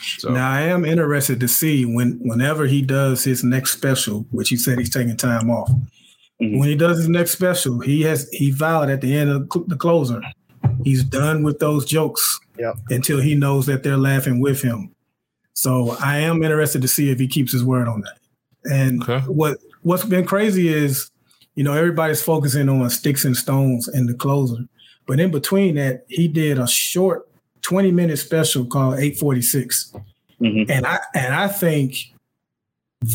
So. 0.00 0.30
Now 0.30 0.50
I 0.50 0.62
am 0.62 0.84
interested 0.84 1.40
to 1.40 1.48
see 1.48 1.84
when 1.84 2.18
whenever 2.22 2.66
he 2.66 2.82
does 2.82 3.24
his 3.24 3.44
next 3.44 3.72
special, 3.72 4.26
which 4.30 4.48
he 4.48 4.56
said 4.56 4.78
he's 4.78 4.90
taking 4.90 5.16
time 5.16 5.50
off. 5.50 5.70
Mm-hmm. 6.40 6.58
When 6.58 6.68
he 6.68 6.74
does 6.74 6.98
his 6.98 7.08
next 7.08 7.32
special, 7.32 7.80
he 7.80 8.02
has 8.02 8.28
he 8.30 8.50
vowed 8.50 8.88
at 8.88 9.00
the 9.00 9.14
end 9.14 9.30
of 9.30 9.48
the 9.68 9.76
closer, 9.76 10.22
he's 10.84 11.04
done 11.04 11.42
with 11.42 11.58
those 11.58 11.84
jokes 11.84 12.38
yep. 12.58 12.76
until 12.88 13.20
he 13.20 13.34
knows 13.34 13.66
that 13.66 13.82
they're 13.82 13.96
laughing 13.96 14.40
with 14.40 14.62
him. 14.62 14.94
So 15.52 15.96
I 16.00 16.18
am 16.18 16.42
interested 16.42 16.80
to 16.82 16.88
see 16.88 17.10
if 17.10 17.18
he 17.18 17.28
keeps 17.28 17.52
his 17.52 17.64
word 17.64 17.88
on 17.88 18.02
that. 18.02 18.18
And 18.64 19.02
okay. 19.02 19.20
what 19.26 19.58
what's 19.82 20.04
been 20.04 20.24
crazy 20.24 20.68
is, 20.68 21.10
you 21.54 21.64
know, 21.64 21.74
everybody's 21.74 22.22
focusing 22.22 22.68
on 22.68 22.88
sticks 22.90 23.24
and 23.24 23.36
stones 23.36 23.88
and 23.88 24.08
the 24.08 24.14
closer, 24.14 24.64
but 25.06 25.20
in 25.20 25.30
between 25.30 25.74
that, 25.74 26.04
he 26.08 26.28
did 26.28 26.58
a 26.58 26.66
short 26.66 27.29
20 27.62 27.92
minute 27.92 28.18
special 28.18 28.64
called 28.64 28.94
846. 28.94 29.94
Mm-hmm. 30.40 30.70
And 30.70 30.86
I 30.86 30.98
and 31.14 31.34
I 31.34 31.48
think 31.48 31.96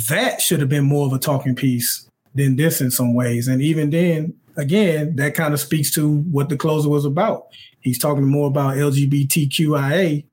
that 0.09 0.41
should 0.41 0.59
have 0.59 0.69
been 0.69 0.85
more 0.85 1.05
of 1.05 1.13
a 1.13 1.19
talking 1.19 1.55
piece 1.55 2.09
than 2.33 2.55
this 2.55 2.81
in 2.81 2.91
some 2.91 3.13
ways. 3.13 3.47
And 3.47 3.61
even 3.61 3.89
then, 3.89 4.33
again, 4.57 5.15
that 5.15 5.35
kind 5.35 5.53
of 5.53 5.59
speaks 5.59 5.91
to 5.95 6.19
what 6.23 6.49
the 6.49 6.57
closer 6.57 6.89
was 6.89 7.05
about. 7.05 7.47
He's 7.79 7.99
talking 7.99 8.25
more 8.25 8.47
about 8.47 8.75
LGBTQIA. 8.75 10.25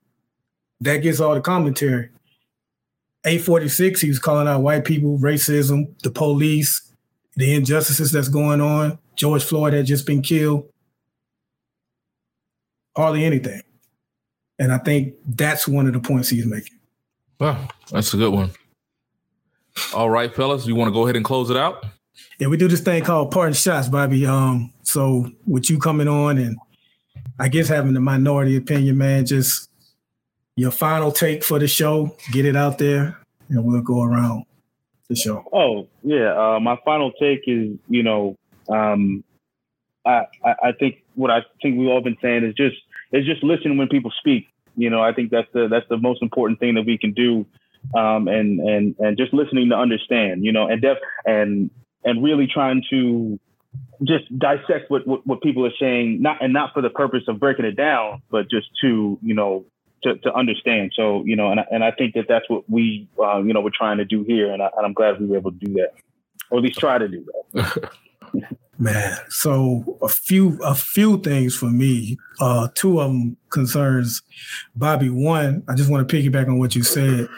That 0.80 0.96
gets 0.98 1.20
all 1.20 1.34
the 1.34 1.40
commentary. 1.40 2.10
846, 3.24 4.00
he 4.00 4.08
was 4.08 4.18
calling 4.18 4.48
out 4.48 4.62
white 4.62 4.84
people, 4.84 5.16
racism, 5.18 5.96
the 6.02 6.10
police, 6.10 6.92
the 7.36 7.54
injustices 7.54 8.10
that's 8.10 8.28
going 8.28 8.60
on. 8.60 8.98
George 9.14 9.44
Floyd 9.44 9.74
had 9.74 9.86
just 9.86 10.06
been 10.06 10.22
killed. 10.22 10.68
Hardly 12.96 13.24
anything. 13.24 13.62
And 14.58 14.72
I 14.72 14.78
think 14.78 15.14
that's 15.26 15.66
one 15.66 15.86
of 15.86 15.92
the 15.92 16.00
points 16.00 16.28
he's 16.28 16.46
making. 16.46 16.78
Well, 17.38 17.68
that's 17.90 18.14
a 18.14 18.16
good 18.16 18.32
one. 18.32 18.50
All 19.94 20.10
right, 20.10 20.34
fellas, 20.34 20.66
you 20.66 20.74
want 20.74 20.88
to 20.88 20.92
go 20.92 21.04
ahead 21.04 21.16
and 21.16 21.24
close 21.24 21.50
it 21.50 21.56
out? 21.56 21.84
Yeah, 22.38 22.48
we 22.48 22.56
do 22.56 22.68
this 22.68 22.80
thing 22.80 23.02
called 23.02 23.30
parting 23.30 23.54
shots, 23.54 23.88
Bobby. 23.88 24.26
Um, 24.26 24.72
so 24.82 25.30
with 25.46 25.70
you 25.70 25.78
coming 25.78 26.08
on 26.08 26.38
and 26.38 26.56
I 27.38 27.48
guess 27.48 27.68
having 27.68 27.94
the 27.94 28.00
minority 28.00 28.56
opinion, 28.56 28.98
man, 28.98 29.26
just 29.26 29.70
your 30.56 30.70
final 30.70 31.10
take 31.10 31.42
for 31.42 31.58
the 31.58 31.66
show, 31.66 32.16
get 32.30 32.44
it 32.44 32.56
out 32.56 32.78
there, 32.78 33.18
and 33.48 33.64
we'll 33.64 33.80
go 33.80 34.02
around 34.02 34.44
the 35.08 35.16
show. 35.16 35.44
Oh, 35.52 35.88
yeah. 36.02 36.34
Uh, 36.34 36.60
my 36.60 36.78
final 36.84 37.10
take 37.12 37.42
is, 37.46 37.76
you 37.88 38.02
know, 38.02 38.36
um, 38.68 39.24
I, 40.04 40.26
I, 40.44 40.54
I 40.64 40.72
think 40.72 41.02
what 41.14 41.30
I 41.30 41.40
think 41.62 41.78
we've 41.78 41.88
all 41.88 42.02
been 42.02 42.18
saying 42.20 42.44
is 42.44 42.54
just 42.54 42.76
is 43.12 43.26
just 43.26 43.42
listen 43.42 43.76
when 43.76 43.88
people 43.88 44.12
speak. 44.18 44.46
You 44.76 44.90
know, 44.90 45.02
I 45.02 45.12
think 45.12 45.30
that's 45.30 45.48
the 45.52 45.68
that's 45.68 45.88
the 45.88 45.98
most 45.98 46.22
important 46.22 46.58
thing 46.58 46.74
that 46.74 46.86
we 46.86 46.96
can 46.96 47.12
do, 47.12 47.46
um, 47.94 48.28
and 48.28 48.60
and 48.60 48.96
and 48.98 49.16
just 49.18 49.34
listening 49.34 49.68
to 49.70 49.76
understand. 49.76 50.44
You 50.44 50.52
know, 50.52 50.66
and 50.66 50.80
def 50.80 50.98
and 51.26 51.70
and 52.04 52.22
really 52.22 52.46
trying 52.46 52.82
to 52.90 53.38
just 54.02 54.36
dissect 54.38 54.90
what, 54.90 55.06
what, 55.06 55.26
what 55.26 55.42
people 55.42 55.64
are 55.64 55.72
saying, 55.78 56.20
not 56.20 56.42
and 56.42 56.52
not 56.52 56.72
for 56.72 56.82
the 56.82 56.90
purpose 56.90 57.22
of 57.28 57.38
breaking 57.38 57.64
it 57.64 57.76
down, 57.76 58.22
but 58.30 58.50
just 58.50 58.68
to 58.80 59.18
you 59.22 59.34
know 59.34 59.64
to, 60.02 60.16
to 60.18 60.34
understand. 60.34 60.92
So 60.94 61.22
you 61.24 61.36
know, 61.36 61.50
and 61.50 61.60
I, 61.60 61.66
and 61.70 61.84
I 61.84 61.90
think 61.90 62.14
that 62.14 62.26
that's 62.28 62.48
what 62.48 62.68
we 62.68 63.08
uh, 63.22 63.38
you 63.38 63.52
know 63.52 63.60
we're 63.60 63.70
trying 63.70 63.98
to 63.98 64.04
do 64.04 64.24
here, 64.24 64.52
and, 64.52 64.62
I, 64.62 64.70
and 64.76 64.86
I'm 64.86 64.92
glad 64.92 65.20
we 65.20 65.26
were 65.26 65.36
able 65.36 65.52
to 65.52 65.58
do 65.58 65.74
that, 65.74 65.92
or 66.50 66.58
at 66.58 66.64
least 66.64 66.78
try 66.78 66.98
to 66.98 67.08
do 67.08 67.26
that. 67.52 67.90
Man, 68.82 69.16
so 69.28 69.96
a 70.02 70.08
few 70.08 70.58
a 70.60 70.74
few 70.74 71.20
things 71.20 71.54
for 71.54 71.66
me. 71.66 72.18
Uh, 72.40 72.66
two 72.74 73.00
of 73.00 73.12
them 73.12 73.36
concerns 73.50 74.22
Bobby. 74.74 75.08
One, 75.08 75.62
I 75.68 75.76
just 75.76 75.88
want 75.88 76.08
to 76.08 76.16
piggyback 76.16 76.48
on 76.48 76.58
what 76.58 76.74
you 76.74 76.82
said. 76.82 77.28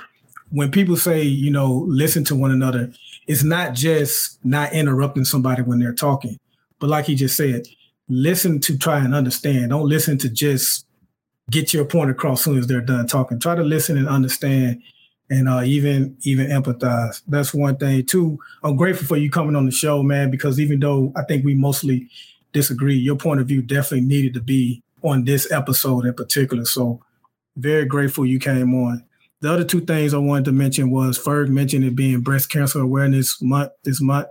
When 0.48 0.70
people 0.70 0.96
say, 0.96 1.20
you 1.20 1.50
know, 1.50 1.84
listen 1.86 2.24
to 2.24 2.34
one 2.34 2.50
another, 2.50 2.90
it's 3.26 3.42
not 3.42 3.74
just 3.74 4.42
not 4.42 4.72
interrupting 4.72 5.26
somebody 5.26 5.60
when 5.60 5.80
they're 5.80 5.92
talking, 5.92 6.38
but 6.78 6.88
like 6.88 7.04
he 7.04 7.14
just 7.14 7.36
said, 7.36 7.66
listen 8.08 8.58
to 8.60 8.78
try 8.78 9.00
and 9.00 9.14
understand. 9.14 9.68
Don't 9.68 9.86
listen 9.86 10.16
to 10.18 10.30
just 10.30 10.86
get 11.50 11.74
your 11.74 11.84
point 11.84 12.10
across 12.10 12.42
soon 12.42 12.56
as 12.56 12.68
they're 12.68 12.80
done 12.80 13.06
talking. 13.06 13.38
Try 13.38 13.54
to 13.54 13.62
listen 13.62 13.98
and 13.98 14.08
understand 14.08 14.82
and 15.30 15.48
uh, 15.48 15.62
even 15.64 16.16
even 16.22 16.46
empathize. 16.46 17.22
That's 17.26 17.54
one 17.54 17.76
thing. 17.76 18.04
Two, 18.06 18.38
I'm 18.62 18.76
grateful 18.76 19.06
for 19.06 19.16
you 19.16 19.30
coming 19.30 19.56
on 19.56 19.66
the 19.66 19.72
show, 19.72 20.02
man, 20.02 20.30
because 20.30 20.60
even 20.60 20.80
though 20.80 21.12
I 21.16 21.22
think 21.22 21.44
we 21.44 21.54
mostly 21.54 22.08
disagree, 22.52 22.94
your 22.94 23.16
point 23.16 23.40
of 23.40 23.48
view 23.48 23.62
definitely 23.62 24.06
needed 24.06 24.34
to 24.34 24.40
be 24.40 24.82
on 25.02 25.24
this 25.24 25.50
episode 25.52 26.06
in 26.06 26.14
particular. 26.14 26.64
So 26.64 27.00
very 27.56 27.84
grateful 27.84 28.26
you 28.26 28.38
came 28.38 28.74
on. 28.74 29.04
The 29.40 29.52
other 29.52 29.64
two 29.64 29.80
things 29.80 30.14
I 30.14 30.18
wanted 30.18 30.46
to 30.46 30.52
mention 30.52 30.90
was 30.90 31.18
Ferg 31.18 31.48
mentioned 31.48 31.84
it 31.84 31.94
being 31.94 32.20
breast 32.20 32.50
cancer 32.50 32.80
awareness 32.80 33.40
month 33.42 33.72
this 33.82 34.00
month. 34.00 34.28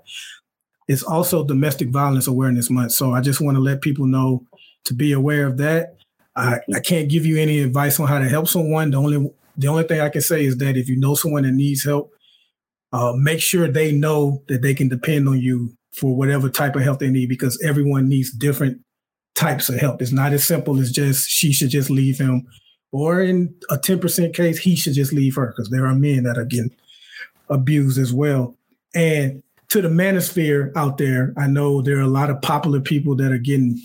It's 0.87 1.03
also 1.03 1.45
domestic 1.45 1.89
violence 1.89 2.27
awareness 2.27 2.69
month. 2.69 2.93
So 2.93 3.13
I 3.13 3.21
just 3.21 3.39
want 3.39 3.55
to 3.55 3.61
let 3.61 3.81
people 3.81 4.05
know 4.05 4.43
to 4.85 4.93
be 4.93 5.13
aware 5.13 5.45
of 5.45 5.57
that. 5.57 5.97
I, 6.35 6.59
I 6.73 6.79
can't 6.79 7.09
give 7.09 7.25
you 7.25 7.37
any 7.37 7.59
advice 7.59 7.99
on 7.99 8.07
how 8.07 8.19
to 8.19 8.27
help 8.27 8.47
someone. 8.47 8.89
The 8.91 8.97
only 8.97 9.31
the 9.57 9.67
only 9.67 9.83
thing 9.83 10.01
I 10.01 10.09
can 10.09 10.21
say 10.21 10.45
is 10.45 10.57
that 10.57 10.77
if 10.77 10.89
you 10.89 10.97
know 10.97 11.15
someone 11.15 11.43
that 11.43 11.51
needs 11.51 11.83
help, 11.83 12.11
uh, 12.91 13.13
make 13.15 13.41
sure 13.41 13.67
they 13.67 13.91
know 13.91 14.43
that 14.47 14.61
they 14.61 14.73
can 14.73 14.87
depend 14.87 15.27
on 15.27 15.39
you 15.39 15.75
for 15.93 16.15
whatever 16.15 16.49
type 16.49 16.75
of 16.75 16.81
help 16.81 16.99
they 16.99 17.09
need 17.09 17.29
because 17.29 17.61
everyone 17.63 18.09
needs 18.09 18.31
different 18.31 18.79
types 19.35 19.69
of 19.69 19.75
help. 19.75 20.01
It's 20.01 20.11
not 20.11 20.33
as 20.33 20.45
simple 20.45 20.79
as 20.79 20.91
just 20.91 21.29
she 21.29 21.53
should 21.53 21.69
just 21.69 21.89
leave 21.89 22.19
him, 22.19 22.47
or 22.91 23.21
in 23.21 23.55
a 23.69 23.77
10% 23.77 24.33
case, 24.35 24.59
he 24.59 24.75
should 24.75 24.93
just 24.93 25.13
leave 25.13 25.35
her 25.35 25.47
because 25.47 25.69
there 25.69 25.85
are 25.85 25.95
men 25.95 26.23
that 26.23 26.37
are 26.37 26.45
getting 26.45 26.75
abused 27.49 27.97
as 27.97 28.13
well. 28.13 28.55
And 28.93 29.41
to 29.69 29.81
the 29.81 29.89
manosphere 29.89 30.71
out 30.75 30.99
there, 30.99 31.33
I 31.35 31.47
know 31.47 31.81
there 31.81 31.97
are 31.97 32.01
a 32.01 32.07
lot 32.07 32.29
of 32.29 32.41
popular 32.41 32.79
people 32.79 33.15
that 33.15 33.31
are 33.31 33.39
getting 33.39 33.81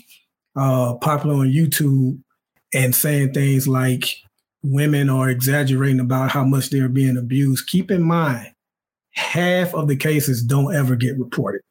uh, 0.55 0.95
popular 0.95 1.35
on 1.35 1.47
YouTube 1.47 2.21
and 2.73 2.93
saying 2.93 3.33
things 3.33 3.67
like 3.67 4.05
women 4.63 5.09
are 5.09 5.29
exaggerating 5.29 5.99
about 5.99 6.31
how 6.31 6.43
much 6.43 6.69
they're 6.69 6.89
being 6.89 7.17
abused. 7.17 7.67
Keep 7.67 7.91
in 7.91 8.01
mind, 8.01 8.51
half 9.11 9.73
of 9.73 9.87
the 9.87 9.95
cases 9.95 10.43
don't 10.43 10.75
ever 10.75 10.95
get 10.95 11.17
reported. 11.17 11.61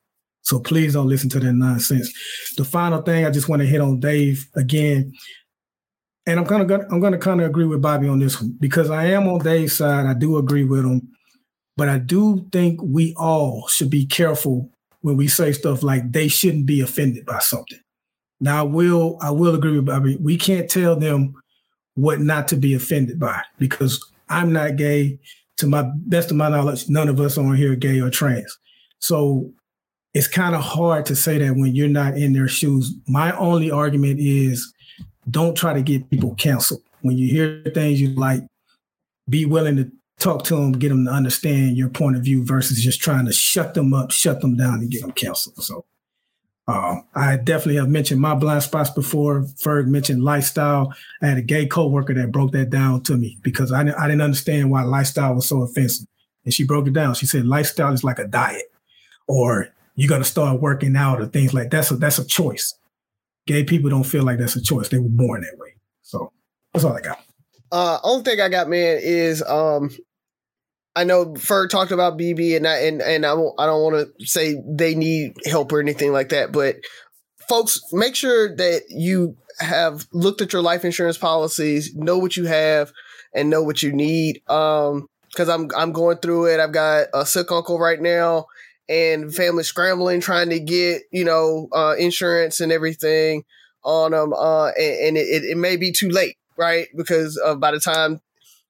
So 0.43 0.59
please 0.59 0.95
don't 0.95 1.09
listen 1.09 1.29
to 1.31 1.41
that 1.41 1.53
nonsense. 1.53 2.11
The 2.57 2.65
final 2.65 3.03
thing 3.03 3.27
I 3.27 3.31
just 3.31 3.49
want 3.49 3.61
to 3.61 3.67
hit 3.67 3.83
on 3.83 4.01
Dave 4.01 4.49
again, 4.57 5.13
and 6.27 6.41
I'm 6.41 6.47
kind 6.47 6.63
of 6.63 6.87
I'm 6.91 7.01
going 7.01 7.13
to 7.13 7.19
kind 7.19 7.41
of 7.41 7.47
agree 7.47 7.67
with 7.67 7.83
Bobby 7.83 8.09
on 8.09 8.19
this 8.19 8.41
one 8.41 8.57
because 8.59 8.91
I 8.91 9.07
am 9.07 9.29
on 9.29 9.41
Dave's 9.41 9.77
side. 9.77 10.07
I 10.07 10.15
do 10.15 10.39
agree 10.39 10.65
with 10.65 10.85
him, 10.85 11.09
but 11.77 11.89
I 11.89 11.99
do 11.99 12.47
think 12.51 12.81
we 12.83 13.15
all 13.19 13.69
should 13.69 13.91
be 13.91 14.07
careful 14.07 14.71
when 15.03 15.17
we 15.17 15.29
say 15.29 15.53
stuff 15.53 15.83
like 15.83 16.13
they 16.13 16.29
shouldn't 16.29 16.67
be 16.67 16.81
offended 16.81 17.27
by 17.27 17.41
something. 17.41 17.81
Now 18.41 18.61
I 18.61 18.63
will 18.63 19.19
I 19.21 19.31
will 19.31 19.55
agree 19.55 19.77
with 19.77 19.87
Bobby. 19.87 20.17
We 20.17 20.37
can't 20.37 20.71
tell 20.71 20.97
them 20.97 21.35
what 21.99 22.21
not 22.21 22.47
to 22.47 22.57
be 22.57 22.75
offended 22.75 23.19
by 23.19 23.43
because 23.59 24.03
I'm 24.29 24.53
not 24.53 24.77
gay. 24.77 25.19
To 25.57 25.67
my 25.67 25.83
best 26.07 26.31
of 26.31 26.37
my 26.37 26.49
knowledge, 26.49 26.89
none 26.89 27.09
of 27.09 27.19
us 27.19 27.37
on 27.37 27.57
here 27.57 27.73
are 27.73 27.77
gay 27.77 28.01
or 28.01 28.11
trans. 28.11 28.57
So 29.01 29.51
it's 30.15 30.29
kind 30.29 30.55
of 30.55 30.63
hard 30.63 31.05
to 31.07 31.17
say 31.17 31.39
that 31.39 31.57
when 31.57 31.75
you're 31.75 31.89
not 31.89 32.17
in 32.17 32.33
their 32.33 32.47
shoes. 32.47 32.95
My 33.09 33.37
only 33.37 33.69
argument 33.69 34.21
is 34.21 34.73
don't 35.29 35.57
try 35.57 35.75
to 35.75 35.83
get 35.83 36.09
people 36.11 36.37
canceled. 36.37 36.83
When 37.01 37.19
you 37.19 37.29
hear 37.29 37.65
things 37.75 38.01
you 38.01 38.11
like, 38.11 38.43
be 39.29 39.45
willing 39.45 39.77
to 39.77 39.91
talk 40.21 40.45
to 40.45 40.55
them, 40.55 40.73
get 40.73 40.91
them 40.91 41.05
to 41.07 41.11
understand 41.11 41.77
your 41.77 41.89
point 41.89 42.17
of 42.17 42.23
view 42.23 42.45
versus 42.45 42.81
just 42.81 43.01
trying 43.01 43.27
to 43.27 43.33
shut 43.33 43.75
them 43.75 43.93
up, 43.93 44.13
shut 44.13 44.41
them 44.41 44.57
down, 44.57 44.75
and 44.75 44.91
get 44.91 45.03
them 45.03 45.13
canceled. 45.13 45.57
So 45.57 45.85
uh, 46.69 47.01
I 47.15 47.37
definitely 47.39 47.77
have 47.77 47.89
mentioned 47.89 48.21
my 48.21 48.35
blind 48.35 48.63
spots 48.63 48.91
before. 48.91 49.41
Ferg 49.65 49.87
mentioned 49.87 50.23
lifestyle. 50.23 50.95
I 51.23 51.29
had 51.29 51.39
a 51.39 51.43
gay 51.43 51.67
coworker 51.67 52.13
that 52.13 52.31
broke 52.31 52.53
that 52.53 52.69
down 52.69 53.03
to 53.05 53.17
me 53.17 53.39
because 53.41 53.73
I, 53.73 53.81
I 53.81 54.07
didn't 54.07 54.21
understand 54.21 54.71
why 54.71 54.83
lifestyle 54.83 55.35
was 55.35 55.49
so 55.49 55.63
offensive. 55.63 56.07
And 56.45 56.53
she 56.53 56.65
broke 56.65 56.87
it 56.87 56.93
down. 56.93 57.15
She 57.15 57.25
said 57.25 57.47
lifestyle 57.47 57.95
is 57.95 58.05
like 58.05 58.19
a 58.19 58.27
diet 58.27 58.71
or 59.27 59.69
you're 59.95 60.11
gonna 60.11 60.25
start 60.25 60.61
working 60.61 60.95
out 60.95 61.23
or 61.23 61.27
things 61.27 61.55
like 61.55 61.71
that. 61.71 61.87
So 61.87 61.97
that's 61.97 62.19
a 62.19 62.27
choice. 62.27 62.75
Gay 63.47 63.65
people 63.65 63.89
don't 63.89 64.05
feel 64.05 64.25
like 64.25 64.39
that's 64.39 64.57
a 64.57 64.63
choice. 64.63 64.91
They 64.91 64.99
were 64.99 65.09
born 65.09 65.41
that 65.41 65.59
way. 65.59 65.75
So 66.03 66.33
that's 66.75 66.85
all 66.85 66.93
I 66.93 67.01
got. 67.01 67.19
Uh, 67.73 67.99
only 68.03 68.25
thing 68.25 68.41
I 68.43 68.49
got, 68.51 68.69
man, 68.69 69.01
is 69.03 69.43
um, 69.43 69.91
I 70.99 71.05
know 71.05 71.27
Ferg 71.27 71.71
talked 71.71 71.93
about 71.93 72.19
BB, 72.19 72.57
and 72.57 72.67
I 72.67 72.79
and 72.79 73.01
and 73.01 73.25
I 73.25 73.35
don't 73.37 73.55
I 73.57 73.67
don't 73.67 73.83
want 73.85 74.09
to 74.19 74.27
say 74.27 74.61
they 74.67 74.97
need 74.97 75.37
help 75.47 75.71
or 75.73 75.79
anything 75.79 76.13
like 76.13 76.31
that, 76.31 76.51
but 76.51 76.77
folks, 77.49 77.81
make 77.93 78.17
sure 78.17 78.55
that 78.57 78.83
you 78.89 79.37
have 79.61 80.07
looked 80.13 80.41
at 80.41 80.53
your 80.53 80.61
life 80.61 80.85
insurance 80.85 81.17
policies, 81.17 81.95
know 81.95 82.19
what 82.19 82.37
you 82.37 82.47
have, 82.47 82.91
and 83.33 83.49
know 83.49 83.63
what 83.63 83.81
you 83.81 83.93
need. 83.93 84.43
Um, 84.51 85.07
because 85.31 85.49
I'm 85.49 85.69
I'm 85.77 85.93
going 85.93 86.17
through 86.19 86.47
it. 86.47 86.59
I've 86.59 86.73
got 86.73 87.07
a 87.15 87.25
sick 87.25 87.53
uncle 87.53 87.79
right 87.79 88.01
now 88.01 88.47
and 88.89 89.33
family 89.33 89.63
scrambling 89.63 90.21
trying 90.21 90.51
to 90.51 90.59
get 90.59 91.03
you 91.13 91.25
know 91.25 91.69
uh, 91.73 91.95
insurance 91.97 92.59
and 92.59 92.73
everything 92.73 93.45
on 93.85 94.11
them 94.11 94.33
uh, 94.33 94.71
and, 94.71 95.01
and 95.01 95.17
it, 95.17 95.45
it, 95.45 95.57
may 95.57 95.77
be 95.77 95.93
too 95.93 96.09
late 96.09 96.37
right 96.57 96.89
because 96.97 97.41
uh, 97.45 97.55
by 97.55 97.71
the 97.71 97.79
time 97.79 98.21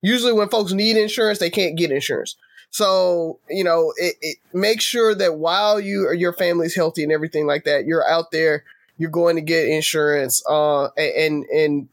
usually 0.02 0.32
when 0.32 0.48
folks 0.48 0.72
need 0.72 0.96
insurance 0.96 1.38
they 1.38 1.50
can't 1.50 1.76
get 1.76 1.90
insurance. 1.90 2.36
So 2.70 3.38
you 3.48 3.64
know 3.64 3.92
it, 3.96 4.16
it 4.20 4.38
make 4.52 4.80
sure 4.80 5.14
that 5.14 5.38
while 5.38 5.80
you 5.80 6.06
or 6.06 6.14
your 6.14 6.32
family's 6.32 6.74
healthy 6.74 7.02
and 7.02 7.12
everything 7.12 7.46
like 7.46 7.64
that 7.64 7.86
you're 7.86 8.08
out 8.08 8.30
there 8.30 8.64
you're 8.98 9.10
going 9.10 9.36
to 9.36 9.42
get 9.42 9.68
insurance 9.68 10.42
uh, 10.48 10.88
and 10.96 11.44
and 11.44 11.88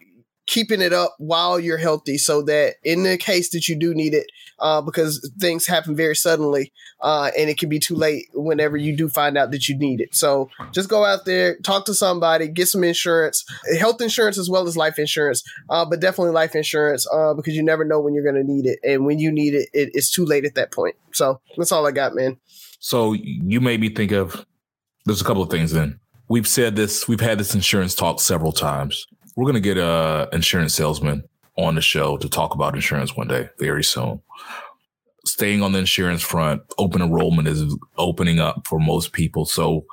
keeping 0.48 0.82
it 0.82 0.94
up 0.94 1.16
while 1.18 1.60
you're 1.60 1.78
healthy 1.78 2.18
so 2.18 2.42
that 2.44 2.76
in 2.84 3.04
the 3.04 3.18
case 3.18 3.50
that 3.50 3.68
you 3.68 3.76
do 3.76 3.94
need 3.94 4.14
it 4.14 4.28
uh, 4.60 4.82
because 4.82 5.32
things 5.40 5.66
happen 5.66 5.96
very 5.96 6.16
suddenly 6.16 6.72
uh, 7.02 7.32
and 7.38 7.50
it 7.50 7.58
can 7.58 7.68
be 7.68 7.80
too 7.80 7.96
late 7.96 8.28
whenever 8.34 8.78
you 8.78 8.96
do 8.96 9.10
find 9.10 9.38
out 9.38 9.52
that 9.52 9.68
you 9.68 9.78
need 9.78 10.00
it. 10.00 10.16
So 10.16 10.50
just 10.72 10.88
go 10.90 11.04
out 11.04 11.26
there 11.26 11.58
talk 11.60 11.86
to 11.86 11.94
somebody 11.94 12.48
get 12.48 12.68
some 12.68 12.84
insurance 12.84 13.44
health 13.80 14.02
insurance 14.02 14.38
as 14.38 14.50
well 14.50 14.68
as 14.68 14.78
life 14.78 15.00
insurance 15.00 15.44
uh, 15.70 15.86
but 15.86 16.00
definitely 16.00 16.34
life 16.34 16.56
insurance 16.56 17.08
uh, 17.12 17.34
because 17.34 17.56
you 17.56 17.64
never 17.64 17.84
know 17.84 18.00
when 18.00 18.14
you're 18.14 18.24
going 18.24 18.36
to 18.36 18.44
need 18.44 18.66
it 18.66 18.80
and 18.84 19.06
when 19.06 19.20
you 19.20 19.32
need 19.32 19.54
it, 19.54 19.70
it 19.74 19.90
it's 19.94 20.12
too 20.12 20.26
late 20.26 20.46
at 20.46 20.56
that 20.56 20.72
point. 20.72 20.96
So 21.14 21.40
that's 21.58 21.72
all 21.72 21.88
i 21.88 21.92
got 21.92 22.14
man. 22.14 22.38
So 22.80 23.14
you 23.14 23.62
made 23.62 23.80
me 23.80 23.90
think 23.90 24.12
of 24.12 24.46
there's 25.06 25.22
a 25.22 25.26
couple 25.26 25.42
of 25.42 25.50
things 25.50 25.72
then. 25.72 26.00
We've 26.28 26.48
said 26.48 26.76
this 26.76 27.08
we've 27.08 27.20
had 27.20 27.40
this 27.40 27.56
insurance 27.56 27.96
talk 27.96 28.20
several 28.20 28.52
times 28.52 29.08
we're 29.36 29.52
to 29.56 29.60
get 29.60 29.78
a 29.78 30.30
insurance 30.32 30.74
salesman 30.74 31.24
on 31.58 31.76
the 31.76 31.82
show 31.82 32.18
to 32.18 32.30
talk 32.30 32.54
about 32.54 32.76
insurance 32.76 33.16
one 33.16 33.28
day, 33.28 33.50
very 33.60 33.84
soon. 33.84 34.22
Staying 35.26 35.62
on 35.62 35.72
the 35.72 35.80
insurance 35.80 36.22
front, 36.22 36.62
open 36.78 37.02
enrollment 37.02 37.48
is 37.48 37.76
opening 37.98 38.40
up 38.40 38.68
for 38.68 38.80
most 38.80 39.14
people. 39.14 39.46
So, 39.46 39.86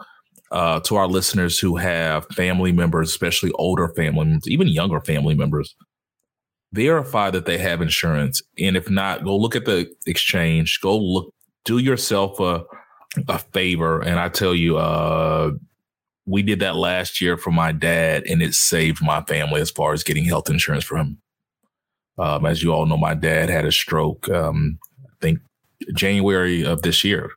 uh, 0.50 0.80
to 0.80 0.96
our 0.96 1.06
listeners 1.06 1.58
who 1.58 1.76
have 1.76 2.26
family 2.26 2.72
members, 2.72 3.08
especially 3.08 3.52
older 3.52 3.88
family 3.88 4.26
members, 4.26 4.48
even 4.48 4.68
younger 4.68 5.00
family 5.00 5.34
members, 5.34 5.74
verify 6.72 7.30
that 7.30 7.46
they 7.46 7.56
have 7.56 7.80
insurance. 7.80 8.42
And 8.58 8.76
if 8.76 8.90
not, 8.90 9.24
go 9.24 9.36
look 9.36 9.56
at 9.56 9.64
the 9.64 9.90
exchange. 10.06 10.80
Go 10.82 10.98
look, 10.98 11.32
do 11.64 11.78
yourself 11.78 12.38
a 12.38 12.64
a 13.28 13.38
favor. 13.38 14.00
And 14.00 14.18
I 14.18 14.28
tell 14.28 14.54
you, 14.54 14.78
uh, 14.78 15.52
we 16.26 16.42
did 16.42 16.60
that 16.60 16.76
last 16.76 17.20
year 17.20 17.36
for 17.36 17.50
my 17.50 17.72
dad, 17.72 18.24
and 18.26 18.42
it 18.42 18.54
saved 18.54 19.02
my 19.02 19.22
family 19.22 19.60
as 19.60 19.70
far 19.70 19.92
as 19.92 20.04
getting 20.04 20.24
health 20.24 20.48
insurance 20.48 20.84
for 20.84 20.96
him. 20.96 21.18
Um, 22.18 22.46
as 22.46 22.62
you 22.62 22.72
all 22.72 22.86
know, 22.86 22.96
my 22.96 23.14
dad 23.14 23.48
had 23.48 23.64
a 23.64 23.72
stroke. 23.72 24.28
Um, 24.28 24.78
I 25.04 25.14
think 25.20 25.40
January 25.94 26.64
of 26.64 26.82
this 26.82 27.04
year. 27.04 27.30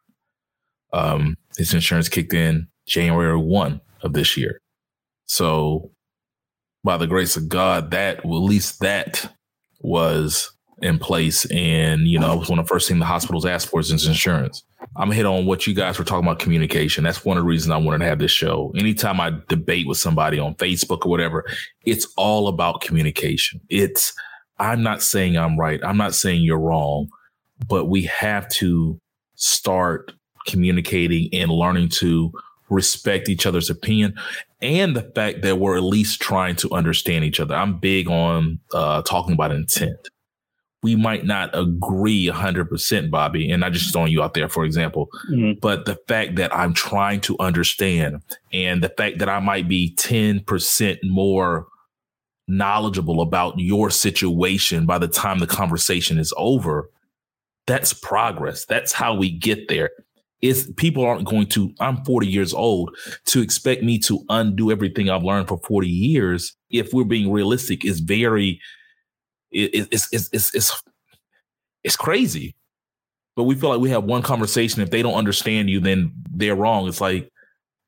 Um, 0.94 1.38
his 1.58 1.74
insurance 1.74 2.10
kicked 2.10 2.34
in 2.34 2.68
January 2.88 3.38
one 3.38 3.82
of 4.02 4.14
this 4.14 4.38
year. 4.38 4.60
So, 5.26 5.92
by 6.84 6.98
the 6.98 7.08
grace 7.08 7.36
of 7.36 7.50
God, 7.50 7.92
that 7.92 8.24
well, 8.26 8.38
at 8.40 8.50
least 8.50 8.80
that 8.82 9.34
was 9.80 10.55
in 10.82 11.00
place. 11.00 11.46
And 11.52 12.08
you 12.08 12.20
know, 12.20 12.34
it 12.34 12.40
was 12.40 12.50
one 12.50 12.60
of 12.60 12.66
the 12.66 12.70
first 12.70 12.88
things 12.88 13.00
the 13.00 13.06
hospitals 13.06 13.46
asked 13.46 13.70
for 13.70 13.80
is 13.80 13.92
insurance. 13.92 14.64
I'm 14.96 15.12
hit 15.12 15.26
on 15.26 15.46
what 15.46 15.68
you 15.68 15.74
guys 15.74 15.98
were 15.98 16.06
talking 16.06 16.26
about 16.26 16.40
communication. 16.40 17.04
That's 17.04 17.26
one 17.26 17.38
of 17.38 17.44
the 17.44 17.48
reasons 17.48 17.72
I 17.72 17.78
wanted 17.78 18.00
to 18.00 18.06
have 18.06 18.20
this 18.20 18.32
show. 18.32 18.72
Anytime 18.78 19.20
I 19.20 19.34
debate 19.50 19.88
with 19.88 19.98
somebody 19.98 20.40
on 20.40 20.56
Facebook 20.56 21.06
or 21.06 21.10
whatever, 21.10 21.46
it's 21.86 22.08
all 22.18 22.48
about 22.48 22.82
communication. 22.82 23.60
It's, 23.70 24.14
I'm 24.60 24.84
not 24.84 25.02
saying 25.02 25.38
I'm 25.38 25.60
right. 25.60 25.80
I'm 25.84 25.98
not 25.98 26.14
saying 26.14 26.44
you're 26.44 26.60
wrong, 26.60 27.10
but 27.68 27.86
we 27.86 28.04
have 28.04 28.48
to 28.50 29.00
start 29.36 30.14
communicating 30.46 31.30
and 31.34 31.52
learning 31.52 31.90
to 31.90 32.32
respect 32.70 33.28
each 33.28 33.46
other's 33.46 33.70
opinion 33.70 34.14
and 34.62 34.96
the 34.96 35.04
fact 35.14 35.42
that 35.42 35.60
we're 35.60 35.78
at 35.78 35.84
least 35.84 36.22
trying 36.22 36.56
to 36.56 36.72
understand 36.72 37.26
each 37.26 37.40
other. 37.40 37.56
I'm 37.56 37.78
big 37.78 38.10
on 38.10 38.60
uh, 38.74 39.02
talking 39.02 39.34
about 39.34 39.52
intent 39.52 40.10
we 40.86 40.96
might 40.96 41.26
not 41.26 41.50
agree 41.58 42.28
100%, 42.28 43.10
Bobby. 43.10 43.50
And 43.50 43.66
I 43.66 43.72
just 43.72 43.92
throwing 43.92 44.12
you 44.12 44.22
out 44.22 44.36
there, 44.36 44.48
for 44.48 44.64
example. 44.64 45.10
Mm-hmm. 45.32 45.60
But 45.60 45.86
the 45.86 45.98
fact 46.08 46.36
that 46.36 46.56
I'm 46.56 46.76
trying 46.76 47.22
to 47.22 47.36
understand 47.40 48.22
and 48.54 48.84
the 48.84 48.90
fact 48.90 49.18
that 49.18 49.28
I 49.28 49.40
might 49.40 49.68
be 49.68 49.96
10% 49.98 51.00
more 51.04 51.66
knowledgeable 52.48 53.22
about 53.22 53.58
your 53.58 53.90
situation 53.90 54.86
by 54.86 55.00
the 55.00 55.08
time 55.08 55.40
the 55.40 55.48
conversation 55.48 56.20
is 56.20 56.32
over, 56.38 56.92
that's 57.66 57.92
progress. 57.92 58.64
That's 58.66 58.94
how 58.94 59.16
we 59.16 59.32
get 59.32 59.70
there. 59.70 59.90
Is 60.44 60.72
people 60.78 61.04
aren't 61.04 61.26
going 61.26 61.48
to, 61.48 61.74
I'm 61.80 62.06
40 62.06 62.28
years 62.28 62.54
old, 62.54 62.96
to 63.26 63.42
expect 63.42 63.82
me 63.82 63.98
to 64.02 64.24
undo 64.30 64.70
everything 64.70 65.10
I've 65.10 65.24
learned 65.24 65.48
for 65.48 65.58
40 65.58 65.88
years, 65.88 66.56
if 66.70 66.94
we're 66.94 67.06
being 67.06 67.32
realistic, 67.32 67.84
is 67.84 68.02
very 68.02 68.62
it, 69.56 69.88
it's, 69.92 70.08
it's, 70.12 70.30
it's, 70.34 70.54
it's, 70.54 70.84
it's 71.84 71.96
crazy. 71.96 72.56
But 73.36 73.44
we 73.44 73.56
feel 73.56 73.70
like 73.70 73.80
we 73.80 73.90
have 73.90 74.04
one 74.04 74.22
conversation. 74.22 74.82
If 74.82 74.92
they 74.92 75.02
don't 75.02 75.16
understand 75.16 75.70
you, 75.70 75.80
then 75.80 76.14
they're 76.32 76.56
wrong. 76.56 76.88
It's 76.88 77.02
like, 77.02 77.30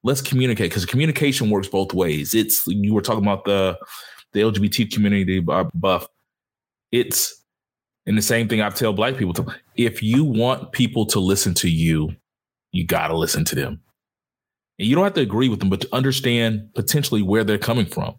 let's 0.03 0.21
communicate 0.21 0.71
because 0.71 0.85
communication 0.85 1.49
works 1.49 1.67
both 1.67 1.93
ways. 1.93 2.33
It's, 2.33 2.65
you 2.67 2.93
were 2.93 3.01
talking 3.01 3.23
about 3.23 3.45
the, 3.45 3.77
the 4.33 4.41
LGBT 4.41 4.91
community 4.91 5.39
buff. 5.39 6.07
It's, 6.91 7.43
and 8.05 8.17
the 8.17 8.21
same 8.21 8.47
thing 8.47 8.61
I 8.61 8.69
tell 8.69 8.93
black 8.93 9.17
people 9.17 9.33
to, 9.33 9.45
if 9.75 10.01
you 10.01 10.23
want 10.23 10.71
people 10.71 11.05
to 11.07 11.19
listen 11.19 11.53
to 11.55 11.69
you, 11.69 12.11
you 12.71 12.85
got 12.85 13.07
to 13.07 13.17
listen 13.17 13.43
to 13.45 13.55
them. 13.55 13.81
And 14.79 14.87
you 14.87 14.95
don't 14.95 15.03
have 15.03 15.13
to 15.13 15.21
agree 15.21 15.49
with 15.49 15.59
them, 15.59 15.69
but 15.69 15.81
to 15.81 15.89
understand 15.93 16.69
potentially 16.75 17.21
where 17.21 17.43
they're 17.43 17.57
coming 17.57 17.85
from 17.85 18.17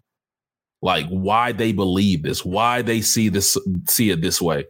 like 0.81 1.07
why 1.07 1.51
they 1.51 1.71
believe 1.71 2.23
this, 2.23 2.45
why 2.45 2.81
they 2.81 3.01
see 3.01 3.29
this, 3.29 3.57
see 3.87 4.11
it 4.11 4.21
this 4.21 4.41
way. 4.41 4.65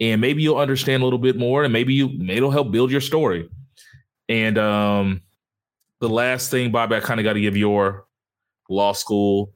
And 0.00 0.20
maybe 0.20 0.42
you'll 0.42 0.58
understand 0.58 1.02
a 1.02 1.06
little 1.06 1.18
bit 1.18 1.36
more 1.36 1.64
and 1.64 1.72
maybe 1.72 1.94
you, 1.94 2.10
it'll 2.28 2.50
help 2.50 2.70
build 2.70 2.90
your 2.90 3.00
story. 3.00 3.48
And 4.28 4.58
um, 4.58 5.22
the 6.00 6.08
last 6.08 6.50
thing, 6.50 6.72
Bobby, 6.72 6.96
I 6.96 7.00
kind 7.00 7.20
of 7.20 7.24
got 7.24 7.34
to 7.34 7.40
give 7.40 7.56
your 7.56 8.06
law 8.68 8.92
school 8.92 9.52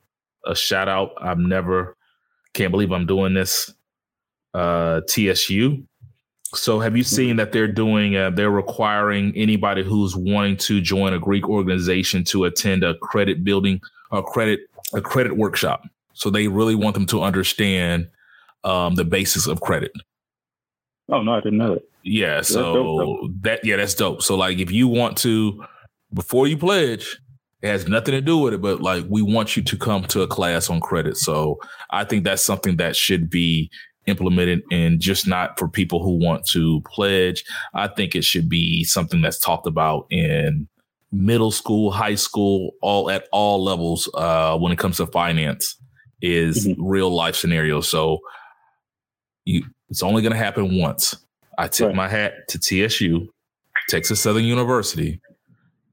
a 0.46 0.54
shout 0.54 0.88
out. 0.88 1.12
I'm 1.20 1.48
never 1.48 1.96
can't 2.54 2.70
believe 2.70 2.92
I'm 2.92 3.06
doing 3.06 3.34
this. 3.34 3.72
Uh, 4.52 5.00
TSU. 5.08 5.84
So, 6.54 6.80
have 6.80 6.96
you 6.96 7.04
seen 7.04 7.36
that 7.36 7.52
they're 7.52 7.68
doing? 7.68 8.16
Uh, 8.16 8.30
they're 8.30 8.50
requiring 8.50 9.32
anybody 9.36 9.84
who's 9.84 10.16
wanting 10.16 10.56
to 10.56 10.80
join 10.80 11.12
a 11.12 11.18
Greek 11.20 11.48
organization 11.48 12.24
to 12.24 12.44
attend 12.46 12.82
a 12.82 12.94
credit 12.96 13.44
building, 13.44 13.80
a 14.10 14.20
credit, 14.20 14.60
a 14.94 15.00
credit 15.00 15.36
workshop. 15.36 15.82
So 16.14 16.30
they 16.30 16.48
really 16.48 16.74
want 16.74 16.94
them 16.94 17.06
to 17.06 17.22
understand 17.22 18.08
um, 18.64 18.94
the 18.94 19.04
basis 19.04 19.46
of 19.46 19.60
credit. 19.60 19.92
Oh 21.08 21.22
no, 21.22 21.32
I 21.32 21.40
didn't 21.40 21.58
know 21.58 21.74
that. 21.74 21.82
Yeah, 22.02 22.40
so 22.40 23.28
that 23.42 23.64
yeah, 23.64 23.76
that's 23.76 23.94
dope. 23.94 24.22
So 24.22 24.36
like, 24.36 24.58
if 24.58 24.70
you 24.70 24.88
want 24.88 25.18
to, 25.18 25.64
before 26.14 26.46
you 26.46 26.56
pledge, 26.56 27.20
it 27.62 27.68
has 27.68 27.86
nothing 27.88 28.12
to 28.12 28.22
do 28.22 28.38
with 28.38 28.54
it, 28.54 28.62
but 28.62 28.80
like 28.80 29.04
we 29.08 29.20
want 29.20 29.56
you 29.56 29.62
to 29.62 29.76
come 29.76 30.04
to 30.04 30.22
a 30.22 30.26
class 30.26 30.70
on 30.70 30.80
credit. 30.80 31.16
So 31.18 31.58
I 31.90 32.04
think 32.04 32.24
that's 32.24 32.42
something 32.42 32.76
that 32.76 32.96
should 32.96 33.28
be 33.28 33.70
implemented 34.06 34.62
and 34.70 34.98
just 34.98 35.26
not 35.26 35.58
for 35.58 35.68
people 35.68 36.02
who 36.02 36.12
want 36.12 36.46
to 36.48 36.80
pledge. 36.86 37.44
I 37.74 37.88
think 37.88 38.14
it 38.14 38.24
should 38.24 38.48
be 38.48 38.82
something 38.84 39.20
that's 39.20 39.38
talked 39.38 39.66
about 39.66 40.06
in 40.10 40.68
middle 41.12 41.50
school, 41.50 41.90
high 41.90 42.14
school, 42.14 42.72
all 42.82 43.10
at 43.10 43.28
all 43.32 43.62
levels 43.62 44.08
uh, 44.14 44.56
when 44.56 44.72
it 44.72 44.78
comes 44.78 44.98
to 44.98 45.06
finance 45.06 45.76
is 46.22 46.66
mm-hmm. 46.66 46.84
real 46.84 47.10
life 47.10 47.34
scenarios. 47.36 47.88
So 47.88 48.20
you, 49.44 49.64
it's 49.88 50.02
only 50.02 50.22
going 50.22 50.32
to 50.32 50.38
happen 50.38 50.78
once. 50.78 51.16
I 51.58 51.68
tip 51.68 51.88
right. 51.88 51.96
my 51.96 52.08
hat 52.08 52.48
to 52.48 52.58
TSU, 52.58 53.28
Texas 53.88 54.20
Southern 54.20 54.44
University, 54.44 55.20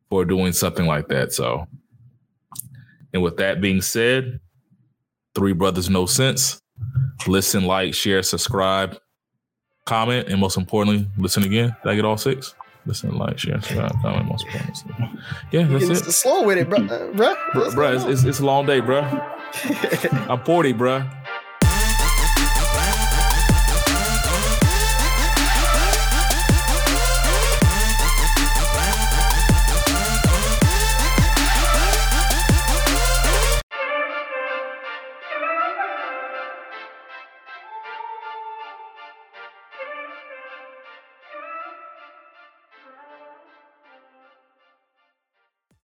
for 0.09 0.23
doing 0.23 0.53
something 0.53 0.85
like 0.85 1.07
that. 1.09 1.33
So, 1.33 1.67
and 3.13 3.23
with 3.23 3.37
that 3.37 3.59
being 3.59 3.81
said, 3.81 4.39
Three 5.35 5.53
Brothers 5.53 5.89
No 5.89 6.05
Sense. 6.05 6.59
Listen, 7.27 7.65
like, 7.65 7.93
share, 7.93 8.23
subscribe, 8.23 8.97
comment, 9.85 10.29
and 10.29 10.39
most 10.39 10.57
importantly, 10.57 11.07
listen 11.17 11.43
again. 11.43 11.75
Did 11.83 11.89
I 11.89 11.95
get 11.95 12.05
all 12.05 12.17
six? 12.17 12.53
Listen, 12.87 13.11
like, 13.17 13.37
share, 13.37 13.59
subscribe, 13.59 13.91
comment, 14.01 14.27
most 14.27 14.45
importantly. 14.45 15.19
Yeah, 15.51 15.63
that's 15.63 16.07
it. 16.07 16.11
Slow 16.13 16.43
with 16.43 16.57
it, 16.57 16.69
bro. 16.69 16.79
Bro, 16.87 17.35
bro, 17.53 17.71
bro 17.71 17.93
it's, 17.93 18.05
it's, 18.05 18.23
it's, 18.23 18.39
a 18.39 18.45
long 18.45 18.65
day, 18.65 18.79
bro. 18.79 19.01
I'm 20.29 20.41
40, 20.45 20.71
bro. 20.71 21.09